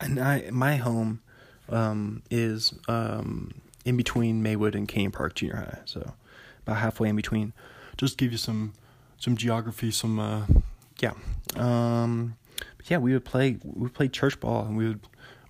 And 0.00 0.18
i 0.18 0.48
my 0.50 0.76
home 0.76 1.20
um, 1.68 2.22
is 2.30 2.72
um, 2.88 3.60
in 3.84 3.96
between 3.96 4.42
maywood 4.42 4.74
and 4.74 4.88
Canyon 4.88 5.12
park 5.12 5.34
junior 5.34 5.56
high 5.56 5.78
so 5.84 6.14
about 6.62 6.78
halfway 6.78 7.10
in 7.10 7.16
between. 7.16 7.52
Just 7.98 8.16
give 8.16 8.32
you 8.32 8.38
some 8.38 8.72
some 9.18 9.36
geography 9.36 9.90
some 9.90 10.18
uh, 10.18 10.46
yeah. 11.00 11.12
Um, 11.56 12.36
yeah, 12.86 12.98
we 12.98 13.12
would 13.12 13.24
play 13.24 13.58
we 13.62 13.82
would 13.82 13.94
play 13.94 14.08
church 14.08 14.40
ball 14.40 14.64
and 14.64 14.76
we 14.76 14.88
would 14.88 15.00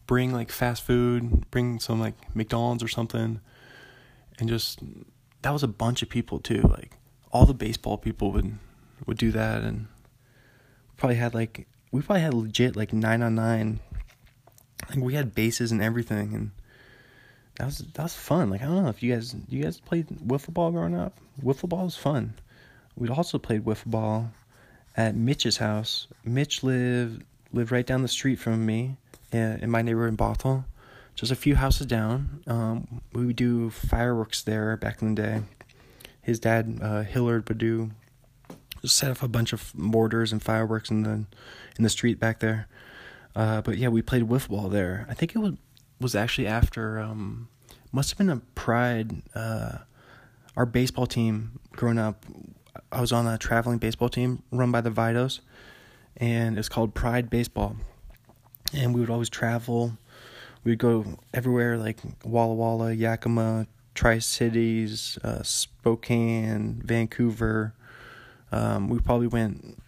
bring 0.07 0.33
like 0.33 0.51
fast 0.51 0.83
food, 0.83 1.49
bring 1.51 1.79
some 1.79 2.01
like 2.01 2.15
McDonald's 2.35 2.83
or 2.83 2.89
something, 2.89 3.41
and 4.39 4.49
just 4.49 4.81
that 5.43 5.53
was 5.53 5.63
a 5.63 5.69
bunch 5.69 6.03
of 6.03 6.09
people 6.09 6.39
too. 6.39 6.63
Like 6.63 6.97
all 7.31 7.47
the 7.47 7.55
baseball 7.55 7.99
people 7.99 8.33
would 8.33 8.59
would 9.07 9.19
do 9.19 9.31
that, 9.33 9.63
and 9.63 9.87
probably 10.97 11.17
had 11.17 11.35
like 11.35 11.69
we 11.93 12.03
probably 12.03 12.23
had 12.23 12.35
legit 12.35 12.77
like 12.77 12.93
nine 12.93 13.23
on 13.23 13.37
nine. 13.37 13.81
Like 14.91 14.99
we 14.99 15.15
had 15.15 15.35
bases 15.35 15.71
and 15.73 15.83
everything, 15.83 16.35
and 16.35 16.51
that 17.57 17.67
was 17.67 17.79
that 17.79 18.03
was 18.03 18.15
fun. 18.15 18.51
Like 18.51 18.63
I 18.63 18.65
don't 18.65 18.83
know 18.83 18.89
if 18.89 19.03
you 19.03 19.15
guys 19.15 19.37
you 19.49 19.63
guys 19.63 19.79
played 19.79 20.09
wiffle 20.09 20.55
ball 20.55 20.73
growing 20.73 20.97
up. 20.97 21.19
Wiffle 21.43 21.69
ball 21.69 21.85
was 21.85 21.97
fun. 21.97 22.35
We'd 22.97 23.11
also 23.11 23.39
played 23.39 23.65
wiffle 23.65 23.91
ball 23.93 24.33
at 24.99 25.15
Mitch's 25.15 25.59
house. 25.59 26.09
Mitch 26.25 26.63
lived 26.63 27.23
lived 27.53 27.73
right 27.73 27.87
down 27.87 28.03
the 28.03 28.09
street 28.09 28.37
from 28.37 28.67
me 28.67 28.97
in, 29.33 29.61
in 29.61 29.71
my 29.71 29.81
neighborhood 29.81 30.11
in 30.11 30.17
Bothell, 30.19 30.65
just 31.15 31.33
a 31.33 31.37
few 31.37 31.55
houses 31.55 31.87
down. 31.87 32.43
Um, 32.47 33.01
we 33.15 33.25
would 33.25 33.37
do 33.37 33.71
fireworks 33.71 34.43
there 34.43 34.77
back 34.77 35.01
in 35.01 35.15
the 35.15 35.23
day. 35.23 35.41
His 36.21 36.39
dad, 36.39 36.81
uh, 36.83 37.03
Hillard, 37.05 37.49
would 37.49 37.57
do 37.57 37.93
set 38.85 39.11
up 39.11 39.23
a 39.23 39.29
bunch 39.29 39.53
of 39.53 39.75
mortars 39.75 40.33
and 40.33 40.43
fireworks 40.43 40.91
in 40.91 41.05
the 41.05 41.25
in 41.79 41.85
the 41.85 41.89
street 41.89 42.19
back 42.19 42.41
there. 42.41 42.67
Uh, 43.37 43.61
but 43.63 43.79
yeah, 43.79 43.89
we 43.89 44.03
played 44.03 44.25
wiffle 44.25 44.49
ball 44.49 44.69
there. 44.69 45.07
I 45.09 45.15
think 45.15 45.35
it 45.35 45.39
was 45.39 45.55
was 46.01 46.17
actually 46.17 46.49
after 46.49 46.99
um, 46.99 47.49
must 47.93 48.11
have 48.11 48.19
been 48.19 48.31
a 48.31 48.43
Pride. 48.57 49.23
Uh, 49.35 49.79
our 50.57 50.67
baseball 50.67 51.07
team 51.07 51.61
growing 51.71 51.99
up, 51.99 52.25
I 52.91 53.01
was 53.01 53.13
on 53.13 53.27
a 53.27 53.39
traveling 53.39 53.79
baseball 53.79 54.09
team 54.09 54.43
run 54.51 54.73
by 54.73 54.81
the 54.81 54.91
Vitos, 54.91 55.41
and 56.17 56.59
it's 56.59 56.69
called 56.69 56.95
Pride 56.95 57.31
Baseball. 57.31 57.77
And 58.73 58.95
we 58.95 59.01
would 59.01 59.11
always 59.11 59.29
travel. 59.29 59.99
We'd 60.65 60.79
go 60.79 61.19
everywhere 61.33 61.79
like 61.79 61.99
Walla 62.25 62.55
Walla, 62.55 62.93
Yakima, 62.93 63.67
Tri 63.95 64.19
Cities, 64.19 65.19
uh, 65.25 65.43
Spokane, 65.43 66.83
Vancouver. 66.85 67.75
Um, 68.53 68.89
we 68.89 68.99
probably 68.99 69.27
went 69.27 69.83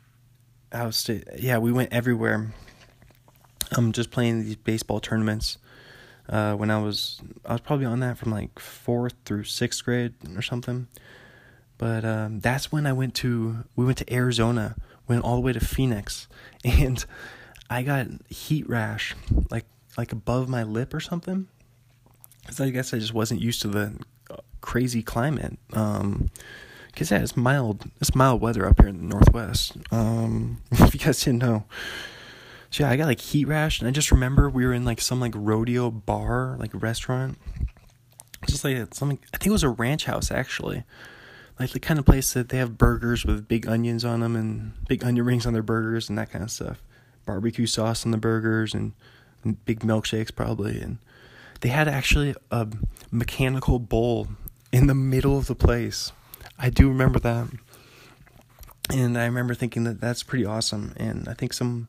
out 0.72 0.94
state. 0.94 1.24
Yeah, 1.38 1.58
we 1.58 1.72
went 1.72 1.92
everywhere. 1.92 2.52
Um, 3.76 3.92
just 3.92 4.10
playing 4.10 4.44
these 4.44 4.56
baseball 4.56 5.00
tournaments. 5.00 5.58
Uh, 6.28 6.54
when 6.54 6.70
I 6.70 6.78
was, 6.80 7.20
I 7.44 7.52
was 7.52 7.60
probably 7.60 7.86
on 7.86 8.00
that 8.00 8.16
from 8.18 8.30
like 8.30 8.58
fourth 8.58 9.14
through 9.24 9.44
sixth 9.44 9.84
grade 9.84 10.14
or 10.36 10.42
something. 10.42 10.86
But 11.80 12.04
um, 12.04 12.40
that's 12.40 12.70
when 12.70 12.86
I 12.86 12.92
went 12.92 13.14
to, 13.16 13.64
we 13.74 13.86
went 13.86 13.96
to 13.98 14.12
Arizona, 14.12 14.76
went 15.08 15.24
all 15.24 15.36
the 15.36 15.40
way 15.40 15.54
to 15.54 15.60
Phoenix, 15.60 16.28
and 16.64 17.02
I 17.70 17.82
got 17.82 18.06
heat 18.28 18.68
rash, 18.68 19.16
like 19.50 19.64
like 19.96 20.12
above 20.12 20.46
my 20.46 20.62
lip 20.62 20.92
or 20.92 21.00
something. 21.00 21.48
Cause 22.46 22.60
I 22.60 22.68
guess 22.68 22.92
I 22.92 22.98
just 22.98 23.14
wasn't 23.14 23.40
used 23.40 23.62
to 23.62 23.68
the 23.68 23.98
uh, 24.30 24.36
crazy 24.60 25.02
climate. 25.02 25.58
Um, 25.72 26.28
cause 26.94 27.10
yeah, 27.10 27.20
it's 27.20 27.34
mild. 27.34 27.86
It's 27.98 28.14
mild 28.14 28.42
weather 28.42 28.66
up 28.66 28.78
here 28.78 28.88
in 28.88 28.98
the 28.98 29.14
northwest. 29.14 29.78
Um, 29.90 30.60
if 30.72 30.92
you 30.92 31.00
guys 31.00 31.24
didn't 31.24 31.40
know. 31.40 31.64
So 32.70 32.84
yeah, 32.84 32.90
I 32.90 32.96
got 32.96 33.06
like 33.06 33.20
heat 33.20 33.46
rash, 33.46 33.80
and 33.80 33.88
I 33.88 33.90
just 33.90 34.12
remember 34.12 34.50
we 34.50 34.66
were 34.66 34.74
in 34.74 34.84
like 34.84 35.00
some 35.00 35.18
like 35.18 35.32
rodeo 35.34 35.90
bar, 35.90 36.56
like 36.58 36.72
restaurant. 36.74 37.38
Just 38.46 38.64
like 38.64 38.94
something, 38.94 39.18
I 39.32 39.38
think 39.38 39.46
it 39.46 39.52
was 39.52 39.62
a 39.62 39.70
ranch 39.70 40.04
house 40.04 40.30
actually, 40.30 40.84
like 41.60 41.70
the 41.72 41.78
kind 41.78 42.00
of 42.00 42.06
place 42.06 42.32
that 42.32 42.48
they 42.48 42.56
have 42.56 42.78
burgers 42.78 43.26
with 43.26 43.46
big 43.46 43.68
onions 43.68 44.02
on 44.02 44.20
them 44.20 44.34
and 44.34 44.72
big 44.88 45.04
onion 45.04 45.26
rings 45.26 45.44
on 45.44 45.52
their 45.52 45.62
burgers 45.62 46.08
and 46.08 46.16
that 46.16 46.30
kind 46.30 46.42
of 46.42 46.50
stuff, 46.50 46.82
barbecue 47.26 47.66
sauce 47.66 48.06
on 48.06 48.12
the 48.12 48.16
burgers 48.16 48.72
and, 48.72 48.92
and 49.44 49.62
big 49.66 49.80
milkshakes 49.80 50.34
probably, 50.34 50.80
and 50.80 50.96
they 51.60 51.68
had 51.68 51.86
actually 51.86 52.34
a 52.50 52.66
mechanical 53.10 53.78
bull 53.78 54.28
in 54.72 54.86
the 54.86 54.94
middle 54.94 55.36
of 55.36 55.48
the 55.48 55.54
place. 55.54 56.12
I 56.58 56.70
do 56.70 56.88
remember 56.88 57.18
that. 57.18 57.48
And 58.90 59.18
I 59.18 59.26
remember 59.26 59.52
thinking 59.54 59.84
that 59.84 60.00
that's 60.00 60.22
pretty 60.22 60.46
awesome. 60.46 60.94
And 60.96 61.28
I 61.28 61.34
think 61.34 61.52
some 61.52 61.88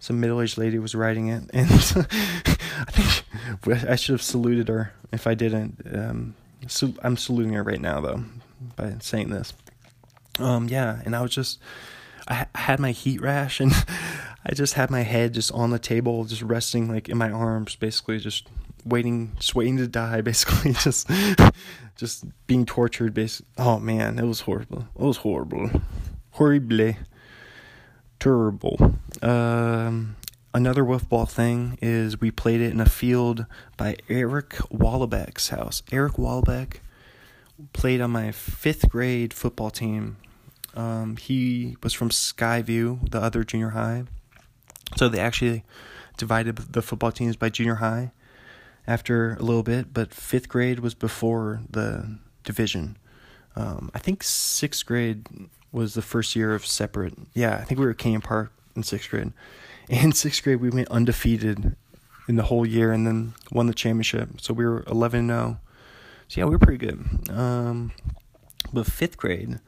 some 0.00 0.20
middle 0.20 0.42
aged 0.42 0.58
lady 0.58 0.78
was 0.78 0.94
riding 0.94 1.28
it, 1.28 1.44
and 1.54 1.70
I 1.70 2.90
think 2.90 3.88
I 3.88 3.96
should 3.96 4.12
have 4.12 4.22
saluted 4.22 4.68
her 4.68 4.92
if 5.12 5.26
I 5.26 5.32
didn't. 5.32 5.80
Um, 5.90 6.34
so 6.66 6.92
I'm 7.02 7.16
saluting 7.16 7.54
her 7.54 7.62
right 7.62 7.80
now 7.80 8.00
though 8.02 8.24
by 8.76 8.96
saying 9.00 9.30
this. 9.30 9.52
Um, 10.38 10.68
yeah, 10.68 11.00
and 11.04 11.14
I 11.14 11.22
was 11.22 11.32
just 11.32 11.60
I, 12.28 12.46
I 12.54 12.58
had 12.58 12.80
my 12.80 12.92
heat 12.92 13.20
rash, 13.20 13.60
and 13.60 13.72
I 14.44 14.54
just 14.54 14.74
had 14.74 14.90
my 14.90 15.02
head 15.02 15.34
just 15.34 15.52
on 15.52 15.70
the 15.70 15.78
table, 15.78 16.24
just 16.24 16.42
resting 16.42 16.88
like 16.88 17.08
in 17.08 17.18
my 17.18 17.30
arms, 17.30 17.76
basically 17.76 18.18
just 18.18 18.48
waiting, 18.84 19.32
just 19.38 19.54
waiting 19.54 19.76
to 19.78 19.88
die, 19.88 20.20
basically 20.22 20.72
just 20.72 21.08
just 21.96 22.24
being 22.46 22.66
tortured. 22.66 23.14
Basically, 23.14 23.46
oh 23.58 23.78
man, 23.78 24.18
it 24.18 24.26
was 24.26 24.40
horrible. 24.40 24.88
It 24.98 25.02
was 25.02 25.18
horrible, 25.18 25.70
horrible 26.32 26.94
terrible. 28.24 28.94
Um, 29.20 30.16
another 30.54 30.82
wiffle 30.82 31.08
ball 31.10 31.26
thing 31.26 31.78
is 31.82 32.20
we 32.20 32.30
played 32.30 32.62
it 32.62 32.72
in 32.72 32.80
a 32.80 32.86
field 32.86 33.44
by 33.76 33.96
Eric 34.08 34.50
Wallabeck's 34.72 35.50
house. 35.50 35.82
Eric 35.92 36.14
Wallabeck 36.14 36.78
played 37.72 38.00
on 38.00 38.10
my 38.10 38.32
fifth 38.32 38.88
grade 38.88 39.32
football 39.32 39.70
team. 39.70 40.16
Um, 40.74 41.16
he 41.16 41.76
was 41.82 41.92
from 41.92 42.10
Skyview, 42.10 43.10
the 43.10 43.20
other 43.20 43.44
junior 43.44 43.70
high. 43.70 44.04
So 44.96 45.08
they 45.08 45.20
actually 45.20 45.64
divided 46.16 46.56
the 46.56 46.82
football 46.82 47.12
teams 47.12 47.36
by 47.36 47.48
junior 47.48 47.76
high 47.76 48.12
after 48.86 49.34
a 49.34 49.42
little 49.42 49.62
bit, 49.62 49.94
but 49.94 50.12
fifth 50.12 50.48
grade 50.48 50.80
was 50.80 50.94
before 50.94 51.62
the 51.68 52.18
division. 52.42 52.98
Um, 53.56 53.90
I 53.94 53.98
think 53.98 54.22
sixth 54.22 54.84
grade 54.84 55.26
was 55.72 55.94
the 55.94 56.02
first 56.02 56.36
year 56.36 56.54
of 56.54 56.66
separate. 56.66 57.14
Yeah, 57.34 57.56
I 57.56 57.64
think 57.64 57.78
we 57.78 57.86
were 57.86 57.92
at 57.92 57.98
Canyon 57.98 58.20
Park 58.20 58.52
in 58.76 58.82
sixth 58.82 59.10
grade. 59.10 59.32
In 59.90 60.12
sixth 60.12 60.42
grade, 60.42 60.62
we 60.62 60.70
went 60.70 60.88
undefeated 60.88 61.76
in 62.26 62.36
the 62.36 62.44
whole 62.44 62.64
year 62.64 62.90
and 62.90 63.06
then 63.06 63.34
won 63.52 63.66
the 63.66 63.74
championship. 63.74 64.40
So 64.40 64.54
we 64.54 64.64
were 64.64 64.82
11 64.86 65.26
0. 65.28 65.58
So 66.28 66.40
yeah, 66.40 66.44
we 66.44 66.50
were 66.50 66.58
pretty 66.58 66.78
good. 66.78 67.30
Um, 67.30 67.92
but 68.72 68.86
fifth 68.86 69.16
grade, 69.16 69.60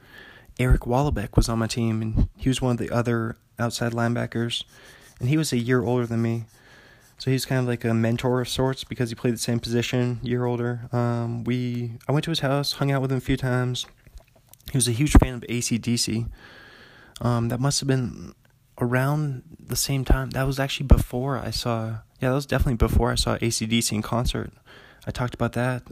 Eric 0.58 0.82
Wallabeck 0.82 1.36
was 1.36 1.48
on 1.48 1.58
my 1.58 1.66
team, 1.66 2.02
and 2.02 2.28
he 2.36 2.48
was 2.48 2.62
one 2.62 2.72
of 2.72 2.78
the 2.78 2.90
other 2.90 3.36
outside 3.58 3.92
linebackers, 3.92 4.64
and 5.20 5.28
he 5.28 5.36
was 5.36 5.52
a 5.52 5.58
year 5.58 5.82
older 5.82 6.06
than 6.06 6.22
me. 6.22 6.44
So 7.18 7.30
he's 7.30 7.46
kind 7.46 7.60
of 7.60 7.66
like 7.66 7.84
a 7.84 7.94
mentor 7.94 8.40
of 8.42 8.48
sorts 8.48 8.84
because 8.84 9.08
he 9.08 9.14
played 9.14 9.34
the 9.34 9.38
same 9.38 9.58
position, 9.58 10.20
year 10.22 10.44
older. 10.44 10.88
Um, 10.92 11.44
we 11.44 11.92
I 12.08 12.12
went 12.12 12.24
to 12.24 12.30
his 12.30 12.40
house, 12.40 12.72
hung 12.72 12.90
out 12.90 13.00
with 13.00 13.10
him 13.10 13.18
a 13.18 13.22
few 13.22 13.36
times. 13.36 13.86
He 14.70 14.76
was 14.76 14.88
a 14.88 14.92
huge 14.92 15.12
fan 15.12 15.34
of 15.34 15.40
ACDC. 15.42 16.28
Um, 17.20 17.48
that 17.48 17.60
must 17.60 17.80
have 17.80 17.86
been 17.86 18.34
around 18.78 19.42
the 19.58 19.76
same 19.76 20.04
time. 20.04 20.30
That 20.30 20.46
was 20.46 20.58
actually 20.60 20.86
before 20.86 21.38
I 21.38 21.50
saw. 21.50 22.00
Yeah, 22.20 22.30
that 22.30 22.34
was 22.34 22.46
definitely 22.46 22.76
before 22.76 23.10
I 23.10 23.14
saw 23.14 23.38
ACDC 23.38 23.92
in 23.92 24.02
concert. 24.02 24.52
I 25.06 25.10
talked 25.10 25.34
about 25.34 25.52
that 25.54 25.82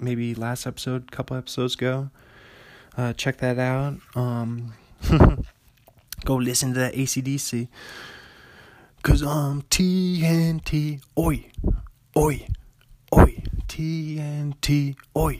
maybe 0.00 0.34
last 0.34 0.66
episode, 0.66 1.10
couple 1.10 1.36
episodes 1.36 1.74
ago. 1.74 2.10
Uh, 2.96 3.12
check 3.12 3.38
that 3.38 3.58
out. 3.58 3.98
Um, 4.14 4.74
go 6.24 6.34
listen 6.36 6.74
to 6.74 6.80
that 6.80 6.94
ACDC. 6.94 7.68
Cause 9.02 9.22
I'm 9.22 9.62
TNT, 9.62 11.00
oi, 11.16 11.50
oi, 12.16 12.46
oi, 13.12 13.42
TNT, 13.68 14.96
oi, 15.16 15.38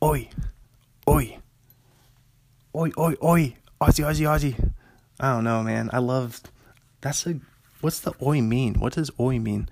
oi, 0.00 0.30
oi 1.08 1.38
oi, 2.78 2.92
oi, 2.96 3.14
oi, 3.22 3.56
Aussie, 3.80 4.04
Aussie, 4.04 4.26
Aussie. 4.26 4.72
I 5.18 5.32
don't 5.32 5.44
know, 5.44 5.62
man. 5.62 5.90
I 5.92 5.98
love. 5.98 6.40
That's 7.00 7.26
a. 7.26 7.40
What's 7.80 8.00
the 8.00 8.12
oi 8.22 8.40
mean? 8.40 8.74
What 8.74 8.94
does 8.94 9.10
oi 9.18 9.38
mean? 9.38 9.68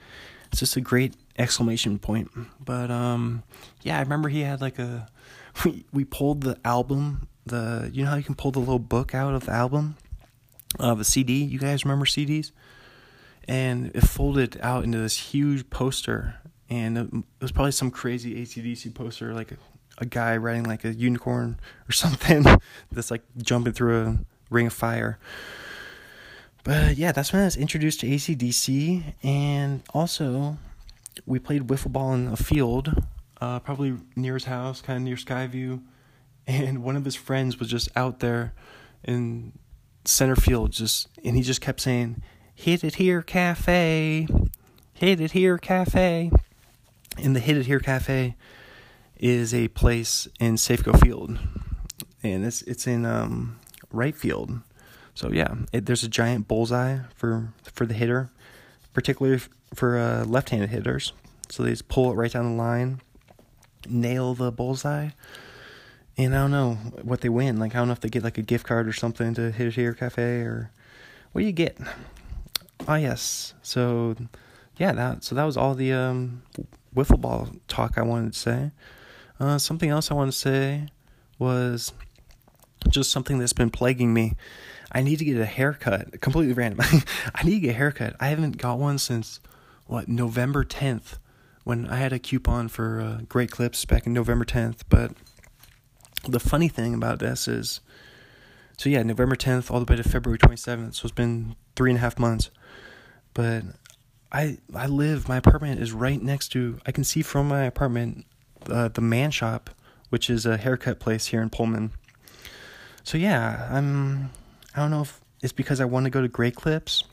It's 0.50 0.60
just 0.60 0.76
a 0.76 0.80
great 0.80 1.14
exclamation 1.38 1.98
point. 1.98 2.30
But 2.64 2.90
um, 2.90 3.42
yeah, 3.82 3.98
I 3.98 4.02
remember 4.02 4.28
he 4.28 4.40
had 4.40 4.60
like 4.60 4.78
a. 4.78 5.08
We 5.64 5.84
we 5.92 6.04
pulled 6.04 6.42
the 6.42 6.58
album. 6.64 7.28
The 7.46 7.90
you 7.92 8.04
know 8.04 8.10
how 8.10 8.16
you 8.16 8.22
can 8.22 8.34
pull 8.34 8.50
the 8.50 8.58
little 8.58 8.78
book 8.78 9.14
out 9.14 9.34
of 9.34 9.46
the 9.46 9.52
album, 9.52 9.96
uh, 10.78 10.96
a 10.98 11.04
CD. 11.04 11.42
You 11.44 11.58
guys 11.58 11.84
remember 11.84 12.04
CDs? 12.04 12.52
And 13.48 13.94
it 13.94 14.00
folded 14.00 14.58
out 14.60 14.82
into 14.82 14.98
this 14.98 15.16
huge 15.16 15.70
poster, 15.70 16.34
and 16.68 16.98
it 16.98 17.08
was 17.40 17.52
probably 17.52 17.70
some 17.72 17.92
crazy 17.92 18.34
ACDC 18.42 18.92
poster, 18.92 19.32
like 19.32 19.52
a 19.98 20.04
guy 20.06 20.36
riding 20.36 20.64
like 20.64 20.84
a 20.84 20.92
unicorn 20.92 21.58
or 21.88 21.92
something 21.92 22.44
that's 22.90 23.10
like 23.10 23.22
jumping 23.38 23.72
through 23.72 24.02
a 24.02 24.18
ring 24.50 24.66
of 24.66 24.72
fire. 24.72 25.18
But 26.64 26.96
yeah, 26.96 27.12
that's 27.12 27.32
when 27.32 27.42
I 27.42 27.44
was 27.44 27.56
introduced 27.56 28.00
to 28.00 28.08
ACDC, 28.08 29.14
and 29.22 29.82
also 29.94 30.58
we 31.24 31.38
played 31.38 31.68
wiffle 31.68 31.93
ball 31.93 32.12
in 32.14 32.28
a 32.28 32.36
field, 32.36 33.06
uh, 33.40 33.60
probably 33.60 33.97
near 34.14 34.34
his 34.34 34.44
house, 34.44 34.80
kind 34.80 34.97
of 34.97 35.02
near 35.02 35.16
Skyview, 35.16 35.82
and 36.47 36.82
one 36.82 36.97
of 36.97 37.05
his 37.05 37.16
friends 37.16 37.59
was 37.59 37.68
just 37.68 37.88
out 37.97 38.20
there 38.20 38.52
in 39.05 39.52
center 40.05 40.36
field, 40.36 40.72
just 40.72 41.09
and 41.24 41.36
he 41.36 41.43
just 41.43 41.60
kept 41.60 41.80
saying, 41.80 42.22
"Hit 42.55 42.84
it 42.84 42.97
here, 42.97 43.22
cafe, 43.22 44.26
hit 44.94 45.20
it 45.20 45.32
here, 45.32 45.59
cafe," 45.59 46.30
And 47.18 47.34
the 47.34 47.40
Hit 47.40 47.56
It 47.56 47.66
Here 47.66 47.80
Cafe 47.80 48.36
is 49.18 49.55
a 49.55 49.68
place 49.68 50.28
in 50.38 50.56
Safeco 50.56 51.01
Field, 51.01 51.38
and 52.22 52.44
it's 52.44 52.62
it's 52.62 52.86
in 52.86 53.06
um, 53.06 53.59
right 53.90 54.14
field. 54.14 54.60
So 55.14 55.30
yeah, 55.32 55.55
it, 55.72 55.86
there's 55.86 56.02
a 56.02 56.09
giant 56.09 56.47
bullseye 56.47 56.98
for 57.14 57.52
for 57.72 57.86
the 57.86 57.94
hitter, 57.94 58.30
particularly 58.93 59.40
for 59.74 59.98
uh, 59.98 60.24
left-handed 60.24 60.70
hitters. 60.70 61.12
So 61.48 61.62
they 61.62 61.70
just 61.70 61.88
pull 61.88 62.10
it 62.10 62.14
right 62.14 62.32
down 62.32 62.56
the 62.56 62.62
line, 62.62 63.01
nail 63.88 64.34
the 64.34 64.51
bullseye, 64.51 65.10
and 66.16 66.34
I 66.34 66.38
don't 66.38 66.51
know 66.51 66.74
what 67.02 67.20
they 67.20 67.28
win. 67.28 67.59
Like 67.59 67.74
I 67.74 67.78
don't 67.78 67.88
know 67.88 67.93
if 67.93 68.01
they 68.01 68.09
get 68.09 68.24
like 68.24 68.38
a 68.38 68.43
gift 68.43 68.66
card 68.66 68.88
or 68.88 68.93
something 68.93 69.34
to 69.34 69.51
Hit 69.51 69.68
It 69.68 69.74
Here 69.74 69.94
Cafe 69.94 70.22
or 70.40 70.70
what 71.32 71.40
do 71.40 71.47
you 71.47 71.52
get? 71.52 71.78
ah 72.88 72.97
yes. 72.97 73.55
So 73.62 74.16
yeah, 74.76 74.93
that 74.93 75.24
so 75.24 75.34
that 75.34 75.44
was 75.44 75.56
all 75.56 75.74
the 75.74 75.93
um 75.93 76.43
wiffle 76.94 77.20
ball 77.20 77.48
talk 77.68 77.98
I 77.98 78.02
wanted 78.02 78.32
to 78.32 78.38
say. 78.38 78.70
Uh, 79.38 79.59
something 79.59 79.90
else 79.90 80.10
I 80.10 80.14
want 80.14 80.32
to 80.32 80.38
say 80.38 80.88
was 81.38 81.93
just 82.88 83.10
something 83.10 83.38
that's 83.38 83.52
been 83.52 83.70
plaguing 83.70 84.14
me. 84.14 84.34
I 84.93 85.02
need 85.02 85.18
to 85.18 85.24
get 85.24 85.36
a 85.36 85.44
haircut. 85.44 86.20
Completely 86.20 86.55
random. 86.55 86.80
I 87.34 87.43
need 87.43 87.55
to 87.55 87.60
get 87.60 87.70
a 87.70 87.74
haircut. 87.74 88.16
I 88.18 88.28
haven't 88.28 88.56
got 88.56 88.78
one 88.78 88.98
since 88.98 89.40
what 89.86 90.08
November 90.08 90.64
tenth, 90.64 91.18
when 91.64 91.88
I 91.88 91.96
had 91.96 92.12
a 92.12 92.18
coupon 92.18 92.68
for 92.68 93.00
uh, 93.00 93.20
Great 93.28 93.50
Clips 93.50 93.84
back 93.84 94.06
in 94.06 94.12
November 94.12 94.44
tenth. 94.44 94.84
But 94.88 95.12
the 96.28 96.40
funny 96.40 96.68
thing 96.68 96.94
about 96.94 97.18
this 97.18 97.48
is, 97.48 97.80
so 98.76 98.88
yeah, 98.88 99.02
November 99.02 99.36
tenth 99.36 99.70
all 99.70 99.80
the 99.80 99.90
way 99.90 99.96
to 99.96 100.08
February 100.08 100.38
twenty 100.38 100.56
seventh. 100.56 100.94
So 100.96 101.06
it's 101.06 101.14
been 101.14 101.56
three 101.74 101.90
and 101.90 101.98
a 101.98 102.00
half 102.00 102.18
months. 102.18 102.50
But 103.32 103.64
I 104.32 104.58
I 104.74 104.86
live. 104.86 105.28
My 105.28 105.36
apartment 105.36 105.80
is 105.80 105.92
right 105.92 106.20
next 106.20 106.48
to. 106.48 106.78
I 106.86 106.92
can 106.92 107.04
see 107.04 107.22
from 107.22 107.48
my 107.48 107.64
apartment 107.64 108.26
uh, 108.68 108.88
the 108.88 109.00
man 109.00 109.30
shop, 109.30 109.70
which 110.08 110.28
is 110.28 110.46
a 110.46 110.56
haircut 110.56 110.98
place 110.98 111.26
here 111.26 111.42
in 111.42 111.50
Pullman. 111.50 111.92
So 113.04 113.18
yeah, 113.18 113.68
I'm. 113.70 114.30
I 114.74 114.80
don't 114.80 114.90
know 114.90 115.02
if 115.02 115.20
it's 115.42 115.52
because 115.52 115.80
I 115.80 115.84
want 115.84 116.04
to 116.04 116.10
go 116.10 116.20
to 116.20 116.28
Great 116.28 116.56
Clips. 116.56 117.04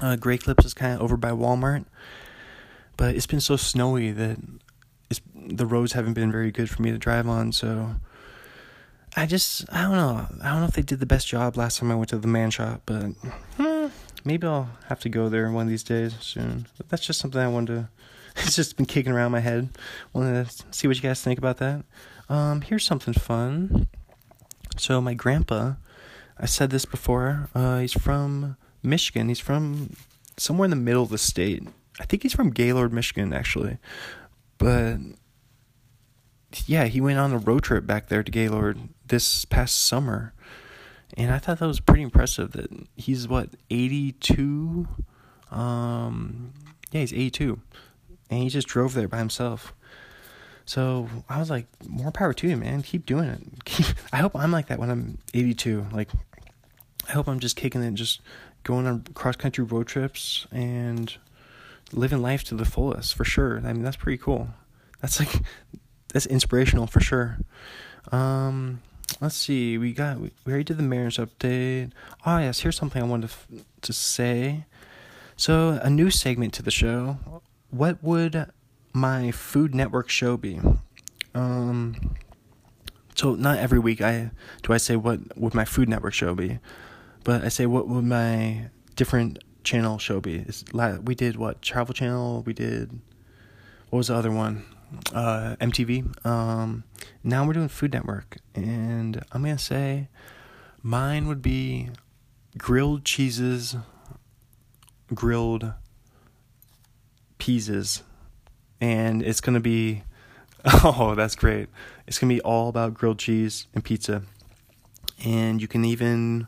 Uh, 0.00 0.16
Great 0.16 0.42
Clips 0.42 0.64
is 0.64 0.72
kind 0.72 0.94
of 0.94 1.02
over 1.02 1.16
by 1.16 1.30
Walmart, 1.30 1.84
but 3.00 3.14
it's 3.14 3.26
been 3.26 3.40
so 3.40 3.56
snowy 3.56 4.10
that 4.10 4.36
it's 5.08 5.22
the 5.34 5.64
roads 5.64 5.94
haven't 5.94 6.12
been 6.12 6.30
very 6.30 6.50
good 6.50 6.68
for 6.68 6.82
me 6.82 6.90
to 6.90 6.98
drive 6.98 7.26
on. 7.26 7.50
So 7.50 7.94
I 9.16 9.24
just 9.24 9.64
I 9.72 9.80
don't 9.80 9.92
know. 9.92 10.26
I 10.42 10.50
don't 10.50 10.60
know 10.60 10.66
if 10.66 10.74
they 10.74 10.82
did 10.82 11.00
the 11.00 11.06
best 11.06 11.26
job 11.26 11.56
last 11.56 11.78
time 11.78 11.90
I 11.90 11.94
went 11.94 12.10
to 12.10 12.18
the 12.18 12.28
man 12.28 12.50
shop, 12.50 12.82
but 12.84 13.04
hmm, 13.56 13.86
maybe 14.22 14.46
I'll 14.46 14.68
have 14.88 15.00
to 15.00 15.08
go 15.08 15.30
there 15.30 15.50
one 15.50 15.62
of 15.62 15.70
these 15.70 15.82
days 15.82 16.14
soon. 16.20 16.66
But 16.76 16.90
that's 16.90 17.06
just 17.06 17.20
something 17.20 17.40
I 17.40 17.48
wanted 17.48 17.74
to. 17.74 17.88
It's 18.44 18.54
just 18.54 18.76
been 18.76 18.86
kicking 18.86 19.12
around 19.12 19.32
my 19.32 19.40
head. 19.40 19.70
Want 20.12 20.46
to 20.46 20.64
see 20.70 20.86
what 20.86 20.96
you 20.96 21.02
guys 21.02 21.22
think 21.22 21.38
about 21.38 21.56
that? 21.56 21.82
Um, 22.28 22.60
here's 22.60 22.84
something 22.84 23.14
fun. 23.14 23.88
So 24.76 25.00
my 25.00 25.14
grandpa, 25.14 25.74
I 26.38 26.46
said 26.46 26.68
this 26.68 26.84
before. 26.84 27.48
Uh, 27.54 27.78
he's 27.78 27.94
from 27.94 28.56
Michigan. 28.82 29.28
He's 29.28 29.40
from 29.40 29.96
somewhere 30.36 30.66
in 30.66 30.70
the 30.70 30.76
middle 30.76 31.02
of 31.02 31.08
the 31.08 31.18
state. 31.18 31.66
I 32.00 32.04
think 32.04 32.22
he's 32.22 32.32
from 32.32 32.50
Gaylord, 32.50 32.92
Michigan, 32.92 33.32
actually. 33.32 33.78
But 34.56 34.96
yeah, 36.66 36.86
he 36.86 37.00
went 37.00 37.18
on 37.18 37.32
a 37.32 37.38
road 37.38 37.62
trip 37.62 37.86
back 37.86 38.08
there 38.08 38.22
to 38.22 38.30
Gaylord 38.32 38.78
this 39.06 39.44
past 39.44 39.82
summer. 39.82 40.32
And 41.16 41.30
I 41.30 41.38
thought 41.38 41.58
that 41.58 41.66
was 41.66 41.80
pretty 41.80 42.02
impressive 42.02 42.52
that 42.52 42.70
he's 42.96 43.28
what, 43.28 43.50
82? 43.68 44.88
Um, 45.50 46.54
yeah, 46.90 47.00
he's 47.00 47.12
82. 47.12 47.60
And 48.30 48.42
he 48.42 48.48
just 48.48 48.68
drove 48.68 48.94
there 48.94 49.08
by 49.08 49.18
himself. 49.18 49.74
So 50.64 51.08
I 51.28 51.38
was 51.38 51.50
like, 51.50 51.66
more 51.86 52.12
power 52.12 52.32
to 52.32 52.48
you, 52.48 52.56
man. 52.56 52.82
Keep 52.82 53.04
doing 53.04 53.28
it. 53.28 53.64
Keep, 53.64 53.86
I 54.12 54.18
hope 54.18 54.34
I'm 54.34 54.52
like 54.52 54.68
that 54.68 54.78
when 54.78 54.88
I'm 54.88 55.18
82. 55.34 55.86
Like, 55.92 56.08
I 57.08 57.12
hope 57.12 57.28
I'm 57.28 57.40
just 57.40 57.56
kicking 57.56 57.82
it, 57.82 57.94
just 57.94 58.20
going 58.62 58.86
on 58.86 59.04
cross 59.14 59.36
country 59.36 59.64
road 59.64 59.86
trips 59.86 60.46
and 60.52 61.16
living 61.92 62.22
life 62.22 62.44
to 62.44 62.54
the 62.54 62.64
fullest 62.64 63.14
for 63.14 63.24
sure. 63.24 63.58
I 63.58 63.72
mean, 63.72 63.82
that's 63.82 63.96
pretty 63.96 64.18
cool. 64.18 64.48
That's 65.00 65.18
like, 65.18 65.42
that's 66.12 66.26
inspirational 66.26 66.86
for 66.86 67.00
sure. 67.00 67.38
Um, 68.12 68.80
let's 69.20 69.36
see. 69.36 69.78
We 69.78 69.92
got 69.92 70.20
we 70.20 70.30
already 70.46 70.64
did 70.64 70.78
the 70.78 70.82
marriage 70.82 71.16
update. 71.16 71.92
Oh 72.24 72.38
yes, 72.38 72.60
here's 72.60 72.76
something 72.76 73.02
I 73.02 73.06
wanted 73.06 73.30
to, 73.30 73.64
to 73.82 73.92
say. 73.92 74.64
So 75.36 75.80
a 75.82 75.90
new 75.90 76.10
segment 76.10 76.52
to 76.54 76.62
the 76.62 76.70
show. 76.70 77.18
What 77.70 78.02
would 78.02 78.46
my 78.92 79.30
Food 79.30 79.74
Network 79.74 80.08
show 80.08 80.36
be? 80.36 80.60
Um, 81.34 82.16
so 83.14 83.34
not 83.34 83.58
every 83.58 83.78
week 83.78 84.00
I 84.00 84.30
do 84.62 84.72
I 84.72 84.78
say 84.78 84.96
what 84.96 85.38
would 85.38 85.54
my 85.54 85.64
Food 85.64 85.88
Network 85.88 86.14
show 86.14 86.34
be, 86.34 86.58
but 87.24 87.44
I 87.44 87.48
say 87.48 87.66
what 87.66 87.88
would 87.88 88.04
my 88.04 88.70
different 88.96 89.38
channel 89.64 89.98
show 89.98 90.20
be? 90.20 90.44
It's, 90.46 90.64
we 90.72 91.14
did 91.14 91.36
what 91.36 91.62
Travel 91.62 91.94
Channel. 91.94 92.42
We 92.46 92.52
did 92.52 93.00
what 93.90 93.98
was 93.98 94.06
the 94.08 94.14
other 94.14 94.30
one? 94.30 94.64
Uh, 95.12 95.56
MTV. 95.60 96.24
Um, 96.24 96.84
now 97.22 97.46
we're 97.46 97.52
doing 97.52 97.68
Food 97.68 97.92
Network, 97.92 98.38
and 98.54 99.22
I'm 99.32 99.42
gonna 99.42 99.58
say 99.58 100.08
mine 100.82 101.26
would 101.26 101.42
be 101.42 101.90
grilled 102.56 103.04
cheeses, 103.04 103.76
grilled 105.12 105.72
pieces, 107.38 108.02
and 108.80 109.22
it's 109.22 109.40
gonna 109.40 109.60
be 109.60 110.02
oh 110.84 111.14
that's 111.16 111.34
great. 111.34 111.68
It's 112.06 112.18
gonna 112.18 112.34
be 112.34 112.40
all 112.40 112.68
about 112.68 112.94
grilled 112.94 113.18
cheese 113.18 113.66
and 113.74 113.84
pizza, 113.84 114.22
and 115.24 115.60
you 115.60 115.68
can 115.68 115.84
even 115.84 116.46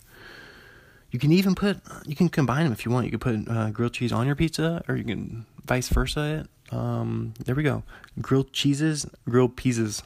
you 1.12 1.18
can 1.18 1.30
even 1.30 1.54
put 1.54 1.78
you 2.06 2.16
can 2.16 2.28
combine 2.28 2.64
them 2.64 2.72
if 2.72 2.84
you 2.84 2.90
want. 2.90 3.04
You 3.04 3.16
can 3.16 3.20
put 3.20 3.54
uh, 3.54 3.70
grilled 3.70 3.92
cheese 3.92 4.12
on 4.12 4.26
your 4.26 4.34
pizza, 4.34 4.82
or 4.88 4.96
you 4.96 5.04
can 5.04 5.46
vice 5.64 5.88
versa 5.88 6.40
it. 6.40 6.74
Um, 6.74 7.34
there 7.44 7.54
we 7.54 7.62
go. 7.62 7.84
Grilled 8.20 8.52
cheeses, 8.52 9.06
grilled 9.28 9.56
pizzas. 9.56 10.02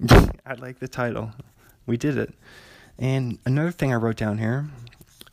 I 0.46 0.54
like 0.54 0.78
the 0.78 0.88
title. 0.88 1.32
We 1.84 1.98
did 1.98 2.16
it. 2.16 2.32
And 2.98 3.38
another 3.44 3.70
thing 3.70 3.92
I 3.92 3.96
wrote 3.96 4.16
down 4.16 4.38
here, 4.38 4.68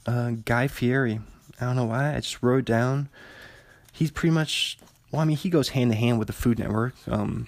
uh, 0.06 0.32
Guy 0.44 0.68
Fieri. 0.68 1.22
I 1.62 1.66
don't 1.66 1.78
know 1.78 1.86
why. 1.86 2.16
I 2.16 2.20
just 2.20 2.44
wrote 2.44 2.66
down. 2.66 3.08
He's 3.94 4.12
pretty 4.12 4.34
much. 4.34 4.78
Well, 5.12 5.22
I 5.22 5.26
mean, 5.26 5.38
he 5.38 5.50
goes 5.50 5.70
hand 5.70 5.92
to 5.92 5.98
hand 5.98 6.20
with 6.20 6.28
the 6.28 6.34
Food 6.34 6.60
Network. 6.60 6.96
Um, 7.08 7.48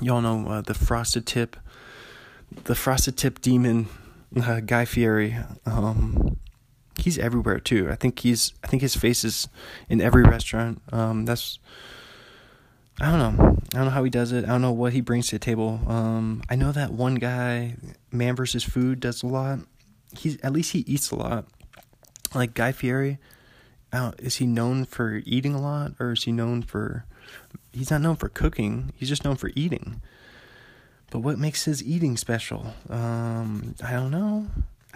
y'all 0.00 0.20
know 0.20 0.48
uh, 0.48 0.60
the 0.62 0.74
frosted 0.74 1.24
tip, 1.24 1.56
the 2.64 2.74
frosted 2.74 3.16
tip 3.16 3.40
demon, 3.40 3.86
uh, 4.42 4.58
Guy 4.66 4.86
Fieri. 4.86 5.36
Um, 5.66 6.38
he's 7.00 7.18
everywhere 7.18 7.58
too. 7.58 7.88
I 7.90 7.94
think 7.94 8.20
he's 8.20 8.52
I 8.62 8.66
think 8.66 8.82
his 8.82 8.96
face 8.96 9.24
is 9.24 9.48
in 9.88 10.00
every 10.00 10.22
restaurant. 10.22 10.82
Um, 10.92 11.24
that's 11.24 11.58
I 13.00 13.10
don't 13.10 13.18
know. 13.18 13.56
I 13.74 13.76
don't 13.76 13.84
know 13.84 13.90
how 13.90 14.04
he 14.04 14.10
does 14.10 14.32
it. 14.32 14.44
I 14.44 14.48
don't 14.48 14.62
know 14.62 14.72
what 14.72 14.92
he 14.92 15.00
brings 15.00 15.28
to 15.28 15.36
the 15.36 15.38
table. 15.38 15.80
Um, 15.86 16.42
I 16.50 16.56
know 16.56 16.72
that 16.72 16.92
one 16.92 17.14
guy, 17.14 17.76
Man 18.10 18.34
versus 18.34 18.64
Food, 18.64 18.98
does 18.98 19.22
a 19.22 19.26
lot. 19.26 19.60
He's 20.16 20.40
at 20.40 20.52
least 20.52 20.72
he 20.72 20.80
eats 20.80 21.10
a 21.10 21.16
lot. 21.16 21.46
Like 22.34 22.54
Guy 22.54 22.72
Fieri, 22.72 23.18
is 24.18 24.36
he 24.36 24.46
known 24.46 24.84
for 24.84 25.22
eating 25.24 25.54
a 25.54 25.60
lot, 25.60 25.92
or 26.00 26.12
is 26.12 26.24
he 26.24 26.32
known 26.32 26.62
for? 26.62 27.04
He's 27.72 27.90
not 27.90 28.00
known 28.00 28.16
for 28.16 28.28
cooking. 28.28 28.92
He's 28.96 29.08
just 29.08 29.24
known 29.24 29.36
for 29.36 29.50
eating. 29.54 30.02
But 31.10 31.20
what 31.20 31.38
makes 31.38 31.64
his 31.64 31.82
eating 31.82 32.16
special? 32.16 32.74
Um, 32.90 33.74
I 33.82 33.92
don't 33.92 34.10
know. 34.10 34.48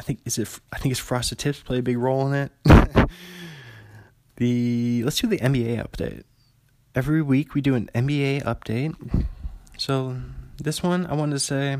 I 0.02 0.04
think 0.04 0.18
is 0.24 0.36
it. 0.36 0.58
I 0.72 0.78
think 0.78 0.90
his 0.90 0.98
frosted 0.98 1.38
tips 1.38 1.60
play 1.60 1.78
a 1.78 1.82
big 1.82 1.96
role 1.96 2.26
in 2.26 2.34
it. 2.34 2.50
the 4.36 5.04
let's 5.04 5.20
do 5.20 5.28
the 5.28 5.38
NBA 5.38 5.86
update 5.86 6.24
every 6.96 7.22
week 7.22 7.54
we 7.54 7.60
do 7.60 7.76
an 7.76 7.88
NBA 7.94 8.42
update. 8.42 8.96
So 9.78 10.16
this 10.58 10.82
one 10.82 11.06
I 11.06 11.14
wanted 11.14 11.34
to 11.34 11.38
say 11.38 11.78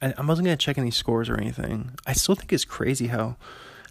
I, 0.00 0.14
I 0.16 0.24
wasn't 0.24 0.46
gonna 0.46 0.56
check 0.56 0.78
any 0.78 0.90
scores 0.90 1.28
or 1.28 1.36
anything. 1.36 1.92
I 2.06 2.14
still 2.14 2.34
think 2.34 2.54
it's 2.54 2.64
crazy 2.64 3.08
how 3.08 3.36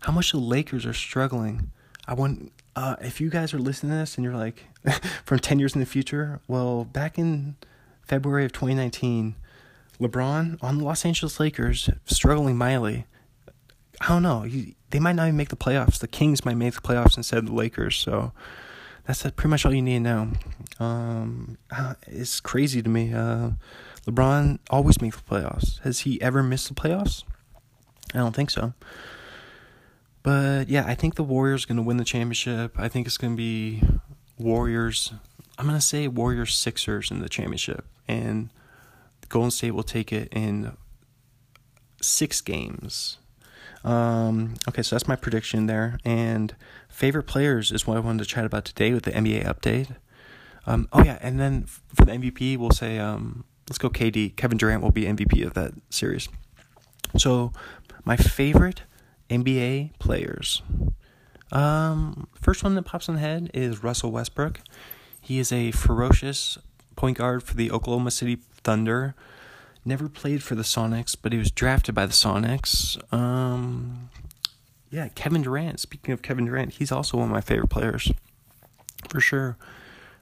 how 0.02 0.12
much 0.12 0.32
the 0.32 0.40
Lakers 0.40 0.88
are 0.88 0.94
struggling. 0.94 1.70
I 2.08 2.16
want 2.16 2.52
uh, 2.76 2.96
if 3.00 3.22
you 3.22 3.30
guys 3.30 3.54
are 3.54 3.60
listening 3.60 3.92
to 3.92 3.98
this 3.98 4.16
and 4.16 4.26
you're 4.26 4.36
like 4.36 4.66
from 5.24 5.38
ten 5.38 5.60
years 5.60 5.76
in 5.76 5.80
the 5.80 5.86
future, 5.86 6.42
well, 6.48 6.84
back 6.84 7.20
in 7.20 7.58
February 8.02 8.46
of 8.46 8.54
2019, 8.54 9.36
LeBron 10.00 10.58
on 10.64 10.78
the 10.80 10.84
Los 10.84 11.06
Angeles 11.06 11.40
Lakers 11.40 11.92
struggling 12.06 12.58
mightily. 12.58 13.06
I 14.02 14.08
don't 14.08 14.24
know. 14.24 14.42
He, 14.44 14.76
they 14.92 15.00
might 15.00 15.16
not 15.16 15.28
even 15.28 15.38
make 15.38 15.50
the 15.50 15.56
playoffs. 15.56 16.00
The 16.00 16.08
Kings 16.08 16.46
might 16.46 16.56
make 16.56 16.74
the 16.74 16.82
playoffs 16.82 17.18
instead 17.18 17.40
of 17.40 17.48
the 17.48 17.54
Lakers. 17.54 17.98
So 17.98 18.32
that's 19.06 19.22
pretty 19.22 19.50
much 19.50 19.66
all 19.66 19.74
you 19.74 19.82
need 19.82 19.98
to 19.98 20.00
know. 20.00 20.32
Um, 20.80 21.58
uh, 21.72 21.96
it's 22.08 22.40
crazy 22.40 22.82
to 22.82 22.90
me. 22.90 23.14
Uh, 23.14 23.52
LeBron 24.06 24.60
always 24.70 25.02
makes 25.02 25.18
the 25.18 25.24
playoffs. 25.24 25.80
Has 25.82 26.02
he 26.02 26.22
ever 26.22 26.42
missed 26.42 26.70
the 26.70 26.76
playoffs? 26.76 27.24
I 28.14 28.20
don't 28.20 28.36
think 28.36 28.50
so. 28.50 28.74
But 30.24 30.70
yeah, 30.70 30.86
I 30.86 30.96
think 30.96 31.16
the 31.16 31.24
Warriors 31.24 31.66
going 31.66 31.78
to 31.78 31.84
win 31.84 31.98
the 31.98 32.04
championship. 32.04 32.74
I 32.78 32.88
think 32.88 33.08
it's 33.08 33.18
going 33.18 33.34
to 33.34 33.38
be 33.38 33.84
Warriors. 34.38 35.14
I'm 35.58 35.66
going 35.66 35.78
to 35.78 35.86
say 35.86 36.08
Warriors 36.08 36.56
Sixers 36.56 37.12
in 37.12 37.20
the 37.20 37.30
championship. 37.30 37.86
And 38.08 38.50
Golden 39.30 39.52
State 39.52 39.72
will 39.72 39.84
take 39.84 40.12
it 40.12 40.28
in 40.32 40.76
six 42.02 42.42
games. 42.42 43.19
Um, 43.84 44.56
okay, 44.68 44.82
so 44.82 44.96
that's 44.96 45.08
my 45.08 45.16
prediction 45.16 45.68
there. 45.68 46.00
And 46.04 46.56
favorite 46.90 47.24
players 47.24 47.72
is 47.72 47.88
what 47.88 47.98
I 47.98 48.00
wanted 48.00 48.20
to 48.20 48.26
chat 48.26 48.46
about 48.46 48.66
today 48.66 48.94
with 48.94 49.04
the 49.04 49.12
NBA 49.12 49.46
update. 49.46 49.96
Um, 50.66 50.88
oh 50.92 51.04
yeah, 51.04 51.18
and 51.22 51.40
then 51.40 51.64
for 51.64 52.06
the 52.06 52.12
MVP, 52.12 52.58
we'll 52.58 52.72
say 52.72 53.00
um, 53.00 53.46
let's 53.70 53.78
go 53.78 53.90
KD. 53.90 54.36
Kevin 54.36 54.58
Durant 54.58 54.84
will 54.84 54.92
be 54.92 55.06
MVP 55.06 55.46
of 55.46 55.54
that 55.54 55.74
series. 55.90 56.28
So 57.18 57.54
my 58.04 58.18
favorite 58.18 58.84
NBA 59.30 59.98
players. 60.00 60.62
Um, 61.52 62.28
first 62.40 62.64
one 62.64 62.76
that 62.76 62.84
pops 62.84 63.08
in 63.08 63.16
the 63.16 63.20
head 63.20 63.50
is 63.54 63.84
Russell 63.84 64.12
Westbrook. 64.12 64.60
He 65.22 65.40
is 65.40 65.52
a 65.52 65.72
ferocious 65.72 66.58
point 66.96 67.18
guard 67.18 67.44
for 67.44 67.56
the 67.56 67.72
Oklahoma 67.72 68.12
City 68.12 68.38
Thunder. 68.64 69.16
Never 69.86 70.10
played 70.10 70.44
for 70.44 70.56
the 70.56 70.64
Sonics, 70.64 71.16
but 71.20 71.32
he 71.32 71.40
was 71.40 71.52
drafted 71.52 71.96
by 71.96 72.06
the 72.06 72.14
Sonics. 72.14 72.98
Um, 73.14 74.10
yeah, 74.90 75.08
Kevin 75.10 75.42
Durant. 75.42 75.80
Speaking 75.80 76.14
of 76.14 76.22
Kevin 76.22 76.46
Durant, 76.46 76.74
he's 76.74 76.92
also 76.92 77.18
one 77.18 77.28
of 77.28 77.32
my 77.32 77.42
favorite 77.42 77.70
players, 77.70 78.12
for 79.08 79.20
sure. 79.20 79.58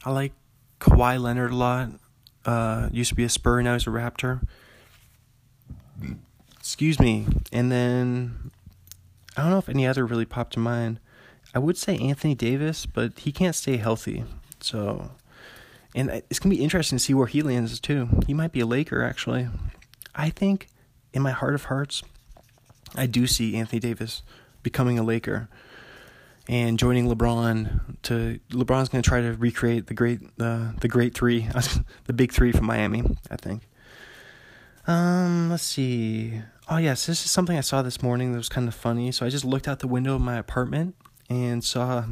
I 0.05 0.11
like 0.11 0.33
Kawhi 0.79 1.19
Leonard 1.19 1.51
a 1.51 1.55
lot. 1.55 1.89
Uh, 2.45 2.89
used 2.91 3.09
to 3.09 3.15
be 3.15 3.23
a 3.23 3.29
Spur, 3.29 3.61
now 3.61 3.73
he's 3.73 3.87
a 3.87 3.89
Raptor. 3.89 4.41
Excuse 6.59 6.99
me. 6.99 7.25
And 7.51 7.71
then 7.71 8.51
I 9.35 9.41
don't 9.41 9.51
know 9.51 9.57
if 9.57 9.69
any 9.69 9.85
other 9.85 10.05
really 10.05 10.25
popped 10.25 10.53
to 10.53 10.59
mind. 10.59 10.99
I 11.53 11.59
would 11.59 11.77
say 11.77 11.97
Anthony 11.97 12.35
Davis, 12.35 12.85
but 12.85 13.19
he 13.19 13.31
can't 13.31 13.55
stay 13.55 13.77
healthy. 13.77 14.23
So, 14.59 15.11
and 15.97 16.09
it's 16.29 16.39
gonna 16.39 16.53
be 16.53 16.63
interesting 16.63 16.97
to 16.97 17.03
see 17.03 17.13
where 17.13 17.27
he 17.27 17.41
lands 17.41 17.79
too. 17.79 18.07
He 18.27 18.33
might 18.33 18.51
be 18.51 18.59
a 18.59 18.65
Laker 18.65 19.01
actually. 19.01 19.49
I 20.15 20.29
think, 20.29 20.67
in 21.11 21.21
my 21.21 21.31
heart 21.31 21.55
of 21.55 21.65
hearts, 21.65 22.03
I 22.95 23.07
do 23.07 23.27
see 23.27 23.55
Anthony 23.55 23.79
Davis 23.79 24.21
becoming 24.61 24.99
a 24.99 25.03
Laker 25.03 25.49
and 26.47 26.79
joining 26.79 27.07
LeBron 27.07 27.97
to 28.03 28.39
LeBron's 28.49 28.89
going 28.89 29.01
to 29.01 29.07
try 29.07 29.21
to 29.21 29.33
recreate 29.33 29.87
the 29.87 29.93
great 29.93 30.21
uh, 30.39 30.71
the 30.79 30.87
great 30.87 31.13
3 31.13 31.49
the 32.05 32.13
big 32.13 32.31
3 32.31 32.51
from 32.51 32.65
Miami 32.65 33.03
I 33.29 33.35
think 33.35 33.67
um 34.85 35.49
let's 35.49 35.63
see 35.63 36.41
oh 36.69 36.77
yes 36.77 37.05
this 37.05 37.25
is 37.25 37.31
something 37.31 37.57
I 37.57 37.61
saw 37.61 37.81
this 37.81 38.01
morning 38.01 38.31
that 38.31 38.37
was 38.37 38.49
kind 38.49 38.67
of 38.67 38.75
funny 38.75 39.11
so 39.11 39.25
I 39.25 39.29
just 39.29 39.45
looked 39.45 39.67
out 39.67 39.79
the 39.79 39.87
window 39.87 40.15
of 40.15 40.21
my 40.21 40.37
apartment 40.37 40.95
and 41.29 41.63
saw 41.63 42.05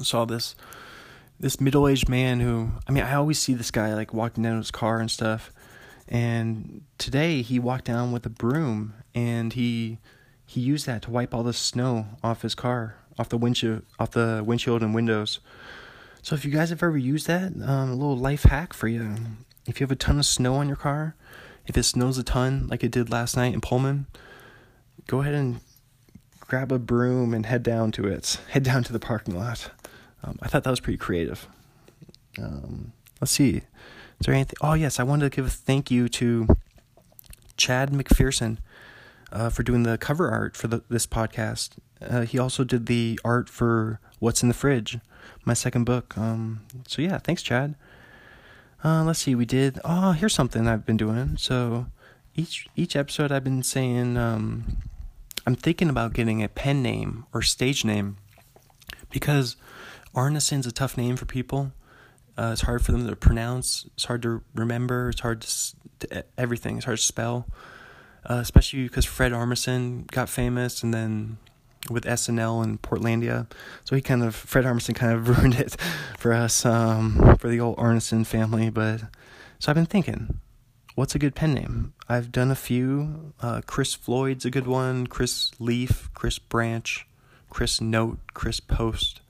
saw 0.00 0.24
this 0.24 0.54
this 1.44 1.60
middle-aged 1.60 2.08
man 2.08 2.40
who 2.40 2.70
I 2.88 2.92
mean 2.92 3.04
I 3.04 3.16
always 3.16 3.38
see 3.38 3.52
this 3.52 3.70
guy 3.70 3.92
like 3.92 4.14
walking 4.14 4.42
down 4.42 4.56
his 4.56 4.70
car 4.70 4.98
and 4.98 5.10
stuff. 5.10 5.52
And 6.08 6.84
today 6.96 7.42
he 7.42 7.58
walked 7.58 7.84
down 7.84 8.12
with 8.12 8.24
a 8.24 8.30
broom 8.30 8.94
and 9.14 9.52
he 9.52 9.98
he 10.46 10.62
used 10.62 10.86
that 10.86 11.02
to 11.02 11.10
wipe 11.10 11.34
all 11.34 11.42
the 11.42 11.52
snow 11.52 12.06
off 12.22 12.40
his 12.40 12.54
car 12.54 12.96
off 13.18 13.28
the 13.28 13.36
windshield 13.36 13.82
off 13.98 14.12
the 14.12 14.42
windshield 14.42 14.82
and 14.82 14.94
windows. 14.94 15.40
So 16.22 16.34
if 16.34 16.46
you 16.46 16.50
guys 16.50 16.70
have 16.70 16.82
ever 16.82 16.96
used 16.96 17.26
that 17.26 17.52
um, 17.62 17.90
a 17.90 17.94
little 17.94 18.16
life 18.16 18.44
hack 18.44 18.72
for 18.72 18.88
you. 18.88 19.14
If 19.66 19.80
you 19.80 19.84
have 19.84 19.92
a 19.92 19.96
ton 19.96 20.18
of 20.18 20.24
snow 20.24 20.54
on 20.54 20.66
your 20.66 20.78
car 20.78 21.14
if 21.66 21.76
it 21.76 21.82
snows 21.82 22.16
a 22.16 22.24
ton 22.24 22.68
like 22.68 22.82
it 22.82 22.90
did 22.90 23.10
last 23.10 23.36
night 23.36 23.52
in 23.52 23.60
pullman 23.60 24.06
go 25.06 25.20
ahead 25.20 25.34
and 25.34 25.60
grab 26.40 26.72
a 26.72 26.78
broom 26.78 27.34
and 27.34 27.44
head 27.44 27.62
down 27.62 27.92
to 27.92 28.08
it. 28.08 28.40
Head 28.48 28.62
down 28.62 28.82
to 28.84 28.94
the 28.94 28.98
parking 28.98 29.36
lot 29.38 29.70
um, 30.24 30.38
I 30.42 30.48
thought 30.48 30.64
that 30.64 30.70
was 30.70 30.80
pretty 30.80 30.96
creative. 30.96 31.46
Um, 32.38 32.92
let's 33.20 33.32
see. 33.32 33.56
Is 33.56 33.62
there 34.26 34.34
anything? 34.34 34.56
Oh, 34.60 34.74
yes. 34.74 34.98
I 34.98 35.02
wanted 35.02 35.30
to 35.30 35.36
give 35.36 35.46
a 35.46 35.50
thank 35.50 35.90
you 35.90 36.08
to 36.08 36.48
Chad 37.56 37.90
McPherson 37.90 38.58
uh, 39.32 39.50
for 39.50 39.62
doing 39.62 39.82
the 39.82 39.98
cover 39.98 40.30
art 40.30 40.56
for 40.56 40.68
the, 40.68 40.82
this 40.88 41.06
podcast. 41.06 41.70
Uh, 42.00 42.22
he 42.22 42.38
also 42.38 42.64
did 42.64 42.86
the 42.86 43.20
art 43.24 43.48
for 43.48 44.00
What's 44.18 44.42
in 44.42 44.48
the 44.48 44.54
Fridge, 44.54 44.98
my 45.44 45.54
second 45.54 45.84
book. 45.84 46.16
Um, 46.16 46.62
so, 46.86 47.02
yeah, 47.02 47.18
thanks, 47.18 47.42
Chad. 47.42 47.74
Uh, 48.82 49.04
let's 49.04 49.18
see. 49.18 49.34
We 49.34 49.46
did. 49.46 49.80
Oh, 49.84 50.12
here's 50.12 50.34
something 50.34 50.66
I've 50.66 50.86
been 50.86 50.96
doing. 50.96 51.36
So, 51.36 51.86
each 52.34 52.66
each 52.76 52.96
episode, 52.96 53.32
I've 53.32 53.44
been 53.44 53.62
saying 53.62 54.16
um, 54.16 54.78
I'm 55.46 55.54
thinking 55.54 55.88
about 55.88 56.12
getting 56.12 56.42
a 56.42 56.48
pen 56.48 56.82
name 56.82 57.26
or 57.32 57.42
stage 57.42 57.84
name 57.84 58.16
because 59.10 59.56
Arneson's 60.14 60.66
a 60.66 60.72
tough 60.72 60.96
name 60.96 61.16
for 61.16 61.26
people. 61.26 61.72
Uh, 62.36 62.50
it's 62.52 62.62
hard 62.62 62.84
for 62.84 62.92
them 62.92 63.06
to 63.08 63.16
pronounce. 63.16 63.86
It's 63.94 64.04
hard 64.04 64.22
to 64.22 64.42
remember. 64.54 65.10
It's 65.10 65.20
hard 65.20 65.42
to, 65.42 65.76
to 66.00 66.24
everything. 66.36 66.76
It's 66.76 66.84
hard 66.84 66.98
to 66.98 67.04
spell, 67.04 67.46
uh, 68.28 68.34
especially 68.34 68.84
because 68.84 69.04
Fred 69.04 69.32
Armisen 69.32 70.10
got 70.10 70.28
famous, 70.28 70.82
and 70.82 70.92
then 70.92 71.38
with 71.90 72.04
SNL 72.04 72.64
and 72.64 72.80
Portlandia, 72.80 73.46
so 73.84 73.94
he 73.94 74.02
kind 74.02 74.22
of 74.22 74.34
Fred 74.34 74.64
Armisen 74.64 74.94
kind 74.94 75.12
of 75.12 75.28
ruined 75.38 75.54
it 75.54 75.76
for 76.18 76.32
us 76.32 76.64
um, 76.64 77.36
for 77.38 77.48
the 77.48 77.60
old 77.60 77.76
Arneson 77.76 78.26
family. 78.26 78.70
But 78.70 79.02
so 79.58 79.70
I've 79.70 79.76
been 79.76 79.86
thinking, 79.86 80.40
what's 80.94 81.14
a 81.14 81.18
good 81.18 81.34
pen 81.34 81.54
name? 81.54 81.94
I've 82.08 82.32
done 82.32 82.50
a 82.50 82.56
few. 82.56 83.32
Uh, 83.40 83.60
Chris 83.66 83.94
Floyd's 83.94 84.44
a 84.44 84.50
good 84.50 84.66
one. 84.66 85.06
Chris 85.06 85.52
Leaf, 85.58 86.10
Chris 86.14 86.38
Branch, 86.38 87.06
Chris 87.50 87.80
Note, 87.80 88.18
Chris 88.32 88.60
Post. 88.60 89.20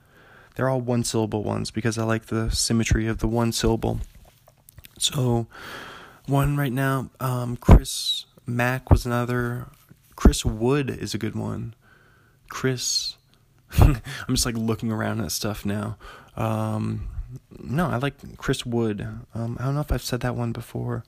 They're 0.54 0.68
all 0.68 0.80
one 0.80 1.04
syllable 1.04 1.42
ones 1.42 1.70
because 1.70 1.98
I 1.98 2.04
like 2.04 2.26
the 2.26 2.50
symmetry 2.50 3.06
of 3.06 3.18
the 3.18 3.26
one 3.26 3.52
syllable. 3.52 4.00
So, 4.98 5.46
one 6.26 6.56
right 6.56 6.72
now, 6.72 7.10
um, 7.20 7.56
Chris 7.56 8.26
Mack 8.46 8.90
was 8.90 9.04
another. 9.04 9.68
Chris 10.16 10.44
Wood 10.44 10.90
is 10.90 11.14
a 11.14 11.18
good 11.18 11.34
one. 11.34 11.74
Chris. 12.48 13.16
I'm 13.78 14.00
just 14.30 14.46
like 14.46 14.56
looking 14.56 14.92
around 14.92 15.20
at 15.20 15.32
stuff 15.32 15.66
now. 15.66 15.96
Um, 16.36 17.08
no, 17.58 17.86
I 17.86 17.96
like 17.96 18.14
Chris 18.36 18.64
Wood. 18.64 19.00
Um, 19.34 19.56
I 19.58 19.64
don't 19.64 19.74
know 19.74 19.80
if 19.80 19.90
I've 19.90 20.02
said 20.02 20.20
that 20.20 20.36
one 20.36 20.52
before, 20.52 21.04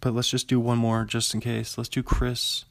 but 0.00 0.12
let's 0.14 0.30
just 0.30 0.48
do 0.48 0.60
one 0.60 0.78
more 0.78 1.04
just 1.04 1.32
in 1.32 1.40
case. 1.40 1.78
Let's 1.78 1.88
do 1.88 2.02
Chris. 2.02 2.66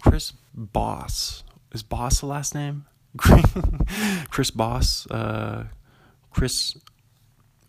Chris 0.00 0.32
Boss. 0.54 1.42
Is 1.72 1.82
Boss 1.82 2.20
the 2.20 2.26
last 2.26 2.54
name? 2.54 2.86
Chris 4.30 4.50
Boss, 4.50 5.06
uh, 5.10 5.64
Chris 6.30 6.76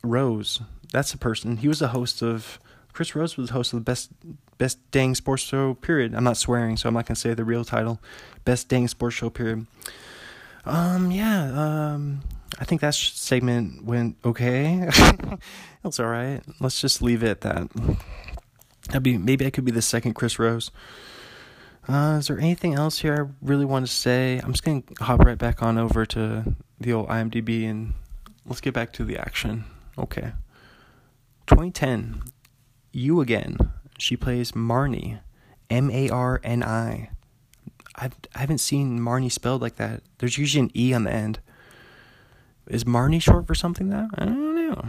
Rose. 0.03 0.61
That's 0.93 1.11
the 1.11 1.17
person. 1.17 1.57
He 1.57 1.67
was 1.67 1.79
the 1.79 1.89
host 1.89 2.21
of. 2.21 2.59
Chris 2.93 3.15
Rose 3.15 3.37
was 3.37 3.49
the 3.49 3.53
host 3.53 3.73
of 3.73 3.77
the 3.79 3.83
best 3.83 4.11
best 4.57 4.79
dang 4.89 5.13
sports 5.13 5.43
show. 5.43 5.75
Period. 5.75 6.15
I'm 6.15 6.23
not 6.23 6.37
swearing, 6.37 6.77
so 6.77 6.87
I'm 6.87 6.95
not 6.95 7.05
gonna 7.05 7.15
say 7.15 7.33
the 7.35 7.45
real 7.45 7.63
title. 7.63 8.01
Best 8.43 8.69
dang 8.69 8.87
sports 8.87 9.15
show. 9.15 9.29
Period. 9.29 9.67
Um. 10.65 11.11
Yeah. 11.11 11.43
Um. 11.53 12.21
I 12.59 12.65
think 12.65 12.81
that 12.81 12.95
segment 12.95 13.83
went 13.83 14.15
okay. 14.25 14.89
It's 15.87 15.99
all 15.99 16.07
right. 16.07 16.41
Let's 16.59 16.81
just 16.81 17.01
leave 17.01 17.23
it 17.23 17.29
at 17.29 17.41
that. 17.41 17.69
That'd 18.87 19.03
be 19.03 19.17
maybe 19.17 19.45
I 19.45 19.49
could 19.49 19.63
be 19.63 19.71
the 19.71 19.81
second 19.81 20.13
Chris 20.15 20.37
Rose. 20.37 20.71
Uh, 21.87 22.17
is 22.19 22.27
there 22.27 22.39
anything 22.39 22.73
else 22.73 22.99
here 22.99 23.15
I 23.15 23.45
really 23.45 23.65
want 23.65 23.85
to 23.87 23.91
say? 23.91 24.39
I'm 24.43 24.51
just 24.51 24.63
going 24.63 24.81
to 24.81 25.03
hop 25.03 25.21
right 25.21 25.37
back 25.37 25.63
on 25.63 25.77
over 25.77 26.05
to 26.07 26.55
the 26.79 26.93
old 26.93 27.07
IMDb 27.07 27.69
and 27.69 27.93
let's 28.45 28.59
get 28.59 28.73
back 28.73 28.91
to 28.93 29.05
the 29.05 29.17
action. 29.17 29.63
Okay. 29.97 30.33
2010, 31.47 32.23
You 32.91 33.21
Again. 33.21 33.57
She 33.97 34.17
plays 34.17 34.51
Marnie. 34.51 35.19
M 35.69 35.89
A 35.89 36.09
R 36.09 36.39
N 36.43 36.61
I. 36.61 37.09
I 37.95 38.11
haven't 38.35 38.59
seen 38.59 38.99
Marnie 38.99 39.31
spelled 39.31 39.61
like 39.61 39.77
that. 39.77 40.01
There's 40.19 40.37
usually 40.37 40.65
an 40.65 40.71
E 40.77 40.93
on 40.93 41.03
the 41.03 41.11
end. 41.11 41.39
Is 42.67 42.83
Marnie 42.83 43.21
short 43.21 43.47
for 43.47 43.55
something 43.55 43.89
though? 43.89 44.07
I 44.15 44.25
don't 44.25 44.55
know. 44.55 44.85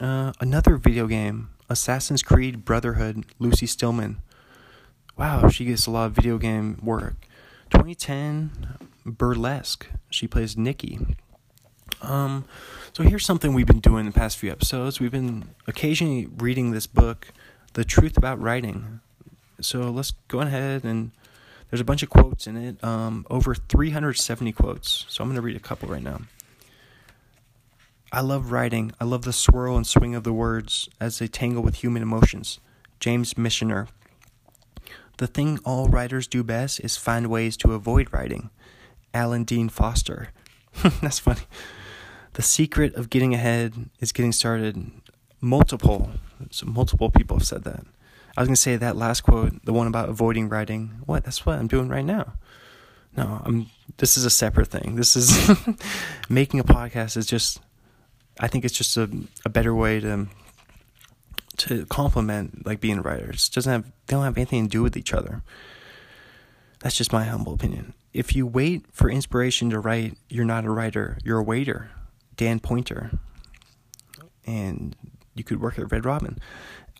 Uh, 0.00 0.32
another 0.40 0.76
video 0.76 1.06
game, 1.06 1.50
Assassin's 1.68 2.22
Creed 2.22 2.64
Brotherhood, 2.64 3.26
Lucy 3.38 3.66
Stillman 3.66 4.22
wow, 5.18 5.48
she 5.48 5.64
gets 5.64 5.86
a 5.86 5.90
lot 5.90 6.06
of 6.06 6.12
video 6.12 6.38
game 6.38 6.78
work. 6.82 7.16
2010, 7.70 8.50
Burlesque. 9.04 9.86
She 10.10 10.26
plays 10.26 10.56
Nikki. 10.56 10.98
Um, 12.00 12.44
so 12.92 13.02
here's 13.02 13.26
something 13.26 13.52
we've 13.52 13.66
been 13.66 13.80
doing 13.80 14.06
the 14.06 14.12
past 14.12 14.38
few 14.38 14.50
episodes. 14.50 15.00
We've 15.00 15.10
been 15.10 15.50
occasionally 15.66 16.28
reading 16.38 16.70
this 16.70 16.86
book, 16.86 17.28
The 17.72 17.84
Truth 17.84 18.16
About 18.16 18.40
Writing. 18.40 19.00
So 19.60 19.90
let's 19.90 20.12
go 20.28 20.40
ahead 20.40 20.84
and 20.84 21.10
there's 21.70 21.80
a 21.80 21.84
bunch 21.84 22.02
of 22.02 22.08
quotes 22.08 22.46
in 22.46 22.56
it, 22.56 22.82
um, 22.82 23.26
over 23.28 23.54
370 23.54 24.52
quotes. 24.52 25.04
So 25.08 25.22
I'm 25.22 25.28
going 25.28 25.36
to 25.36 25.42
read 25.42 25.56
a 25.56 25.60
couple 25.60 25.88
right 25.88 26.02
now. 26.02 26.22
I 28.10 28.22
love 28.22 28.52
writing. 28.52 28.92
I 29.00 29.04
love 29.04 29.22
the 29.22 29.34
swirl 29.34 29.76
and 29.76 29.86
swing 29.86 30.14
of 30.14 30.24
the 30.24 30.32
words 30.32 30.88
as 30.98 31.18
they 31.18 31.26
tangle 31.26 31.62
with 31.62 31.76
human 31.76 32.02
emotions. 32.02 32.58
James 33.00 33.34
Michener. 33.34 33.88
The 35.18 35.26
thing 35.26 35.58
all 35.64 35.88
writers 35.88 36.26
do 36.26 36.42
best 36.42 36.80
is 36.80 36.96
find 36.96 37.26
ways 37.26 37.56
to 37.58 37.74
avoid 37.74 38.12
writing. 38.12 38.50
Alan 39.12 39.44
Dean 39.44 39.68
Foster. 39.68 40.28
That's 41.02 41.18
funny. 41.18 41.42
The 42.34 42.42
secret 42.42 42.94
of 42.94 43.10
getting 43.10 43.34
ahead 43.34 43.90
is 44.00 44.12
getting 44.12 44.32
started. 44.32 44.90
Multiple, 45.40 46.10
so 46.50 46.66
multiple 46.66 47.10
people 47.10 47.38
have 47.38 47.46
said 47.46 47.64
that. 47.64 47.84
I 48.36 48.40
was 48.40 48.48
gonna 48.48 48.56
say 48.56 48.76
that 48.76 48.96
last 48.96 49.22
quote, 49.22 49.64
the 49.64 49.72
one 49.72 49.88
about 49.88 50.08
avoiding 50.08 50.48
writing. 50.48 51.00
What? 51.04 51.24
That's 51.24 51.44
what 51.44 51.58
I'm 51.58 51.66
doing 51.66 51.88
right 51.88 52.04
now. 52.04 52.34
No, 53.16 53.42
I'm. 53.44 53.66
This 53.96 54.16
is 54.16 54.24
a 54.24 54.30
separate 54.30 54.68
thing. 54.68 54.94
This 54.94 55.16
is 55.16 55.36
making 56.28 56.60
a 56.60 56.64
podcast 56.64 57.16
is 57.16 57.26
just. 57.26 57.60
I 58.38 58.46
think 58.46 58.64
it's 58.64 58.76
just 58.76 58.96
a 58.96 59.10
a 59.44 59.48
better 59.48 59.74
way 59.74 59.98
to 59.98 60.28
to 61.58 61.86
complement 61.86 62.66
like 62.66 62.80
being 62.80 63.02
writers. 63.02 63.48
It 63.48 63.54
doesn't 63.54 63.72
have 63.72 63.84
they 64.06 64.14
don't 64.14 64.24
have 64.24 64.36
anything 64.36 64.64
to 64.64 64.70
do 64.70 64.82
with 64.82 64.96
each 64.96 65.12
other. 65.12 65.42
That's 66.80 66.96
just 66.96 67.12
my 67.12 67.24
humble 67.24 67.54
opinion. 67.54 67.94
if 68.12 68.34
you 68.34 68.46
wait 68.46 68.86
for 68.92 69.10
inspiration 69.10 69.70
to 69.70 69.80
write, 69.80 70.16
you're 70.28 70.44
not 70.44 70.64
a 70.64 70.70
writer, 70.70 71.18
you're 71.24 71.38
a 71.38 71.42
waiter. 71.42 71.90
Dan 72.36 72.60
Poynter. 72.60 73.10
And 74.46 74.96
you 75.34 75.44
could 75.44 75.60
work 75.60 75.78
at 75.78 75.92
Red 75.92 76.04
Robin. 76.04 76.38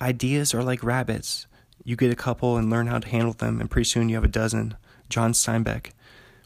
Ideas 0.02 0.52
are 0.52 0.62
like 0.62 0.84
rabbits. 0.84 1.46
You 1.82 1.96
get 1.96 2.12
a 2.12 2.16
couple 2.16 2.56
and 2.56 2.68
learn 2.68 2.88
how 2.88 2.98
to 2.98 3.08
handle 3.08 3.32
them, 3.32 3.60
and 3.60 3.70
pretty 3.70 3.88
soon 3.88 4.08
you 4.08 4.16
have 4.16 4.24
a 4.24 4.28
dozen. 4.28 4.76
John 5.08 5.32
Steinbeck. 5.32 5.92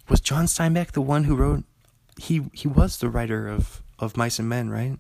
Was 0.09 0.21
John 0.21 0.45
Steinbeck 0.45 0.93
the 0.93 1.01
one 1.01 1.25
who 1.25 1.35
wrote? 1.35 1.65
He 2.19 2.43
he 2.53 2.69
was 2.69 2.99
the 2.99 3.09
writer 3.09 3.49
of 3.49 3.83
of 3.99 4.17
Mice 4.17 4.39
and 4.39 4.49
Men, 4.49 4.71
right? 4.71 4.99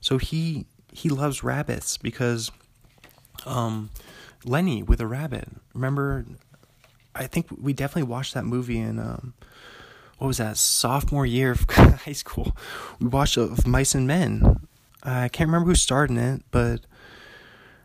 So 0.00 0.18
he 0.18 0.66
he 0.92 1.08
loves 1.08 1.42
rabbits 1.42 1.98
because 1.98 2.50
um, 3.46 3.90
Lennie 4.44 4.82
with 4.82 5.00
a 5.00 5.06
rabbit. 5.06 5.48
Remember, 5.74 6.24
I 7.14 7.26
think 7.26 7.46
we 7.50 7.72
definitely 7.72 8.10
watched 8.10 8.34
that 8.34 8.44
movie 8.44 8.78
in 8.78 8.98
um, 8.98 9.34
what 10.18 10.28
was 10.28 10.38
that 10.38 10.56
sophomore 10.56 11.26
year 11.26 11.52
of 11.52 11.66
high 11.70 12.12
school. 12.12 12.56
We 13.00 13.06
watched 13.06 13.36
of 13.36 13.66
Mice 13.66 13.94
and 13.94 14.06
Men. 14.06 14.66
I 15.02 15.28
can't 15.28 15.48
remember 15.48 15.68
who 15.68 15.74
starred 15.74 16.10
in 16.10 16.18
it, 16.18 16.42
but 16.50 16.80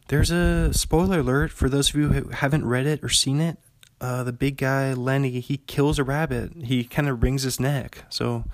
there's 0.08 0.32
a 0.32 0.74
spoiler 0.74 1.20
alert 1.20 1.52
for 1.52 1.70
those 1.70 1.90
of 1.90 1.96
you 1.96 2.10
who 2.10 2.30
haven't 2.30 2.66
read 2.66 2.86
it 2.86 3.04
or 3.04 3.10
seen 3.10 3.40
it. 3.40 3.58
Uh, 4.02 4.24
the 4.24 4.34
big 4.34 4.58
guy 4.58 4.94
Lennie 4.94 5.40
he 5.40 5.58
kills 5.58 5.98
a 5.98 6.04
rabbit. 6.04 6.52
He 6.64 6.84
kind 6.84 7.08
of 7.08 7.24
wrings 7.24 7.44
his 7.44 7.60
neck. 7.60 8.04
So 8.10 8.46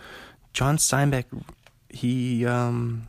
John 0.54 0.78
Steinbeck 0.78 1.26
he 1.90 2.46
um, 2.46 3.08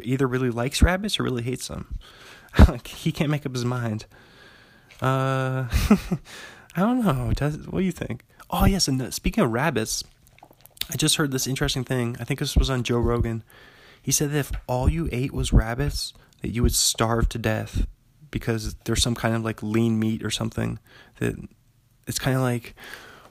either 0.00 0.26
really 0.26 0.50
likes 0.50 0.82
rabbits 0.82 1.18
or 1.18 1.24
really 1.24 1.42
hates 1.42 1.68
them. 1.68 1.98
he 2.86 3.12
can't 3.12 3.30
make 3.30 3.46
up 3.46 3.54
his 3.54 3.64
mind. 3.64 4.06
Uh, 5.00 5.66
I 6.76 6.80
don't 6.80 7.04
know. 7.04 7.32
Does 7.34 7.58
what 7.66 7.80
do 7.80 7.84
you 7.84 7.92
think? 7.92 8.24
Oh 8.50 8.64
yes, 8.64 8.88
and 8.88 9.12
speaking 9.12 9.44
of 9.44 9.50
rabbits, 9.50 10.04
I 10.90 10.96
just 10.96 11.16
heard 11.16 11.32
this 11.32 11.46
interesting 11.46 11.84
thing. 11.84 12.16
I 12.20 12.24
think 12.24 12.40
this 12.40 12.56
was 12.56 12.70
on 12.70 12.82
Joe 12.82 12.98
Rogan. 12.98 13.42
He 14.00 14.12
said 14.12 14.30
that 14.32 14.38
if 14.38 14.52
all 14.66 14.88
you 14.88 15.08
ate 15.12 15.32
was 15.32 15.52
rabbits, 15.52 16.12
that 16.42 16.50
you 16.50 16.62
would 16.62 16.74
starve 16.74 17.28
to 17.30 17.38
death 17.38 17.86
because 18.30 18.74
there's 18.84 19.02
some 19.02 19.14
kind 19.14 19.34
of 19.34 19.44
like 19.44 19.62
lean 19.62 19.98
meat 19.98 20.24
or 20.24 20.30
something 20.30 20.78
that 21.18 21.36
it's 22.06 22.18
kind 22.18 22.36
of 22.36 22.42
like 22.42 22.74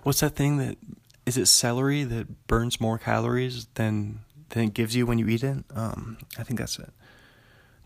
what's 0.03 0.21
that 0.21 0.35
thing 0.35 0.57
that 0.57 0.77
is 1.25 1.37
it 1.37 1.47
celery 1.47 2.03
that 2.03 2.47
burns 2.47 2.79
more 2.79 2.97
calories 2.97 3.67
than 3.75 4.19
than 4.51 4.63
it 4.65 4.73
gives 4.73 4.95
you 4.95 5.05
when 5.05 5.17
you 5.17 5.27
eat 5.27 5.43
it? 5.43 5.63
Um, 5.73 6.17
I 6.37 6.43
think 6.43 6.59
that's 6.59 6.79
it. 6.79 6.91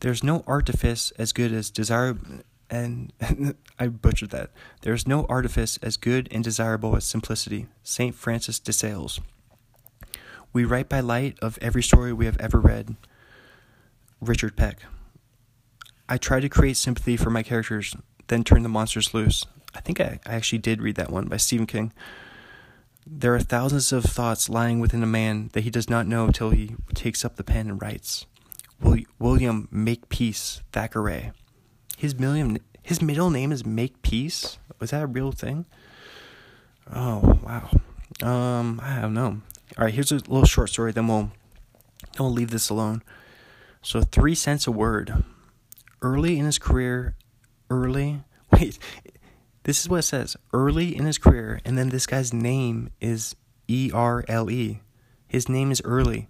There's 0.02 0.24
no 0.24 0.44
artifice 0.46 1.12
as 1.18 1.32
good 1.32 1.52
as 1.52 1.70
desire 1.70 2.18
and 2.70 3.14
I 3.80 3.88
butchered 3.88 4.32
that. 4.32 4.52
There's 4.82 5.08
no 5.08 5.26
artifice 5.30 5.78
as 5.78 5.98
good 5.98 6.28
and 6.32 6.44
desirable 6.44 6.96
as 6.96 7.06
simplicity. 7.06 7.68
St. 7.84 8.16
Francis 8.16 8.60
de 8.60 8.74
Sales. 8.74 9.20
We 10.54 10.66
write 10.66 10.90
by 10.90 11.02
light 11.02 11.38
of 11.42 11.60
every 11.62 11.84
story 11.84 12.14
we 12.14 12.26
have 12.26 12.38
ever 12.40 12.60
read. 12.60 12.96
Richard 14.22 14.56
Peck. 14.56 14.84
I 16.08 16.18
try 16.18 16.40
to 16.40 16.50
create 16.50 16.78
sympathy 16.78 17.18
for 17.18 17.30
my 17.30 17.44
characters, 17.44 17.96
then 18.28 18.44
turn 18.44 18.64
the 18.64 18.70
monsters 18.70 19.14
loose. 19.14 19.46
I 19.74 19.82
think 19.82 20.00
I, 20.00 20.20
I 20.26 20.36
actually 20.36 20.60
did 20.60 20.82
read 20.82 20.96
that 20.96 21.12
one 21.12 21.28
by 21.28 21.38
Stephen 21.38 21.66
King. 21.68 21.92
There 23.08 23.36
are 23.36 23.40
thousands 23.40 23.92
of 23.92 24.04
thoughts 24.04 24.50
lying 24.50 24.80
within 24.80 25.04
a 25.04 25.08
man 25.08 25.50
that 25.54 25.64
he 25.64 25.70
does 25.70 25.90
not 25.90 26.08
know 26.08 26.30
till 26.30 26.50
he 26.50 26.76
takes 26.94 27.24
up 27.24 27.36
the 27.36 27.44
pen 27.44 27.70
and 27.70 27.82
writes. 27.82 28.26
William 29.20 29.68
Makepeace 29.72 30.62
Thackeray. 30.72 31.32
His 31.98 32.18
million 32.18 32.60
his 32.82 33.02
middle 33.02 33.30
name 33.30 33.52
is 33.52 33.66
Makepeace. 33.66 34.60
Was 34.80 34.92
that 34.92 35.04
a 35.04 35.08
real 35.08 35.32
thing? 35.32 35.66
Oh 36.94 37.40
wow. 37.44 37.70
Um, 38.28 38.80
I 38.84 39.02
don't 39.02 39.14
know. 39.14 39.42
All 39.78 39.86
right, 39.86 39.94
here's 39.94 40.12
a 40.12 40.16
little 40.16 40.46
short 40.46 40.70
story. 40.70 40.92
Then 40.92 41.08
we'll 41.08 41.32
then 42.02 42.20
we'll 42.20 42.32
leave 42.32 42.52
this 42.52 42.70
alone. 42.70 43.02
So 43.82 44.02
three 44.02 44.36
cents 44.36 44.68
a 44.68 44.72
word. 44.72 45.24
Early 46.02 46.38
in 46.38 46.46
his 46.46 46.60
career, 46.60 47.16
early. 47.70 48.24
Wait, 48.52 48.78
this 49.66 49.82
is 49.82 49.90
what 49.90 49.98
it 49.98 50.04
says. 50.04 50.38
Early 50.54 50.96
in 50.96 51.06
his 51.06 51.18
career, 51.18 51.60
and 51.66 51.76
then 51.76 51.90
this 51.90 52.06
guy's 52.06 52.32
name 52.32 52.92
is 53.02 53.36
E 53.68 53.90
R 53.94 54.24
L 54.28 54.50
E. 54.50 54.82
His 55.28 55.50
name 55.50 55.72
is 55.72 55.82
Early. 55.84 56.30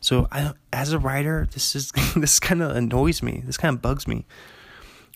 So 0.00 0.28
I, 0.30 0.52
as 0.72 0.92
a 0.92 0.98
writer, 0.98 1.48
this 1.52 1.74
is 1.74 1.92
this 2.16 2.38
kind 2.38 2.62
of 2.62 2.74
annoys 2.74 3.22
me. 3.22 3.42
This 3.44 3.56
kind 3.56 3.74
of 3.74 3.82
bugs 3.82 4.06
me. 4.06 4.24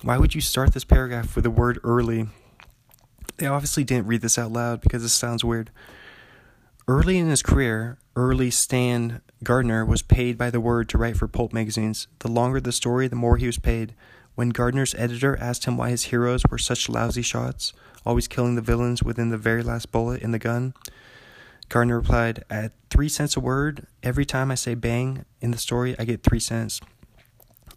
Why 0.02 0.18
would 0.18 0.34
you 0.34 0.40
start 0.40 0.74
this 0.74 0.84
paragraph 0.84 1.36
with 1.36 1.44
the 1.44 1.50
word 1.50 1.78
early? 1.84 2.26
They 3.36 3.46
obviously 3.46 3.84
didn't 3.84 4.08
read 4.08 4.20
this 4.20 4.36
out 4.36 4.52
loud 4.52 4.80
because 4.80 5.02
this 5.02 5.14
sounds 5.14 5.44
weird. 5.44 5.70
Early 6.88 7.18
in 7.18 7.28
his 7.28 7.42
career, 7.42 7.98
Erle 8.16 8.52
Stan 8.52 9.22
Gardner 9.44 9.84
was 9.84 10.02
paid 10.02 10.36
by 10.36 10.50
the 10.50 10.60
word 10.60 10.88
to 10.90 10.98
write 10.98 11.16
for 11.16 11.28
pulp 11.28 11.52
magazines. 11.52 12.08
The 12.18 12.28
longer 12.28 12.60
the 12.60 12.72
story, 12.72 13.06
the 13.06 13.16
more 13.16 13.36
he 13.36 13.46
was 13.46 13.58
paid. 13.58 13.94
When 14.34 14.50
Gardner's 14.50 14.94
editor 14.96 15.36
asked 15.40 15.64
him 15.64 15.76
why 15.76 15.90
his 15.90 16.04
heroes 16.04 16.42
were 16.50 16.58
such 16.58 16.88
lousy 16.88 17.22
shots, 17.22 17.72
always 18.04 18.28
killing 18.28 18.56
the 18.56 18.60
villains 18.60 19.02
within 19.02 19.30
the 19.30 19.38
very 19.38 19.62
last 19.62 19.92
bullet 19.92 20.22
in 20.22 20.32
the 20.32 20.38
gun, 20.38 20.74
Gardner 21.68 21.96
replied, 21.96 22.44
At 22.50 22.72
three 22.90 23.08
cents 23.08 23.36
a 23.36 23.40
word, 23.40 23.86
every 24.02 24.24
time 24.24 24.50
I 24.50 24.54
say 24.54 24.74
bang 24.74 25.24
in 25.40 25.50
the 25.50 25.58
story, 25.58 25.94
I 25.98 26.04
get 26.04 26.22
three 26.22 26.40
cents. 26.40 26.80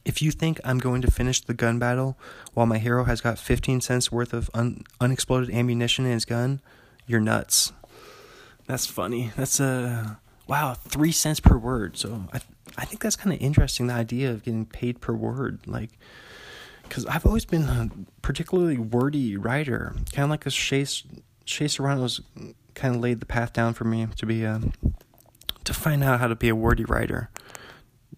If 0.04 0.22
you 0.22 0.32
think 0.32 0.60
I'm 0.64 0.80
going 0.80 1.02
to 1.02 1.12
finish 1.12 1.42
the 1.42 1.54
gun 1.54 1.80
battle 1.80 2.18
while 2.54 2.66
my 2.66 2.78
hero 2.78 3.04
has 3.04 3.22
got 3.22 3.38
15 3.38 3.82
cents 3.82 4.12
worth 4.12 4.34
of 4.34 4.50
un- 4.54 4.84
unexploded 5.02 5.50
ammunition 5.54 6.06
in 6.06 6.14
his 6.14 6.26
gun, 6.26 6.62
you're 7.06 7.20
nuts. 7.20 7.74
That's 8.68 8.86
funny. 8.86 9.32
That's 9.36 9.60
a 9.60 9.66
uh, 9.66 10.16
wow, 10.48 10.74
three 10.74 11.12
cents 11.12 11.40
per 11.40 11.58
word. 11.58 11.98
So 11.98 12.26
I 12.34 12.42
I 12.78 12.86
think 12.86 13.02
that's 13.02 13.16
kind 13.16 13.34
of 13.34 13.42
interesting. 13.42 13.88
The 13.88 13.94
idea 13.94 14.32
of 14.32 14.44
getting 14.44 14.66
paid 14.66 15.02
per 15.02 15.14
word, 15.14 15.60
like, 15.66 15.92
because 16.88 17.06
I've 17.06 17.26
always 17.26 17.46
been 17.46 17.64
a 17.64 17.90
particularly 18.22 18.78
wordy 18.78 19.38
writer, 19.38 19.94
kind 20.14 20.26
of 20.26 20.30
like 20.30 20.46
a 20.46 20.50
Chase 20.50 21.04
Shea 21.46 21.68
Serrano's 21.68 22.22
kind 22.76 22.96
of 22.96 23.02
laid 23.02 23.20
the 23.20 23.26
path 23.26 23.54
down 23.54 23.74
for 23.74 23.86
me 23.86 24.08
to 24.18 24.26
be 24.26 24.44
a 24.44 24.62
to 25.64 25.74
find 25.74 26.04
out 26.04 26.20
how 26.20 26.28
to 26.28 26.36
be 26.36 26.50
a 26.50 26.56
wordy 26.56 26.86
writer 26.86 27.30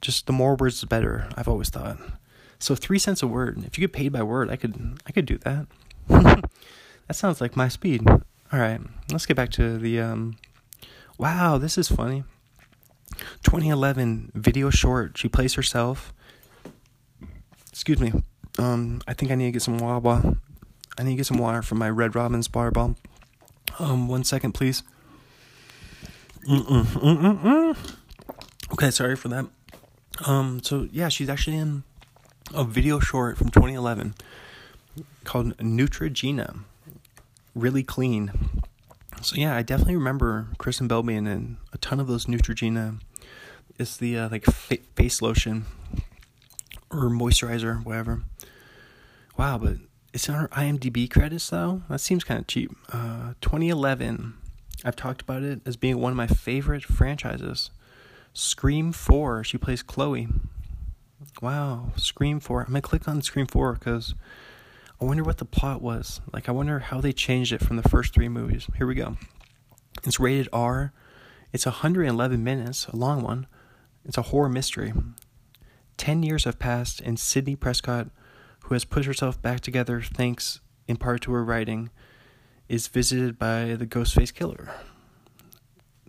just 0.01 0.27
the 0.27 0.33
more 0.33 0.55
words 0.55 0.81
the 0.81 0.87
better. 0.87 1.27
I've 1.35 1.47
always 1.47 1.69
thought. 1.69 1.97
So 2.59 2.75
three 2.75 2.99
cents 2.99 3.23
a 3.23 3.27
word. 3.27 3.63
If 3.65 3.77
you 3.77 3.81
get 3.81 3.93
paid 3.93 4.11
by 4.11 4.23
word, 4.23 4.49
I 4.49 4.55
could 4.55 4.99
I 5.05 5.11
could 5.11 5.25
do 5.25 5.37
that. 5.39 5.67
that 6.07 7.15
sounds 7.15 7.41
like 7.41 7.55
my 7.55 7.67
speed. 7.67 8.07
All 8.07 8.59
right, 8.59 8.81
let's 9.11 9.25
get 9.25 9.37
back 9.37 9.51
to 9.51 9.77
the. 9.77 9.99
Um, 9.99 10.37
wow, 11.17 11.57
this 11.57 11.77
is 11.77 11.87
funny. 11.87 12.23
2011 13.43 14.31
video 14.33 14.69
short. 14.69 15.17
She 15.17 15.27
plays 15.27 15.55
herself. 15.55 16.13
Excuse 17.71 17.99
me. 17.99 18.13
Um, 18.57 19.01
I 19.07 19.13
think 19.13 19.31
I 19.31 19.35
need 19.35 19.45
to 19.45 19.51
get 19.51 19.61
some 19.61 19.77
Wawa. 19.77 20.37
I 20.97 21.03
need 21.03 21.11
to 21.11 21.15
get 21.17 21.25
some 21.25 21.37
water 21.37 21.61
from 21.61 21.77
my 21.77 21.89
Red 21.89 22.15
Robin's 22.15 22.47
bar 22.47 22.71
ball. 22.71 22.95
Um, 23.77 24.07
one 24.07 24.23
second, 24.23 24.53
please. 24.53 24.83
Mm-mm, 26.47 26.83
mm-mm, 26.83 27.77
Okay, 28.73 28.91
sorry 28.91 29.15
for 29.15 29.27
that. 29.29 29.45
Um, 30.25 30.61
so 30.63 30.87
yeah, 30.91 31.09
she's 31.09 31.29
actually 31.29 31.57
in 31.57 31.83
a 32.53 32.63
video 32.63 32.99
short 32.99 33.37
from 33.37 33.49
2011 33.49 34.15
called 35.23 35.55
Neutrogena. 35.57 36.59
Really 37.55 37.83
clean. 37.83 38.31
So 39.21 39.35
yeah, 39.35 39.55
I 39.55 39.61
definitely 39.61 39.95
remember 39.95 40.47
Kristen 40.57 40.87
Bell 40.87 41.03
being 41.03 41.27
in 41.27 41.57
a 41.73 41.77
ton 41.77 41.99
of 41.99 42.07
those 42.07 42.25
Neutrogena. 42.25 42.99
It's 43.77 43.95
the 43.97 44.17
uh, 44.17 44.29
like 44.29 44.45
fa- 44.45 44.77
face 44.95 45.21
lotion 45.21 45.65
or 46.91 47.09
moisturizer, 47.09 47.83
whatever. 47.83 48.23
Wow, 49.37 49.57
but 49.57 49.77
it's 50.13 50.27
on 50.29 50.35
her 50.35 50.47
IMDb 50.49 51.09
credits 51.09 51.49
though. 51.49 51.83
That 51.89 52.01
seems 52.01 52.23
kind 52.23 52.39
of 52.39 52.47
cheap. 52.47 52.71
Uh, 52.91 53.33
2011. 53.41 54.33
I've 54.83 54.95
talked 54.95 55.21
about 55.21 55.43
it 55.43 55.61
as 55.65 55.75
being 55.75 55.99
one 55.99 56.11
of 56.11 56.17
my 56.17 56.27
favorite 56.27 56.83
franchises. 56.83 57.69
Scream 58.33 58.91
4, 58.91 59.43
she 59.43 59.57
plays 59.57 59.83
Chloe. 59.83 60.27
Wow, 61.41 61.91
Scream 61.97 62.39
4. 62.39 62.65
I'm 62.67 62.73
to 62.73 62.81
click 62.81 63.07
on 63.07 63.21
Scream 63.21 63.45
4 63.45 63.73
because 63.73 64.15
I 65.01 65.05
wonder 65.05 65.23
what 65.23 65.37
the 65.37 65.45
plot 65.45 65.81
was. 65.81 66.21
Like, 66.31 66.47
I 66.47 66.53
wonder 66.53 66.79
how 66.79 67.01
they 67.01 67.11
changed 67.11 67.51
it 67.51 67.61
from 67.61 67.75
the 67.75 67.89
first 67.89 68.13
three 68.13 68.29
movies. 68.29 68.67
Here 68.77 68.87
we 68.87 68.95
go. 68.95 69.17
It's 70.03 70.19
rated 70.19 70.47
R. 70.53 70.93
It's 71.51 71.65
111 71.65 72.43
minutes, 72.43 72.87
a 72.87 72.95
long 72.95 73.21
one. 73.21 73.47
It's 74.05 74.17
a 74.17 74.23
horror 74.23 74.49
mystery. 74.49 74.93
Ten 75.99 76.23
years 76.23 76.45
have 76.45 76.57
passed, 76.59 77.01
and 77.01 77.19
Sidney 77.19 77.57
Prescott, 77.57 78.07
who 78.63 78.73
has 78.73 78.85
put 78.85 79.03
herself 79.03 79.41
back 79.41 79.59
together 79.59 80.01
thanks 80.01 80.61
in 80.87 80.95
part 80.95 81.21
to 81.23 81.33
her 81.33 81.43
writing, 81.43 81.89
is 82.69 82.87
visited 82.87 83.37
by 83.37 83.75
the 83.75 83.85
Ghostface 83.85 84.33
Killer. 84.33 84.71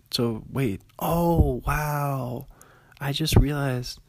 So 0.09 0.45
wait. 0.49 0.81
Oh 0.97 1.61
wow. 1.67 2.47
I 3.01 3.11
just 3.11 3.35
realized 3.35 3.99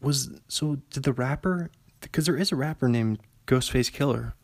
was 0.00 0.40
so 0.46 0.76
did 0.90 1.02
the 1.02 1.12
rapper 1.12 1.72
because 2.00 2.26
there 2.26 2.36
is 2.36 2.52
a 2.52 2.56
rapper 2.56 2.88
named 2.88 3.18
Ghostface 3.48 3.90
Killah. 3.90 4.34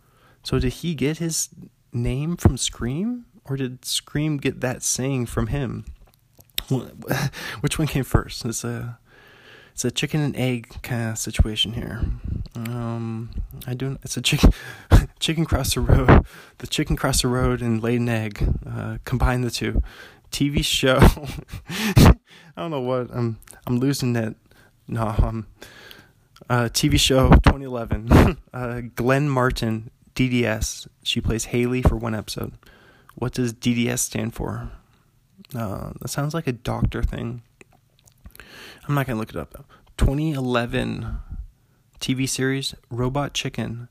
So 0.42 0.58
did 0.58 0.72
he 0.72 0.96
get 0.96 1.18
his 1.18 1.48
name 1.92 2.36
from 2.36 2.56
Scream 2.56 3.26
or 3.44 3.56
did 3.56 3.84
Scream 3.84 4.36
get 4.36 4.60
that 4.62 4.82
saying 4.82 5.26
from 5.26 5.46
him? 5.46 5.84
Which 7.60 7.78
one 7.78 7.86
came 7.86 8.02
first? 8.02 8.44
It's 8.44 8.64
a 8.64 8.98
it's 9.76 9.84
a 9.84 9.90
chicken 9.90 10.22
and 10.22 10.34
egg 10.36 10.74
kind 10.82 11.10
of 11.10 11.18
situation 11.18 11.74
here. 11.74 12.00
Um, 12.54 13.28
I 13.66 13.74
don't. 13.74 14.00
It's 14.02 14.16
a 14.16 14.22
chicken 14.22 14.50
chicken 15.20 15.44
cross 15.44 15.74
the 15.74 15.80
road. 15.80 16.24
The 16.56 16.66
chicken 16.66 16.96
cross 16.96 17.20
the 17.20 17.28
road 17.28 17.60
and 17.60 17.82
laid 17.82 18.00
an 18.00 18.08
egg. 18.08 18.42
Uh, 18.66 18.96
combine 19.04 19.42
the 19.42 19.50
two. 19.50 19.82
TV 20.32 20.64
show. 20.64 20.96
I 21.68 22.14
don't 22.56 22.70
know 22.70 22.80
what 22.80 23.10
I'm. 23.12 23.38
I'm 23.66 23.78
losing 23.78 24.14
that. 24.14 24.36
No, 24.88 25.14
um, 25.18 25.46
uh, 26.48 26.70
TV 26.72 26.98
show 26.98 27.28
2011. 27.28 28.38
uh, 28.54 28.80
Glenn 28.94 29.28
Martin, 29.28 29.90
DDS. 30.14 30.88
She 31.02 31.20
plays 31.20 31.44
Haley 31.46 31.82
for 31.82 31.96
one 31.96 32.14
episode. 32.14 32.54
What 33.14 33.34
does 33.34 33.52
DDS 33.52 33.98
stand 33.98 34.32
for? 34.32 34.70
Uh, 35.54 35.90
that 36.00 36.08
sounds 36.08 36.32
like 36.32 36.46
a 36.46 36.52
doctor 36.52 37.02
thing. 37.02 37.42
I'm 38.88 38.94
not 38.94 39.06
gonna 39.06 39.18
look 39.18 39.30
it 39.30 39.36
up 39.36 39.52
though. 39.52 39.64
2011 39.96 41.18
TV 42.00 42.28
series 42.28 42.74
Robot 42.90 43.34
Chicken. 43.34 43.88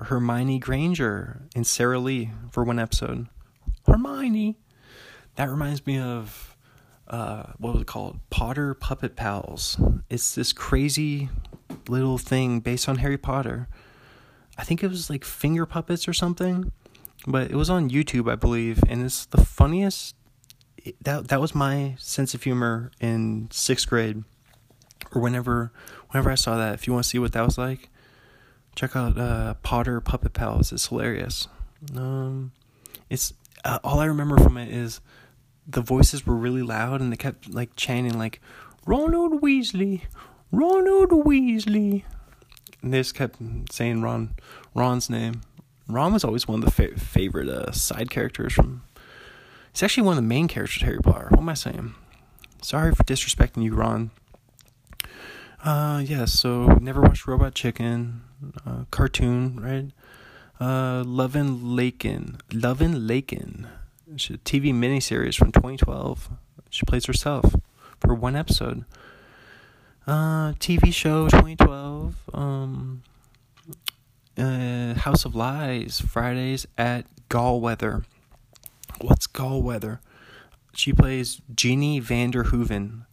Hermione 0.00 0.58
Granger 0.58 1.42
and 1.54 1.66
Sarah 1.66 1.98
Lee 1.98 2.30
for 2.50 2.64
one 2.64 2.78
episode. 2.78 3.26
Hermione. 3.86 4.56
That 5.36 5.50
reminds 5.50 5.86
me 5.86 5.98
of 5.98 6.56
uh, 7.08 7.44
what 7.58 7.74
was 7.74 7.82
it 7.82 7.86
called? 7.86 8.20
Potter 8.30 8.74
Puppet 8.74 9.16
Pals. 9.16 9.78
It's 10.08 10.34
this 10.34 10.52
crazy 10.52 11.28
little 11.88 12.18
thing 12.18 12.60
based 12.60 12.88
on 12.88 12.96
Harry 12.98 13.18
Potter. 13.18 13.68
I 14.56 14.64
think 14.64 14.82
it 14.82 14.88
was 14.88 15.10
like 15.10 15.24
finger 15.24 15.66
puppets 15.66 16.06
or 16.06 16.12
something, 16.12 16.72
but 17.26 17.50
it 17.50 17.56
was 17.56 17.70
on 17.70 17.90
YouTube, 17.90 18.30
I 18.30 18.36
believe, 18.36 18.82
and 18.88 19.02
it's 19.02 19.26
the 19.26 19.44
funniest. 19.44 20.14
That 21.02 21.28
that 21.28 21.40
was 21.40 21.54
my 21.54 21.94
sense 21.98 22.34
of 22.34 22.42
humor 22.42 22.90
in 23.00 23.48
sixth 23.50 23.88
grade, 23.88 24.24
or 25.14 25.20
whenever 25.20 25.72
whenever 26.10 26.30
I 26.30 26.34
saw 26.34 26.56
that. 26.56 26.74
If 26.74 26.86
you 26.86 26.92
want 26.92 27.04
to 27.04 27.08
see 27.08 27.18
what 27.18 27.32
that 27.32 27.44
was 27.44 27.58
like, 27.58 27.88
check 28.74 28.96
out 28.96 29.18
uh, 29.18 29.54
Potter 29.62 30.00
Puppet 30.00 30.32
Pals. 30.32 30.72
It's 30.72 30.88
hilarious. 30.88 31.48
Um, 31.96 32.52
it's 33.10 33.34
uh, 33.64 33.78
all 33.84 34.00
I 34.00 34.06
remember 34.06 34.38
from 34.38 34.56
it 34.56 34.72
is 34.72 35.00
the 35.66 35.80
voices 35.80 36.26
were 36.26 36.34
really 36.34 36.62
loud 36.62 37.00
and 37.00 37.12
they 37.12 37.16
kept 37.16 37.52
like 37.52 37.76
chanting 37.76 38.18
like 38.18 38.40
Ronald 38.86 39.40
Weasley, 39.40 40.02
Ronald 40.50 41.10
Weasley. 41.10 42.02
And 42.82 42.92
they 42.92 42.98
just 42.98 43.14
kept 43.14 43.36
saying 43.70 44.02
Ron, 44.02 44.34
Ron's 44.74 45.08
name. 45.08 45.42
Ron 45.86 46.12
was 46.12 46.24
always 46.24 46.48
one 46.48 46.58
of 46.60 46.64
the 46.64 46.70
fa- 46.70 46.98
favorite 46.98 47.48
uh, 47.48 47.70
side 47.70 48.10
characters 48.10 48.52
from. 48.52 48.82
He's 49.72 49.82
actually 49.82 50.04
one 50.04 50.12
of 50.18 50.22
the 50.22 50.28
main 50.28 50.48
characters 50.48 50.82
of 50.82 50.86
Harry 50.86 51.00
Potter. 51.00 51.28
What 51.30 51.40
am 51.40 51.48
I 51.48 51.54
saying? 51.54 51.94
Sorry 52.60 52.94
for 52.94 53.02
disrespecting 53.04 53.62
you, 53.64 53.74
Ron. 53.74 54.10
Uh, 55.64 56.02
yeah. 56.04 56.26
So 56.26 56.66
never 56.80 57.00
watched 57.00 57.26
Robot 57.26 57.54
Chicken, 57.54 58.22
uh, 58.66 58.84
cartoon, 58.90 59.58
right? 59.60 59.90
Uh, 60.60 61.02
Lovin' 61.04 61.74
Lakin, 61.74 62.38
Lovin' 62.52 63.06
Lakin, 63.06 63.66
It's 64.14 64.30
a 64.30 64.34
TV 64.34 64.72
miniseries 64.72 65.36
from 65.36 65.50
2012. 65.50 66.30
She 66.70 66.84
plays 66.86 67.06
herself 67.06 67.56
for 68.00 68.14
one 68.14 68.36
episode. 68.36 68.84
Uh, 70.06 70.52
TV 70.54 70.92
show 70.92 71.28
2012. 71.28 72.14
Um, 72.32 73.02
uh, 74.38 74.94
House 74.94 75.24
of 75.24 75.34
Lies 75.34 76.00
Fridays 76.00 76.66
at 76.78 77.06
Gallweather. 77.28 78.04
What's 79.02 79.26
Gallweather? 79.26 79.98
She 80.74 80.92
plays 80.92 81.40
Jeannie 81.54 82.00
Vanderhooven. 82.00 83.06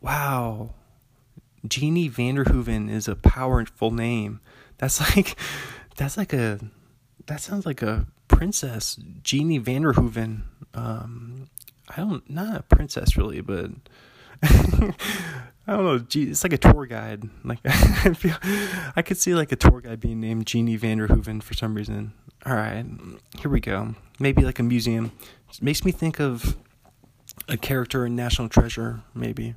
Wow, 0.00 0.74
Jeannie 1.66 2.08
Vanderhooven 2.08 2.88
is 2.88 3.08
a 3.08 3.16
powerful 3.16 3.90
name. 3.90 4.40
That's 4.78 5.00
like, 5.16 5.36
that's 5.96 6.16
like 6.16 6.32
a, 6.32 6.60
that 7.26 7.40
sounds 7.40 7.66
like 7.66 7.82
a 7.82 8.06
princess, 8.28 8.98
Jeannie 9.22 9.60
Vanderhooven. 9.60 10.42
Um, 10.74 11.48
I 11.88 11.96
don't, 11.96 12.28
not 12.30 12.56
a 12.56 12.62
princess 12.62 13.16
really, 13.16 13.40
but 13.40 13.70
I 14.42 14.92
don't 15.66 15.84
know. 15.84 16.06
It's 16.14 16.44
like 16.44 16.52
a 16.52 16.58
tour 16.58 16.86
guide. 16.86 17.28
Like 17.44 17.58
I 17.64 18.14
feel, 18.14 18.36
I 18.94 19.02
could 19.02 19.18
see 19.18 19.34
like 19.34 19.52
a 19.52 19.56
tour 19.56 19.80
guide 19.80 20.00
being 20.00 20.20
named 20.20 20.46
Jeannie 20.46 20.78
Vanderhooven 20.78 21.42
for 21.42 21.54
some 21.54 21.74
reason. 21.74 22.12
All 22.48 22.54
right, 22.54 22.86
here 23.40 23.50
we 23.50 23.60
go. 23.60 23.94
Maybe 24.18 24.42
like 24.42 24.58
a 24.58 24.62
museum. 24.62 25.12
It 25.50 25.60
makes 25.60 25.84
me 25.84 25.92
think 25.92 26.18
of 26.18 26.56
a 27.46 27.58
character 27.58 28.06
in 28.06 28.16
National 28.16 28.48
Treasure, 28.48 29.02
maybe. 29.14 29.54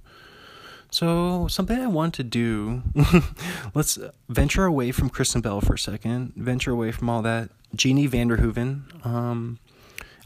So 0.90 1.48
something 1.48 1.80
I 1.80 1.88
want 1.88 2.14
to 2.16 2.24
do. 2.26 2.84
let's 3.74 3.98
venture 4.28 4.66
away 4.66 4.92
from 4.92 5.10
Kristen 5.10 5.40
Bell 5.40 5.62
for 5.62 5.76
a 5.76 5.80
second. 5.80 6.34
Venture 6.36 6.72
away 6.72 6.92
from 6.92 7.10
all 7.10 7.22
that. 7.22 7.52
Jeannie 7.74 8.10
Vanderhooven. 8.10 9.06
Um, 9.06 9.60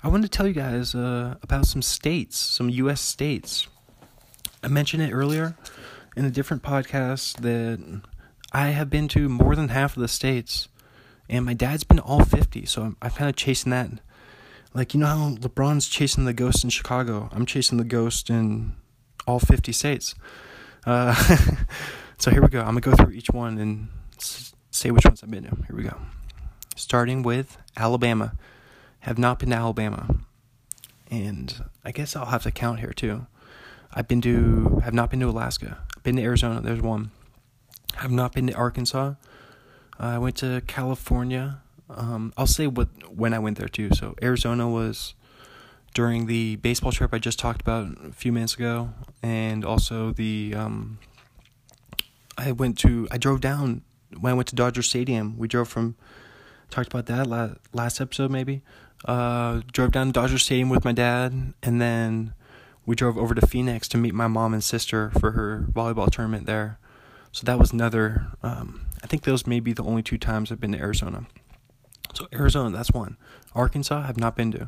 I 0.02 0.08
want 0.08 0.24
to 0.24 0.30
tell 0.30 0.48
you 0.48 0.54
guys 0.54 0.96
uh, 0.96 1.36
about 1.44 1.68
some 1.68 1.84
states, 1.84 2.36
some 2.36 2.72
U.S. 2.72 3.00
states. 3.00 3.68
I 4.64 4.70
mentioned 4.70 5.04
it 5.04 5.12
earlier 5.12 5.56
in 6.16 6.26
a 6.26 6.32
different 6.32 6.64
podcast 6.64 7.42
that 7.42 8.02
I 8.52 8.70
have 8.70 8.90
been 8.90 9.08
to 9.10 9.30
more 9.30 9.56
than 9.56 9.70
half 9.70 9.96
of 9.96 10.02
the 10.02 10.08
states, 10.08 10.68
and 11.30 11.46
my 11.46 11.54
dad's 11.54 11.84
been 11.84 12.00
all 12.00 12.24
50, 12.24 12.66
so 12.66 12.84
I'm, 12.84 12.98
I'm 13.02 13.12
kind 13.12 13.30
of 13.30 13.36
chasing 13.36 13.72
that. 13.72 13.90
Like, 14.74 14.94
you 14.94 15.00
know 15.00 15.08
how 15.08 15.30
LeBron's 15.36 15.88
chasing 15.88 16.26
the 16.26 16.34
ghost 16.34 16.64
in 16.64 16.70
Chicago? 16.70 17.30
I'm 17.32 17.46
chasing 17.46 17.78
the 17.78 17.86
ghost 17.86 18.30
in 18.30 18.76
all 19.26 19.40
50 19.40 19.72
states. 19.72 20.16
Uh, 20.86 21.16
so 22.18 22.30
here 22.32 22.42
we 22.42 22.50
go. 22.50 22.60
I'm 22.60 22.78
going 22.78 22.82
to 22.82 22.90
go 22.90 22.96
through 22.96 23.14
each 23.14 23.30
one 23.30 23.58
and 23.58 23.88
say 24.72 24.92
which 24.92 25.06
ones 25.06 25.24
I've 25.24 25.32
been 25.32 25.44
to. 25.44 25.56
Here 25.68 25.76
we 25.76 25.84
go. 25.84 25.98
Starting 26.76 27.24
with 27.24 27.58
Alabama. 27.78 28.34
Have 29.00 29.18
not 29.18 29.40
been 29.40 29.50
to 29.52 29.56
Alabama. 29.56 30.16
And 31.10 31.64
I 31.84 31.92
guess 31.92 32.16
I'll 32.16 32.26
have 32.26 32.44
to 32.44 32.52
count 32.52 32.80
here 32.80 32.92
too. 32.92 33.28
I've 33.94 34.08
been 34.08 34.22
to 34.22 34.82
have 34.84 34.94
not 34.94 35.10
been 35.10 35.22
to 35.22 35.30
Alaska. 35.30 35.78
I've 35.96 36.04
been 36.04 36.18
to 36.18 36.22
Arizona. 36.22 36.60
There's 36.60 36.82
one. 36.82 37.12
Have 37.96 38.12
not 38.12 38.34
been 38.34 38.48
to 38.48 38.54
Arkansas. 38.54 39.14
I 40.00 40.18
went 40.18 40.38
to 40.38 40.62
California. 40.68 41.62
Um, 41.90 42.34
I'll 42.38 42.48
say 42.48 42.68
what 42.68 42.90
when 43.10 43.34
I 43.34 43.40
went 43.40 43.58
there 43.58 43.68
too. 43.68 43.90
So 43.94 44.16
Arizona 44.22 44.68
was 44.70 45.14
during 45.94 46.26
the 46.26 46.58
baseball 46.58 46.92
trip 46.92 47.14
I 47.14 47.20
just 47.20 47.40
talked 47.40 47.62
about 47.62 47.98
a 48.04 48.12
few 48.12 48.32
minutes 48.32 48.56
ago, 48.56 48.90
and 49.24 49.64
also 49.64 50.12
the 50.12 50.54
um, 50.56 51.00
I 52.38 52.52
went 52.52 52.78
to 52.80 53.08
I 53.12 53.18
drove 53.18 53.42
down 53.42 53.82
when 54.20 54.32
I 54.32 54.34
went 54.34 54.48
to 54.50 54.56
Dodger 54.56 54.82
Stadium. 54.82 55.38
We 55.38 55.48
drove 55.48 55.70
from 55.70 55.96
talked 56.70 56.88
about 56.94 57.06
that 57.06 57.28
last 57.28 57.56
last 57.74 58.02
episode 58.02 58.32
maybe. 58.32 58.62
Uh, 59.06 59.62
drove 59.72 59.92
down 59.92 60.08
to 60.08 60.14
Dodger 60.14 60.38
Stadium 60.38 60.70
with 60.70 60.84
my 60.84 60.92
dad, 60.92 61.54
and 61.62 61.82
then 61.82 62.34
we 62.86 62.96
drove 62.96 63.18
over 63.18 63.36
to 63.36 63.46
Phoenix 63.46 63.88
to 63.90 63.98
meet 63.98 64.14
my 64.14 64.28
mom 64.28 64.54
and 64.54 64.64
sister 64.64 65.12
for 65.20 65.32
her 65.32 65.68
volleyball 65.72 66.12
tournament 66.12 66.46
there. 66.46 66.80
So 67.32 67.46
that 67.46 67.60
was 67.60 67.72
another. 67.72 68.28
Um, 68.44 68.85
I 69.06 69.08
think 69.08 69.22
those 69.22 69.46
may 69.46 69.60
be 69.60 69.72
the 69.72 69.84
only 69.84 70.02
two 70.02 70.18
times 70.18 70.52
I've 70.52 70.60
been 70.60 70.72
to 70.72 70.80
Arizona. 70.80 71.28
So 72.16 72.28
Arizona, 72.34 72.76
that's 72.76 72.90
one. 72.90 73.18
Arkansas, 73.54 74.00
I 74.00 74.08
have 74.08 74.18
not 74.18 74.36
been 74.36 74.52
to. 74.54 74.68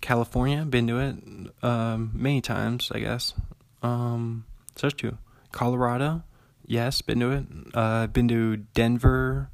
California, 0.00 0.64
been 0.64 0.86
to 0.86 1.00
it 1.00 1.16
um, 1.64 2.12
many 2.14 2.40
times, 2.40 2.92
I 2.94 3.00
guess. 3.00 3.34
Um, 3.82 4.44
so 4.76 4.90
two. 4.90 5.18
Colorado, 5.50 6.22
yes, 6.66 7.02
been 7.02 7.18
to 7.18 7.32
it. 7.32 7.46
Uh, 7.74 8.06
been 8.06 8.28
to 8.28 8.58
Denver. 8.58 9.50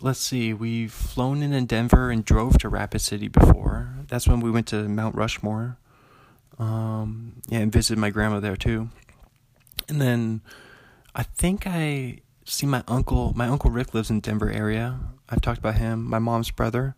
Let's 0.00 0.20
see, 0.20 0.54
we've 0.54 0.92
flown 0.92 1.42
in 1.42 1.52
in 1.52 1.66
Denver 1.66 2.12
and 2.12 2.24
drove 2.24 2.58
to 2.58 2.68
Rapid 2.68 3.00
City 3.00 3.26
before. 3.26 3.92
That's 4.06 4.28
when 4.28 4.38
we 4.38 4.52
went 4.52 4.68
to 4.68 4.88
Mount 4.88 5.16
Rushmore. 5.16 5.78
Um, 6.60 7.42
yeah, 7.48 7.58
and 7.58 7.72
visited 7.72 7.98
my 7.98 8.10
grandma 8.10 8.38
there 8.38 8.54
too. 8.54 8.88
And 9.88 10.00
then 10.00 10.42
I 11.12 11.24
think 11.24 11.66
I 11.66 12.20
see 12.50 12.66
my 12.66 12.82
uncle. 12.88 13.32
My 13.34 13.46
uncle 13.46 13.70
Rick 13.70 13.94
lives 13.94 14.10
in 14.10 14.20
Denver 14.20 14.50
area. 14.50 14.98
I've 15.28 15.40
talked 15.40 15.58
about 15.58 15.76
him. 15.76 16.04
My 16.04 16.18
mom's 16.18 16.50
brother. 16.50 16.96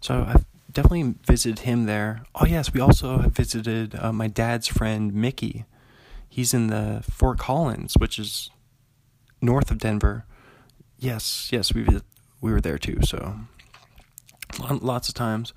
So 0.00 0.24
I've 0.26 0.44
definitely 0.72 1.14
visited 1.26 1.60
him 1.60 1.86
there. 1.86 2.22
Oh 2.34 2.46
yes, 2.46 2.72
we 2.72 2.80
also 2.80 3.18
have 3.18 3.32
visited 3.32 3.94
uh, 3.94 4.12
my 4.12 4.28
dad's 4.28 4.66
friend 4.66 5.12
Mickey. 5.12 5.64
He's 6.28 6.54
in 6.54 6.68
the 6.68 7.02
Fort 7.10 7.38
Collins, 7.38 7.94
which 7.98 8.18
is 8.18 8.50
north 9.40 9.70
of 9.70 9.78
Denver. 9.78 10.24
Yes, 10.98 11.48
yes, 11.52 11.74
we 11.74 11.86
we 12.40 12.52
were 12.52 12.60
there 12.60 12.78
too. 12.78 12.98
So 13.02 13.40
lots 14.70 15.08
of 15.08 15.14
times. 15.14 15.52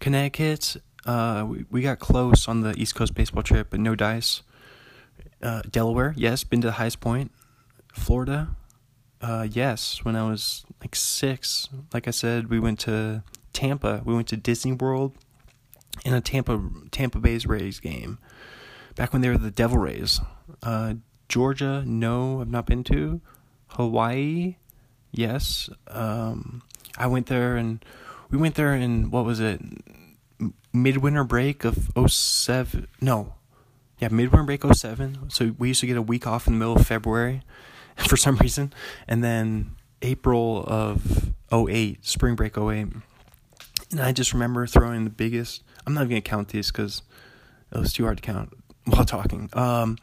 Connecticut, 0.00 0.76
uh, 1.06 1.44
we, 1.46 1.64
we 1.70 1.82
got 1.82 1.98
close 1.98 2.48
on 2.48 2.62
the 2.62 2.74
East 2.78 2.94
Coast 2.94 3.14
baseball 3.14 3.42
trip, 3.42 3.68
but 3.70 3.80
no 3.80 3.94
dice. 3.94 4.42
Uh, 5.42 5.62
Delaware, 5.70 6.14
yes, 6.16 6.44
been 6.44 6.60
to 6.60 6.68
the 6.68 6.72
highest 6.72 7.00
point. 7.00 7.30
Florida, 7.92 8.56
uh, 9.20 9.46
yes, 9.50 10.04
when 10.04 10.16
I 10.16 10.28
was 10.28 10.64
like 10.80 10.94
six. 10.96 11.68
Like 11.92 12.08
I 12.08 12.10
said, 12.10 12.48
we 12.48 12.58
went 12.58 12.78
to 12.80 13.22
Tampa. 13.52 14.02
We 14.04 14.14
went 14.14 14.28
to 14.28 14.36
Disney 14.36 14.72
World. 14.72 15.12
in 16.04 16.14
a 16.14 16.20
Tampa 16.20 16.60
Tampa 16.90 17.18
Bay's 17.18 17.46
Rays 17.46 17.80
game 17.80 18.18
back 18.96 19.12
when 19.12 19.22
they 19.22 19.28
were 19.28 19.38
the 19.38 19.50
Devil 19.50 19.78
Rays. 19.78 20.20
Uh, 20.62 20.94
Georgia, 21.28 21.82
no, 21.86 22.40
I've 22.40 22.48
not 22.48 22.66
been 22.66 22.82
to. 22.84 23.20
Hawaii, 23.68 24.56
yes. 25.12 25.68
Um, 25.88 26.62
I 26.98 27.06
went 27.06 27.26
there 27.26 27.56
and 27.56 27.84
we 28.30 28.38
went 28.38 28.54
there 28.56 28.74
in 28.74 29.10
what 29.10 29.24
was 29.24 29.40
it? 29.40 29.60
Midwinter 30.72 31.24
break 31.24 31.64
of 31.64 31.90
07. 32.08 32.86
No, 33.00 33.34
yeah, 33.98 34.08
midwinter 34.08 34.44
break 34.44 34.62
07. 34.64 35.30
So 35.30 35.54
we 35.58 35.68
used 35.68 35.80
to 35.80 35.86
get 35.86 35.96
a 35.96 36.02
week 36.02 36.26
off 36.26 36.46
in 36.46 36.54
the 36.54 36.58
middle 36.58 36.76
of 36.76 36.86
February 36.86 37.42
for 38.08 38.16
some 38.16 38.36
reason, 38.36 38.72
and 39.06 39.22
then 39.22 39.76
April 40.02 40.64
of 40.66 41.32
08, 41.52 42.04
spring 42.04 42.34
break 42.34 42.56
08. 42.56 42.88
And 43.90 44.00
I 44.00 44.12
just 44.12 44.32
remember 44.32 44.66
throwing 44.66 45.04
the 45.04 45.10
biggest. 45.10 45.62
I'm 45.86 45.94
not 45.94 46.02
even 46.02 46.10
gonna 46.10 46.20
count 46.22 46.48
these 46.48 46.70
because 46.70 47.02
it 47.72 47.78
was 47.78 47.92
too 47.92 48.04
hard 48.04 48.18
to 48.18 48.22
count 48.22 48.52
while 48.84 49.04
talking. 49.04 49.50
Um, 49.52 49.98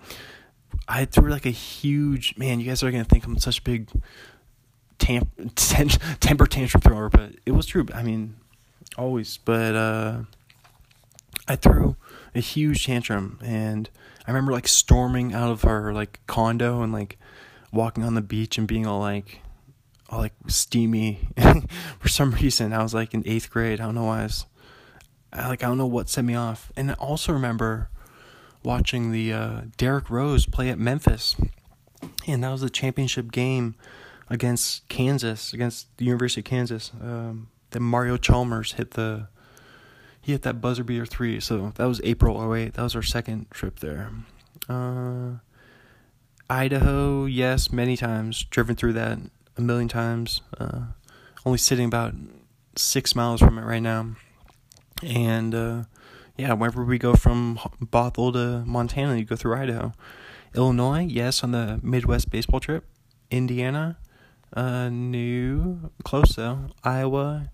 I 0.88 1.06
threw 1.06 1.30
like 1.30 1.45
a 1.45 1.52
huge 1.52 2.38
man. 2.38 2.60
You 2.60 2.68
guys 2.68 2.84
are 2.84 2.91
gonna 2.91 3.03
think 3.03 3.26
I'm 3.26 3.38
such 3.38 3.60
a 3.60 3.61
big 3.61 3.90
tam- 4.98 5.32
temper 5.56 6.45
tantrum 6.45 6.82
thrower, 6.82 7.10
but 7.10 7.36
it 7.45 7.52
was 7.52 7.65
true. 7.65 7.86
I 7.94 8.03
mean, 8.03 8.36
always. 8.98 9.38
But 9.38 9.76
uh, 9.76 10.19
I 11.48 11.56
threw 11.56 11.95
a 12.36 12.41
huge 12.41 12.86
tantrum, 12.86 13.40
and 13.41 13.90
I 14.28 14.32
remember 14.32 14.52
like 14.52 14.68
storming 14.68 15.34
out 15.34 15.49
of 15.49 15.65
our 15.65 15.94
like 15.94 16.19
condo 16.28 16.82
and 16.82 16.91
like 16.91 17.18
walking 17.72 18.03
on 18.03 18.14
the 18.14 18.22
beach 18.22 18.57
and 18.57 18.68
being 18.68 18.85
all 18.85 18.99
like 18.99 19.41
all 20.10 20.19
like 20.19 20.34
steamy 20.48 21.27
for 21.99 22.07
some 22.07 22.31
reason. 22.31 22.73
I 22.73 22.81
was 22.84 22.94
like 22.94 23.14
in 23.14 23.23
eighth 23.26 23.49
grade. 23.49 23.80
I 23.80 23.85
don't 23.85 23.95
know 23.95 24.06
why 24.06 24.22
I 24.22 24.23
was 24.23 24.45
I, 25.34 25.48
like 25.48 25.64
I 25.64 25.68
don't 25.68 25.77
know 25.77 25.88
what 25.88 26.10
set 26.10 26.23
me 26.23 26.35
off. 26.35 26.72
And 26.76 26.91
I 26.91 26.94
also 26.95 27.34
remember 27.34 27.89
watching 28.64 29.11
the 29.11 29.34
uh, 29.34 29.61
Derrick 29.77 30.10
Rose 30.10 30.45
play 30.45 30.69
at 30.69 30.80
Memphis, 30.80 31.35
and 32.27 32.44
that 32.44 32.52
was 32.52 32.61
the 32.61 32.69
championship 32.69 33.31
game 33.31 33.76
against 34.30 34.88
Kansas, 34.89 35.53
against 35.53 35.95
the 35.98 36.06
University 36.06 36.41
of 36.41 36.45
Kansas. 36.45 36.91
Um, 37.02 37.49
that 37.72 37.80
Mario 37.81 38.18
Chalmers 38.18 38.73
hit 38.73 38.91
the 38.91 39.27
he 40.22 40.31
hit 40.34 40.41
that 40.44 40.60
buzzer 40.61 40.84
beater 40.84 41.06
three. 41.06 41.39
So 41.39 41.72
that 41.76 41.85
was 41.85 42.02
April 42.03 42.53
08. 42.53 42.73
That 42.73 42.81
was 42.81 42.95
our 42.95 43.02
second 43.02 43.49
trip 43.52 43.80
there. 43.80 44.11
Uh, 44.68 45.39
Idaho, 46.49 47.26
yes, 47.26 47.72
many 47.72 47.98
times. 47.98 48.44
Driven 48.49 48.76
through 48.76 48.94
that 48.94 49.19
a 49.57 49.61
million 49.61 49.88
times. 49.88 50.41
Uh, 50.57 50.88
only 51.45 51.57
sitting 51.57 51.86
about 51.86 52.14
six 52.76 53.15
miles 53.15 53.40
from 53.40 53.57
it 53.57 53.64
right 53.64 53.82
now. 53.82 54.15
And 55.03 55.53
uh, 55.53 55.84
yeah, 56.38 56.53
whenever 56.53 56.84
we 56.84 56.98
go 56.98 57.14
from 57.15 57.60
Bothell 57.82 58.34
to 58.34 58.65
Montana, 58.65 59.18
you 59.18 59.26
go 59.26 59.36
through 59.36 59.56
Idaho. 59.56 59.94
Illinois, 60.56 61.06
yes, 61.07 61.44
on 61.44 61.52
the 61.52 61.80
Midwest 61.84 62.30
baseball 62.30 62.60
trip. 62.60 62.86
Indiana, 63.30 63.98
uh, 64.53 64.90
new, 64.90 65.91
close 66.03 66.36
though. 66.36 66.72
Iowa, 66.84 67.52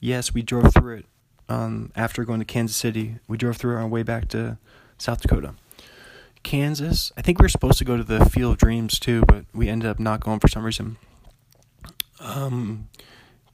yes, 0.00 0.32
we 0.32 0.42
drove 0.42 0.72
through 0.72 0.98
it. 0.98 1.06
Um, 1.48 1.92
after 1.96 2.24
going 2.24 2.38
to 2.38 2.44
Kansas 2.44 2.76
City, 2.76 3.18
we 3.28 3.36
drove 3.36 3.56
through 3.56 3.76
on 3.76 3.82
our 3.82 3.88
way 3.88 4.02
back 4.02 4.28
to 4.28 4.58
South 4.98 5.20
Dakota. 5.20 5.54
Kansas, 6.42 7.12
I 7.16 7.22
think 7.22 7.38
we 7.38 7.44
were 7.44 7.50
supposed 7.50 7.78
to 7.78 7.84
go 7.84 7.96
to 7.96 8.04
the 8.04 8.24
Field 8.24 8.52
of 8.52 8.58
Dreams 8.58 8.98
too, 8.98 9.22
but 9.26 9.44
we 9.54 9.68
ended 9.68 9.88
up 9.88 9.98
not 9.98 10.20
going 10.20 10.40
for 10.40 10.48
some 10.48 10.64
reason. 10.64 10.96
Um, 12.18 12.88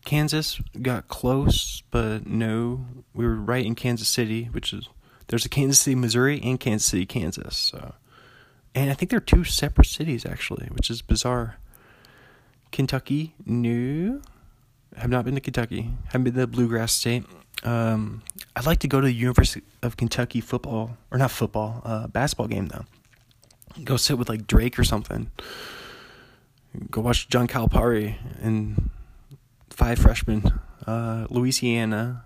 Kansas 0.05 0.61
got 0.81 1.09
close, 1.09 1.83
but 1.91 2.27
no, 2.27 2.87
we 3.13 3.27
were 3.27 3.37
right 3.37 3.65
in 3.65 3.75
Kansas 3.75 4.09
City, 4.09 4.45
which 4.45 4.73
is 4.73 4.89
there's 5.29 5.45
a 5.45 5.49
Kansas 5.49 5.81
City, 5.81 5.97
Missouri, 5.97 6.41
and 6.43 6.61
Kansas 6.61 6.87
City, 6.87 7.07
Kansas. 7.07 7.57
So, 7.57 7.95
and 8.75 8.91
I 8.91 8.95
think 8.95 9.11
they're 9.11 9.21
two 9.21 9.45
separate 9.45 9.89
cities 9.89 10.25
actually, 10.25 10.69
which 10.69 10.91
is 10.91 11.03
bizarre. 11.03 11.57
Kentucky, 12.71 13.35
no, 13.45 14.21
have 14.97 15.11
not 15.11 15.25
been 15.25 15.35
to 15.35 15.41
Kentucky. 15.41 15.91
Haven't 16.07 16.25
been 16.25 16.35
to 16.35 16.41
the 16.41 16.47
Bluegrass 16.47 16.93
State. 16.93 17.25
Um, 17.66 18.22
I'd 18.55 18.64
like 18.64 18.78
to 18.78 18.88
go 18.88 19.01
to 19.01 19.06
the 19.06 19.12
University 19.12 19.62
of 19.82 19.97
Kentucky 19.97 20.40
football 20.40 20.97
or 21.10 21.18
not 21.18 21.32
football, 21.32 21.82
uh, 21.84 22.06
basketball 22.06 22.47
game 22.47 22.66
though. 22.66 22.84
Go 23.84 23.97
sit 23.97 24.16
with 24.16 24.28
like 24.28 24.47
Drake 24.47 24.78
or 24.78 24.84
something. 24.84 25.30
Go 26.90 27.01
watch 27.01 27.28
John 27.28 27.48
Calipari 27.48 28.16
and 28.40 28.90
five 29.68 29.98
freshmen. 29.98 30.60
Uh, 30.86 31.26
Louisiana, 31.28 32.24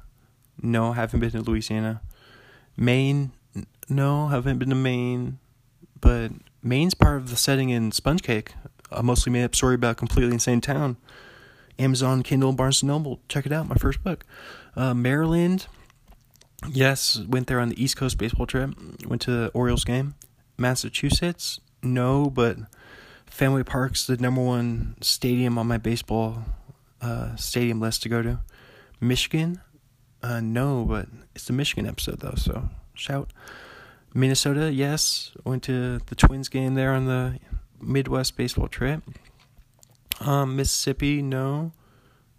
no, 0.61 0.93
haven't 0.93 1.21
been 1.21 1.31
to 1.31 1.41
Louisiana. 1.41 2.03
Maine, 2.77 3.33
no, 3.89 4.29
haven't 4.29 4.59
been 4.59 4.69
to 4.69 4.75
Maine. 4.75 5.39
But 6.01 6.33
Maine's 6.63 6.95
part 6.95 7.17
of 7.17 7.31
the 7.31 7.37
setting 7.37 7.71
in 7.71 7.93
Sponge 7.93 8.23
Cake, 8.23 8.53
a 8.93 9.03
mostly 9.03 9.33
made 9.33 9.45
up 9.45 9.55
story 9.55 9.77
about 9.77 9.93
a 9.93 9.95
completely 9.95 10.33
insane 10.33 10.61
town. 10.61 10.99
Amazon, 11.79 12.23
Kindle, 12.23 12.53
Barnes 12.53 12.83
& 12.83 12.85
Noble. 12.85 13.21
Check 13.29 13.47
it 13.47 13.53
out, 13.53 13.67
my 13.67 13.75
first 13.77 14.05
book. 14.05 14.27
Uh, 14.77 14.95
Maryland, 14.95 15.67
yes, 16.69 17.21
went 17.29 17.47
there 17.47 17.61
on 17.61 17.69
the 17.69 17.83
East 17.83 17.97
Coast 17.97 18.19
baseball 18.19 18.47
trip. 18.47 18.71
Went 19.07 19.23
to 19.23 19.31
the 19.31 19.49
Orioles 19.55 19.85
game. 19.85 20.15
Massachusetts, 20.57 21.61
no, 21.83 22.29
but 22.29 22.57
Fenway 23.27 23.63
Park's 23.63 24.07
the 24.07 24.17
number 24.19 24.43
one 24.43 24.97
stadium 25.01 25.59
on 25.59 25.67
my 25.67 25.79
baseball 25.79 26.45
uh, 27.01 27.35
stadium 27.37 27.81
list 27.81 28.03
to 28.03 28.09
go 28.09 28.23
to. 28.23 28.41
Michigan, 29.01 29.61
uh, 30.23 30.41
no, 30.41 30.85
but 30.85 31.07
it's 31.35 31.47
the 31.47 31.55
Michigan 31.55 31.87
episode 31.87 32.21
though, 32.21 32.35
so 32.37 32.69
shout. 32.95 33.33
Minnesota, 34.13 34.73
yes, 34.73 35.33
went 35.45 35.63
to 35.63 36.01
the 36.07 36.15
Twins 36.15 36.49
game 36.49 36.75
there 36.75 36.93
on 36.93 37.07
the 37.07 37.39
Midwest 37.81 38.37
baseball 38.37 38.69
trip. 38.69 39.03
Um, 40.21 40.57
Mississippi, 40.57 41.23
no. 41.23 41.73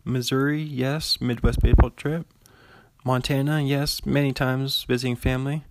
Missouri, 0.04 0.62
yes, 0.62 1.20
Midwest 1.22 1.62
baseball 1.62 1.92
trip. 1.92 2.28
Montana, 3.04 3.62
yes, 3.62 4.06
many 4.06 4.32
times 4.34 4.84
visiting 4.88 5.16
family. 5.16 5.64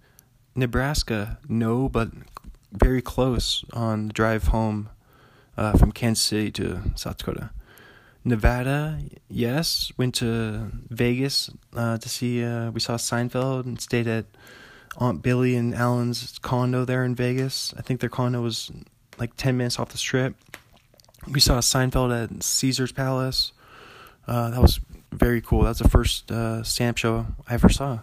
Nebraska, 0.54 1.38
no, 1.48 1.88
but 1.88 2.10
very 2.72 3.02
close 3.02 3.64
on 3.72 4.08
the 4.08 4.12
drive 4.12 4.48
home 4.48 4.88
uh, 5.56 5.76
from 5.76 5.92
Kansas 5.92 6.24
City 6.24 6.50
to 6.52 6.82
South 6.96 7.18
Dakota. 7.18 7.50
Nevada, 8.24 9.00
yes. 9.28 9.92
Went 9.96 10.14
to 10.16 10.70
Vegas 10.90 11.50
uh, 11.74 11.98
to 11.98 12.08
see. 12.08 12.44
Uh, 12.44 12.70
we 12.70 12.80
saw 12.80 12.96
Seinfeld 12.96 13.64
and 13.64 13.80
stayed 13.80 14.06
at 14.06 14.26
Aunt 14.98 15.22
Billy 15.22 15.56
and 15.56 15.74
Alan's 15.74 16.38
condo 16.40 16.84
there 16.84 17.04
in 17.04 17.14
Vegas. 17.14 17.72
I 17.78 17.82
think 17.82 18.00
their 18.00 18.10
condo 18.10 18.42
was 18.42 18.70
like 19.18 19.36
ten 19.36 19.56
minutes 19.56 19.78
off 19.78 19.90
the 19.90 19.98
strip. 19.98 20.34
We 21.30 21.40
saw 21.40 21.60
Seinfeld 21.60 22.24
at 22.24 22.42
Caesar's 22.42 22.92
Palace. 22.92 23.52
Uh, 24.30 24.48
that 24.50 24.62
was 24.62 24.78
very 25.10 25.40
cool. 25.40 25.62
That 25.62 25.70
was 25.70 25.78
the 25.80 25.88
first 25.88 26.30
uh, 26.30 26.62
stamp 26.62 26.98
show 26.98 27.26
I 27.48 27.54
ever 27.54 27.68
saw 27.68 27.98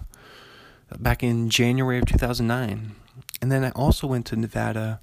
back 1.00 1.24
in 1.24 1.50
January 1.50 2.00
of 2.00 2.06
2009. 2.06 2.96
And 3.42 3.52
then 3.52 3.64
I 3.64 3.70
also 3.72 4.08
went 4.08 4.26
to 4.28 4.36
Nevada, 4.36 5.00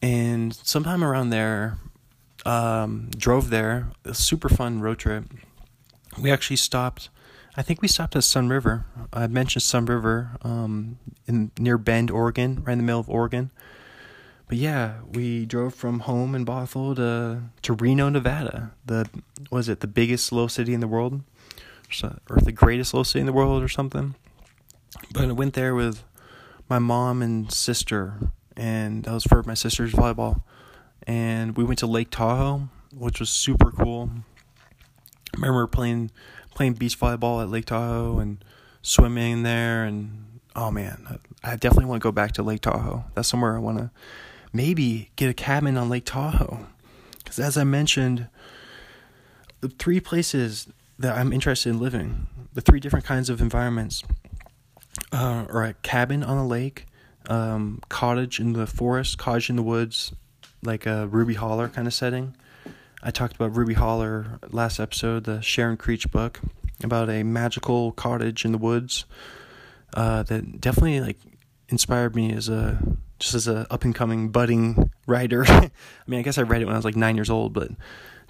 and 0.00 0.54
sometime 0.54 1.04
around 1.04 1.30
there, 1.30 1.78
um, 2.46 3.10
drove 3.16 3.50
there. 3.50 3.88
A 4.06 4.14
super 4.14 4.48
fun 4.48 4.80
road 4.80 4.98
trip. 4.98 5.24
We 6.18 6.32
actually 6.32 6.56
stopped. 6.56 7.10
I 7.56 7.62
think 7.62 7.82
we 7.82 7.88
stopped 7.88 8.16
at 8.16 8.22
Sunriver. 8.22 8.84
I 9.12 9.26
mentioned 9.26 9.62
Sunriver 9.62 10.42
um, 10.42 10.98
in 11.26 11.50
near 11.58 11.76
Bend, 11.76 12.10
Oregon, 12.10 12.62
right 12.64 12.72
in 12.72 12.78
the 12.78 12.84
middle 12.84 13.00
of 13.00 13.10
Oregon. 13.10 13.50
But 14.48 14.56
yeah, 14.56 15.00
we 15.12 15.46
drove 15.46 15.74
from 15.74 16.00
home 16.00 16.34
in 16.34 16.44
Bothell 16.44 16.96
to 16.96 17.42
to 17.62 17.72
Reno, 17.72 18.08
Nevada. 18.08 18.72
The 18.86 19.08
was 19.50 19.68
it 19.68 19.80
the 19.80 19.86
biggest 19.86 20.32
little 20.32 20.48
city 20.48 20.74
in 20.74 20.80
the 20.80 20.88
world, 20.88 21.22
or 22.30 22.40
the 22.40 22.52
greatest 22.52 22.94
little 22.94 23.04
city 23.04 23.20
in 23.20 23.26
the 23.26 23.32
world, 23.32 23.62
or 23.62 23.68
something. 23.68 24.14
But 25.12 25.24
I 25.24 25.32
went 25.32 25.54
there 25.54 25.74
with 25.74 26.02
my 26.68 26.78
mom 26.78 27.22
and 27.22 27.52
sister, 27.52 28.30
and 28.56 29.04
that 29.04 29.12
was 29.12 29.24
for 29.24 29.42
my 29.42 29.54
sister's 29.54 29.92
volleyball 29.92 30.42
and 31.08 31.56
we 31.56 31.64
went 31.64 31.78
to 31.78 31.86
Lake 31.86 32.10
Tahoe, 32.10 32.68
which 32.94 33.18
was 33.18 33.30
super 33.30 33.72
cool. 33.72 34.10
I 35.34 35.40
remember 35.40 35.66
playing 35.66 36.10
playing 36.54 36.74
beach 36.74 37.00
volleyball 37.00 37.42
at 37.42 37.48
Lake 37.48 37.64
Tahoe 37.64 38.18
and 38.18 38.44
swimming 38.82 39.42
there, 39.42 39.84
and 39.84 40.40
oh 40.54 40.70
man, 40.70 41.18
I 41.42 41.56
definitely 41.56 41.86
want 41.86 42.02
to 42.02 42.06
go 42.06 42.12
back 42.12 42.32
to 42.32 42.42
Lake 42.42 42.60
Tahoe. 42.60 43.04
That's 43.14 43.26
somewhere 43.26 43.56
I 43.56 43.58
want 43.58 43.78
to 43.78 43.90
maybe 44.52 45.10
get 45.16 45.28
a 45.28 45.34
cabin 45.34 45.76
on 45.76 45.88
Lake 45.88 46.04
Tahoe, 46.04 46.66
because 47.18 47.38
as 47.38 47.56
I 47.56 47.64
mentioned, 47.64 48.28
the 49.60 49.68
three 49.68 50.00
places 50.00 50.68
that 50.98 51.16
I'm 51.16 51.32
interested 51.32 51.70
in 51.70 51.78
living, 51.78 52.26
the 52.54 52.60
three 52.60 52.80
different 52.80 53.04
kinds 53.04 53.30
of 53.30 53.40
environments, 53.40 54.02
uh, 55.12 55.46
are 55.48 55.64
a 55.64 55.74
cabin 55.74 56.22
on 56.22 56.38
a 56.38 56.46
lake, 56.46 56.86
um, 57.28 57.80
cottage 57.88 58.40
in 58.40 58.52
the 58.54 58.66
forest, 58.66 59.18
cottage 59.18 59.50
in 59.50 59.56
the 59.56 59.62
woods, 59.62 60.12
like 60.62 60.86
a 60.86 61.06
Ruby 61.06 61.34
Holler 61.34 61.68
kind 61.68 61.86
of 61.86 61.94
setting. 61.94 62.34
I 63.02 63.10
talked 63.10 63.36
about 63.36 63.56
Ruby 63.56 63.74
Holler 63.74 64.40
last 64.50 64.80
episode, 64.80 65.24
the 65.24 65.40
Sharon 65.40 65.76
Creech 65.76 66.10
book, 66.10 66.40
about 66.82 67.08
a 67.10 67.22
magical 67.22 67.92
cottage 67.92 68.44
in 68.44 68.52
the 68.52 68.58
woods. 68.58 69.04
uh, 69.94 70.22
that 70.24 70.60
definitely 70.60 71.00
like 71.00 71.18
inspired 71.68 72.14
me 72.14 72.32
as 72.32 72.48
a 72.48 72.78
just 73.18 73.34
as 73.34 73.48
a 73.48 73.66
up 73.70 73.84
and 73.84 73.94
coming 73.94 74.28
budding 74.28 74.90
writer. 75.06 75.44
I 75.48 75.70
mean, 76.06 76.20
I 76.20 76.22
guess 76.22 76.38
I 76.38 76.42
read 76.42 76.62
it 76.62 76.66
when 76.66 76.74
I 76.74 76.78
was 76.78 76.84
like 76.84 76.96
nine 76.96 77.16
years 77.16 77.30
old, 77.30 77.52
but 77.52 77.70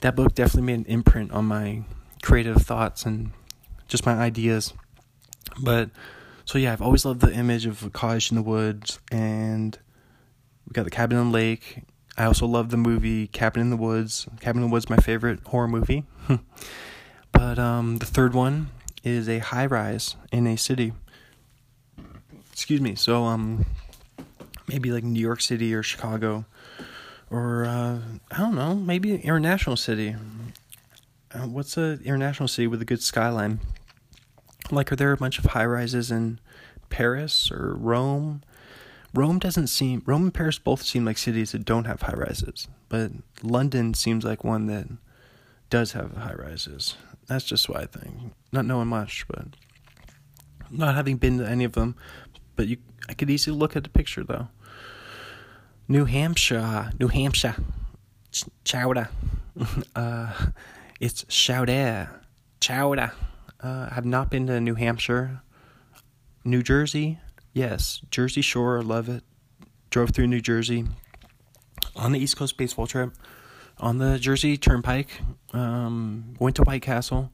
that 0.00 0.16
book 0.16 0.34
definitely 0.34 0.62
made 0.62 0.86
an 0.86 0.92
imprint 0.92 1.32
on 1.32 1.44
my 1.44 1.82
creative 2.22 2.62
thoughts 2.62 3.04
and 3.04 3.30
just 3.86 4.06
my 4.06 4.14
ideas. 4.14 4.72
But 5.60 5.90
so 6.44 6.58
yeah, 6.58 6.72
I've 6.72 6.82
always 6.82 7.04
loved 7.04 7.20
the 7.20 7.32
image 7.32 7.66
of 7.66 7.84
a 7.84 7.90
cottage 7.90 8.30
in 8.30 8.36
the 8.36 8.42
woods, 8.42 8.98
and 9.10 9.78
we 10.66 10.72
got 10.72 10.84
the 10.84 10.90
cabin 10.90 11.18
in 11.18 11.26
the 11.26 11.32
lake. 11.32 11.82
I 12.18 12.24
also 12.24 12.46
love 12.46 12.70
the 12.70 12.76
movie 12.76 13.28
Cabin 13.28 13.62
in 13.62 13.70
the 13.70 13.76
Woods. 13.76 14.26
Cabin 14.40 14.60
in 14.60 14.68
the 14.68 14.72
Woods, 14.72 14.90
my 14.90 14.96
favorite 14.96 15.38
horror 15.46 15.68
movie. 15.68 16.04
but 17.32 17.60
um, 17.60 17.98
the 17.98 18.06
third 18.06 18.34
one 18.34 18.70
is 19.04 19.28
a 19.28 19.38
high 19.38 19.66
rise 19.66 20.16
in 20.32 20.48
a 20.48 20.56
city. 20.56 20.92
Excuse 22.52 22.80
me. 22.80 22.96
So 22.96 23.22
um, 23.22 23.66
maybe 24.68 24.92
like 24.92 25.04
New 25.04 25.20
York 25.20 25.40
City 25.40 25.74
or 25.74 25.82
Chicago, 25.82 26.44
or 27.30 27.64
uh, 27.64 27.98
I 28.30 28.36
don't 28.36 28.54
know, 28.54 28.74
maybe 28.74 29.14
an 29.14 29.20
international 29.22 29.76
city. 29.76 30.14
Uh, 31.32 31.46
what's 31.46 31.76
a 31.76 31.98
international 32.04 32.48
city 32.48 32.66
with 32.66 32.80
a 32.80 32.84
good 32.84 33.02
skyline? 33.02 33.60
Like, 34.70 34.92
are 34.92 34.96
there 34.96 35.12
a 35.12 35.16
bunch 35.16 35.38
of 35.38 35.46
high 35.46 35.64
rises 35.64 36.10
in 36.10 36.40
Paris 36.90 37.50
or 37.50 37.74
Rome? 37.74 38.42
Rome 39.14 39.38
doesn't 39.38 39.68
seem 39.68 40.02
Rome 40.04 40.24
and 40.24 40.34
Paris 40.34 40.58
both 40.58 40.82
seem 40.82 41.04
like 41.04 41.18
cities 41.18 41.52
that 41.52 41.64
don't 41.64 41.86
have 41.86 42.02
high 42.02 42.14
rises, 42.14 42.68
but 42.88 43.10
London 43.42 43.94
seems 43.94 44.24
like 44.24 44.44
one 44.44 44.66
that 44.66 44.86
does 45.70 45.92
have 45.92 46.16
high 46.16 46.34
rises. 46.34 46.96
That's 47.26 47.44
just 47.44 47.68
what 47.68 47.80
I 47.80 47.86
think. 47.86 48.32
Not 48.52 48.66
knowing 48.66 48.88
much, 48.88 49.26
but 49.28 49.46
not 50.70 50.94
having 50.94 51.16
been 51.16 51.38
to 51.38 51.48
any 51.48 51.64
of 51.64 51.72
them, 51.72 51.94
but 52.56 52.68
you 52.68 52.78
I 53.08 53.14
could 53.14 53.30
easily 53.30 53.56
look 53.56 53.76
at 53.76 53.84
the 53.84 53.88
picture 53.88 54.22
though. 54.22 54.48
New 55.90 56.04
Hampshire, 56.04 56.90
New 57.00 57.08
Hampshire, 57.08 57.56
Ch- 58.30 58.44
chowder. 58.62 59.08
uh, 59.96 60.32
it's 61.00 61.24
chowder, 61.28 62.10
chowder. 62.60 63.12
Uh, 63.58 63.88
I 63.90 63.94
have 63.94 64.04
not 64.04 64.30
been 64.30 64.46
to 64.48 64.60
New 64.60 64.74
Hampshire, 64.74 65.40
New 66.44 66.62
Jersey. 66.62 67.18
Yes, 67.54 68.02
Jersey 68.10 68.42
Shore, 68.42 68.82
love 68.82 69.08
it. 69.08 69.24
Drove 69.88 70.10
through 70.10 70.26
New 70.26 70.42
Jersey 70.42 70.84
on 71.96 72.12
the 72.12 72.18
East 72.18 72.36
Coast 72.36 72.58
baseball 72.58 72.86
trip 72.86 73.12
on 73.78 73.96
the 73.96 74.18
Jersey 74.18 74.58
Turnpike. 74.58 75.22
Um, 75.54 76.34
went 76.38 76.56
to 76.56 76.62
White 76.64 76.82
Castle, 76.82 77.32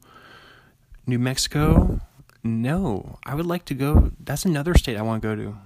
New 1.05 1.19
Mexico. 1.19 1.99
No, 2.41 3.19
I 3.25 3.35
would 3.35 3.45
like 3.45 3.65
to 3.65 3.73
go. 3.73 4.11
That's 4.17 4.45
another 4.45 4.75
state 4.75 4.95
I 4.95 5.01
want 5.01 5.21
to 5.21 5.27
go 5.27 5.35
to. 5.35 5.57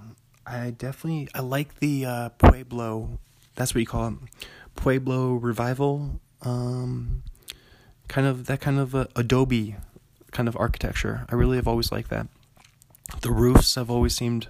I 0.50 0.70
definitely 0.70 1.28
I 1.32 1.40
like 1.40 1.78
the 1.78 2.04
uh, 2.04 2.28
Pueblo. 2.30 3.20
That's 3.54 3.72
what 3.72 3.80
you 3.80 3.86
call 3.86 4.08
it, 4.08 4.14
Pueblo 4.74 5.34
revival. 5.34 6.20
Um, 6.42 7.22
kind 8.08 8.26
of 8.26 8.46
that 8.46 8.60
kind 8.60 8.80
of 8.80 8.94
uh, 8.94 9.06
adobe 9.14 9.76
kind 10.32 10.48
of 10.48 10.56
architecture. 10.56 11.24
I 11.30 11.36
really 11.36 11.56
have 11.56 11.68
always 11.68 11.92
liked 11.92 12.10
that. 12.10 12.26
The 13.20 13.30
roofs 13.30 13.76
have 13.76 13.90
always 13.90 14.16
seemed. 14.16 14.48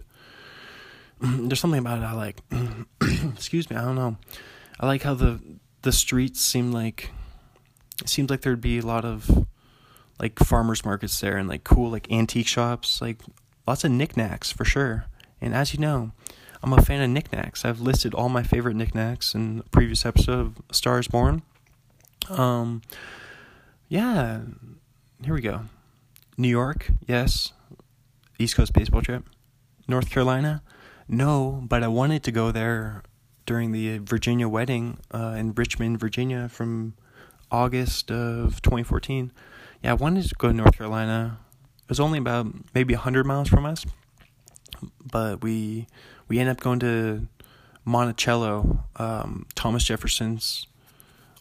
There's 1.20 1.60
something 1.60 1.80
about 1.80 1.98
it 1.98 2.04
I 2.04 2.12
like. 2.12 2.40
Excuse 3.34 3.68
me, 3.68 3.76
I 3.76 3.82
don't 3.82 3.96
know. 3.96 4.16
I 4.78 4.86
like 4.86 5.02
how 5.02 5.12
the 5.12 5.38
the 5.82 5.92
streets 5.92 6.40
seem 6.40 6.72
like. 6.72 7.10
It 8.00 8.08
seems 8.08 8.30
like 8.30 8.40
there'd 8.40 8.62
be 8.62 8.78
a 8.78 8.86
lot 8.86 9.04
of 9.04 9.46
like 10.18 10.38
farmers 10.38 10.86
markets 10.86 11.20
there 11.20 11.36
and 11.36 11.46
like 11.46 11.64
cool 11.64 11.90
like 11.90 12.10
antique 12.10 12.46
shops, 12.46 13.02
like 13.02 13.18
lots 13.66 13.84
of 13.84 13.90
knickknacks 13.90 14.50
for 14.50 14.64
sure. 14.64 15.04
And 15.40 15.54
as 15.54 15.72
you 15.72 15.80
know, 15.80 16.12
I'm 16.62 16.72
a 16.72 16.82
fan 16.82 17.00
of 17.00 17.10
knickknacks. 17.10 17.64
I've 17.64 17.80
listed 17.80 18.14
all 18.14 18.28
my 18.28 18.42
favorite 18.42 18.76
knickknacks 18.76 19.34
in 19.34 19.62
a 19.64 19.68
previous 19.70 20.04
episode 20.04 20.38
of 20.38 20.62
Stars 20.72 21.08
Born. 21.08 21.42
Um, 22.28 22.82
yeah, 23.88 24.42
here 25.24 25.34
we 25.34 25.40
go. 25.40 25.62
New 26.36 26.48
York, 26.48 26.90
yes. 27.06 27.52
East 28.38 28.56
Coast 28.56 28.72
baseball 28.72 29.02
trip. 29.02 29.24
North 29.88 30.10
Carolina, 30.10 30.62
no, 31.08 31.64
but 31.66 31.82
I 31.82 31.88
wanted 31.88 32.22
to 32.24 32.30
go 32.30 32.52
there 32.52 33.02
during 33.44 33.72
the 33.72 33.98
Virginia 33.98 34.48
wedding 34.48 34.98
uh, 35.12 35.34
in 35.36 35.52
Richmond, 35.54 35.98
Virginia 35.98 36.48
from 36.48 36.94
August 37.50 38.10
of 38.12 38.62
2014. 38.62 39.32
Yeah, 39.82 39.90
I 39.90 39.94
wanted 39.94 40.28
to 40.28 40.34
go 40.36 40.48
to 40.48 40.54
North 40.54 40.76
Carolina. 40.76 41.40
It 41.82 41.88
was 41.88 41.98
only 41.98 42.18
about 42.18 42.46
maybe 42.74 42.94
100 42.94 43.26
miles 43.26 43.48
from 43.48 43.66
us 43.66 43.84
but 45.04 45.42
we 45.42 45.86
we 46.28 46.38
ended 46.38 46.56
up 46.56 46.62
going 46.62 46.80
to 46.80 47.26
Monticello, 47.84 48.84
um, 48.96 49.46
Thomas 49.54 49.84
Jefferson's 49.84 50.66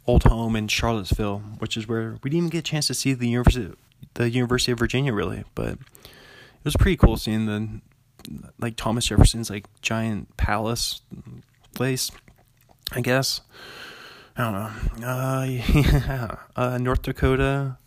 old 0.07 0.23
home 0.23 0.55
in 0.55 0.67
Charlottesville, 0.67 1.39
which 1.59 1.77
is 1.77 1.87
where 1.87 2.17
we 2.23 2.29
didn't 2.29 2.37
even 2.37 2.49
get 2.49 2.59
a 2.59 2.63
chance 2.63 2.87
to 2.87 2.93
see 2.93 3.13
the 3.13 3.27
University 3.27 3.73
the 4.15 4.29
University 4.29 4.71
of 4.71 4.79
Virginia 4.79 5.13
really, 5.13 5.43
but 5.55 5.73
it 5.73 6.63
was 6.63 6.75
pretty 6.75 6.97
cool 6.97 7.17
seeing 7.17 7.45
the 7.45 7.81
like 8.59 8.75
Thomas 8.75 9.05
Jefferson's 9.05 9.49
like 9.49 9.65
giant 9.81 10.35
palace 10.37 11.01
place, 11.75 12.11
I 12.91 13.01
guess. 13.01 13.41
I 14.35 14.43
don't 14.43 15.01
know. 15.01 15.07
Uh, 15.07 15.43
yeah. 15.43 16.35
Uh, 16.55 16.77
North 16.77 17.03
Dakota. 17.03 17.77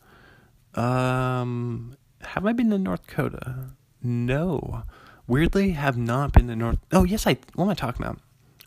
Um, 0.74 1.96
have 2.22 2.46
I 2.46 2.52
been 2.52 2.70
to 2.70 2.78
North 2.78 3.06
Dakota? 3.06 3.70
No 4.02 4.84
weirdly 5.32 5.70
have 5.70 5.96
not 5.96 6.30
been 6.30 6.46
to 6.46 6.54
North. 6.54 6.78
Oh 6.92 7.04
yes, 7.04 7.26
I. 7.26 7.38
What 7.54 7.64
am 7.64 7.70
I 7.70 7.74
talking 7.74 8.04
about? 8.04 8.18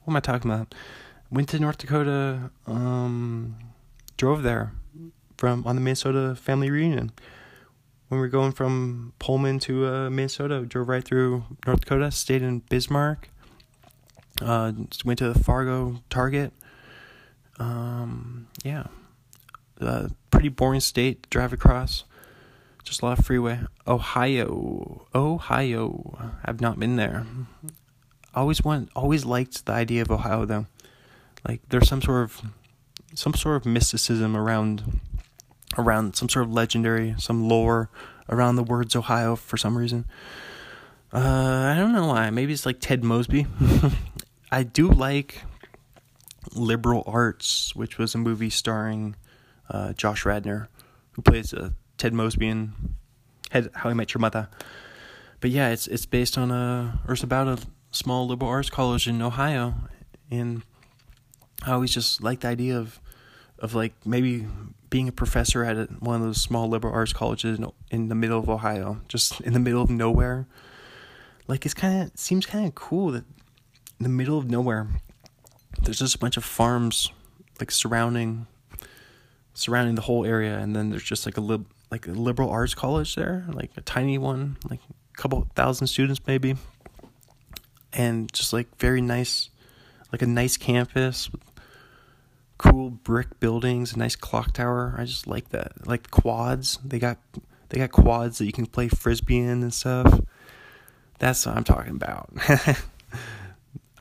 What 0.03 0.13
am 0.13 0.17
I 0.17 0.19
talking 0.19 0.49
about? 0.49 0.73
Went 1.29 1.49
to 1.49 1.59
North 1.59 1.77
Dakota. 1.77 2.49
Um, 2.65 3.55
drove 4.17 4.41
there 4.41 4.71
from 5.37 5.65
on 5.67 5.75
the 5.75 5.81
Minnesota 5.81 6.35
family 6.35 6.71
reunion. 6.71 7.11
When 8.07 8.19
we 8.19 8.25
were 8.25 8.31
going 8.31 8.51
from 8.51 9.13
Pullman 9.19 9.59
to 9.59 9.85
uh, 9.85 10.09
Minnesota, 10.09 10.61
drove 10.61 10.89
right 10.89 11.03
through 11.03 11.43
North 11.67 11.81
Dakota. 11.81 12.09
Stayed 12.09 12.41
in 12.41 12.59
Bismarck. 12.59 13.29
Uh, 14.41 14.73
went 15.05 15.19
to 15.19 15.33
Fargo 15.35 16.01
Target. 16.09 16.51
Um, 17.59 18.47
yeah, 18.63 18.87
uh, 19.79 20.09
pretty 20.31 20.49
boring 20.49 20.81
state 20.81 21.23
to 21.23 21.29
drive 21.29 21.53
across. 21.53 22.05
Just 22.85 23.03
of 23.03 23.25
freeway. 23.25 23.59
Ohio. 23.87 25.07
Ohio. 25.13 26.29
I've 26.45 26.61
not 26.61 26.79
been 26.79 26.95
there. 26.95 27.25
Always 28.33 28.63
want 28.63 28.89
always 28.95 29.25
liked 29.25 29.65
the 29.65 29.73
idea 29.73 30.03
of 30.03 30.11
Ohio 30.11 30.45
though. 30.45 30.67
Like 31.47 31.61
there's 31.69 31.87
some 31.89 32.01
sort 32.01 32.23
of 32.23 32.41
some 33.15 33.33
sort 33.33 33.57
of 33.57 33.65
mysticism 33.65 34.37
around 34.37 35.01
around 35.77 36.15
some 36.15 36.29
sort 36.29 36.45
of 36.45 36.53
legendary, 36.53 37.15
some 37.17 37.49
lore 37.49 37.89
around 38.29 38.55
the 38.55 38.63
words 38.63 38.95
Ohio 38.95 39.35
for 39.35 39.57
some 39.57 39.77
reason. 39.77 40.05
Uh, 41.11 41.73
I 41.73 41.75
don't 41.75 41.93
know 41.93 42.07
why. 42.07 42.29
Maybe 42.29 42.53
it's 42.53 42.65
like 42.65 42.79
Ted 42.79 43.03
Mosby. 43.03 43.47
I 44.51 44.63
do 44.63 44.89
like 44.89 45.41
Liberal 46.53 47.03
Arts, 47.07 47.75
which 47.75 47.97
was 47.97 48.13
a 48.15 48.17
movie 48.17 48.49
starring 48.49 49.15
uh, 49.69 49.93
Josh 49.93 50.25
Radnor, 50.25 50.69
who 51.13 51.21
plays 51.21 51.51
a 51.51 51.73
Ted 51.97 52.13
Mosby 52.13 52.47
and 52.47 52.73
How 53.51 53.89
I 53.89 53.93
Met 53.93 54.13
Your 54.13 54.19
Mother. 54.19 54.49
But 55.39 55.51
yeah, 55.51 55.69
it's 55.69 55.87
it's 55.87 56.05
based 56.05 56.37
on 56.37 56.51
a 56.51 56.99
or 57.07 57.13
it's 57.13 57.23
about 57.23 57.47
a 57.47 57.59
small 57.91 58.27
liberal 58.27 58.49
arts 58.49 58.69
college 58.69 59.07
in 59.07 59.21
Ohio, 59.21 59.75
and 60.31 60.63
I 61.65 61.71
always 61.71 61.93
just 61.93 62.21
like 62.23 62.41
the 62.41 62.47
idea 62.47 62.77
of 62.77 62.99
of 63.59 63.73
like 63.73 63.93
maybe 64.05 64.47
being 64.89 65.07
a 65.07 65.11
professor 65.11 65.63
at 65.63 65.77
a, 65.77 65.85
one 65.99 66.15
of 66.15 66.21
those 66.21 66.41
small 66.41 66.67
liberal 66.69 66.93
arts 66.93 67.13
colleges 67.13 67.57
in, 67.57 67.71
in 67.91 68.09
the 68.09 68.15
middle 68.15 68.39
of 68.39 68.49
Ohio, 68.49 69.01
just 69.07 69.41
in 69.41 69.53
the 69.53 69.59
middle 69.59 69.81
of 69.81 69.89
nowhere. 69.89 70.47
Like 71.47 71.65
it's 71.65 71.73
kind 71.73 72.03
of 72.03 72.17
seems 72.17 72.45
kind 72.45 72.65
of 72.65 72.75
cool 72.75 73.11
that 73.11 73.23
in 73.99 74.03
the 74.03 74.09
middle 74.09 74.37
of 74.37 74.49
nowhere, 74.49 74.87
there's 75.81 75.99
just 75.99 76.15
a 76.15 76.19
bunch 76.19 76.37
of 76.37 76.43
farms 76.43 77.11
like 77.59 77.71
surrounding 77.71 78.47
surrounding 79.53 79.95
the 79.95 80.01
whole 80.01 80.25
area, 80.25 80.57
and 80.57 80.75
then 80.75 80.89
there's 80.89 81.03
just 81.03 81.25
like 81.25 81.37
a 81.37 81.41
lib 81.41 81.65
like 81.91 82.07
a 82.07 82.11
liberal 82.11 82.49
arts 82.49 82.73
college 82.73 83.15
there, 83.15 83.45
like 83.51 83.71
a 83.77 83.81
tiny 83.81 84.17
one, 84.17 84.57
like 84.69 84.79
a 85.13 85.17
couple 85.17 85.47
thousand 85.55 85.87
students 85.87 86.19
maybe, 86.25 86.55
and 87.93 88.31
just 88.33 88.53
like 88.53 88.67
very 88.77 89.01
nice, 89.01 89.49
like 90.11 90.21
a 90.21 90.27
nice 90.27 90.57
campus 90.57 91.31
with 91.31 91.41
cool 92.57 92.89
brick 92.89 93.39
buildings, 93.39 93.93
a 93.93 93.99
nice 93.99 94.15
clock 94.15 94.53
tower. 94.53 94.95
I 94.97 95.05
just 95.05 95.27
like 95.27 95.49
that. 95.49 95.87
Like 95.87 96.11
quads, 96.11 96.79
they 96.83 96.99
got 96.99 97.17
they 97.69 97.79
got 97.79 97.91
quads 97.91 98.37
that 98.37 98.45
you 98.45 98.51
can 98.51 98.65
play 98.65 98.87
frisbee 98.87 99.39
in 99.39 99.63
and 99.63 99.73
stuff. 99.73 100.19
That's 101.19 101.45
what 101.45 101.55
I'm 101.55 101.63
talking 101.63 101.95
about. 101.95 102.29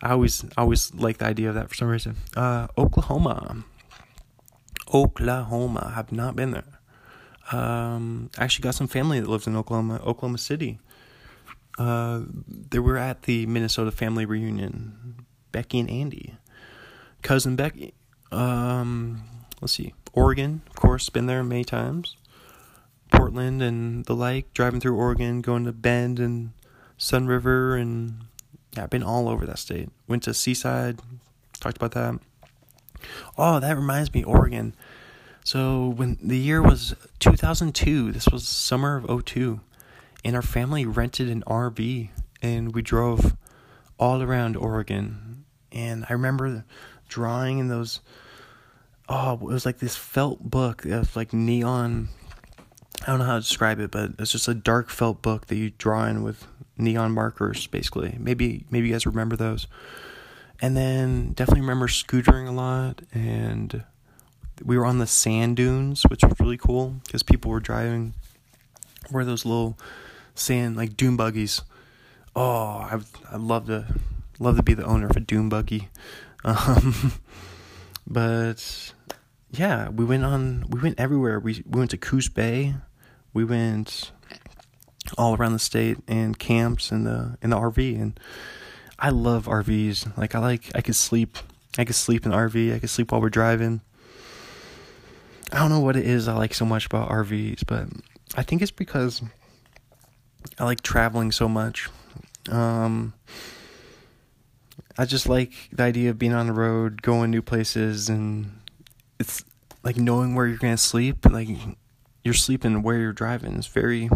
I 0.03 0.11
always 0.11 0.45
always 0.57 0.93
like 0.95 1.19
the 1.19 1.27
idea 1.27 1.49
of 1.49 1.55
that 1.55 1.69
for 1.69 1.75
some 1.75 1.89
reason. 1.89 2.17
Uh, 2.37 2.69
Oklahoma. 2.77 3.65
Oklahoma. 4.93 5.89
I 5.91 5.95
have 5.95 6.13
not 6.13 6.37
been 6.37 6.51
there. 6.51 6.74
Um, 7.53 8.31
I 8.39 8.45
actually 8.45 8.63
got 8.63 8.75
some 8.75 8.89
family 8.89 9.21
that 9.21 9.29
lives 9.29 9.47
in 9.47 9.57
Oklahoma, 9.57 10.01
Oklahoma 10.05 10.39
City. 10.39 10.79
uh, 11.79 12.23
they 12.49 12.79
were 12.79 12.97
at 12.97 13.23
the 13.23 13.47
Minnesota 13.47 13.91
family 13.91 14.25
reunion. 14.25 15.27
Becky 15.53 15.79
and 15.79 15.91
Andy, 15.91 16.35
cousin 17.23 17.57
Becky. 17.57 17.95
Um, 18.33 19.23
let's 19.61 19.75
see, 19.75 19.95
Oregon, 20.13 20.63
of 20.69 20.75
course, 20.77 21.09
been 21.11 21.27
there 21.27 21.45
many 21.45 21.65
times. 21.65 22.17
Portland 23.13 23.63
and 23.63 24.05
the 24.07 24.17
like, 24.17 24.53
driving 24.53 24.81
through 24.81 24.97
Oregon, 24.97 25.41
going 25.41 25.65
to 25.65 25.73
Bend 25.73 26.19
and 26.19 26.51
Sunriver, 26.99 27.81
and 27.81 28.25
yeah, 28.77 28.85
I've 28.85 28.91
been 28.91 29.05
all 29.05 29.29
over 29.29 29.47
that 29.47 29.61
state. 29.61 29.91
Went 30.09 30.25
to 30.25 30.35
Seaside, 30.35 30.99
talked 31.61 31.77
about 31.77 31.93
that. 31.93 32.19
Oh, 33.39 33.61
that 33.61 33.77
reminds 33.77 34.13
me, 34.13 34.25
Oregon. 34.25 34.75
So 35.45 35.89
when 35.89 36.17
the 36.23 36.39
year 36.39 36.63
was 36.63 36.97
2002, 37.19 38.13
this 38.13 38.29
was 38.29 38.49
summer 38.49 38.97
of 38.97 39.25
02, 39.27 39.61
and 40.25 40.35
our 40.35 40.43
family 40.43 40.87
rented 40.87 41.29
an 41.29 41.43
RV 41.47 42.09
and 42.41 42.75
we 42.75 42.81
drove 42.81 43.37
all 43.99 44.23
around 44.23 44.57
Oregon. 44.57 45.45
And 45.71 46.07
I 46.09 46.15
remember 46.15 46.65
drawing 47.09 47.59
in 47.59 47.69
those 47.69 48.01
oh, 49.07 49.35
it 49.35 49.43
was 49.43 49.67
like 49.67 49.81
this 49.81 49.97
felt 49.97 50.43
book 50.43 50.87
of 50.87 51.15
like 51.15 51.35
neon 51.35 52.09
I 53.03 53.09
don't 53.09 53.19
know 53.19 53.27
how 53.27 53.35
to 53.35 53.41
describe 53.41 53.81
it, 53.81 53.91
but 53.91 54.13
it's 54.19 54.33
just 54.33 54.49
a 54.49 54.55
dark 54.55 54.89
felt 54.89 55.21
book 55.21 55.49
that 55.49 55.57
you 55.57 55.73
draw 55.77 56.07
in 56.07 56.23
with 56.23 56.47
neon 56.79 57.13
markers 57.13 57.67
basically. 57.67 58.17
Maybe 58.19 58.65
maybe 58.71 58.89
you 58.89 58.95
guys 58.95 59.05
remember 59.05 59.37
those. 59.37 59.67
And 60.59 60.75
then 60.75 61.33
definitely 61.33 61.61
remember 61.61 61.89
scootering 61.89 62.49
a 62.49 62.53
lot 62.53 63.03
and 63.13 63.85
we 64.65 64.79
were 64.79 64.87
on 64.87 64.99
the 64.99 65.07
sand 65.07 65.57
dunes, 65.57 66.03
which 66.05 66.23
was 66.23 66.33
really 66.41 66.57
cool 66.57 66.97
because 67.05 67.23
people 67.23 67.51
were 67.51 67.61
driving 67.61 68.15
were 69.11 69.25
those 69.25 69.45
little 69.45 69.79
sand 70.35 70.77
like 70.77 70.97
dune 70.97 71.17
buggies. 71.17 71.63
Oh, 72.35 72.43
I 72.43 73.01
I 73.31 73.37
love 73.37 73.67
to 73.67 73.87
love 74.39 74.57
to 74.57 74.63
be 74.63 74.75
the 74.75 74.85
owner 74.85 75.07
of 75.07 75.17
a 75.17 75.21
dune 75.21 75.49
buggy. 75.49 75.89
Um, 76.47 77.15
but 78.07 78.93
yeah, 79.51 79.89
we 79.89 80.05
went 80.05 80.27
on 80.27 80.67
we 80.69 80.79
went 80.79 81.01
everywhere. 81.01 81.41
We 81.41 81.63
we 81.65 81.79
went 81.79 81.91
to 81.93 81.97
Coos 81.97 82.29
Bay. 82.29 82.75
We 83.33 83.47
went 83.47 84.13
all 85.17 85.35
around 85.37 85.55
the 85.55 85.59
state 85.59 85.97
and 86.07 86.39
camps 86.39 86.93
in 86.93 87.05
the 87.05 87.39
in 87.41 87.49
the 87.49 87.57
RV 87.57 87.99
and 87.99 88.21
I 88.99 89.09
love 89.09 89.47
RVs. 89.47 90.19
Like 90.19 90.35
I 90.35 90.39
like 90.39 90.71
I 90.75 90.83
could 90.83 90.97
sleep 90.97 91.39
I 91.79 91.87
could 91.87 91.95
sleep 91.95 92.27
in 92.27 92.33
RV. 92.33 92.75
I 92.75 92.79
could 92.79 92.91
sleep 92.91 93.11
while 93.11 93.23
we're 93.23 93.31
driving. 93.31 93.81
I 95.53 95.59
don't 95.59 95.71
know 95.71 95.81
what 95.81 95.97
it 95.97 96.07
is 96.07 96.29
I 96.29 96.35
like 96.35 96.55
so 96.55 96.65
much 96.65 96.87
about 96.87 97.11
RVs, 97.11 97.65
but 97.67 97.89
I 98.37 98.43
think 98.43 98.63
it's 98.63 98.71
because 98.71 99.23
I 100.59 100.65
like 100.65 100.83
traveling 100.83 101.33
so 101.33 101.49
much. 101.49 101.89
Um, 102.51 103.15
I 104.97 105.05
just 105.05 105.29
like 105.29 105.53
the 105.73 105.83
idea 105.83 106.11
of 106.11 106.19
being 106.19 106.35
on 106.35 106.47
the 106.47 106.53
road, 106.53 107.03
going 107.03 107.31
new 107.31 107.43
places, 107.43 108.09
and 108.09 108.61
it's 109.19 109.45
like 109.83 109.97
knowing 109.97 110.35
where 110.35 110.47
you're 110.47 110.59
gonna 110.59 110.77
sleep. 110.77 111.25
Like 111.31 111.49
you're 112.23 112.35
sleeping 112.35 112.83
where 112.83 112.99
you're 112.99 113.13
driving. 113.13 113.55
It's 113.55 113.67
very. 113.67 114.09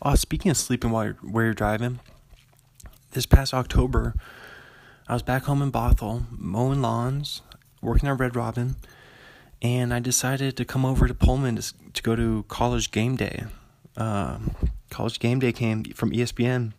Oh, 0.00 0.14
speaking 0.14 0.50
of 0.50 0.56
sleeping 0.56 0.90
while 0.90 1.04
you're 1.04 1.18
where 1.22 1.44
you're 1.44 1.54
driving, 1.54 2.00
this 3.12 3.26
past 3.26 3.54
October, 3.54 4.14
I 5.08 5.14
was 5.14 5.22
back 5.22 5.44
home 5.44 5.62
in 5.62 5.72
Bothell 5.72 6.26
mowing 6.30 6.82
lawns, 6.82 7.42
working 7.80 8.08
at 8.08 8.18
Red 8.18 8.36
Robin 8.36 8.76
and 9.62 9.94
I 9.94 10.00
decided 10.00 10.56
to 10.56 10.64
come 10.64 10.84
over 10.84 11.06
to 11.06 11.14
Pullman 11.14 11.56
to, 11.56 11.72
to 11.92 12.02
go 12.02 12.16
to 12.16 12.44
College 12.48 12.90
Game 12.90 13.14
Day. 13.14 13.44
Uh, 13.96 14.38
College 14.90 15.20
Game 15.20 15.38
Day 15.38 15.52
came 15.52 15.84
from 15.84 16.10
ESPN, 16.10 16.72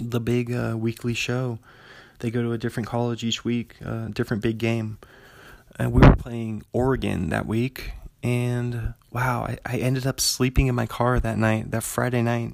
the 0.00 0.18
big 0.18 0.50
uh, 0.52 0.74
weekly 0.78 1.12
show. 1.12 1.58
They 2.20 2.30
go 2.30 2.42
to 2.42 2.52
a 2.52 2.58
different 2.58 2.88
college 2.88 3.22
each 3.22 3.44
week, 3.44 3.76
uh, 3.84 4.08
different 4.08 4.42
big 4.42 4.58
game. 4.58 4.98
And 5.78 5.92
we 5.92 6.00
were 6.00 6.16
playing 6.16 6.64
Oregon 6.72 7.28
that 7.30 7.46
week, 7.46 7.92
and 8.22 8.94
wow, 9.12 9.44
I, 9.44 9.58
I 9.64 9.76
ended 9.78 10.06
up 10.06 10.20
sleeping 10.20 10.66
in 10.66 10.74
my 10.74 10.86
car 10.86 11.20
that 11.20 11.38
night, 11.38 11.70
that 11.70 11.82
Friday 11.82 12.22
night. 12.22 12.52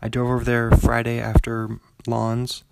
I 0.00 0.08
drove 0.08 0.30
over 0.30 0.44
there 0.44 0.70
Friday 0.70 1.18
after 1.18 1.78
lawns, 2.06 2.62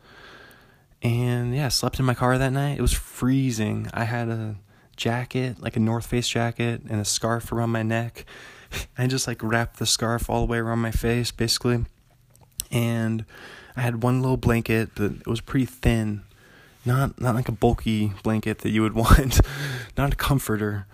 and 1.02 1.54
yeah, 1.54 1.68
slept 1.68 1.98
in 1.98 2.04
my 2.04 2.14
car 2.14 2.38
that 2.38 2.52
night. 2.52 2.78
It 2.78 2.82
was 2.82 2.92
freezing. 2.92 3.90
I 3.92 4.04
had 4.04 4.28
a 4.28 4.56
jacket, 4.96 5.60
like 5.60 5.76
a 5.76 5.80
North 5.80 6.06
Face 6.06 6.28
jacket, 6.28 6.82
and 6.88 7.00
a 7.00 7.04
scarf 7.04 7.52
around 7.52 7.70
my 7.70 7.82
neck. 7.82 8.24
I 8.98 9.06
just 9.06 9.26
like 9.26 9.42
wrapped 9.42 9.78
the 9.78 9.86
scarf 9.86 10.28
all 10.28 10.40
the 10.40 10.50
way 10.50 10.58
around 10.58 10.80
my 10.80 10.90
face, 10.90 11.30
basically. 11.30 11.84
And 12.70 13.24
I 13.76 13.82
had 13.82 14.02
one 14.02 14.22
little 14.22 14.36
blanket 14.36 14.96
that 14.96 15.20
it 15.20 15.26
was 15.26 15.40
pretty 15.40 15.66
thin, 15.66 16.22
not 16.84 17.20
not 17.20 17.34
like 17.34 17.48
a 17.48 17.52
bulky 17.52 18.12
blanket 18.22 18.58
that 18.60 18.70
you 18.70 18.82
would 18.82 18.94
want, 18.94 19.40
not 19.96 20.12
a 20.12 20.16
comforter. 20.16 20.86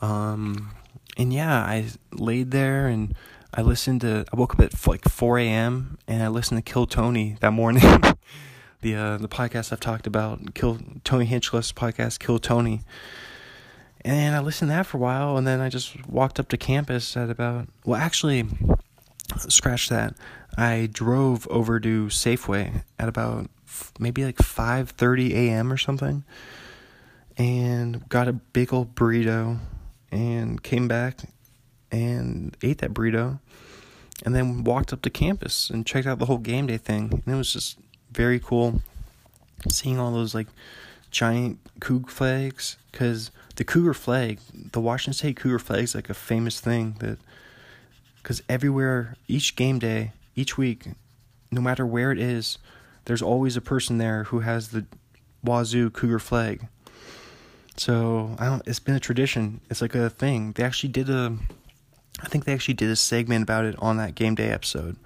Um, 0.00 0.70
and 1.16 1.32
yeah, 1.32 1.58
I 1.58 1.86
laid 2.12 2.50
there 2.50 2.86
and 2.86 3.14
I 3.54 3.62
listened 3.62 4.02
to. 4.02 4.24
I 4.32 4.36
woke 4.36 4.54
up 4.54 4.60
at 4.60 4.86
like 4.86 5.08
4 5.08 5.38
a.m. 5.38 5.98
and 6.06 6.22
I 6.22 6.28
listened 6.28 6.64
to 6.64 6.72
Kill 6.72 6.86
Tony 6.86 7.36
that 7.40 7.52
morning. 7.52 7.82
the 8.82 8.94
uh, 8.94 9.16
the 9.16 9.28
podcast 9.28 9.72
I've 9.72 9.80
talked 9.80 10.06
about, 10.06 10.54
Kill 10.54 10.78
Tony 11.04 11.24
Hinchcliffe's 11.24 11.72
podcast, 11.72 12.18
Kill 12.18 12.38
Tony 12.38 12.82
and 14.06 14.36
I 14.36 14.38
listened 14.38 14.70
to 14.70 14.76
that 14.76 14.86
for 14.86 14.98
a 14.98 15.00
while, 15.00 15.36
and 15.36 15.44
then 15.46 15.60
I 15.60 15.68
just 15.68 16.06
walked 16.08 16.38
up 16.38 16.48
to 16.50 16.56
campus 16.56 17.16
at 17.16 17.28
about, 17.28 17.66
well, 17.84 18.00
actually, 18.00 18.46
scratch 19.48 19.88
that. 19.88 20.14
I 20.56 20.88
drove 20.90 21.48
over 21.48 21.80
to 21.80 22.06
Safeway 22.06 22.84
at 23.00 23.08
about 23.08 23.50
maybe 23.98 24.24
like 24.24 24.36
5:30 24.36 25.32
a.m. 25.32 25.72
or 25.72 25.76
something 25.76 26.24
and 27.36 28.08
got 28.08 28.28
a 28.28 28.32
big 28.32 28.72
old 28.72 28.94
burrito 28.94 29.58
and 30.10 30.62
came 30.62 30.88
back 30.88 31.28
and 31.90 32.56
ate 32.62 32.78
that 32.78 32.94
burrito 32.94 33.40
and 34.24 34.34
then 34.34 34.64
walked 34.64 34.92
up 34.92 35.02
to 35.02 35.10
campus 35.10 35.68
and 35.68 35.84
checked 35.84 36.06
out 36.06 36.18
the 36.18 36.26
whole 36.26 36.38
game 36.38 36.66
day 36.66 36.78
thing 36.78 37.10
and 37.12 37.34
it 37.34 37.36
was 37.36 37.52
just 37.52 37.76
very 38.12 38.38
cool 38.40 38.80
seeing 39.68 39.98
all 39.98 40.12
those 40.12 40.34
like 40.34 40.46
giant 41.10 41.58
Coug 41.80 42.08
flags 42.08 42.76
because 42.90 43.30
the 43.56 43.64
Cougar 43.64 43.94
flag, 43.94 44.38
the 44.72 44.80
Washington 44.80 45.14
State 45.14 45.36
Cougar 45.36 45.58
flag 45.58 45.84
is 45.84 45.94
like 45.94 46.08
a 46.08 46.14
famous 46.14 46.60
thing 46.60 46.96
that 47.00 47.18
because 48.18 48.42
everywhere, 48.48 49.16
each 49.28 49.56
game 49.56 49.78
day, 49.78 50.12
each 50.34 50.58
week, 50.58 50.88
no 51.50 51.60
matter 51.60 51.86
where 51.86 52.12
it 52.12 52.18
is, 52.18 52.58
there's 53.06 53.22
always 53.22 53.56
a 53.56 53.60
person 53.60 53.98
there 53.98 54.24
who 54.24 54.40
has 54.40 54.68
the 54.68 54.84
Wazzu 55.44 55.92
Cougar 55.92 56.18
flag. 56.18 56.68
So 57.76 58.34
I 58.38 58.46
don't. 58.46 58.62
It's 58.66 58.78
been 58.78 58.94
a 58.94 59.00
tradition. 59.00 59.60
It's 59.70 59.80
like 59.80 59.94
a 59.94 60.10
thing. 60.10 60.52
They 60.52 60.64
actually 60.64 60.90
did 60.90 61.08
a. 61.08 61.36
I 62.20 62.28
think 62.28 62.44
they 62.44 62.52
actually 62.52 62.74
did 62.74 62.90
a 62.90 62.96
segment 62.96 63.42
about 63.42 63.64
it 63.64 63.76
on 63.78 63.98
that 63.98 64.14
game 64.14 64.34
day 64.34 64.48
episode. 64.50 64.96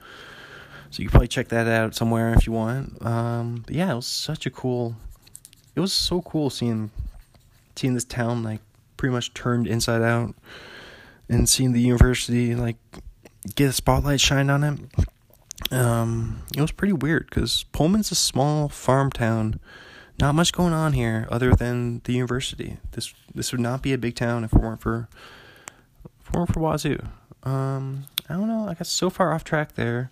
So 0.90 1.02
you 1.02 1.08
can 1.08 1.10
probably 1.10 1.28
check 1.28 1.48
that 1.48 1.68
out 1.68 1.94
somewhere 1.94 2.32
if 2.34 2.46
you 2.46 2.52
want. 2.52 3.04
Um, 3.04 3.64
yeah, 3.68 3.92
it 3.92 3.96
was 3.96 4.06
such 4.06 4.46
a 4.46 4.50
cool. 4.50 4.96
It 5.74 5.80
was 5.80 5.92
so 5.92 6.22
cool 6.22 6.50
seeing 6.50 6.90
seeing 7.80 7.94
this 7.94 8.04
town 8.04 8.42
like 8.42 8.60
pretty 8.98 9.12
much 9.12 9.32
turned 9.32 9.66
inside 9.66 10.02
out 10.02 10.34
and 11.30 11.48
seeing 11.48 11.72
the 11.72 11.80
university 11.80 12.54
like 12.54 12.76
get 13.54 13.70
a 13.70 13.72
spotlight 13.72 14.20
shined 14.20 14.50
on 14.50 14.62
it. 14.62 15.72
Um, 15.72 16.42
it 16.54 16.60
was 16.60 16.72
pretty 16.72 16.92
weird 16.92 17.26
because 17.30 17.64
Pullman's 17.72 18.10
a 18.10 18.14
small 18.14 18.68
farm 18.68 19.10
town. 19.10 19.60
Not 20.18 20.34
much 20.34 20.52
going 20.52 20.74
on 20.74 20.92
here 20.92 21.26
other 21.30 21.54
than 21.54 22.02
the 22.04 22.12
university. 22.12 22.76
This 22.92 23.14
this 23.34 23.52
would 23.52 23.60
not 23.60 23.80
be 23.80 23.94
a 23.94 23.98
big 23.98 24.14
town 24.14 24.44
if 24.44 24.52
it 24.52 24.60
weren't 24.60 24.82
for 24.82 25.08
if 26.04 26.28
it 26.28 26.36
weren't 26.36 26.52
for 26.52 26.60
Wazzu. 26.60 27.08
Um, 27.42 28.04
I 28.28 28.34
don't 28.34 28.48
know. 28.48 28.68
I 28.68 28.74
got 28.74 28.86
so 28.86 29.08
far 29.08 29.32
off 29.32 29.44
track 29.44 29.76
there. 29.76 30.10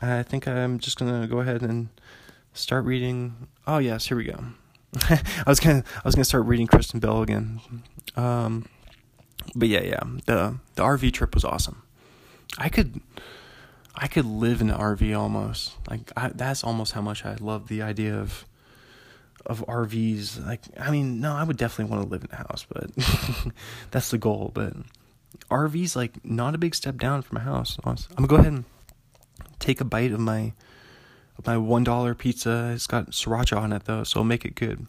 I 0.00 0.24
think 0.24 0.48
I'm 0.48 0.80
just 0.80 0.98
gonna 0.98 1.28
go 1.28 1.38
ahead 1.38 1.62
and 1.62 1.90
start 2.52 2.84
reading. 2.84 3.46
Oh 3.68 3.78
yes, 3.78 4.06
here 4.06 4.16
we 4.16 4.24
go. 4.24 4.44
I 5.02 5.44
was 5.46 5.60
gonna 5.60 5.84
I 5.96 6.02
was 6.04 6.14
gonna 6.14 6.24
start 6.24 6.46
reading 6.46 6.66
Kristen 6.66 7.00
Bell 7.00 7.22
again. 7.22 7.60
Um, 8.16 8.68
but 9.54 9.68
yeah, 9.68 9.82
yeah. 9.82 10.00
The 10.26 10.58
the 10.74 10.82
RV 10.82 11.12
trip 11.12 11.34
was 11.34 11.44
awesome. 11.44 11.82
I 12.58 12.68
could 12.68 13.00
I 13.94 14.06
could 14.06 14.24
live 14.24 14.60
in 14.60 14.70
an 14.70 14.78
RV 14.78 15.18
almost. 15.18 15.76
Like 15.88 16.12
I, 16.16 16.28
that's 16.28 16.64
almost 16.64 16.92
how 16.92 17.02
much 17.02 17.24
I 17.24 17.36
love 17.40 17.68
the 17.68 17.82
idea 17.82 18.18
of 18.18 18.44
of 19.46 19.64
RVs. 19.66 20.44
Like 20.44 20.62
I 20.78 20.90
mean, 20.90 21.20
no, 21.20 21.32
I 21.32 21.44
would 21.44 21.56
definitely 21.56 21.94
want 21.94 22.04
to 22.04 22.08
live 22.08 22.24
in 22.24 22.30
a 22.32 22.36
house, 22.36 22.66
but 22.68 22.90
that's 23.90 24.10
the 24.10 24.18
goal. 24.18 24.50
But 24.54 24.74
RVs 25.50 25.96
like 25.96 26.24
not 26.24 26.54
a 26.54 26.58
big 26.58 26.74
step 26.74 26.96
down 26.98 27.22
from 27.22 27.38
a 27.38 27.40
house. 27.40 27.78
Honestly. 27.84 28.14
I'm 28.16 28.26
gonna 28.26 28.42
go 28.42 28.48
ahead 28.48 28.52
and 28.52 28.64
take 29.58 29.80
a 29.80 29.84
bite 29.84 30.12
of 30.12 30.20
my 30.20 30.52
my 31.44 31.56
one 31.56 31.84
dollar 31.84 32.14
pizza. 32.14 32.70
It's 32.74 32.86
got 32.86 33.10
sriracha 33.10 33.56
on 33.56 33.72
it 33.72 33.84
though, 33.84 34.04
so 34.04 34.24
make 34.24 34.44
it 34.44 34.54
good. 34.54 34.86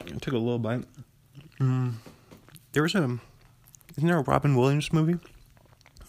I 0.00 0.18
took 0.18 0.34
a 0.34 0.38
little 0.38 0.58
bite. 0.58 0.84
Mm, 1.60 1.94
there 2.72 2.82
was 2.82 2.94
a 2.94 3.18
isn't 3.96 4.06
there 4.06 4.18
a 4.18 4.22
Robin 4.22 4.54
Williams 4.54 4.92
movie 4.92 5.18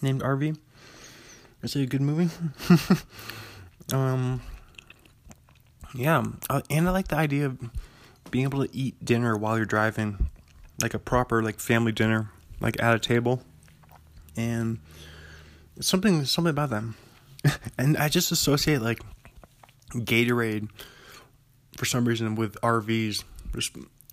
named 0.02 0.22
RV? 0.22 0.58
Is 1.62 1.74
it 1.74 1.82
a 1.82 1.86
good 1.86 2.02
movie? 2.02 2.30
um, 3.92 4.42
yeah, 5.94 6.22
uh, 6.50 6.60
and 6.70 6.86
I 6.86 6.92
like 6.92 7.08
the 7.08 7.16
idea 7.16 7.46
of 7.46 7.58
being 8.30 8.44
able 8.44 8.64
to 8.64 8.76
eat 8.76 9.02
dinner 9.04 9.36
while 9.36 9.56
you're 9.56 9.66
driving, 9.66 10.28
like 10.82 10.94
a 10.94 10.98
proper 10.98 11.42
like 11.42 11.60
family 11.60 11.92
dinner, 11.92 12.30
like 12.60 12.80
at 12.82 12.94
a 12.94 12.98
table, 12.98 13.42
and 14.36 14.78
something 15.80 16.24
something 16.24 16.50
about 16.50 16.70
them, 16.70 16.94
and 17.78 17.96
I 17.96 18.08
just 18.08 18.32
associate 18.32 18.82
like 18.82 19.00
Gatorade 19.92 20.68
for 21.76 21.84
some 21.84 22.06
reason 22.06 22.34
with 22.34 22.60
RVs, 22.60 23.24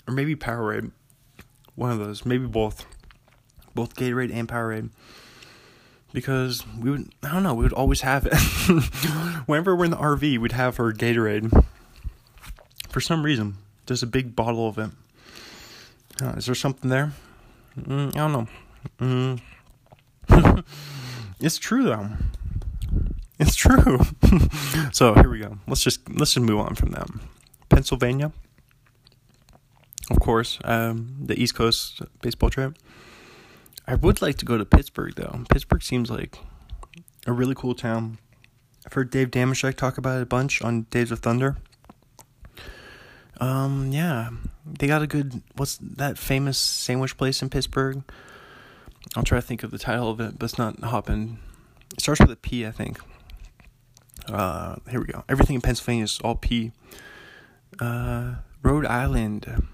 or 0.08 0.14
maybe 0.14 0.36
Powerade, 0.36 0.92
one 1.76 1.92
of 1.92 2.00
those, 2.00 2.26
maybe 2.26 2.46
both, 2.46 2.86
both 3.74 3.96
Gatorade 3.96 4.34
and 4.34 4.48
Powerade 4.48 4.90
because 6.16 6.64
we 6.80 6.90
would 6.90 7.14
I 7.22 7.34
don't 7.34 7.44
know 7.44 7.54
we 7.54 7.64
would 7.64 7.74
always 7.74 8.02
have 8.02 8.26
it. 8.26 8.34
Whenever 9.48 9.76
we're 9.76 9.86
in 9.86 9.92
the 9.92 9.98
RV, 9.98 10.40
we'd 10.40 10.54
have 10.54 10.80
our 10.80 10.94
Gatorade. 10.94 11.66
For 12.90 13.02
some 13.02 13.24
reason, 13.24 13.58
there's 13.86 14.02
a 14.02 14.08
big 14.08 14.36
bottle 14.36 14.68
of 14.70 14.78
it. 14.78 14.90
Uh, 16.24 16.30
is 16.38 16.46
there 16.46 16.56
something 16.56 16.90
there? 16.90 17.12
Mm, 17.78 18.16
I 18.16 18.18
don't 18.18 18.32
know. 18.32 19.40
Mm. 20.30 20.64
it's 21.42 21.58
true 21.58 21.84
though. 21.84 22.10
It's 23.46 23.56
true. 23.56 24.00
so 24.92 25.14
here 25.14 25.30
we 25.30 25.40
go. 25.40 25.60
Let's 25.68 25.84
just 25.84 26.10
let's 26.10 26.34
just 26.34 26.44
move 26.44 26.60
on 26.60 26.74
from 26.74 26.90
that. 26.92 27.08
Pennsylvania, 27.70 28.32
of 30.10 30.20
course, 30.20 30.58
um, 30.64 31.16
the 31.22 31.40
East 31.40 31.54
Coast 31.54 32.02
baseball 32.24 32.50
trip. 32.50 32.76
I 33.88 33.94
would 33.94 34.20
like 34.20 34.38
to 34.40 34.46
go 34.46 34.58
to 34.58 34.66
Pittsburgh 34.66 35.14
though. 35.16 35.44
Pittsburgh 35.50 35.84
seems 35.84 36.10
like 36.10 36.40
a 37.28 37.32
really 37.32 37.54
cool 37.54 37.76
town. 37.76 38.18
I've 38.84 38.94
heard 38.94 39.12
Dave 39.12 39.30
Dameshek 39.30 39.76
talk 39.76 40.00
about 40.00 40.18
it 40.18 40.24
a 40.24 40.26
bunch 40.26 40.64
on 40.64 40.88
Days 40.90 41.12
of 41.12 41.20
Thunder. 41.20 41.58
Um, 43.40 43.92
yeah, 43.92 44.30
they 44.66 44.88
got 44.88 45.04
a 45.04 45.08
good. 45.08 45.44
What's 45.56 45.78
that 45.78 46.18
famous 46.18 46.58
sandwich 46.58 47.16
place 47.16 47.44
in 47.44 47.50
Pittsburgh? 47.50 48.02
I'll 49.16 49.24
try 49.24 49.38
to 49.38 49.46
think 49.46 49.62
of 49.62 49.70
the 49.70 49.78
title 49.78 50.10
of 50.10 50.20
it, 50.20 50.40
but 50.40 50.46
it's 50.46 50.58
not 50.58 50.80
hopping. 50.80 51.38
It 51.94 52.02
starts 52.02 52.22
with 52.22 52.32
a 52.32 52.36
P, 52.36 52.66
I 52.66 52.72
think. 52.72 53.00
Uh, 54.28 54.78
here 54.90 55.00
we 55.00 55.06
go. 55.06 55.24
Everything 55.30 55.56
in 55.56 55.62
Pennsylvania 55.62 56.04
is 56.04 56.20
all 56.24 56.36
P. 56.36 56.72
Uh, 57.80 58.36
Rhode 58.64 58.86
Island. 58.86 59.68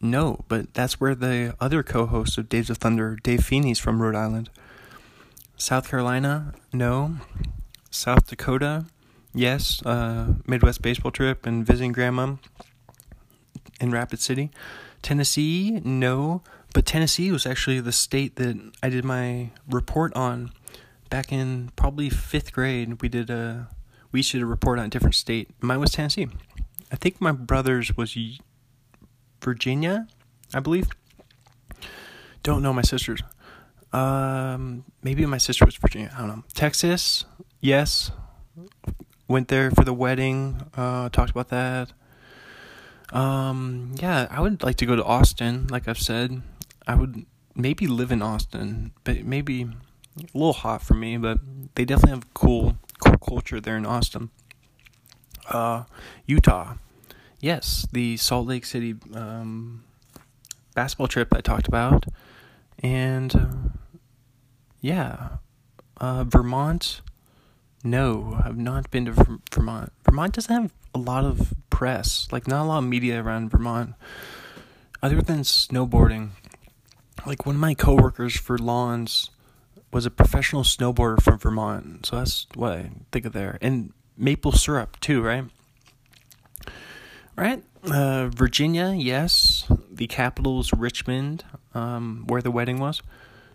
No, 0.00 0.44
but 0.48 0.74
that's 0.74 1.00
where 1.00 1.14
the 1.14 1.56
other 1.60 1.82
co-host 1.82 2.38
of 2.38 2.48
Days 2.48 2.70
of 2.70 2.78
Thunder, 2.78 3.16
Dave 3.22 3.44
Feeney's 3.44 3.78
from 3.78 4.00
Rhode 4.00 4.14
Island. 4.14 4.50
South 5.56 5.88
Carolina, 5.90 6.54
no. 6.72 7.16
South 7.90 8.28
Dakota, 8.28 8.86
yes. 9.34 9.82
Uh, 9.84 10.34
Midwest 10.46 10.82
baseball 10.82 11.10
trip 11.10 11.46
and 11.46 11.66
visiting 11.66 11.90
grandma 11.90 12.36
in 13.80 13.90
Rapid 13.90 14.20
City. 14.20 14.50
Tennessee, 15.02 15.80
no. 15.84 16.42
But 16.74 16.86
Tennessee 16.86 17.32
was 17.32 17.46
actually 17.46 17.80
the 17.80 17.92
state 17.92 18.36
that 18.36 18.72
I 18.82 18.88
did 18.88 19.04
my 19.04 19.50
report 19.68 20.14
on 20.14 20.52
back 21.10 21.32
in 21.32 21.70
probably 21.74 22.10
fifth 22.10 22.52
grade. 22.52 23.00
We 23.00 23.08
did 23.08 23.30
a 23.30 23.68
we 24.12 24.22
should 24.22 24.42
report 24.42 24.78
on 24.78 24.86
a 24.86 24.88
different 24.88 25.14
state. 25.14 25.50
Mine 25.60 25.80
was 25.80 25.90
Tennessee. 25.90 26.28
I 26.90 26.96
think 26.96 27.20
my 27.20 27.32
brother's 27.32 27.96
was 27.96 28.16
Virginia, 29.42 30.06
I 30.54 30.60
believe. 30.60 30.88
Don't 32.42 32.62
know 32.62 32.72
my 32.72 32.82
sister's. 32.82 33.22
Um, 33.92 34.84
maybe 35.02 35.24
my 35.26 35.38
sister 35.38 35.64
was 35.64 35.76
Virginia. 35.76 36.12
I 36.14 36.20
don't 36.20 36.28
know. 36.28 36.44
Texas, 36.54 37.24
yes. 37.60 38.10
Went 39.28 39.48
there 39.48 39.70
for 39.70 39.84
the 39.84 39.92
wedding. 39.92 40.62
Uh, 40.74 41.08
talked 41.10 41.30
about 41.30 41.48
that. 41.48 41.92
Um, 43.12 43.94
yeah, 44.00 44.26
I 44.30 44.40
would 44.40 44.62
like 44.62 44.76
to 44.76 44.86
go 44.86 44.96
to 44.96 45.04
Austin. 45.04 45.66
Like 45.68 45.88
I've 45.88 45.98
said, 45.98 46.42
I 46.86 46.94
would 46.94 47.26
maybe 47.54 47.86
live 47.86 48.12
in 48.12 48.22
Austin, 48.22 48.92
but 49.04 49.24
maybe 49.24 49.62
a 49.62 50.38
little 50.38 50.52
hot 50.52 50.82
for 50.82 50.94
me. 50.94 51.16
But 51.16 51.38
they 51.74 51.84
definitely 51.84 52.10
have 52.10 52.34
cool, 52.34 52.76
cool 52.76 52.78
culture 52.98 53.60
there 53.60 53.76
in 53.76 53.86
Austin. 53.86 54.30
Uh, 55.48 55.84
Utah 56.26 56.74
yes, 57.40 57.86
the 57.92 58.16
Salt 58.16 58.46
Lake 58.46 58.64
City 58.64 58.96
um, 59.14 59.84
basketball 60.74 61.08
trip 61.08 61.34
I 61.34 61.40
talked 61.40 61.68
about, 61.68 62.06
and 62.82 63.34
uh, 63.34 63.46
yeah, 64.80 65.28
uh, 65.98 66.24
Vermont. 66.24 67.00
No, 67.84 68.40
I've 68.44 68.58
not 68.58 68.90
been 68.90 69.04
to 69.04 69.38
Vermont. 69.52 69.92
Vermont 70.04 70.34
doesn't 70.34 70.52
have 70.52 70.72
a 70.94 70.98
lot 70.98 71.24
of 71.24 71.54
press, 71.70 72.26
like 72.32 72.48
not 72.48 72.64
a 72.64 72.66
lot 72.66 72.78
of 72.78 72.84
media 72.84 73.22
around 73.22 73.50
Vermont, 73.50 73.94
other 75.00 75.22
than 75.22 75.40
snowboarding. 75.40 76.30
Like 77.24 77.46
one 77.46 77.54
of 77.56 77.60
my 77.60 77.74
coworkers 77.74 78.36
for 78.36 78.58
lawns 78.58 79.30
was 79.92 80.06
a 80.06 80.10
professional 80.10 80.62
snowboarder 80.62 81.20
from 81.22 81.38
Vermont, 81.38 82.06
so 82.06 82.16
that's 82.16 82.46
what 82.54 82.72
I 82.72 82.90
think 83.10 83.24
of 83.24 83.32
there, 83.32 83.58
and 83.60 83.92
maple 84.16 84.52
syrup 84.52 84.98
too, 85.00 85.22
right? 85.22 85.44
Right. 87.36 87.62
Uh, 87.84 88.28
Virginia, 88.28 88.92
yes. 88.96 89.70
The 89.90 90.08
capital 90.08 90.58
is 90.58 90.72
Richmond, 90.72 91.44
um, 91.72 92.24
where 92.26 92.42
the 92.42 92.50
wedding 92.50 92.78
was. 92.78 93.00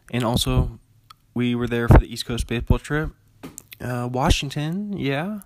And 0.09 0.23
also, 0.23 0.79
we 1.33 1.53
were 1.53 1.67
there 1.67 1.89
for 1.89 1.97
the 1.97 2.11
East 2.11 2.25
Coast 2.25 2.47
baseball 2.47 2.79
trip. 2.79 3.11
Uh, 3.81 4.07
Washington, 4.09 4.97
yeah. 4.97 5.41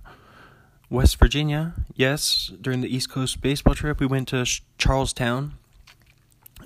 West 0.91 1.17
Virginia, 1.17 1.73
yes. 1.95 2.51
During 2.61 2.81
the 2.81 2.95
East 2.95 3.09
Coast 3.09 3.41
baseball 3.41 3.73
trip, 3.73 3.99
we 3.99 4.05
went 4.05 4.27
to 4.29 4.45
Charles 4.77 5.13
Town 5.13 5.53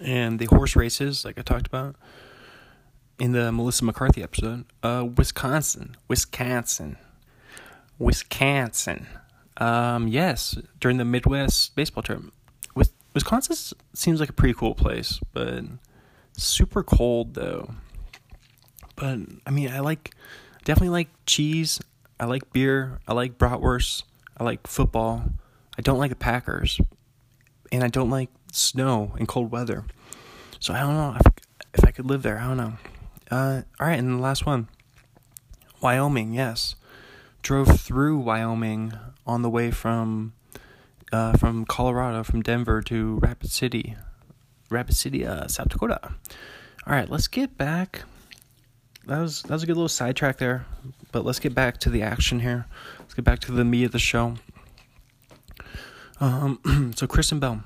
and 0.01 0.39
the 0.39 0.45
horse 0.45 0.75
races, 0.75 1.23
like 1.23 1.39
I 1.39 1.41
talked 1.41 1.67
about 1.67 1.95
in 3.21 3.33
the 3.33 3.51
Melissa 3.51 3.85
McCarthy 3.85 4.23
episode. 4.23 4.65
Uh, 4.81 5.07
Wisconsin, 5.15 5.95
Wisconsin, 6.07 6.97
Wisconsin. 7.99 9.05
Um, 9.57 10.07
yes, 10.07 10.57
during 10.79 10.97
the 10.97 11.05
Midwest 11.05 11.75
baseball 11.75 12.01
trip. 12.01 12.23
Wisconsin 13.13 13.77
seems 13.93 14.19
like 14.19 14.29
a 14.29 14.33
pretty 14.33 14.55
cool 14.55 14.73
place, 14.73 15.19
but 15.33 15.65
super 16.35 16.81
cold 16.81 17.35
though. 17.35 17.75
But 18.95 19.19
I 19.45 19.51
mean, 19.51 19.69
I 19.69 19.81
like 19.81 20.15
definitely 20.63 20.89
like 20.89 21.09
cheese. 21.27 21.79
I 22.19 22.25
like 22.25 22.51
beer. 22.53 23.01
I 23.07 23.13
like 23.13 23.37
bratwurst. 23.37 24.03
I 24.37 24.45
like 24.45 24.65
football. 24.65 25.25
I 25.77 25.83
don't 25.83 25.99
like 25.99 26.09
the 26.09 26.15
Packers, 26.15 26.81
and 27.71 27.83
I 27.83 27.87
don't 27.87 28.09
like 28.09 28.29
snow 28.51 29.13
and 29.19 29.27
cold 29.27 29.51
weather. 29.51 29.85
So 30.59 30.73
I 30.73 30.79
don't 30.79 30.95
know 30.95 31.17
if, 31.19 31.33
if 31.75 31.85
I 31.85 31.91
could 31.91 32.05
live 32.05 32.23
there. 32.23 32.39
I 32.39 32.47
don't 32.47 32.57
know. 32.57 32.73
Uh, 33.31 33.61
all 33.79 33.87
right, 33.87 33.97
and 33.97 34.19
the 34.19 34.21
last 34.21 34.45
one, 34.45 34.67
Wyoming. 35.81 36.33
Yes, 36.33 36.75
drove 37.41 37.79
through 37.79 38.17
Wyoming 38.17 38.93
on 39.25 39.41
the 39.41 39.49
way 39.49 39.71
from 39.71 40.33
uh, 41.13 41.37
from 41.37 41.65
Colorado, 41.65 42.23
from 42.23 42.41
Denver 42.41 42.81
to 42.81 43.19
Rapid 43.19 43.49
City, 43.49 43.95
Rapid 44.69 44.97
City, 44.97 45.25
uh, 45.25 45.47
South 45.47 45.69
Dakota. 45.69 45.99
All 46.85 46.93
right, 46.93 47.09
let's 47.09 47.29
get 47.29 47.57
back. 47.57 48.03
That 49.07 49.19
was 49.19 49.43
that 49.43 49.51
was 49.51 49.63
a 49.63 49.65
good 49.65 49.77
little 49.77 49.87
sidetrack 49.87 50.37
there, 50.37 50.65
but 51.13 51.23
let's 51.23 51.39
get 51.39 51.55
back 51.55 51.79
to 51.79 51.89
the 51.89 52.01
action 52.01 52.41
here. 52.41 52.65
Let's 52.99 53.13
get 53.13 53.23
back 53.23 53.39
to 53.39 53.53
the 53.53 53.63
meat 53.63 53.85
of 53.85 53.93
the 53.93 53.99
show. 53.99 54.35
Um, 56.19 56.93
so 56.97 57.07
Kristen 57.07 57.39
Bell, 57.39 57.63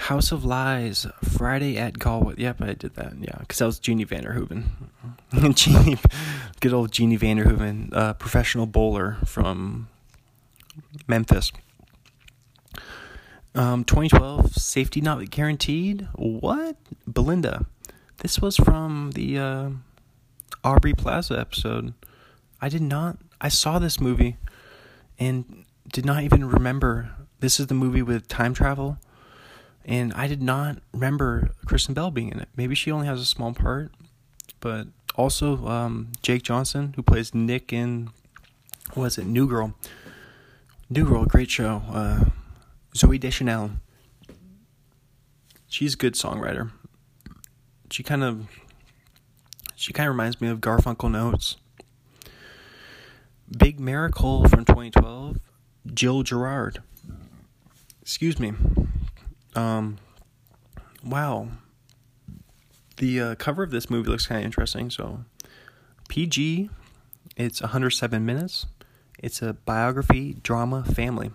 House 0.00 0.32
of 0.32 0.46
Lies, 0.46 1.06
Friday 1.22 1.76
at 1.76 1.98
Galway. 1.98 2.34
Yep, 2.38 2.62
I 2.62 2.72
did 2.72 2.94
that. 2.94 3.12
Yeah, 3.20 3.36
because 3.40 3.58
that 3.58 3.66
was 3.66 3.78
Jeannie 3.78 4.06
Vanderhooven. 4.06 4.64
Jeannie, 5.54 5.98
good 6.60 6.72
old 6.72 6.90
Jeannie 6.90 7.18
Vanderhooven, 7.18 7.94
uh, 7.94 8.14
professional 8.14 8.64
bowler 8.64 9.18
from 9.26 9.88
Memphis. 11.06 11.52
Um, 13.54 13.84
2012, 13.84 14.54
safety 14.54 15.02
not 15.02 15.28
guaranteed. 15.30 16.08
What? 16.14 16.76
Belinda. 17.06 17.66
This 18.18 18.40
was 18.40 18.56
from 18.56 19.10
the 19.14 19.38
uh, 19.38 19.70
Aubrey 20.64 20.94
Plaza 20.94 21.38
episode. 21.38 21.92
I 22.58 22.70
did 22.70 22.82
not. 22.82 23.18
I 23.38 23.48
saw 23.48 23.78
this 23.78 24.00
movie 24.00 24.38
and 25.18 25.66
did 25.92 26.06
not 26.06 26.22
even 26.22 26.48
remember. 26.48 27.10
This 27.40 27.60
is 27.60 27.66
the 27.66 27.74
movie 27.74 28.02
with 28.02 28.28
time 28.28 28.54
travel. 28.54 28.98
And 29.84 30.12
I 30.14 30.28
did 30.28 30.42
not 30.42 30.78
remember 30.92 31.50
Kristen 31.64 31.94
Bell 31.94 32.10
being 32.10 32.28
in 32.28 32.40
it. 32.40 32.48
Maybe 32.56 32.74
she 32.74 32.90
only 32.90 33.06
has 33.06 33.20
a 33.20 33.24
small 33.24 33.52
part. 33.52 33.90
But 34.60 34.88
also, 35.16 35.66
um, 35.66 36.12
Jake 36.22 36.42
Johnson, 36.42 36.92
who 36.96 37.02
plays 37.02 37.34
Nick 37.34 37.72
in, 37.72 38.10
was 38.94 39.18
it, 39.18 39.26
New 39.26 39.48
Girl. 39.48 39.74
New 40.88 41.06
Girl, 41.06 41.24
great 41.24 41.50
show. 41.50 41.82
Uh, 41.90 42.24
Zooey 42.94 43.18
Deschanel. 43.18 43.70
She's 45.68 45.94
a 45.94 45.96
good 45.96 46.14
songwriter. 46.14 46.70
She 47.90 48.02
kind 48.02 48.22
of, 48.22 48.46
she 49.76 49.92
kind 49.92 50.08
of 50.08 50.14
reminds 50.14 50.40
me 50.40 50.48
of 50.48 50.60
Garfunkel 50.60 51.04
and 51.06 51.16
Oates. 51.16 51.56
Big 53.56 53.80
Miracle 53.80 54.46
from 54.48 54.64
2012, 54.64 55.38
Jill 55.92 56.22
Jerard. 56.22 56.82
Excuse 58.02 58.38
me. 58.38 58.52
Um, 59.54 59.98
wow. 61.04 61.48
The 62.96 63.20
uh, 63.20 63.34
cover 63.36 63.62
of 63.62 63.70
this 63.70 63.88
movie 63.88 64.10
looks 64.10 64.26
kind 64.26 64.40
of 64.40 64.44
interesting. 64.44 64.90
So, 64.90 65.24
PG, 66.08 66.70
it's 67.36 67.60
107 67.60 68.24
minutes. 68.24 68.66
It's 69.18 69.42
a 69.42 69.54
biography, 69.54 70.36
drama, 70.42 70.84
family. 70.84 71.30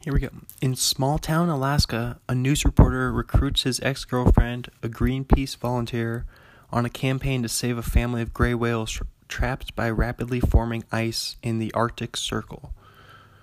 Here 0.00 0.12
we 0.12 0.20
go. 0.20 0.30
In 0.60 0.76
small 0.76 1.18
town 1.18 1.48
Alaska, 1.48 2.20
a 2.28 2.34
news 2.34 2.64
reporter 2.64 3.12
recruits 3.12 3.64
his 3.64 3.80
ex 3.80 4.04
girlfriend, 4.04 4.68
a 4.82 4.88
Greenpeace 4.88 5.56
volunteer, 5.56 6.24
on 6.70 6.84
a 6.84 6.90
campaign 6.90 7.42
to 7.42 7.48
save 7.48 7.78
a 7.78 7.82
family 7.82 8.22
of 8.22 8.32
gray 8.32 8.54
whales 8.54 9.00
trapped 9.28 9.74
by 9.76 9.90
rapidly 9.90 10.40
forming 10.40 10.84
ice 10.90 11.36
in 11.42 11.58
the 11.58 11.72
Arctic 11.74 12.16
Circle. 12.16 12.72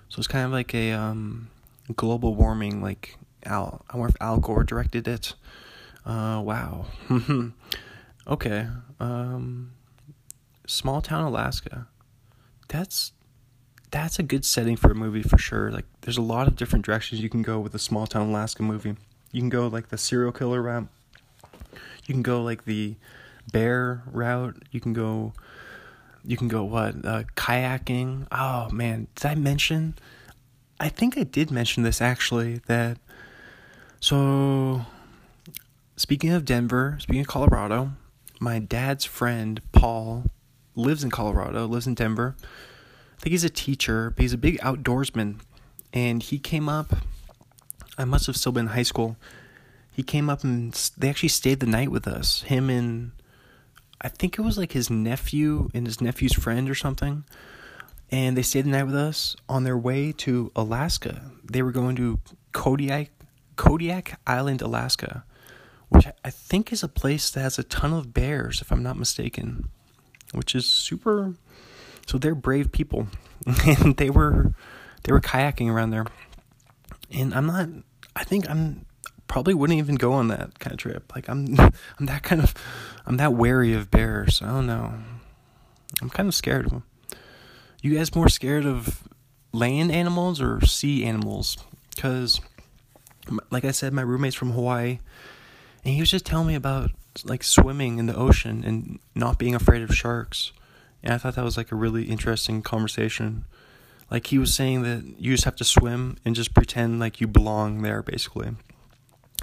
So 0.08 0.18
it's 0.18 0.26
kind 0.26 0.44
of 0.44 0.52
like 0.52 0.74
a 0.74 0.92
um, 0.92 1.48
global 1.94 2.34
warming, 2.34 2.82
like 2.82 3.16
Al. 3.44 3.84
I 3.88 3.96
wonder 3.96 4.14
if 4.14 4.22
Al 4.22 4.38
Gore 4.38 4.64
directed 4.64 5.06
it. 5.06 5.34
Uh, 6.04 6.40
wow. 6.44 6.86
okay. 8.26 8.68
Um, 9.00 9.72
small 10.66 11.00
town 11.00 11.24
Alaska. 11.24 11.88
That's 12.68 13.12
that's 13.90 14.18
a 14.18 14.22
good 14.22 14.44
setting 14.44 14.76
for 14.76 14.90
a 14.90 14.94
movie 14.94 15.22
for 15.22 15.38
sure. 15.38 15.70
Like, 15.70 15.86
there's 16.02 16.18
a 16.18 16.22
lot 16.22 16.48
of 16.48 16.56
different 16.56 16.84
directions 16.84 17.20
you 17.20 17.28
can 17.28 17.42
go 17.42 17.60
with 17.60 17.74
a 17.74 17.78
small 17.78 18.06
town 18.06 18.28
Alaska 18.28 18.62
movie. 18.62 18.96
You 19.32 19.40
can 19.40 19.48
go 19.48 19.68
like 19.68 19.88
the 19.88 19.98
serial 19.98 20.32
killer 20.32 20.60
route. 20.60 20.88
You 22.06 22.14
can 22.14 22.22
go 22.22 22.42
like 22.42 22.64
the 22.64 22.96
bear 23.52 24.02
route. 24.06 24.62
You 24.70 24.80
can 24.80 24.92
go 24.92 25.32
you 26.24 26.36
can 26.36 26.48
go 26.48 26.64
what 26.64 27.04
uh, 27.04 27.22
kayaking. 27.36 28.26
Oh 28.32 28.68
man, 28.70 29.06
did 29.14 29.26
I 29.26 29.34
mention? 29.34 29.94
I 30.78 30.88
think 30.88 31.16
I 31.16 31.24
did 31.24 31.50
mention 31.50 31.82
this 31.82 32.00
actually. 32.00 32.60
That 32.66 32.98
so 34.00 34.86
speaking 35.96 36.30
of 36.32 36.44
Denver, 36.44 36.98
speaking 37.00 37.22
of 37.22 37.26
Colorado, 37.26 37.92
my 38.40 38.58
dad's 38.58 39.04
friend 39.04 39.60
Paul 39.72 40.24
lives 40.74 41.02
in 41.02 41.10
Colorado, 41.10 41.66
lives 41.66 41.86
in 41.86 41.94
Denver. 41.94 42.36
I 42.42 43.22
think 43.22 43.32
he's 43.32 43.44
a 43.44 43.50
teacher, 43.50 44.10
but 44.10 44.22
he's 44.22 44.34
a 44.34 44.38
big 44.38 44.58
outdoorsman, 44.58 45.40
and 45.92 46.22
he 46.22 46.38
came 46.38 46.68
up. 46.68 46.94
I 47.96 48.04
must 48.04 48.26
have 48.26 48.36
still 48.36 48.52
been 48.52 48.66
in 48.66 48.72
high 48.72 48.82
school. 48.82 49.16
He 49.90 50.02
came 50.02 50.28
up 50.28 50.44
and 50.44 50.74
they 50.98 51.08
actually 51.08 51.30
stayed 51.30 51.60
the 51.60 51.66
night 51.66 51.90
with 51.90 52.06
us. 52.06 52.42
Him 52.42 52.68
and 52.68 53.12
I 54.02 54.08
think 54.08 54.38
it 54.38 54.42
was 54.42 54.58
like 54.58 54.72
his 54.72 54.90
nephew 54.90 55.70
and 55.72 55.86
his 55.86 56.02
nephew's 56.02 56.34
friend 56.34 56.68
or 56.68 56.74
something. 56.74 57.24
And 58.10 58.36
they 58.36 58.42
stayed 58.42 58.64
the 58.64 58.70
night 58.70 58.84
with 58.84 58.94
us 58.94 59.36
on 59.48 59.64
their 59.64 59.76
way 59.76 60.12
to 60.12 60.52
Alaska. 60.54 61.30
They 61.44 61.62
were 61.62 61.72
going 61.72 61.96
to 61.96 62.20
Kodiak, 62.52 63.10
Kodiak 63.56 64.20
Island, 64.26 64.62
Alaska, 64.62 65.24
which 65.88 66.06
I 66.24 66.30
think 66.30 66.72
is 66.72 66.82
a 66.82 66.88
place 66.88 67.30
that 67.30 67.40
has 67.40 67.58
a 67.58 67.64
ton 67.64 67.92
of 67.92 68.14
bears, 68.14 68.60
if 68.60 68.70
I'm 68.70 68.82
not 68.82 68.96
mistaken, 68.96 69.68
which 70.32 70.54
is 70.54 70.68
super. 70.68 71.34
So 72.06 72.18
they're 72.18 72.36
brave 72.36 72.70
people, 72.70 73.08
and 73.66 73.96
they 73.96 74.10
were 74.10 74.52
they 75.02 75.12
were 75.12 75.20
kayaking 75.20 75.70
around 75.70 75.90
there. 75.90 76.06
And 77.12 77.34
I'm 77.34 77.46
not. 77.46 77.68
I 78.14 78.24
think 78.24 78.48
I'm 78.48 78.86
probably 79.28 79.54
wouldn't 79.54 79.78
even 79.78 79.96
go 79.96 80.12
on 80.12 80.28
that 80.28 80.58
kind 80.58 80.72
of 80.72 80.78
trip. 80.78 81.12
Like 81.14 81.28
I'm 81.28 81.58
I'm 81.98 82.06
that 82.06 82.22
kind 82.22 82.40
of 82.40 82.54
I'm 83.06 83.16
that 83.16 83.34
wary 83.34 83.72
of 83.72 83.90
bears. 83.90 84.40
I 84.42 84.46
don't 84.46 84.66
know. 84.66 84.94
I'm 86.00 86.10
kind 86.10 86.28
of 86.28 86.34
scared 86.34 86.66
of 86.66 86.70
them. 86.70 86.84
You 87.86 87.94
guys 87.94 88.16
more 88.16 88.28
scared 88.28 88.66
of 88.66 89.06
land 89.52 89.92
animals 89.92 90.40
or 90.40 90.60
sea 90.66 91.04
animals? 91.04 91.56
Cuz 91.96 92.40
like 93.48 93.64
I 93.64 93.70
said 93.70 93.92
my 93.92 94.02
roommate's 94.02 94.34
from 94.34 94.50
Hawaii 94.50 94.98
and 95.84 95.94
he 95.94 96.00
was 96.00 96.10
just 96.10 96.26
telling 96.26 96.48
me 96.48 96.56
about 96.56 96.90
like 97.22 97.44
swimming 97.44 98.00
in 98.00 98.06
the 98.06 98.16
ocean 98.16 98.64
and 98.64 98.98
not 99.14 99.38
being 99.38 99.54
afraid 99.54 99.82
of 99.82 99.94
sharks. 99.94 100.50
And 101.04 101.14
I 101.14 101.18
thought 101.18 101.36
that 101.36 101.44
was 101.44 101.56
like 101.56 101.70
a 101.70 101.76
really 101.76 102.06
interesting 102.06 102.60
conversation. 102.60 103.44
Like 104.10 104.26
he 104.26 104.38
was 104.38 104.52
saying 104.52 104.82
that 104.82 105.20
you 105.20 105.34
just 105.34 105.44
have 105.44 105.54
to 105.54 105.64
swim 105.64 106.16
and 106.24 106.34
just 106.34 106.54
pretend 106.54 106.98
like 106.98 107.20
you 107.20 107.28
belong 107.28 107.82
there 107.82 108.02
basically 108.02 108.56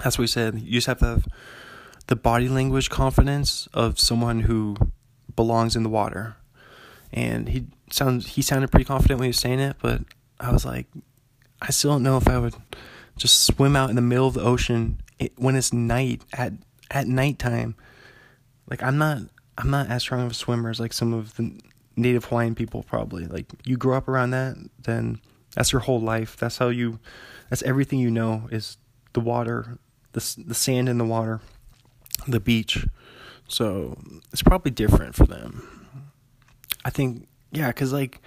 that's 0.02 0.18
what 0.18 0.24
he 0.24 0.28
said. 0.28 0.60
You 0.60 0.72
just 0.72 0.86
have 0.86 0.98
to 0.98 1.06
have 1.06 1.26
the 2.08 2.16
body 2.16 2.50
language 2.50 2.90
confidence 2.90 3.70
of 3.72 3.98
someone 3.98 4.40
who 4.40 4.76
belongs 5.34 5.76
in 5.76 5.82
the 5.82 5.88
water. 5.88 6.36
And 7.14 7.48
he 7.48 7.66
sounds 7.90 8.26
he 8.34 8.42
sounded 8.42 8.70
pretty 8.70 8.84
confident 8.84 9.20
when 9.20 9.26
he 9.26 9.30
was 9.30 9.38
saying 9.38 9.60
it, 9.60 9.76
but 9.80 10.02
I 10.40 10.52
was 10.52 10.66
like, 10.66 10.86
I 11.62 11.70
still 11.70 11.92
don't 11.92 12.02
know 12.02 12.16
if 12.16 12.28
I 12.28 12.38
would 12.38 12.54
just 13.16 13.44
swim 13.44 13.76
out 13.76 13.88
in 13.88 13.96
the 13.96 14.02
middle 14.02 14.26
of 14.26 14.34
the 14.34 14.42
ocean 14.42 15.00
when 15.36 15.54
it's 15.54 15.72
night 15.72 16.22
at 16.32 16.52
at 16.90 17.06
nighttime. 17.06 17.76
Like 18.68 18.82
I'm 18.82 18.98
not 18.98 19.18
I'm 19.56 19.70
not 19.70 19.88
as 19.88 20.02
strong 20.02 20.26
of 20.26 20.32
a 20.32 20.34
swimmer 20.34 20.70
as 20.70 20.80
like 20.80 20.92
some 20.92 21.14
of 21.14 21.36
the 21.36 21.56
native 21.96 22.24
Hawaiian 22.24 22.56
people 22.56 22.82
probably. 22.82 23.26
Like 23.26 23.46
you 23.64 23.76
grow 23.76 23.96
up 23.96 24.08
around 24.08 24.30
that, 24.30 24.56
then 24.82 25.20
that's 25.54 25.72
your 25.72 25.82
whole 25.82 26.00
life. 26.00 26.36
That's 26.36 26.58
how 26.58 26.68
you 26.68 26.98
that's 27.48 27.62
everything 27.62 28.00
you 28.00 28.10
know 28.10 28.48
is 28.50 28.76
the 29.12 29.20
water 29.20 29.78
the 30.14 30.44
the 30.46 30.54
sand 30.54 30.88
in 30.88 30.98
the 30.98 31.04
water, 31.04 31.40
the 32.26 32.40
beach. 32.40 32.86
So 33.46 33.98
it's 34.32 34.42
probably 34.42 34.70
different 34.70 35.14
for 35.14 35.26
them. 35.26 35.73
I 36.84 36.90
think 36.90 37.28
yeah, 37.52 37.70
cuz 37.72 37.92
like 37.92 38.20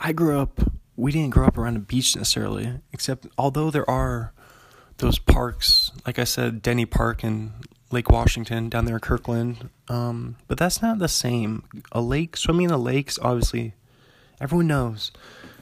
I 0.00 0.12
grew 0.12 0.38
up 0.38 0.60
we 0.96 1.10
didn't 1.10 1.30
grow 1.30 1.46
up 1.46 1.56
around 1.56 1.76
a 1.76 1.80
beach 1.80 2.14
necessarily, 2.16 2.74
except 2.92 3.26
although 3.38 3.70
there 3.70 3.88
are 3.88 4.32
those 4.98 5.18
parks, 5.18 5.90
like 6.06 6.18
I 6.18 6.24
said, 6.24 6.62
Denny 6.62 6.84
Park 6.84 7.24
and 7.24 7.52
Lake 7.90 8.10
Washington 8.10 8.68
down 8.68 8.84
there 8.84 8.96
in 8.96 9.00
Kirkland. 9.00 9.70
Um, 9.88 10.36
but 10.48 10.58
that's 10.58 10.82
not 10.82 10.98
the 10.98 11.08
same. 11.08 11.64
A 11.92 12.00
lake, 12.00 12.36
swimming 12.36 12.64
in 12.64 12.70
the 12.70 12.78
lakes, 12.78 13.18
obviously, 13.20 13.74
everyone 14.40 14.66
knows 14.66 15.12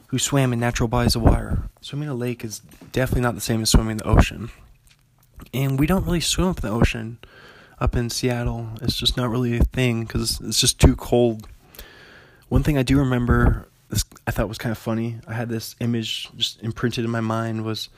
who 0.09 0.19
swam 0.19 0.52
in 0.52 0.59
natural 0.59 0.89
bodies 0.89 1.15
of 1.15 1.23
water. 1.23 1.70
Swimming 1.81 2.09
in 2.09 2.12
a 2.12 2.16
lake 2.16 2.44
is 2.44 2.59
definitely 2.93 3.23
not 3.23 3.36
the 3.36 3.40
same 3.40 3.62
as 3.62 3.70
swimming 3.70 3.93
in 3.93 3.98
the 3.98 4.09
ocean 4.09 4.51
and 5.52 5.78
we 5.78 5.86
don't 5.86 6.05
really 6.05 6.20
swim 6.20 6.48
up 6.48 6.62
in 6.62 6.69
the 6.69 6.74
ocean 6.74 7.19
up 7.78 7.97
in 7.97 8.11
Seattle. 8.11 8.69
It's 8.82 8.97
just 8.97 9.16
not 9.16 9.31
really 9.31 9.57
a 9.57 9.65
thing 9.65 10.05
because 10.05 10.40
it's 10.40 10.61
just 10.61 10.81
too 10.81 10.97
cold. 10.97 11.48
One 12.51 12.64
thing 12.64 12.77
I 12.77 12.82
do 12.82 12.98
remember, 12.98 13.68
this 13.90 14.05
I 14.27 14.32
thought 14.32 14.48
was 14.48 14.59
kind 14.59 14.72
of 14.72 14.78
funny. 14.78 15.20
I 15.28 15.35
had 15.35 15.48
this 15.48 15.77
image 15.78 16.28
just 16.36 16.60
imprinted 16.62 17.05
in 17.05 17.10
my 17.10 17.20
mind 17.20 17.64
was 17.64 17.89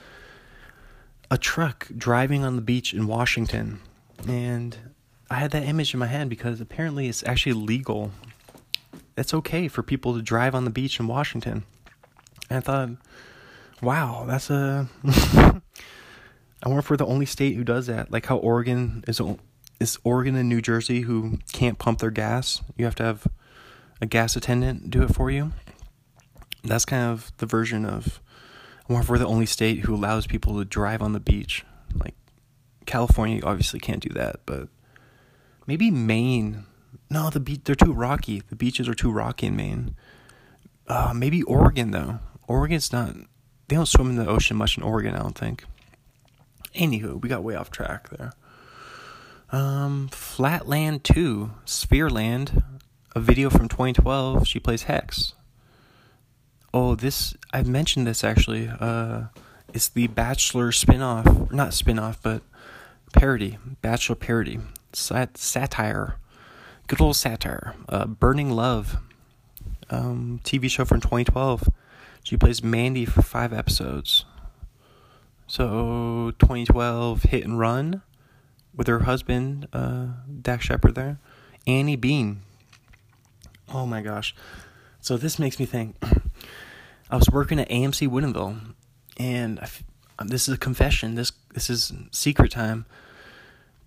a 1.31 1.39
truck 1.39 1.89
driving 1.97 2.45
on 2.45 2.57
the 2.57 2.63
beach 2.63 2.93
in 2.93 3.07
Washington, 3.07 3.81
and 4.29 4.77
I 5.31 5.37
had 5.37 5.53
that 5.53 5.63
image 5.63 5.95
in 5.95 6.01
my 6.01 6.07
head 6.07 6.29
because 6.29 6.61
apparently 6.61 7.09
it's 7.09 7.25
actually 7.25 7.55
legal. 7.55 8.11
It's 9.17 9.33
okay 9.33 9.69
for 9.69 9.83
people 9.83 10.15
to 10.17 10.21
drive 10.21 10.55
on 10.55 10.67
the 10.67 10.71
beach 10.71 11.01
in 11.01 11.07
Washington. 11.07 11.65
And 12.51 12.59
I 12.59 12.61
thought, 12.61 12.91
wow, 13.81 14.27
that's 14.27 14.51
a 14.51 14.87
I 16.63 16.69
wonder 16.69 16.81
if 16.81 16.91
we're 16.91 16.99
the 16.99 17.07
only 17.07 17.25
state 17.25 17.57
who 17.57 17.65
does 17.65 17.87
that. 17.87 18.13
Like 18.13 18.27
how 18.27 18.37
Oregon 18.37 19.03
is 19.09 19.19
is 19.81 19.99
Oregon 20.05 20.37
and 20.37 20.51
New 20.51 20.61
Jersey 20.61 21.01
who 21.01 21.39
can't 21.55 21.79
pump 21.79 22.01
their 22.01 22.11
gas. 22.11 22.61
You 22.77 22.85
have 22.85 22.95
to 22.97 23.05
have 23.05 23.27
a 24.03 24.07
gas 24.07 24.35
attendant 24.35 24.91
do 24.91 25.03
it 25.03 25.15
for 25.15 25.31
you. 25.31 25.53
That's 26.65 26.85
kind 26.85 27.05
of 27.05 27.33
the 27.39 27.47
version 27.47 27.87
of 27.87 28.21
if 28.91 29.09
we're 29.09 29.17
the 29.17 29.27
only 29.27 29.47
state 29.47 29.81
who 29.81 29.95
allows 29.95 30.27
people 30.27 30.59
to 30.59 30.67
drive 30.67 31.01
on 31.01 31.13
the 31.13 31.21
beach. 31.21 31.65
Like 31.95 32.15
California 32.85 33.41
obviously 33.43 33.81
can't 33.81 34.03
do 34.03 34.11
that, 34.11 34.41
but 34.45 34.69
maybe 35.67 35.91
Maine. 35.91 36.67
No, 37.09 37.31
the 37.31 37.41
beach 37.41 37.63
they're 37.65 37.75
too 37.75 37.95
rocky. 37.95 38.43
The 38.49 38.57
beaches 38.57 38.89
are 38.89 38.95
too 38.95 39.11
rocky 39.11 39.47
in 39.47 39.57
Maine. 39.57 39.95
Uh, 40.89 41.13
maybe 41.15 41.43
Oregon 41.45 41.93
though. 41.93 42.19
Oregon's 42.49 42.93
not. 42.93 43.15
They 43.69 43.77
don't 43.77 43.87
swim 43.87 44.11
in 44.11 44.17
the 44.17 44.29
ocean 44.29 44.57
much 44.57 44.77
in 44.77 44.83
Oregon. 44.83 45.15
I 45.15 45.21
don't 45.21 45.39
think. 45.39 45.65
Anywho, 46.75 47.23
we 47.23 47.29
got 47.29 47.45
way 47.45 47.55
off 47.55 47.71
track 47.71 48.11
there. 48.11 48.33
Um, 49.53 50.09
Flatland 50.09 51.05
2, 51.05 51.51
Sphereland, 51.67 52.63
a 53.15 53.21
video 53.21 53.51
from 53.51 53.69
2012. 53.69 54.47
She 54.47 54.59
plays 54.59 54.85
Hex. 54.85 55.35
Oh, 56.75 56.95
this, 56.95 57.37
I've 57.53 57.69
mentioned 57.69 58.07
this 58.07 58.25
actually. 58.25 58.69
Uh, 58.69 59.25
it's 59.75 59.89
the 59.89 60.07
Bachelor 60.07 60.73
spin 60.73 61.03
off, 61.03 61.51
not 61.51 61.75
spin 61.75 61.99
off, 61.99 62.23
but 62.23 62.43
parody, 63.13 63.59
Bachelor 63.81 64.17
parody, 64.17 64.61
Sat- 64.93 65.37
satire, 65.39 66.17
good 66.87 67.01
old 67.01 67.17
satire. 67.17 67.75
Uh, 67.89 68.07
Burning 68.07 68.51
Love, 68.51 68.99
um, 69.91 70.41
TV 70.45 70.71
show 70.71 70.85
from 70.85 71.01
2012. 71.01 71.69
She 72.25 72.37
plays 72.37 72.63
Mandy 72.63 73.05
for 73.05 73.23
five 73.23 73.53
episodes. 73.53 74.25
So 75.47 76.33
2012 76.39 77.25
Hit 77.25 77.45
and 77.45 77.59
Run 77.59 78.03
with 78.75 78.87
her 78.87 79.01
husband, 79.01 79.69
uh, 79.73 80.07
Dax 80.41 80.65
Shepard 80.65 80.95
there. 80.95 81.19
Annie 81.67 81.97
Bean. 81.97 82.41
Oh 83.73 83.87
my 83.87 84.03
gosh. 84.03 84.35
So 85.01 85.17
this 85.17 85.39
makes 85.39 85.59
me 85.59 85.67
think. 85.67 85.97
I 87.11 87.17
was 87.17 87.29
working 87.31 87.59
at 87.59 87.69
AMC 87.69 88.09
Woodinville, 88.09 88.75
and 89.19 89.61
this 90.25 90.49
is 90.49 90.55
a 90.55 90.59
confession. 90.59 91.15
This 91.15 91.33
this 91.55 91.69
is 91.69 91.93
secret 92.11 92.51
time. 92.51 92.87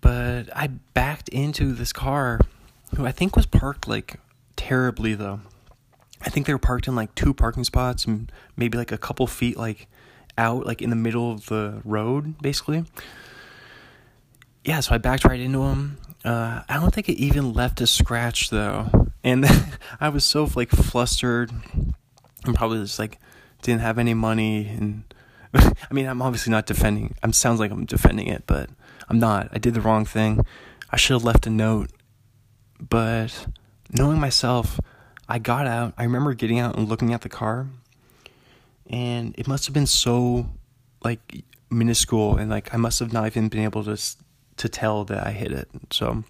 But 0.00 0.44
I 0.54 0.68
backed 0.94 1.28
into 1.30 1.72
this 1.72 1.92
car, 1.92 2.40
who 2.96 3.06
I 3.06 3.12
think 3.12 3.34
was 3.34 3.46
parked 3.46 3.88
like 3.88 4.20
terribly 4.56 5.14
though. 5.14 5.40
I 6.22 6.30
think 6.30 6.46
they 6.46 6.52
were 6.52 6.58
parked 6.58 6.88
in 6.88 6.94
like 6.94 7.14
two 7.14 7.34
parking 7.34 7.64
spots 7.64 8.04
and 8.04 8.30
maybe 8.56 8.78
like 8.78 8.92
a 8.92 8.98
couple 8.98 9.26
feet 9.26 9.56
like 9.56 9.86
out 10.38 10.66
like 10.66 10.82
in 10.82 10.90
the 10.90 10.96
middle 10.96 11.32
of 11.32 11.46
the 11.46 11.80
road 11.84 12.40
basically. 12.40 12.84
Yeah, 14.64 14.80
so 14.80 14.94
I 14.94 14.98
backed 14.98 15.24
right 15.24 15.40
into 15.40 15.62
him. 15.62 15.98
Uh, 16.26 16.62
I 16.68 16.74
don't 16.80 16.92
think 16.92 17.08
it 17.08 17.18
even 17.18 17.52
left 17.52 17.80
a 17.80 17.86
scratch 17.86 18.50
though, 18.50 18.90
and 19.22 19.46
I 20.00 20.08
was 20.08 20.24
so 20.24 20.50
like 20.56 20.70
flustered 20.70 21.52
and 22.44 22.54
probably 22.56 22.80
just 22.80 22.98
like 22.98 23.20
didn't 23.62 23.82
have 23.82 23.96
any 23.96 24.12
money 24.12 24.66
and 24.66 25.04
I 25.54 25.94
mean 25.94 26.06
I'm 26.06 26.20
obviously 26.20 26.50
not 26.50 26.66
defending. 26.66 27.14
I'm 27.22 27.32
sounds 27.32 27.60
like 27.60 27.70
I'm 27.70 27.84
defending 27.84 28.26
it, 28.26 28.42
but 28.44 28.68
I'm 29.08 29.20
not. 29.20 29.50
I 29.52 29.58
did 29.58 29.74
the 29.74 29.80
wrong 29.80 30.04
thing. 30.04 30.44
I 30.90 30.96
should 30.96 31.14
have 31.14 31.22
left 31.22 31.46
a 31.46 31.50
note, 31.50 31.90
but 32.80 33.46
knowing 33.92 34.18
myself, 34.18 34.80
I 35.28 35.38
got 35.38 35.68
out. 35.68 35.94
I 35.96 36.02
remember 36.02 36.34
getting 36.34 36.58
out 36.58 36.76
and 36.76 36.88
looking 36.88 37.14
at 37.14 37.20
the 37.20 37.28
car, 37.28 37.68
and 38.90 39.32
it 39.38 39.46
must 39.46 39.66
have 39.66 39.74
been 39.74 39.86
so 39.86 40.50
like 41.04 41.44
minuscule, 41.70 42.36
and 42.36 42.50
like 42.50 42.74
I 42.74 42.78
must 42.78 42.98
have 42.98 43.12
not 43.12 43.26
even 43.26 43.48
been 43.48 43.62
able 43.62 43.84
to 43.84 43.96
to 44.56 44.68
tell 44.68 45.04
that 45.04 45.26
I 45.26 45.32
hit 45.32 45.52
it. 45.52 45.68
So 45.90 46.24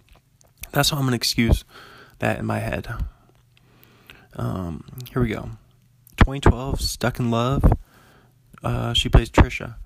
that's 0.73 0.93
why 0.93 0.99
I'm 0.99 1.05
gonna 1.05 1.17
excuse 1.17 1.65
that 2.19 2.39
in 2.39 2.47
my 2.47 2.59
head. 2.59 2.89
Um, 4.35 4.85
here 5.13 5.23
we 5.23 5.29
go. 5.29 5.51
2012, 6.19 6.81
Stuck 6.81 7.19
in 7.19 7.31
Love. 7.31 7.73
Uh, 8.63 8.93
she 8.93 9.09
plays 9.09 9.31
Trisha. 9.31 9.77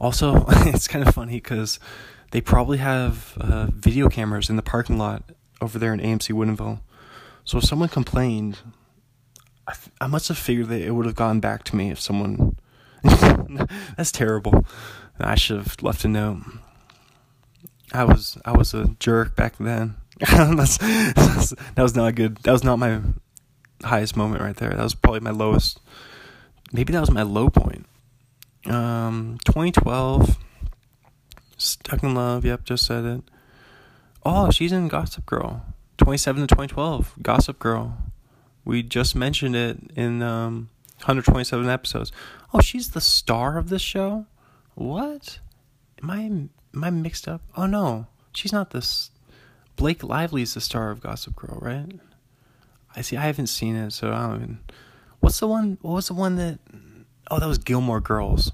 Also, 0.00 0.44
it's 0.48 0.88
kind 0.88 1.06
of 1.06 1.14
funny 1.14 1.34
because 1.34 1.78
they 2.30 2.40
probably 2.40 2.78
have 2.78 3.36
uh, 3.40 3.68
video 3.72 4.08
cameras 4.08 4.50
in 4.50 4.56
the 4.56 4.62
parking 4.62 4.98
lot 4.98 5.22
over 5.60 5.78
there 5.78 5.94
in 5.94 6.00
AMC 6.00 6.34
Woodinville. 6.34 6.80
So 7.44 7.58
if 7.58 7.64
someone 7.64 7.88
complained, 7.88 8.58
I 10.00 10.06
must 10.06 10.28
have 10.28 10.38
figured 10.38 10.68
that 10.68 10.82
it 10.82 10.90
would 10.90 11.06
have 11.06 11.14
gone 11.14 11.40
back 11.40 11.64
to 11.64 11.76
me 11.76 11.90
if 11.90 12.00
someone. 12.00 12.56
That's 13.96 14.12
terrible. 14.12 14.66
I 15.18 15.34
should 15.36 15.58
have 15.58 15.82
left 15.82 16.04
a 16.04 16.08
note. 16.08 16.42
I 17.94 18.04
was 18.04 18.36
I 18.44 18.56
was 18.56 18.74
a 18.74 18.88
jerk 18.98 19.36
back 19.36 19.56
then. 19.58 19.96
that's, 20.20 20.78
that's, 20.78 21.50
that 21.50 21.82
was 21.82 21.94
not 21.94 22.08
a 22.08 22.12
good. 22.12 22.36
That 22.38 22.52
was 22.52 22.64
not 22.64 22.78
my 22.78 23.00
highest 23.82 24.16
moment 24.16 24.42
right 24.42 24.56
there. 24.56 24.70
That 24.70 24.82
was 24.82 24.94
probably 24.94 25.20
my 25.20 25.30
lowest. 25.30 25.80
Maybe 26.72 26.92
that 26.92 27.00
was 27.00 27.10
my 27.10 27.22
low 27.22 27.50
point. 27.50 27.86
Um, 28.66 29.38
2012. 29.44 30.38
Stuck 31.56 32.02
in 32.02 32.14
Love. 32.14 32.44
Yep, 32.44 32.64
just 32.64 32.84
said 32.84 33.04
it. 33.04 33.22
Oh, 34.24 34.50
she's 34.50 34.72
in 34.72 34.88
Gossip 34.88 35.24
Girl. 35.24 35.64
27 35.98 36.42
to 36.42 36.46
2012. 36.48 37.14
Gossip 37.22 37.58
Girl. 37.58 37.96
We 38.64 38.82
just 38.82 39.14
mentioned 39.14 39.54
it 39.54 39.78
in 39.94 40.22
um, 40.22 40.70
127 40.98 41.68
episodes. 41.68 42.10
Oh, 42.52 42.60
she's 42.60 42.90
the 42.90 43.00
star 43.00 43.58
of 43.58 43.68
this 43.68 43.82
show? 43.82 44.26
What? 44.74 45.38
Am 46.02 46.10
I 46.10 46.48
am 46.74 46.84
I 46.84 46.90
mixed 46.90 47.28
up? 47.28 47.42
Oh 47.56 47.66
no, 47.66 48.06
she's 48.32 48.52
not 48.52 48.70
this. 48.70 49.10
Blake 49.76 50.02
Lively's 50.02 50.54
the 50.54 50.60
star 50.60 50.90
of 50.90 51.00
Gossip 51.00 51.34
Girl, 51.36 51.58
right? 51.60 51.86
I 52.96 53.00
see. 53.00 53.16
I 53.16 53.22
haven't 53.22 53.48
seen 53.48 53.74
it, 53.76 53.92
so 53.92 54.12
I 54.12 54.26
don't 54.26 54.36
even. 54.36 54.58
What's 55.20 55.40
the 55.40 55.48
one? 55.48 55.78
What 55.82 55.94
was 55.94 56.08
the 56.08 56.14
one 56.14 56.36
that? 56.36 56.58
Oh, 57.30 57.40
that 57.40 57.46
was 57.46 57.58
Gilmore 57.58 58.00
Girls. 58.00 58.52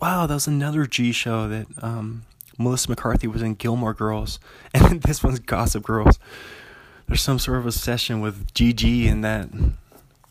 Wow, 0.00 0.26
that 0.26 0.34
was 0.34 0.46
another 0.46 0.86
G 0.86 1.12
show 1.12 1.48
that 1.48 1.66
um, 1.82 2.24
Melissa 2.58 2.88
McCarthy 2.88 3.26
was 3.26 3.42
in 3.42 3.54
Gilmore 3.54 3.94
Girls, 3.94 4.40
and 4.74 5.02
this 5.02 5.22
one's 5.22 5.40
Gossip 5.40 5.84
Girls. 5.84 6.18
There's 7.06 7.22
some 7.22 7.38
sort 7.38 7.58
of 7.58 7.66
obsession 7.66 8.20
with 8.20 8.52
GG 8.54 9.10
and 9.10 9.24
that. 9.24 9.48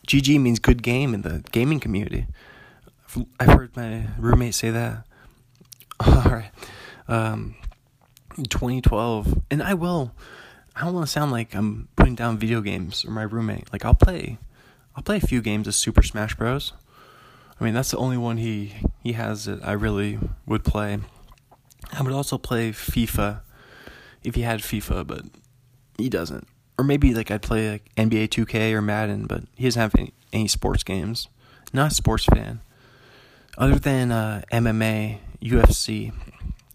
GG 0.08 0.40
means 0.41 0.60
good 0.60 0.82
game 0.82 1.14
in 1.14 1.22
the 1.22 1.44
gaming 1.52 1.80
community. 1.80 2.26
I've 3.40 3.50
heard 3.50 3.76
my 3.76 4.08
roommate 4.18 4.56
say 4.56 4.70
that. 4.70 5.06
Um, 7.10 7.56
2012, 8.38 9.41
and 9.52 9.61
I 9.61 9.73
will. 9.73 10.14
I 10.76 10.86
don't 10.86 10.94
want 10.94 11.07
to 11.07 11.11
sound 11.11 11.31
like 11.31 11.56
I'm 11.56 11.90
putting 11.95 12.15
down 12.15 12.38
video 12.38 12.61
games 12.61 13.03
or 13.03 13.11
my 13.11 13.23
roommate. 13.23 13.72
Like 13.73 13.84
I'll 13.84 13.94
play, 13.94 14.38
I'll 14.95 15.03
play 15.03 15.18
a 15.18 15.22
few 15.22 15.41
games 15.41 15.68
of 15.68 15.76
Super 15.76 16.03
Smash 16.03 16.36
Bros. 16.36 16.73
I 17.60 17.64
mean 17.65 17.73
that's 17.73 17.91
the 17.91 17.98
only 17.98 18.15
one 18.15 18.38
he 18.38 18.76
he 19.03 19.14
has 19.14 19.45
that 19.45 19.61
I 19.65 19.73
really 19.73 20.19
would 20.45 20.64
play. 20.64 20.99
I 21.91 22.02
would 22.02 22.14
also 22.14 22.38
play 22.38 22.72
FIFA 22.72 23.41
if 24.23 24.36
he 24.36 24.41
had 24.44 24.61
FIFA, 24.61 25.06
but 25.06 25.26
he 25.98 26.10
doesn't. 26.10 26.48
Or 26.77 26.86
maybe 26.86 27.14
like 27.14 27.30
I'd 27.31 27.41
play 27.41 27.72
like 27.72 27.94
NBA 27.95 28.30
2K 28.30 28.72
or 28.73 28.81
Madden, 28.81 29.26
but 29.26 29.44
he 29.56 29.65
doesn't 29.65 29.81
have 29.81 29.95
any, 29.98 30.14
any 30.31 30.48
sports 30.48 30.84
games. 30.84 31.27
Not 31.73 31.91
a 31.91 31.95
sports 31.95 32.26
fan. 32.26 32.61
Other 33.57 33.77
than 33.80 34.11
uh, 34.11 34.44
MMA, 34.52 35.18
UFC, 35.41 36.14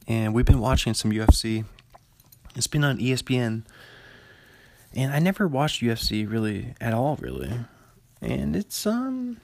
and 0.07 0.35
we've 0.35 0.45
been 0.45 0.61
watching 0.61 0.95
some 0.95 1.11
UFC. 1.11 1.65
It's 2.55 2.67
been 2.67 2.85
on 2.85 2.99
ESPN, 2.99 3.63
and 4.95 5.13
I 5.13 5.19
never 5.19 5.49
watched 5.49 5.83
UFC 5.83 6.31
really 6.31 6.75
at 6.81 6.93
all, 6.93 7.17
really. 7.17 7.53
And 8.21 8.55
it's 8.55 8.87
um, 8.87 9.39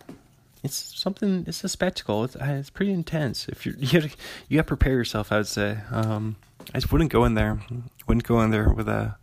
it's 0.62 0.76
something. 0.76 1.44
It's 1.46 1.64
a 1.64 1.68
spectacle. 1.68 2.24
It's 2.24 2.36
it's 2.40 2.70
pretty 2.70 2.92
intense. 2.92 3.48
If 3.48 3.66
you 3.66 3.72
to, 3.72 4.10
you 4.48 4.58
have 4.58 4.66
to 4.66 4.76
prepare 4.76 4.92
yourself, 4.94 5.32
I 5.32 5.38
would 5.38 5.46
say. 5.46 5.78
Um, 5.90 6.36
I 6.74 6.78
just 6.78 6.92
wouldn't 6.92 7.10
go 7.10 7.24
in 7.24 7.34
there. 7.34 7.60
Wouldn't 8.06 8.26
go 8.26 8.40
in 8.42 8.50
there 8.50 8.68
with 8.70 8.88
a 8.88 9.16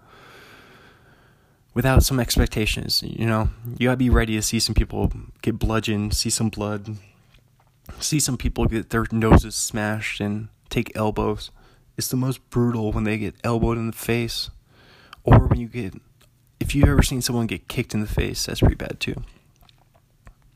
without 1.73 2.03
some 2.03 2.19
expectations. 2.19 3.03
You 3.03 3.27
know, 3.27 3.49
you 3.77 3.87
gotta 3.87 3.97
be 3.97 4.09
ready 4.09 4.35
to 4.35 4.41
see 4.41 4.59
some 4.59 4.75
people 4.75 5.11
get 5.41 5.59
bludgeoned, 5.59 6.15
see 6.15 6.29
some 6.29 6.49
blood, 6.49 6.97
see 7.99 8.19
some 8.19 8.35
people 8.35 8.65
get 8.65 8.89
their 8.89 9.05
noses 9.11 9.55
smashed 9.55 10.19
and 10.19 10.49
take 10.77 10.95
elbows. 10.95 11.51
It's 11.97 12.09
the 12.09 12.17
most 12.17 12.47
brutal 12.49 12.91
when 12.91 13.03
they 13.03 13.17
get 13.17 13.35
elbowed 13.43 13.77
in 13.77 13.87
the 13.87 13.93
face, 13.93 14.49
or 15.23 15.39
when 15.47 15.59
you 15.59 15.67
get. 15.67 15.93
If 16.59 16.73
you've 16.73 16.87
ever 16.87 17.03
seen 17.03 17.21
someone 17.21 17.47
get 17.47 17.67
kicked 17.67 17.93
in 17.93 18.01
the 18.01 18.07
face, 18.07 18.45
that's 18.45 18.59
pretty 18.59 18.75
bad 18.75 18.99
too. 18.99 19.23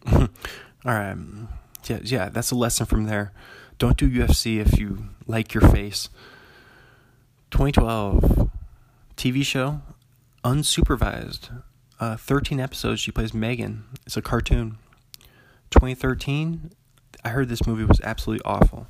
All 0.12 0.28
right, 0.86 1.16
yeah, 1.88 2.00
yeah, 2.04 2.30
that's 2.30 2.52
a 2.52 2.56
lesson 2.56 2.86
from 2.86 3.06
there. 3.06 3.32
Don't 3.78 3.98
do 3.98 4.10
UFC 4.10 4.60
if 4.60 4.80
you 4.80 5.10
like 5.28 5.54
your 5.54 5.68
face. 5.70 6.10
2012 7.52 8.50
TV 9.18 9.44
show, 9.44 9.82
unsupervised. 10.44 11.62
Uh, 12.00 12.18
13 12.18 12.60
episodes. 12.60 13.00
She 13.00 13.12
plays 13.12 13.34
Megan. 13.34 13.84
It's 14.08 14.18
a 14.18 14.24
cartoon. 14.24 14.78
2013. 15.70 16.72
I 17.24 17.30
heard 17.30 17.48
this 17.48 17.68
movie 17.68 17.84
was 17.84 18.02
absolutely 18.02 18.44
awful. 18.44 18.88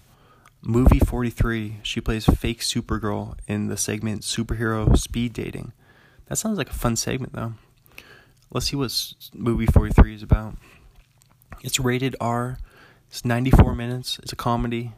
Movie 0.64 1.00
43, 1.00 1.78
she 1.82 2.02
plays 2.02 2.26
fake 2.26 2.60
Supergirl 2.60 3.36
in 3.48 3.68
the 3.68 3.78
segment 3.78 4.22
Superhero 4.22 4.96
Speed 4.96 5.34
Dating. 5.34 5.74
That 6.28 6.36
sounds 6.36 6.60
like 6.60 6.70
a 6.70 6.74
fun 6.74 6.96
segment, 6.96 7.34
though. 7.34 7.54
Let's 8.52 8.68
see 8.68 8.76
what 8.76 9.14
movie 9.34 9.66
43 9.66 10.14
is 10.14 10.22
about. 10.22 10.56
It's 11.64 11.80
rated 11.80 12.16
R, 12.22 12.60
it's 13.10 13.26
94 13.26 13.74
minutes, 13.74 14.20
it's 14.22 14.34
a 14.34 14.36
comedy. 14.36 14.92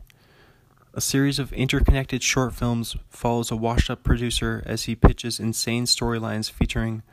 A 0.93 0.99
series 0.99 1.39
of 1.39 1.53
interconnected 1.53 2.21
short 2.21 2.53
films 2.53 2.97
follows 3.09 3.49
a 3.49 3.55
washed 3.55 3.89
up 3.89 4.03
producer 4.03 4.63
as 4.65 4.83
he 4.83 4.95
pitches 4.95 5.39
insane 5.39 5.85
storylines 5.85 6.51
featuring 6.51 7.03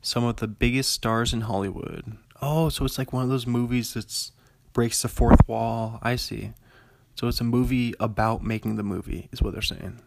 some 0.00 0.24
of 0.24 0.36
the 0.36 0.48
biggest 0.48 0.90
stars 0.90 1.32
in 1.32 1.42
Hollywood. 1.42 2.18
Oh, 2.42 2.68
so 2.68 2.84
it's 2.84 2.98
like 2.98 3.12
one 3.12 3.22
of 3.22 3.28
those 3.28 3.46
movies 3.46 3.94
that 3.94 4.30
breaks 4.72 5.02
the 5.02 5.08
fourth 5.08 5.46
wall. 5.46 6.00
I 6.02 6.16
see. 6.16 6.52
So 7.14 7.28
it's 7.28 7.40
a 7.40 7.44
movie 7.44 7.94
about 8.00 8.42
making 8.42 8.76
the 8.76 8.82
movie, 8.82 9.28
is 9.32 9.42
what 9.42 9.52
they're 9.52 9.62
saying. 9.62 10.00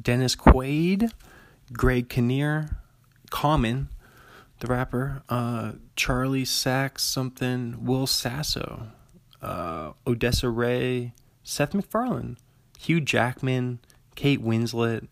Dennis 0.00 0.36
Quaid, 0.36 1.10
Greg 1.72 2.08
Kinnear, 2.08 2.78
Common, 3.30 3.88
the 4.60 4.66
rapper, 4.66 5.22
uh, 5.28 5.72
Charlie 5.96 6.44
Sachs, 6.44 7.02
something, 7.02 7.84
Will 7.84 8.06
Sasso, 8.06 8.88
uh, 9.42 9.92
Odessa 10.06 10.48
Ray, 10.48 11.12
Seth 11.42 11.74
MacFarlane, 11.74 12.36
Hugh 12.78 13.00
Jackman, 13.00 13.80
Kate 14.14 14.42
Winslet. 14.44 15.08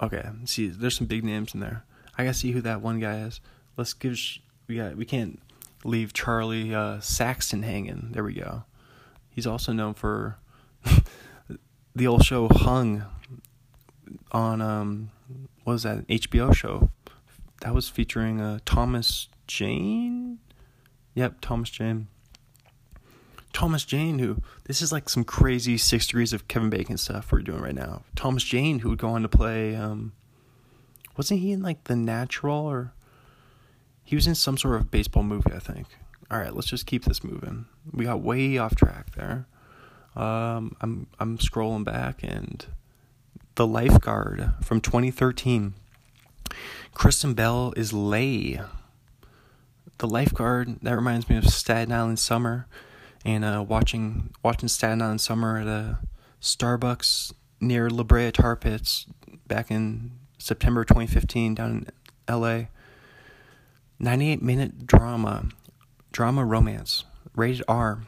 Okay, 0.00 0.24
see, 0.44 0.68
there's 0.68 0.96
some 0.96 1.06
big 1.06 1.24
names 1.24 1.54
in 1.54 1.60
there. 1.60 1.84
I 2.16 2.24
gotta 2.24 2.34
see 2.34 2.52
who 2.52 2.60
that 2.62 2.80
one 2.80 3.00
guy 3.00 3.18
is. 3.20 3.40
Let's 3.76 3.92
give. 3.92 4.18
We 4.66 4.76
got. 4.76 4.96
We 4.96 5.04
can't 5.04 5.40
leave 5.84 6.12
Charlie 6.12 6.74
uh, 6.74 7.00
Saxton 7.00 7.62
hanging. 7.62 8.10
There 8.12 8.24
we 8.24 8.34
go. 8.34 8.64
He's 9.38 9.46
also 9.46 9.72
known 9.72 9.94
for 9.94 10.36
the 11.94 12.08
old 12.08 12.24
show 12.24 12.48
Hung 12.48 13.04
on 14.32 14.60
um 14.60 15.10
what 15.62 15.74
was 15.74 15.84
that 15.84 16.04
HBO 16.08 16.52
show 16.52 16.90
that 17.60 17.72
was 17.72 17.88
featuring 17.88 18.40
uh, 18.40 18.58
Thomas 18.64 19.28
Jane. 19.46 20.40
Yep, 21.14 21.36
Thomas 21.40 21.70
Jane. 21.70 22.08
Thomas 23.52 23.84
Jane, 23.84 24.18
who 24.18 24.42
this 24.64 24.82
is 24.82 24.90
like 24.90 25.08
some 25.08 25.22
crazy 25.22 25.78
six 25.78 26.08
degrees 26.08 26.32
of 26.32 26.48
Kevin 26.48 26.68
Bacon 26.68 26.96
stuff 26.96 27.30
we're 27.30 27.38
doing 27.38 27.60
right 27.60 27.76
now. 27.76 28.02
Thomas 28.16 28.42
Jane, 28.42 28.80
who 28.80 28.88
would 28.88 28.98
go 28.98 29.10
on 29.10 29.22
to 29.22 29.28
play, 29.28 29.76
um, 29.76 30.14
wasn't 31.16 31.38
he 31.38 31.52
in 31.52 31.62
like 31.62 31.84
The 31.84 31.94
Natural 31.94 32.66
or 32.66 32.92
he 34.02 34.16
was 34.16 34.26
in 34.26 34.34
some 34.34 34.58
sort 34.58 34.80
of 34.80 34.90
baseball 34.90 35.22
movie, 35.22 35.52
I 35.54 35.60
think. 35.60 35.86
All 36.30 36.38
right, 36.38 36.54
let's 36.54 36.68
just 36.68 36.86
keep 36.86 37.04
this 37.04 37.24
moving. 37.24 37.66
We 37.92 38.04
got 38.04 38.20
way 38.20 38.58
off 38.58 38.74
track 38.76 39.14
there. 39.14 39.46
Um, 40.14 40.76
I'm 40.80 41.06
I'm 41.18 41.38
scrolling 41.38 41.84
back 41.84 42.22
and 42.22 42.66
the 43.54 43.66
lifeguard 43.66 44.52
from 44.62 44.80
2013. 44.80 45.74
Kristen 46.92 47.34
Bell 47.34 47.72
is 47.76 47.92
Leigh. 47.92 48.60
The 49.98 50.08
lifeguard 50.08 50.80
that 50.82 50.94
reminds 50.94 51.28
me 51.28 51.36
of 51.36 51.46
Staten 51.48 51.92
Island 51.92 52.18
Summer 52.18 52.66
and 53.24 53.44
uh, 53.44 53.64
watching 53.66 54.30
watching 54.42 54.68
Staten 54.68 55.02
Island 55.02 55.20
Summer 55.20 55.58
at 55.58 55.66
a 55.66 55.98
Starbucks 56.40 57.32
near 57.60 57.88
La 57.88 58.04
Brea 58.04 58.30
Tar 58.30 58.54
Pits 58.54 59.06
back 59.46 59.70
in 59.70 60.12
September 60.38 60.84
2015 60.84 61.54
down 61.54 61.86
in 62.28 62.40
LA. 62.40 62.64
98 63.98 64.42
minute 64.42 64.86
drama, 64.86 65.46
drama 66.12 66.44
romance, 66.44 67.04
rated 67.34 67.64
R. 67.68 68.04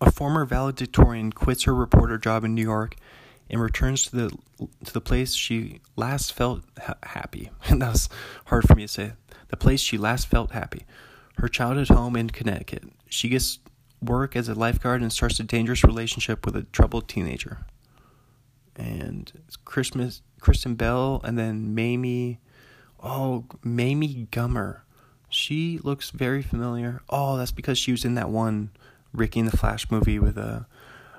A 0.00 0.10
former 0.10 0.44
valedictorian 0.44 1.32
quits 1.32 1.64
her 1.64 1.74
reporter 1.74 2.18
job 2.18 2.44
in 2.44 2.54
New 2.54 2.62
York 2.62 2.96
and 3.48 3.60
returns 3.60 4.04
to 4.04 4.16
the 4.16 4.38
to 4.84 4.92
the 4.92 5.00
place 5.00 5.34
she 5.34 5.80
last 5.96 6.32
felt 6.32 6.62
ha- 6.80 6.96
happy. 7.02 7.50
And 7.68 7.82
that 7.82 7.92
was 7.92 8.08
hard 8.46 8.66
for 8.66 8.74
me 8.74 8.82
to 8.82 8.88
say. 8.88 9.12
The 9.48 9.56
place 9.56 9.80
she 9.80 9.98
last 9.98 10.26
felt 10.26 10.50
happy 10.50 10.84
her 11.38 11.48
childhood 11.48 11.88
home 11.88 12.16
in 12.16 12.30
Connecticut. 12.30 12.84
She 13.08 13.28
gets 13.28 13.58
work 14.00 14.36
as 14.36 14.48
a 14.48 14.54
lifeguard 14.54 15.02
and 15.02 15.12
starts 15.12 15.40
a 15.40 15.44
dangerous 15.44 15.84
relationship 15.84 16.44
with 16.44 16.56
a 16.56 16.62
troubled 16.64 17.08
teenager. 17.08 17.66
And 18.76 19.32
Christmas, 19.64 20.22
Kristen 20.40 20.74
Bell, 20.74 21.20
and 21.24 21.38
then 21.38 21.74
Mamie. 21.74 22.40
Oh, 23.02 23.44
Mamie 23.62 24.28
Gummer. 24.30 24.80
She 25.34 25.80
looks 25.82 26.10
very 26.10 26.42
familiar. 26.42 27.02
Oh, 27.10 27.36
that's 27.36 27.50
because 27.50 27.76
she 27.76 27.90
was 27.90 28.04
in 28.04 28.14
that 28.14 28.30
one 28.30 28.70
Ricki 29.12 29.40
and 29.40 29.48
the 29.48 29.56
Flash 29.56 29.90
movie 29.90 30.20
with 30.20 30.38
uh, 30.38 30.60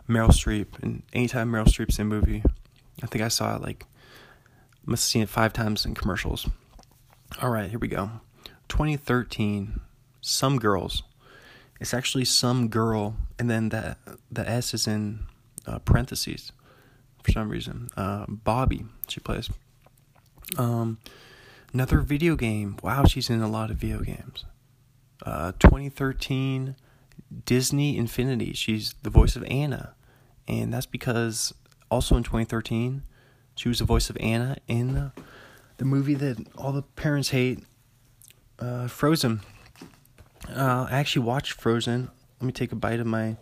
Meryl 0.07 0.29
Streep. 0.29 0.67
And 0.81 1.03
anytime 1.11 1.51
Meryl 1.51 1.65
Streep's 1.65 1.99
in 1.99 2.07
a 2.07 2.09
movie, 2.09 2.41
I 3.03 3.07
think 3.07 3.21
I 3.21 3.27
saw 3.27 3.57
it 3.57 3.61
like, 3.61 3.85
must 4.85 5.03
have 5.03 5.11
seen 5.11 5.21
it 5.21 5.27
five 5.27 5.51
times 5.51 5.85
in 5.85 5.95
commercials. 5.95 6.47
All 7.41 7.49
right, 7.49 7.69
here 7.69 7.77
we 7.77 7.89
go. 7.89 8.09
2013 8.69 9.81
some 10.21 10.59
girls. 10.59 11.03
It's 11.81 11.93
actually 11.93 12.23
some 12.23 12.69
girl, 12.69 13.17
and 13.37 13.49
then 13.49 13.67
the 13.67 13.97
the 14.31 14.49
S 14.49 14.73
is 14.73 14.87
in 14.87 15.25
uh, 15.67 15.79
parentheses 15.79 16.53
for 17.21 17.33
some 17.33 17.49
reason. 17.49 17.89
Uh, 17.97 18.25
Bobbi, 18.27 18.87
she 19.09 19.19
plays. 19.19 19.49
Um, 20.57 20.99
another 21.73 21.99
video 22.01 22.35
game. 22.35 22.77
Wow, 22.81 23.05
she's 23.05 23.29
in 23.29 23.41
a 23.41 23.47
lot 23.47 23.71
of 23.71 23.77
video 23.77 24.01
games. 24.01 24.45
Uh, 25.25 25.53
2013 25.59 26.75
Disney 27.45 27.97
Infinity. 27.97 28.53
She's 28.53 28.93
the 29.03 29.09
voice 29.09 29.35
of 29.35 29.43
Anna, 29.45 29.95
and 30.47 30.73
that's 30.73 30.85
because 30.85 31.53
also 31.89 32.15
in 32.17 32.23
2013 32.23 33.03
she 33.55 33.69
was 33.69 33.79
the 33.79 33.85
voice 33.85 34.09
of 34.09 34.17
Anna 34.19 34.57
in 34.67 34.93
the, 34.93 35.11
the 35.77 35.85
movie 35.85 36.13
that 36.15 36.45
all 36.57 36.73
the 36.73 36.81
parents 36.81 37.29
hate, 37.29 37.59
uh, 38.59 38.87
Frozen. 38.87 39.41
Uh, 40.49 40.87
I 40.89 40.97
actually 40.97 41.25
watched 41.25 41.53
Frozen. 41.53 42.09
Let 42.39 42.45
me 42.45 42.51
take 42.51 42.71
a 42.71 42.75
bite 42.75 42.99
of 42.99 43.07
my 43.07 43.37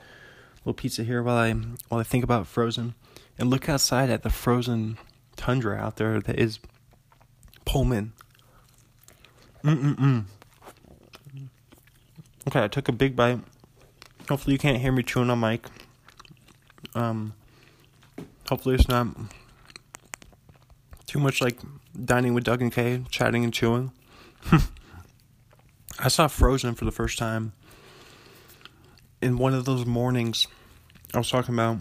little 0.59 0.75
pizza 0.75 1.03
here 1.03 1.21
while 1.21 1.35
I 1.35 1.51
while 1.51 1.99
I 1.99 2.03
think 2.03 2.23
about 2.23 2.47
Frozen, 2.47 2.93
and 3.37 3.49
look 3.49 3.67
outside 3.67 4.09
at 4.09 4.23
the 4.23 4.29
frozen 4.29 4.97
tundra 5.35 5.77
out 5.77 5.97
there 5.97 6.21
that 6.21 6.39
is 6.39 6.59
Pullman. 7.65 8.11
Mm 9.63 9.81
mm 9.81 9.95
mm. 9.95 10.25
Okay, 12.47 12.63
I 12.63 12.67
took 12.67 12.89
a 12.89 12.91
big 12.91 13.15
bite. 13.15 13.39
Hopefully 14.29 14.53
you 14.53 14.59
can't 14.59 14.77
hear 14.77 14.91
me 14.91 15.03
chewing 15.03 15.29
on 15.29 15.39
mic. 15.39 15.65
Um, 16.95 17.33
hopefully 18.49 18.75
it's 18.75 18.87
not 18.87 19.07
too 21.05 21.19
much 21.19 21.41
like 21.41 21.59
dining 22.05 22.33
with 22.33 22.43
Doug 22.43 22.61
and 22.61 22.71
Kay, 22.71 23.03
chatting 23.09 23.43
and 23.43 23.53
chewing. 23.53 23.91
I 25.99 26.07
saw 26.09 26.27
Frozen 26.27 26.75
for 26.75 26.85
the 26.85 26.91
first 26.91 27.17
time 27.17 27.53
in 29.21 29.37
one 29.37 29.53
of 29.53 29.63
those 29.63 29.85
mornings 29.85 30.47
I 31.13 31.19
was 31.19 31.29
talking 31.29 31.55
about. 31.55 31.77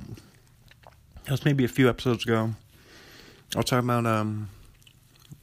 It 1.27 1.31
was 1.31 1.45
maybe 1.45 1.65
a 1.65 1.69
few 1.69 1.89
episodes 1.89 2.25
ago. 2.25 2.55
I 3.55 3.59
was 3.59 3.67
talking 3.67 3.89
about 3.89 4.07
um, 4.07 4.49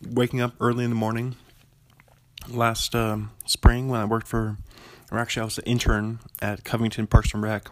waking 0.07 0.41
up 0.41 0.53
early 0.59 0.83
in 0.83 0.89
the 0.89 0.95
morning 0.95 1.35
last 2.47 2.95
um, 2.95 3.31
spring 3.45 3.89
when 3.89 3.99
I 3.99 4.05
worked 4.05 4.27
for, 4.27 4.57
or 5.11 5.19
actually 5.19 5.41
I 5.41 5.45
was 5.45 5.57
an 5.57 5.65
intern 5.65 6.19
at 6.41 6.63
Covington 6.63 7.07
Parks 7.07 7.33
and 7.33 7.43
Rec, 7.43 7.69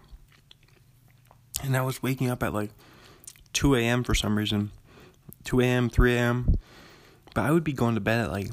and 1.64 1.76
I 1.76 1.82
was 1.82 2.04
waking 2.04 2.30
up 2.30 2.44
at 2.44 2.54
like 2.54 2.72
2 3.54 3.76
a.m. 3.76 4.04
for 4.04 4.14
some 4.14 4.38
reason, 4.38 4.72
2 5.46 5.62
a.m., 5.62 5.90
3 5.90 6.16
a.m. 6.16 6.56
But 7.34 7.46
I 7.46 7.52
would 7.52 7.64
be 7.64 7.74
going 7.74 7.96
to 7.96 8.02
bed 8.02 8.26
at 8.26 8.32
like 8.32 8.50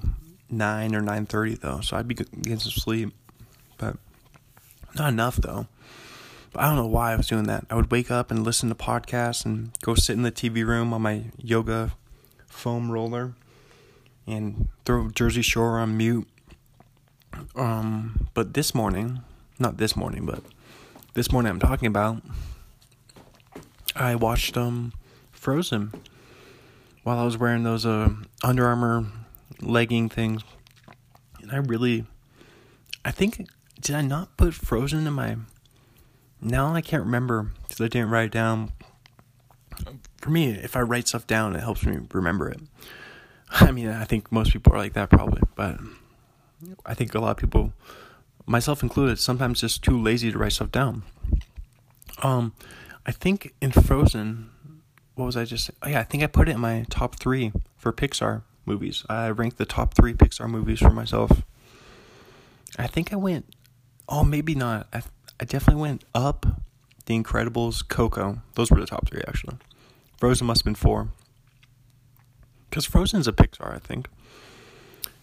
nine 0.50 0.94
or 0.94 1.00
nine 1.00 1.26
thirty 1.26 1.54
though, 1.54 1.80
so 1.80 1.96
I'd 1.96 2.08
be 2.08 2.14
getting 2.14 2.58
some 2.58 2.72
sleep, 2.72 3.14
but 3.78 3.96
not 4.94 5.08
enough 5.08 5.36
though. 5.36 5.66
But 6.52 6.62
I 6.62 6.66
don't 6.66 6.76
know 6.76 6.86
why 6.86 7.12
I 7.12 7.16
was 7.16 7.26
doing 7.26 7.44
that. 7.44 7.64
I 7.70 7.74
would 7.74 7.90
wake 7.90 8.10
up 8.10 8.30
and 8.30 8.44
listen 8.44 8.68
to 8.68 8.74
podcasts 8.74 9.44
and 9.44 9.70
go 9.82 9.94
sit 9.94 10.12
in 10.12 10.22
the 10.22 10.30
TV 10.30 10.64
room 10.64 10.92
on 10.92 11.02
my 11.02 11.24
yoga 11.36 11.94
foam 12.46 12.90
roller 12.90 13.34
and 14.26 14.68
throw 14.84 15.10
Jersey 15.10 15.42
Shore 15.42 15.78
on 15.78 15.96
mute. 15.96 16.28
Um, 17.56 18.28
but 18.34 18.54
this 18.54 18.74
morning, 18.74 19.20
not 19.58 19.76
this 19.76 19.96
morning, 19.96 20.24
but 20.24 20.42
this 21.14 21.32
morning 21.32 21.50
I'm 21.50 21.58
talking 21.58 21.86
about, 21.86 22.22
I 23.96 24.14
watched 24.14 24.56
um 24.56 24.92
Frozen 25.32 25.92
while 27.02 27.18
I 27.18 27.24
was 27.24 27.36
wearing 27.36 27.64
those 27.64 27.84
uh 27.84 28.10
Under 28.42 28.66
Armour 28.66 29.06
legging 29.60 30.08
things. 30.08 30.42
And 31.40 31.52
I 31.52 31.56
really, 31.56 32.06
I 33.04 33.10
think, 33.10 33.46
did 33.80 33.94
I 33.94 34.00
not 34.00 34.36
put 34.36 34.54
Frozen 34.54 35.06
in 35.06 35.12
my. 35.12 35.36
Now 36.40 36.74
I 36.74 36.80
can't 36.80 37.04
remember 37.04 37.50
because 37.62 37.80
I 37.80 37.88
didn't 37.88 38.10
write 38.10 38.26
it 38.26 38.32
down. 38.32 38.72
For 40.18 40.30
me, 40.30 40.50
if 40.50 40.76
I 40.76 40.80
write 40.80 41.08
stuff 41.08 41.26
down, 41.26 41.54
it 41.56 41.60
helps 41.60 41.84
me 41.84 41.98
remember 42.12 42.48
it. 42.48 42.60
I 43.60 43.70
mean, 43.70 43.88
I 43.88 44.04
think 44.04 44.32
most 44.32 44.52
people 44.52 44.72
are 44.72 44.78
like 44.78 44.94
that 44.94 45.10
probably, 45.10 45.42
but 45.54 45.78
I 46.84 46.94
think 46.94 47.14
a 47.14 47.20
lot 47.20 47.30
of 47.30 47.36
people, 47.36 47.72
myself 48.46 48.82
included, 48.82 49.18
sometimes 49.18 49.60
just 49.60 49.84
too 49.84 50.00
lazy 50.00 50.32
to 50.32 50.38
write 50.38 50.52
stuff 50.52 50.72
down. 50.72 51.04
Um, 52.22 52.52
I 53.06 53.12
think 53.12 53.54
in 53.60 53.70
Frozen, 53.70 54.50
what 55.14 55.26
was 55.26 55.36
I 55.36 55.44
just? 55.44 55.70
Oh 55.82 55.88
yeah, 55.88 56.00
I 56.00 56.04
think 56.04 56.24
I 56.24 56.26
put 56.26 56.48
it 56.48 56.52
in 56.52 56.60
my 56.60 56.84
top 56.90 57.16
three 57.16 57.52
for 57.76 57.92
Pixar 57.92 58.42
movies. 58.66 59.04
I 59.08 59.30
ranked 59.30 59.58
the 59.58 59.66
top 59.66 59.94
three 59.94 60.14
Pixar 60.14 60.48
movies 60.48 60.80
for 60.80 60.90
myself. 60.90 61.42
I 62.76 62.88
think 62.88 63.12
I 63.12 63.16
went, 63.16 63.54
oh, 64.08 64.24
maybe 64.24 64.56
not. 64.56 64.88
I, 64.92 65.02
I 65.38 65.44
definitely 65.44 65.80
went 65.80 66.04
up 66.12 66.44
The 67.06 67.16
Incredibles, 67.16 67.86
Coco. 67.86 68.42
Those 68.54 68.70
were 68.70 68.80
the 68.80 68.86
top 68.86 69.08
three, 69.08 69.22
actually. 69.28 69.58
Frozen 70.18 70.48
must 70.48 70.62
have 70.62 70.64
been 70.64 70.74
four. 70.74 71.08
Because 72.74 72.86
Frozen's 72.86 73.28
a 73.28 73.32
Pixar, 73.32 73.72
I 73.72 73.78
think. 73.78 74.08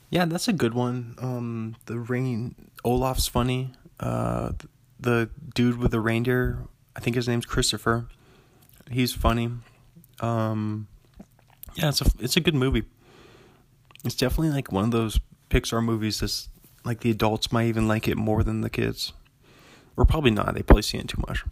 Yeah, 0.09 0.23
that's 0.23 0.47
a 0.47 0.53
good 0.53 0.73
one. 0.73 1.15
Um, 1.19 1.75
the 1.85 1.99
rain, 1.99 2.55
Olaf's 2.85 3.27
funny. 3.27 3.73
Uh, 3.99 4.53
the 4.97 5.29
dude 5.53 5.77
with 5.77 5.91
the 5.91 5.99
reindeer, 5.99 6.59
I 6.95 7.01
think 7.01 7.17
his 7.17 7.27
name's 7.27 7.45
Christopher. 7.45 8.07
He's 8.89 9.11
funny. 9.11 9.51
Um, 10.21 10.87
yeah, 11.75 11.89
it's 11.89 11.99
a 11.99 12.05
it's 12.19 12.37
a 12.37 12.39
good 12.39 12.55
movie. 12.55 12.83
It's 14.05 14.15
definitely 14.15 14.51
like 14.51 14.71
one 14.71 14.85
of 14.85 14.91
those 14.91 15.19
Pixar 15.49 15.83
movies 15.83 16.21
that's 16.21 16.47
like 16.85 17.01
the 17.01 17.11
adults 17.11 17.51
might 17.51 17.65
even 17.65 17.85
like 17.85 18.07
it 18.07 18.15
more 18.15 18.43
than 18.43 18.61
the 18.61 18.69
kids. 18.69 19.11
Or 19.97 20.05
probably 20.05 20.31
not. 20.31 20.55
They 20.55 20.61
probably 20.61 20.83
see 20.83 20.99
it 20.99 21.09
too 21.09 21.21
much. 21.27 21.43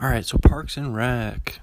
All 0.00 0.08
right, 0.08 0.26
so 0.26 0.36
Parks 0.36 0.76
and 0.76 0.96
Rec. 0.96 1.60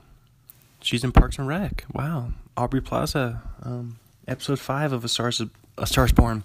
She's 0.86 1.04
in 1.04 1.12
Parks 1.12 1.40
and 1.40 1.48
Rec. 1.48 1.84
Wow. 1.96 2.34
Aubrey 2.56 2.80
Plaza, 2.80 3.42
um, 3.64 3.98
episode 4.28 4.60
five 4.60 4.94
of 4.94 5.04
A 5.04 5.08
Stars 5.08 5.42
A 5.80 5.88
Stars 5.88 6.12
Born. 6.12 6.44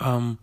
Um, 0.00 0.38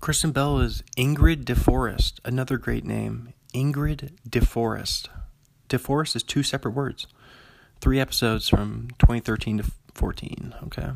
Kristen 0.00 0.32
Bell 0.32 0.58
is 0.58 0.82
Ingrid 0.96 1.44
DeForest, 1.44 2.14
another 2.24 2.56
great 2.56 2.86
name. 2.86 3.34
Ingrid 3.52 4.12
DeForest. 4.26 5.08
DeForest 5.68 6.16
is 6.16 6.22
two 6.22 6.42
separate 6.42 6.70
words. 6.70 7.06
Three 7.82 8.00
episodes 8.00 8.48
from 8.48 8.88
2013 9.00 9.58
to 9.58 9.70
14. 9.92 10.54
Okay. 10.64 10.88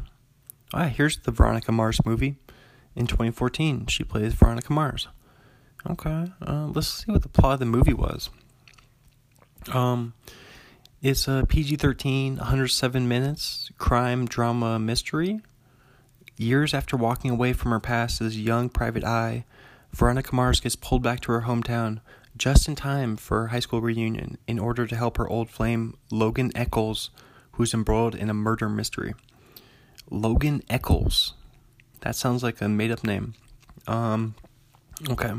Ah, 0.73 0.87
here's 0.87 1.19
the 1.19 1.31
Veronica 1.31 1.73
Mars 1.73 2.01
movie. 2.07 2.37
In 2.97 3.07
2014, 3.07 3.85
she 3.85 4.03
plays 4.03 4.33
Veronica 4.33 4.73
Mars. 4.73 5.09
Okay, 5.87 6.33
uh, 6.41 6.69
let's 6.69 6.89
see 6.89 7.13
what 7.13 7.21
the 7.21 7.29
plot 7.29 7.55
of 7.55 7.59
the 7.59 7.67
movie 7.67 7.93
was. 7.93 8.31
Um, 9.75 10.15
it's 11.03 11.27
a 11.27 11.45
PG 11.49 11.77
13, 11.77 12.37
107 12.37 13.09
minutes, 13.09 13.73
crime, 13.77 14.25
drama, 14.25 14.79
mystery. 14.79 15.41
Years 16.37 16.73
after 16.73 16.97
walking 16.97 17.33
away 17.33 17.53
from 17.53 17.73
her 17.73 17.81
past 17.81 18.21
as 18.21 18.37
a 18.37 18.41
young 18.41 18.69
private 18.69 19.03
eye, 19.03 19.45
Veronica 19.91 20.33
Mars 20.33 20.61
gets 20.61 20.77
pulled 20.77 21.03
back 21.03 21.19
to 21.21 21.33
her 21.33 21.43
hometown 21.43 22.01
just 22.37 22.69
in 22.69 22.77
time 22.77 23.17
for 23.17 23.41
her 23.41 23.47
high 23.49 23.59
school 23.59 23.81
reunion 23.81 24.39
in 24.47 24.61
order 24.61 24.87
to 24.87 24.97
help 24.97 25.17
her 25.17 25.29
old 25.29 25.51
flame, 25.51 25.97
Logan 26.13 26.53
Echolls, 26.55 27.11
who's 27.53 27.75
embroiled 27.75 28.15
in 28.15 28.31
a 28.31 28.35
murder 28.35 28.69
mystery. 28.69 29.13
Logan 30.09 30.63
Echolls. 30.71 31.35
That 32.03 32.15
sounds 32.15 32.45
like 32.45 32.61
a 32.61 32.69
made 32.69 32.93
up 32.93 33.03
name. 33.03 33.35
Um, 33.89 34.37
okay. 35.11 35.33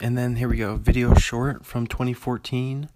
And 0.00 0.18
then 0.18 0.34
here 0.34 0.48
we 0.48 0.56
go. 0.56 0.74
Video 0.76 1.14
short 1.14 1.64
from 1.64 1.86
2014. 1.86 2.88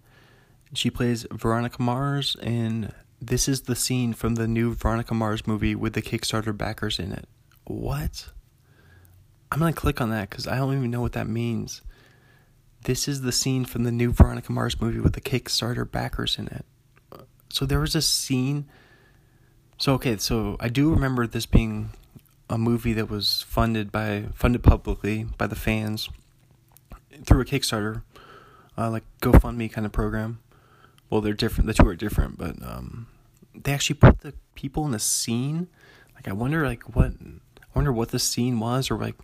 She 0.73 0.89
plays 0.89 1.25
Veronica 1.31 1.81
Mars, 1.81 2.35
and 2.41 2.93
this 3.21 3.47
is 3.47 3.61
the 3.61 3.75
scene 3.75 4.13
from 4.13 4.35
the 4.35 4.47
new 4.47 4.73
Veronica 4.73 5.13
Mars 5.13 5.47
movie 5.47 5.75
with 5.75 5.93
the 5.93 6.01
Kickstarter 6.01 6.55
backers 6.55 6.99
in 6.99 7.11
it. 7.11 7.27
What? 7.65 8.29
I'm 9.51 9.59
gonna 9.59 9.73
click 9.73 10.01
on 10.01 10.09
that 10.09 10.29
because 10.29 10.47
I 10.47 10.57
don't 10.57 10.77
even 10.77 10.91
know 10.91 11.01
what 11.01 11.13
that 11.13 11.27
means. 11.27 11.81
This 12.83 13.07
is 13.07 13.21
the 13.21 13.31
scene 13.31 13.65
from 13.65 13.83
the 13.83 13.91
new 13.91 14.11
Veronica 14.11 14.51
Mars 14.51 14.79
movie 14.79 14.99
with 14.99 15.13
the 15.13 15.21
Kickstarter 15.21 15.89
backers 15.89 16.37
in 16.37 16.47
it. 16.47 16.65
So 17.49 17.65
there 17.65 17.79
was 17.79 17.95
a 17.95 18.01
scene. 18.01 18.65
So 19.77 19.93
okay, 19.93 20.17
so 20.17 20.57
I 20.59 20.69
do 20.69 20.91
remember 20.91 21.25
this 21.25 21.45
being 21.45 21.91
a 22.49 22.57
movie 22.57 22.93
that 22.93 23.09
was 23.09 23.41
funded 23.47 23.91
by 23.91 24.25
funded 24.33 24.63
publicly 24.63 25.25
by 25.37 25.47
the 25.47 25.55
fans 25.55 26.09
through 27.25 27.41
a 27.41 27.45
Kickstarter, 27.45 28.03
uh, 28.77 28.89
like 28.89 29.03
GoFundMe 29.21 29.71
kind 29.71 29.85
of 29.85 29.91
program. 29.91 30.39
Well, 31.09 31.21
they're 31.21 31.33
different. 31.33 31.67
The 31.67 31.73
two 31.73 31.87
are 31.87 31.95
different, 31.95 32.37
but 32.37 32.55
um, 32.61 33.07
they 33.55 33.73
actually 33.73 33.95
put 33.95 34.19
the 34.19 34.33
people 34.55 34.85
in 34.85 34.91
the 34.91 34.99
scene. 34.99 35.67
Like 36.15 36.27
I 36.27 36.33
wonder, 36.33 36.65
like 36.65 36.95
what 36.95 37.11
I 37.21 37.65
wonder 37.73 37.93
what 37.93 38.09
the 38.09 38.19
scene 38.19 38.59
was, 38.59 38.91
or 38.91 38.97
like 38.97 39.15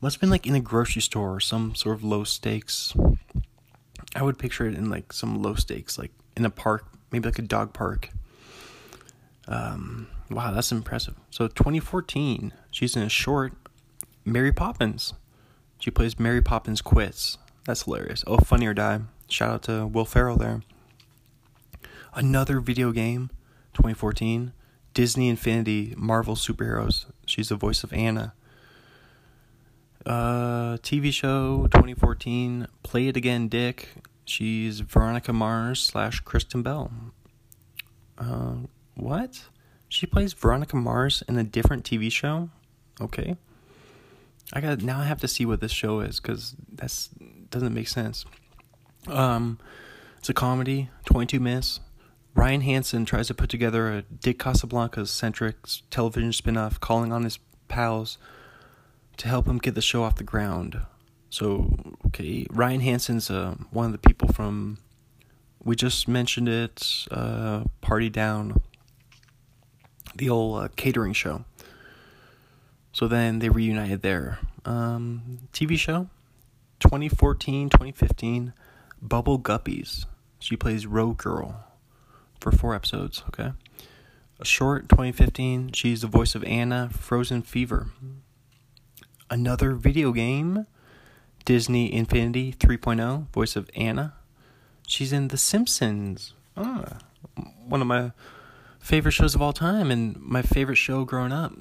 must 0.00 0.16
have 0.16 0.20
been 0.20 0.30
like 0.30 0.46
in 0.46 0.54
a 0.54 0.60
grocery 0.60 1.02
store 1.02 1.36
or 1.36 1.40
some 1.40 1.74
sort 1.74 1.96
of 1.96 2.04
low 2.04 2.24
stakes. 2.24 2.94
I 4.16 4.22
would 4.22 4.38
picture 4.38 4.66
it 4.66 4.74
in 4.74 4.90
like 4.90 5.12
some 5.12 5.42
low 5.42 5.54
stakes, 5.54 5.98
like 5.98 6.12
in 6.36 6.44
a 6.44 6.50
park, 6.50 6.86
maybe 7.10 7.26
like 7.26 7.38
a 7.38 7.42
dog 7.42 7.72
park. 7.72 8.10
Um, 9.46 10.08
wow, 10.30 10.52
that's 10.52 10.72
impressive. 10.72 11.14
So 11.30 11.48
2014, 11.48 12.52
she's 12.70 12.96
in 12.96 13.02
a 13.02 13.08
short, 13.08 13.52
Mary 14.24 14.52
Poppins. 14.52 15.14
She 15.78 15.90
plays 15.90 16.18
Mary 16.18 16.40
Poppins 16.40 16.80
Quits. 16.80 17.38
That's 17.64 17.82
hilarious. 17.82 18.24
Oh, 18.26 18.38
Funny 18.38 18.66
or 18.66 18.74
Die. 18.74 19.00
Shout 19.28 19.50
out 19.50 19.62
to 19.64 19.86
Will 19.86 20.04
Ferrell 20.04 20.36
there. 20.36 20.62
Another 22.14 22.60
video 22.60 22.92
game, 22.92 23.30
2014. 23.74 24.52
Disney 24.92 25.28
Infinity 25.28 25.94
Marvel 25.96 26.36
Superheroes. 26.36 27.06
She's 27.26 27.48
the 27.48 27.56
voice 27.56 27.82
of 27.82 27.92
Anna. 27.92 28.34
Uh, 30.06 30.76
TV 30.76 31.12
show 31.12 31.66
2014. 31.72 32.68
Play 32.84 33.08
It 33.08 33.16
Again, 33.16 33.48
Dick. 33.48 33.88
She's 34.24 34.80
Veronica 34.80 35.32
Mars 35.32 35.80
slash 35.80 36.20
Kristen 36.20 36.62
Bell. 36.62 36.92
Uh, 38.16 38.54
what? 38.94 39.46
She 39.88 40.06
plays 40.06 40.32
Veronica 40.32 40.76
Mars 40.76 41.24
in 41.28 41.36
a 41.36 41.44
different 41.44 41.84
TV 41.84 42.12
show? 42.12 42.48
Okay. 43.00 43.36
I 44.52 44.60
got 44.60 44.82
now. 44.82 45.00
I 45.00 45.04
have 45.04 45.20
to 45.20 45.28
see 45.28 45.44
what 45.44 45.60
this 45.60 45.72
show 45.72 45.98
is 45.98 46.20
because 46.20 46.54
that's 46.72 47.08
doesn't 47.50 47.74
make 47.74 47.88
sense. 47.88 48.24
Um, 49.08 49.58
it's 50.18 50.28
a 50.28 50.34
comedy, 50.34 50.90
22 51.06 51.40
minutes. 51.40 51.80
Ryan 52.34 52.62
Hansen 52.62 53.04
tries 53.04 53.28
to 53.28 53.34
put 53.34 53.48
together 53.48 53.92
a 53.92 54.02
Dick 54.02 54.38
Casablancas 54.38 55.08
centric 55.08 55.56
television 55.90 56.30
spinoff, 56.30 56.80
calling 56.80 57.12
on 57.12 57.22
his 57.22 57.38
pals 57.68 58.18
to 59.18 59.28
help 59.28 59.46
him 59.46 59.58
get 59.58 59.76
the 59.76 59.80
show 59.80 60.02
off 60.02 60.16
the 60.16 60.24
ground. 60.24 60.80
So, 61.30 61.94
okay, 62.06 62.46
Ryan 62.50 62.80
Hansen's 62.80 63.30
uh, 63.30 63.54
one 63.70 63.86
of 63.86 63.92
the 63.92 63.98
people 63.98 64.28
from, 64.28 64.78
we 65.62 65.76
just 65.76 66.08
mentioned 66.08 66.48
it, 66.48 67.06
uh, 67.12 67.64
Party 67.80 68.10
Down, 68.10 68.60
the 70.16 70.28
old 70.28 70.62
uh, 70.62 70.68
catering 70.74 71.12
show. 71.12 71.44
So 72.92 73.06
then 73.08 73.38
they 73.38 73.48
reunited 73.48 74.02
there. 74.02 74.38
Um, 74.64 75.38
TV 75.52 75.78
show 75.78 76.08
2014 76.80 77.68
2015, 77.68 78.52
Bubble 79.00 79.38
Guppies. 79.38 80.06
She 80.38 80.56
plays 80.56 80.86
Rogue 80.86 81.18
Girl 81.18 81.63
for 82.44 82.52
four 82.52 82.74
episodes, 82.74 83.22
okay? 83.28 83.52
A 84.38 84.44
short 84.44 84.90
2015, 84.90 85.72
she's 85.72 86.02
the 86.02 86.06
voice 86.06 86.34
of 86.34 86.44
Anna, 86.44 86.90
Frozen 86.92 87.40
Fever. 87.40 87.86
Another 89.30 89.72
video 89.72 90.12
game, 90.12 90.66
Disney 91.46 91.90
Infinity 91.90 92.52
3.0, 92.52 93.30
voice 93.32 93.56
of 93.56 93.70
Anna. 93.74 94.12
She's 94.86 95.10
in 95.10 95.28
The 95.28 95.38
Simpsons. 95.38 96.34
Ah, 96.54 96.98
one 97.66 97.80
of 97.80 97.86
my 97.86 98.12
favorite 98.78 99.12
shows 99.12 99.34
of 99.34 99.40
all 99.40 99.54
time 99.54 99.90
and 99.90 100.20
my 100.20 100.42
favorite 100.42 100.76
show 100.76 101.06
growing 101.06 101.32
up. 101.32 101.54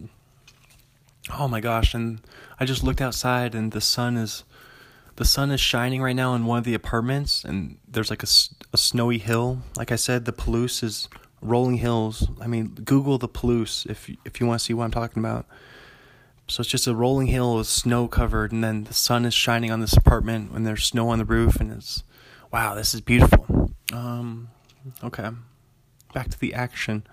Oh 1.39 1.47
my 1.47 1.61
gosh, 1.61 1.93
and 1.93 2.19
I 2.59 2.65
just 2.65 2.83
looked 2.83 2.99
outside 2.99 3.55
and 3.55 3.71
the 3.71 3.79
sun 3.79 4.17
is 4.17 4.43
the 5.15 5.25
sun 5.25 5.51
is 5.51 5.61
shining 5.61 6.01
right 6.01 6.15
now 6.15 6.33
in 6.33 6.45
one 6.45 6.57
of 6.57 6.63
the 6.63 6.73
apartments 6.73 7.43
and 7.43 7.77
there's 7.87 8.09
like 8.09 8.23
a, 8.23 8.27
a 8.73 8.77
snowy 8.77 9.19
hill. 9.19 9.61
Like 9.75 9.91
i 9.91 9.95
said 9.95 10.25
the 10.25 10.33
Palouse 10.33 10.83
is 10.83 11.07
rolling 11.41 11.77
hills. 11.77 12.27
I 12.41 12.47
mean 12.47 12.69
google 12.69 13.17
the 13.17 13.27
Palouse 13.27 13.85
if 13.89 14.09
if 14.25 14.39
you 14.39 14.47
want 14.47 14.59
to 14.59 14.65
see 14.65 14.73
what 14.73 14.85
i'm 14.85 14.91
talking 14.91 15.21
about. 15.21 15.45
So 16.47 16.61
it's 16.61 16.69
just 16.69 16.87
a 16.87 16.95
rolling 16.95 17.27
hill 17.27 17.55
with 17.55 17.67
snow 17.67 18.07
covered 18.07 18.51
and 18.51 18.63
then 18.63 18.85
the 18.85 18.93
sun 18.93 19.25
is 19.25 19.33
shining 19.33 19.71
on 19.71 19.79
this 19.79 19.93
apartment 19.93 20.51
and 20.51 20.65
there's 20.65 20.85
snow 20.85 21.09
on 21.09 21.19
the 21.19 21.25
roof 21.25 21.57
and 21.57 21.71
it's 21.71 22.03
wow 22.51 22.73
this 22.73 22.93
is 22.93 23.01
beautiful. 23.01 23.71
Um 23.93 24.49
okay. 25.03 25.29
Back 26.13 26.29
to 26.29 26.39
the 26.39 26.53
action. 26.53 27.05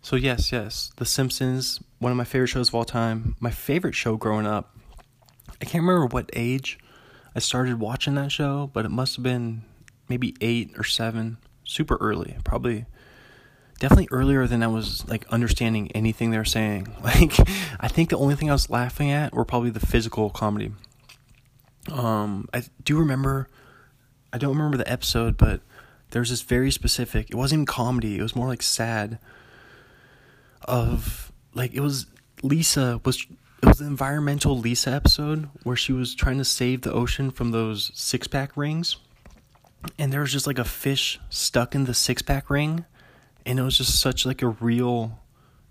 So 0.00 0.14
yes 0.14 0.52
yes 0.52 0.92
the 0.96 1.04
simpsons 1.04 1.80
one 1.98 2.12
of 2.12 2.16
my 2.16 2.24
favorite 2.24 2.48
shows 2.48 2.68
of 2.68 2.74
all 2.76 2.84
time. 2.84 3.34
My 3.40 3.50
favorite 3.50 3.94
show 3.96 4.16
growing 4.16 4.46
up 4.46 4.76
i 5.60 5.64
can't 5.64 5.82
remember 5.82 6.06
what 6.06 6.30
age 6.32 6.78
I 7.34 7.38
started 7.38 7.80
watching 7.80 8.14
that 8.16 8.32
show, 8.32 8.70
but 8.72 8.84
it 8.84 8.90
must 8.90 9.16
have 9.16 9.22
been 9.22 9.62
maybe 10.08 10.34
eight 10.40 10.72
or 10.76 10.84
seven, 10.84 11.38
super 11.64 11.96
early, 11.96 12.36
probably 12.44 12.86
definitely 13.78 14.08
earlier 14.10 14.46
than 14.46 14.62
I 14.62 14.66
was 14.66 15.08
like 15.08 15.26
understanding 15.28 15.90
anything 15.92 16.30
they 16.30 16.38
were 16.38 16.44
saying. 16.44 16.88
Like 17.02 17.32
I 17.80 17.88
think 17.88 18.10
the 18.10 18.18
only 18.18 18.36
thing 18.36 18.50
I 18.50 18.52
was 18.52 18.70
laughing 18.70 19.10
at 19.10 19.32
were 19.32 19.44
probably 19.44 19.70
the 19.70 19.80
physical 19.80 20.30
comedy. 20.30 20.72
Um, 21.90 22.48
I 22.52 22.62
do 22.84 22.98
remember, 22.98 23.48
I 24.32 24.38
don't 24.38 24.56
remember 24.56 24.76
the 24.76 24.90
episode, 24.90 25.36
but 25.36 25.60
there's 26.10 26.30
this 26.30 26.42
very 26.42 26.70
specific. 26.70 27.30
It 27.30 27.36
wasn't 27.36 27.60
even 27.60 27.66
comedy. 27.66 28.18
It 28.18 28.22
was 28.22 28.36
more 28.36 28.48
like 28.48 28.62
sad. 28.62 29.18
Of 30.64 31.32
like 31.54 31.72
it 31.72 31.80
was 31.80 32.06
Lisa 32.42 33.00
was 33.04 33.26
it 33.62 33.66
was 33.66 33.78
the 33.78 33.84
environmental 33.84 34.58
Lisa 34.58 34.90
episode 34.90 35.48
where 35.64 35.76
she 35.76 35.92
was 35.92 36.14
trying 36.14 36.38
to 36.38 36.44
save 36.44 36.82
the 36.82 36.92
ocean 36.92 37.30
from 37.30 37.50
those 37.50 37.90
six 37.94 38.26
pack 38.26 38.56
rings. 38.56 38.96
And 39.98 40.12
there 40.12 40.20
was 40.20 40.32
just 40.32 40.46
like 40.46 40.58
a 40.58 40.64
fish 40.64 41.18
stuck 41.28 41.74
in 41.74 41.84
the 41.84 41.94
six 41.94 42.22
pack 42.22 42.48
ring. 42.48 42.86
And 43.44 43.58
it 43.58 43.62
was 43.62 43.76
just 43.76 44.00
such 44.00 44.24
like 44.24 44.40
a 44.42 44.48
real 44.48 45.18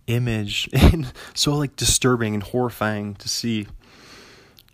image 0.08 0.70
and 0.74 1.12
so 1.34 1.56
like 1.56 1.76
disturbing 1.76 2.34
and 2.34 2.44
horrifying 2.44 3.16
to 3.16 3.30
see. 3.30 3.68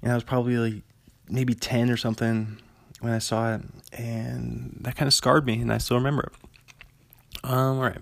And 0.02 0.12
I 0.12 0.16
was 0.16 0.24
probably 0.24 0.58
like 0.58 0.84
maybe 1.30 1.54
10 1.54 1.90
or 1.90 1.98
something 1.98 2.58
when 3.00 3.14
I 3.14 3.20
saw 3.20 3.56
it. 3.56 3.62
And 3.94 4.78
that 4.82 4.98
kind 4.98 5.08
of 5.08 5.14
scarred 5.14 5.46
me 5.46 5.62
and 5.62 5.72
I 5.72 5.78
still 5.78 5.98
remember 5.98 6.32
it. 6.34 7.46
Um, 7.46 7.78
all 7.78 7.84
right. 7.84 8.02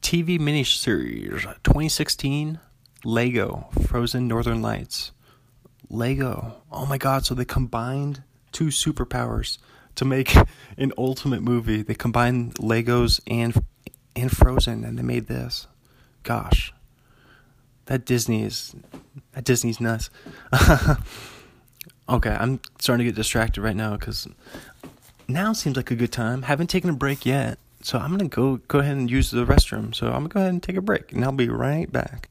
TV 0.00 0.38
miniseries 0.38 1.42
2016 1.62 2.58
Lego, 3.04 3.68
Frozen 3.86 4.26
Northern 4.26 4.62
Lights. 4.62 5.12
Lego. 5.90 6.54
Oh 6.72 6.86
my 6.86 6.98
god, 6.98 7.24
so 7.24 7.34
they 7.34 7.44
combined 7.44 8.22
two 8.52 8.66
superpowers 8.66 9.58
to 9.96 10.04
make 10.04 10.34
an 10.78 10.92
ultimate 10.96 11.42
movie. 11.42 11.82
They 11.82 11.94
combined 11.94 12.54
Legos 12.54 13.20
and 13.26 13.54
and 14.16 14.30
Frozen 14.34 14.84
and 14.84 14.98
they 14.98 15.02
made 15.02 15.26
this. 15.26 15.66
Gosh. 16.22 16.72
That 17.86 18.06
Disney 18.06 18.44
is 18.44 18.74
that 19.32 19.44
Disney's 19.44 19.80
nuts. 19.80 20.08
okay, 22.08 22.30
I'm 22.30 22.60
starting 22.78 23.04
to 23.04 23.10
get 23.10 23.16
distracted 23.16 23.60
right 23.60 23.76
now 23.76 23.96
cuz 23.96 24.26
now 25.28 25.52
seems 25.52 25.76
like 25.76 25.90
a 25.90 25.96
good 25.96 26.12
time. 26.12 26.42
Haven't 26.42 26.68
taken 26.68 26.90
a 26.90 26.94
break 26.94 27.26
yet. 27.26 27.58
So 27.82 27.98
I'm 27.98 28.10
gonna 28.12 28.28
go 28.28 28.56
go 28.68 28.78
ahead 28.78 28.96
and 28.96 29.10
use 29.10 29.30
the 29.30 29.44
restroom. 29.44 29.94
So 29.94 30.06
I'm 30.06 30.26
gonna 30.26 30.28
go 30.28 30.40
ahead 30.40 30.52
and 30.52 30.62
take 30.62 30.76
a 30.76 30.82
break, 30.82 31.12
and 31.12 31.22
I'll 31.22 31.32
be 31.32 31.50
right 31.50 31.90
back. 31.92 32.30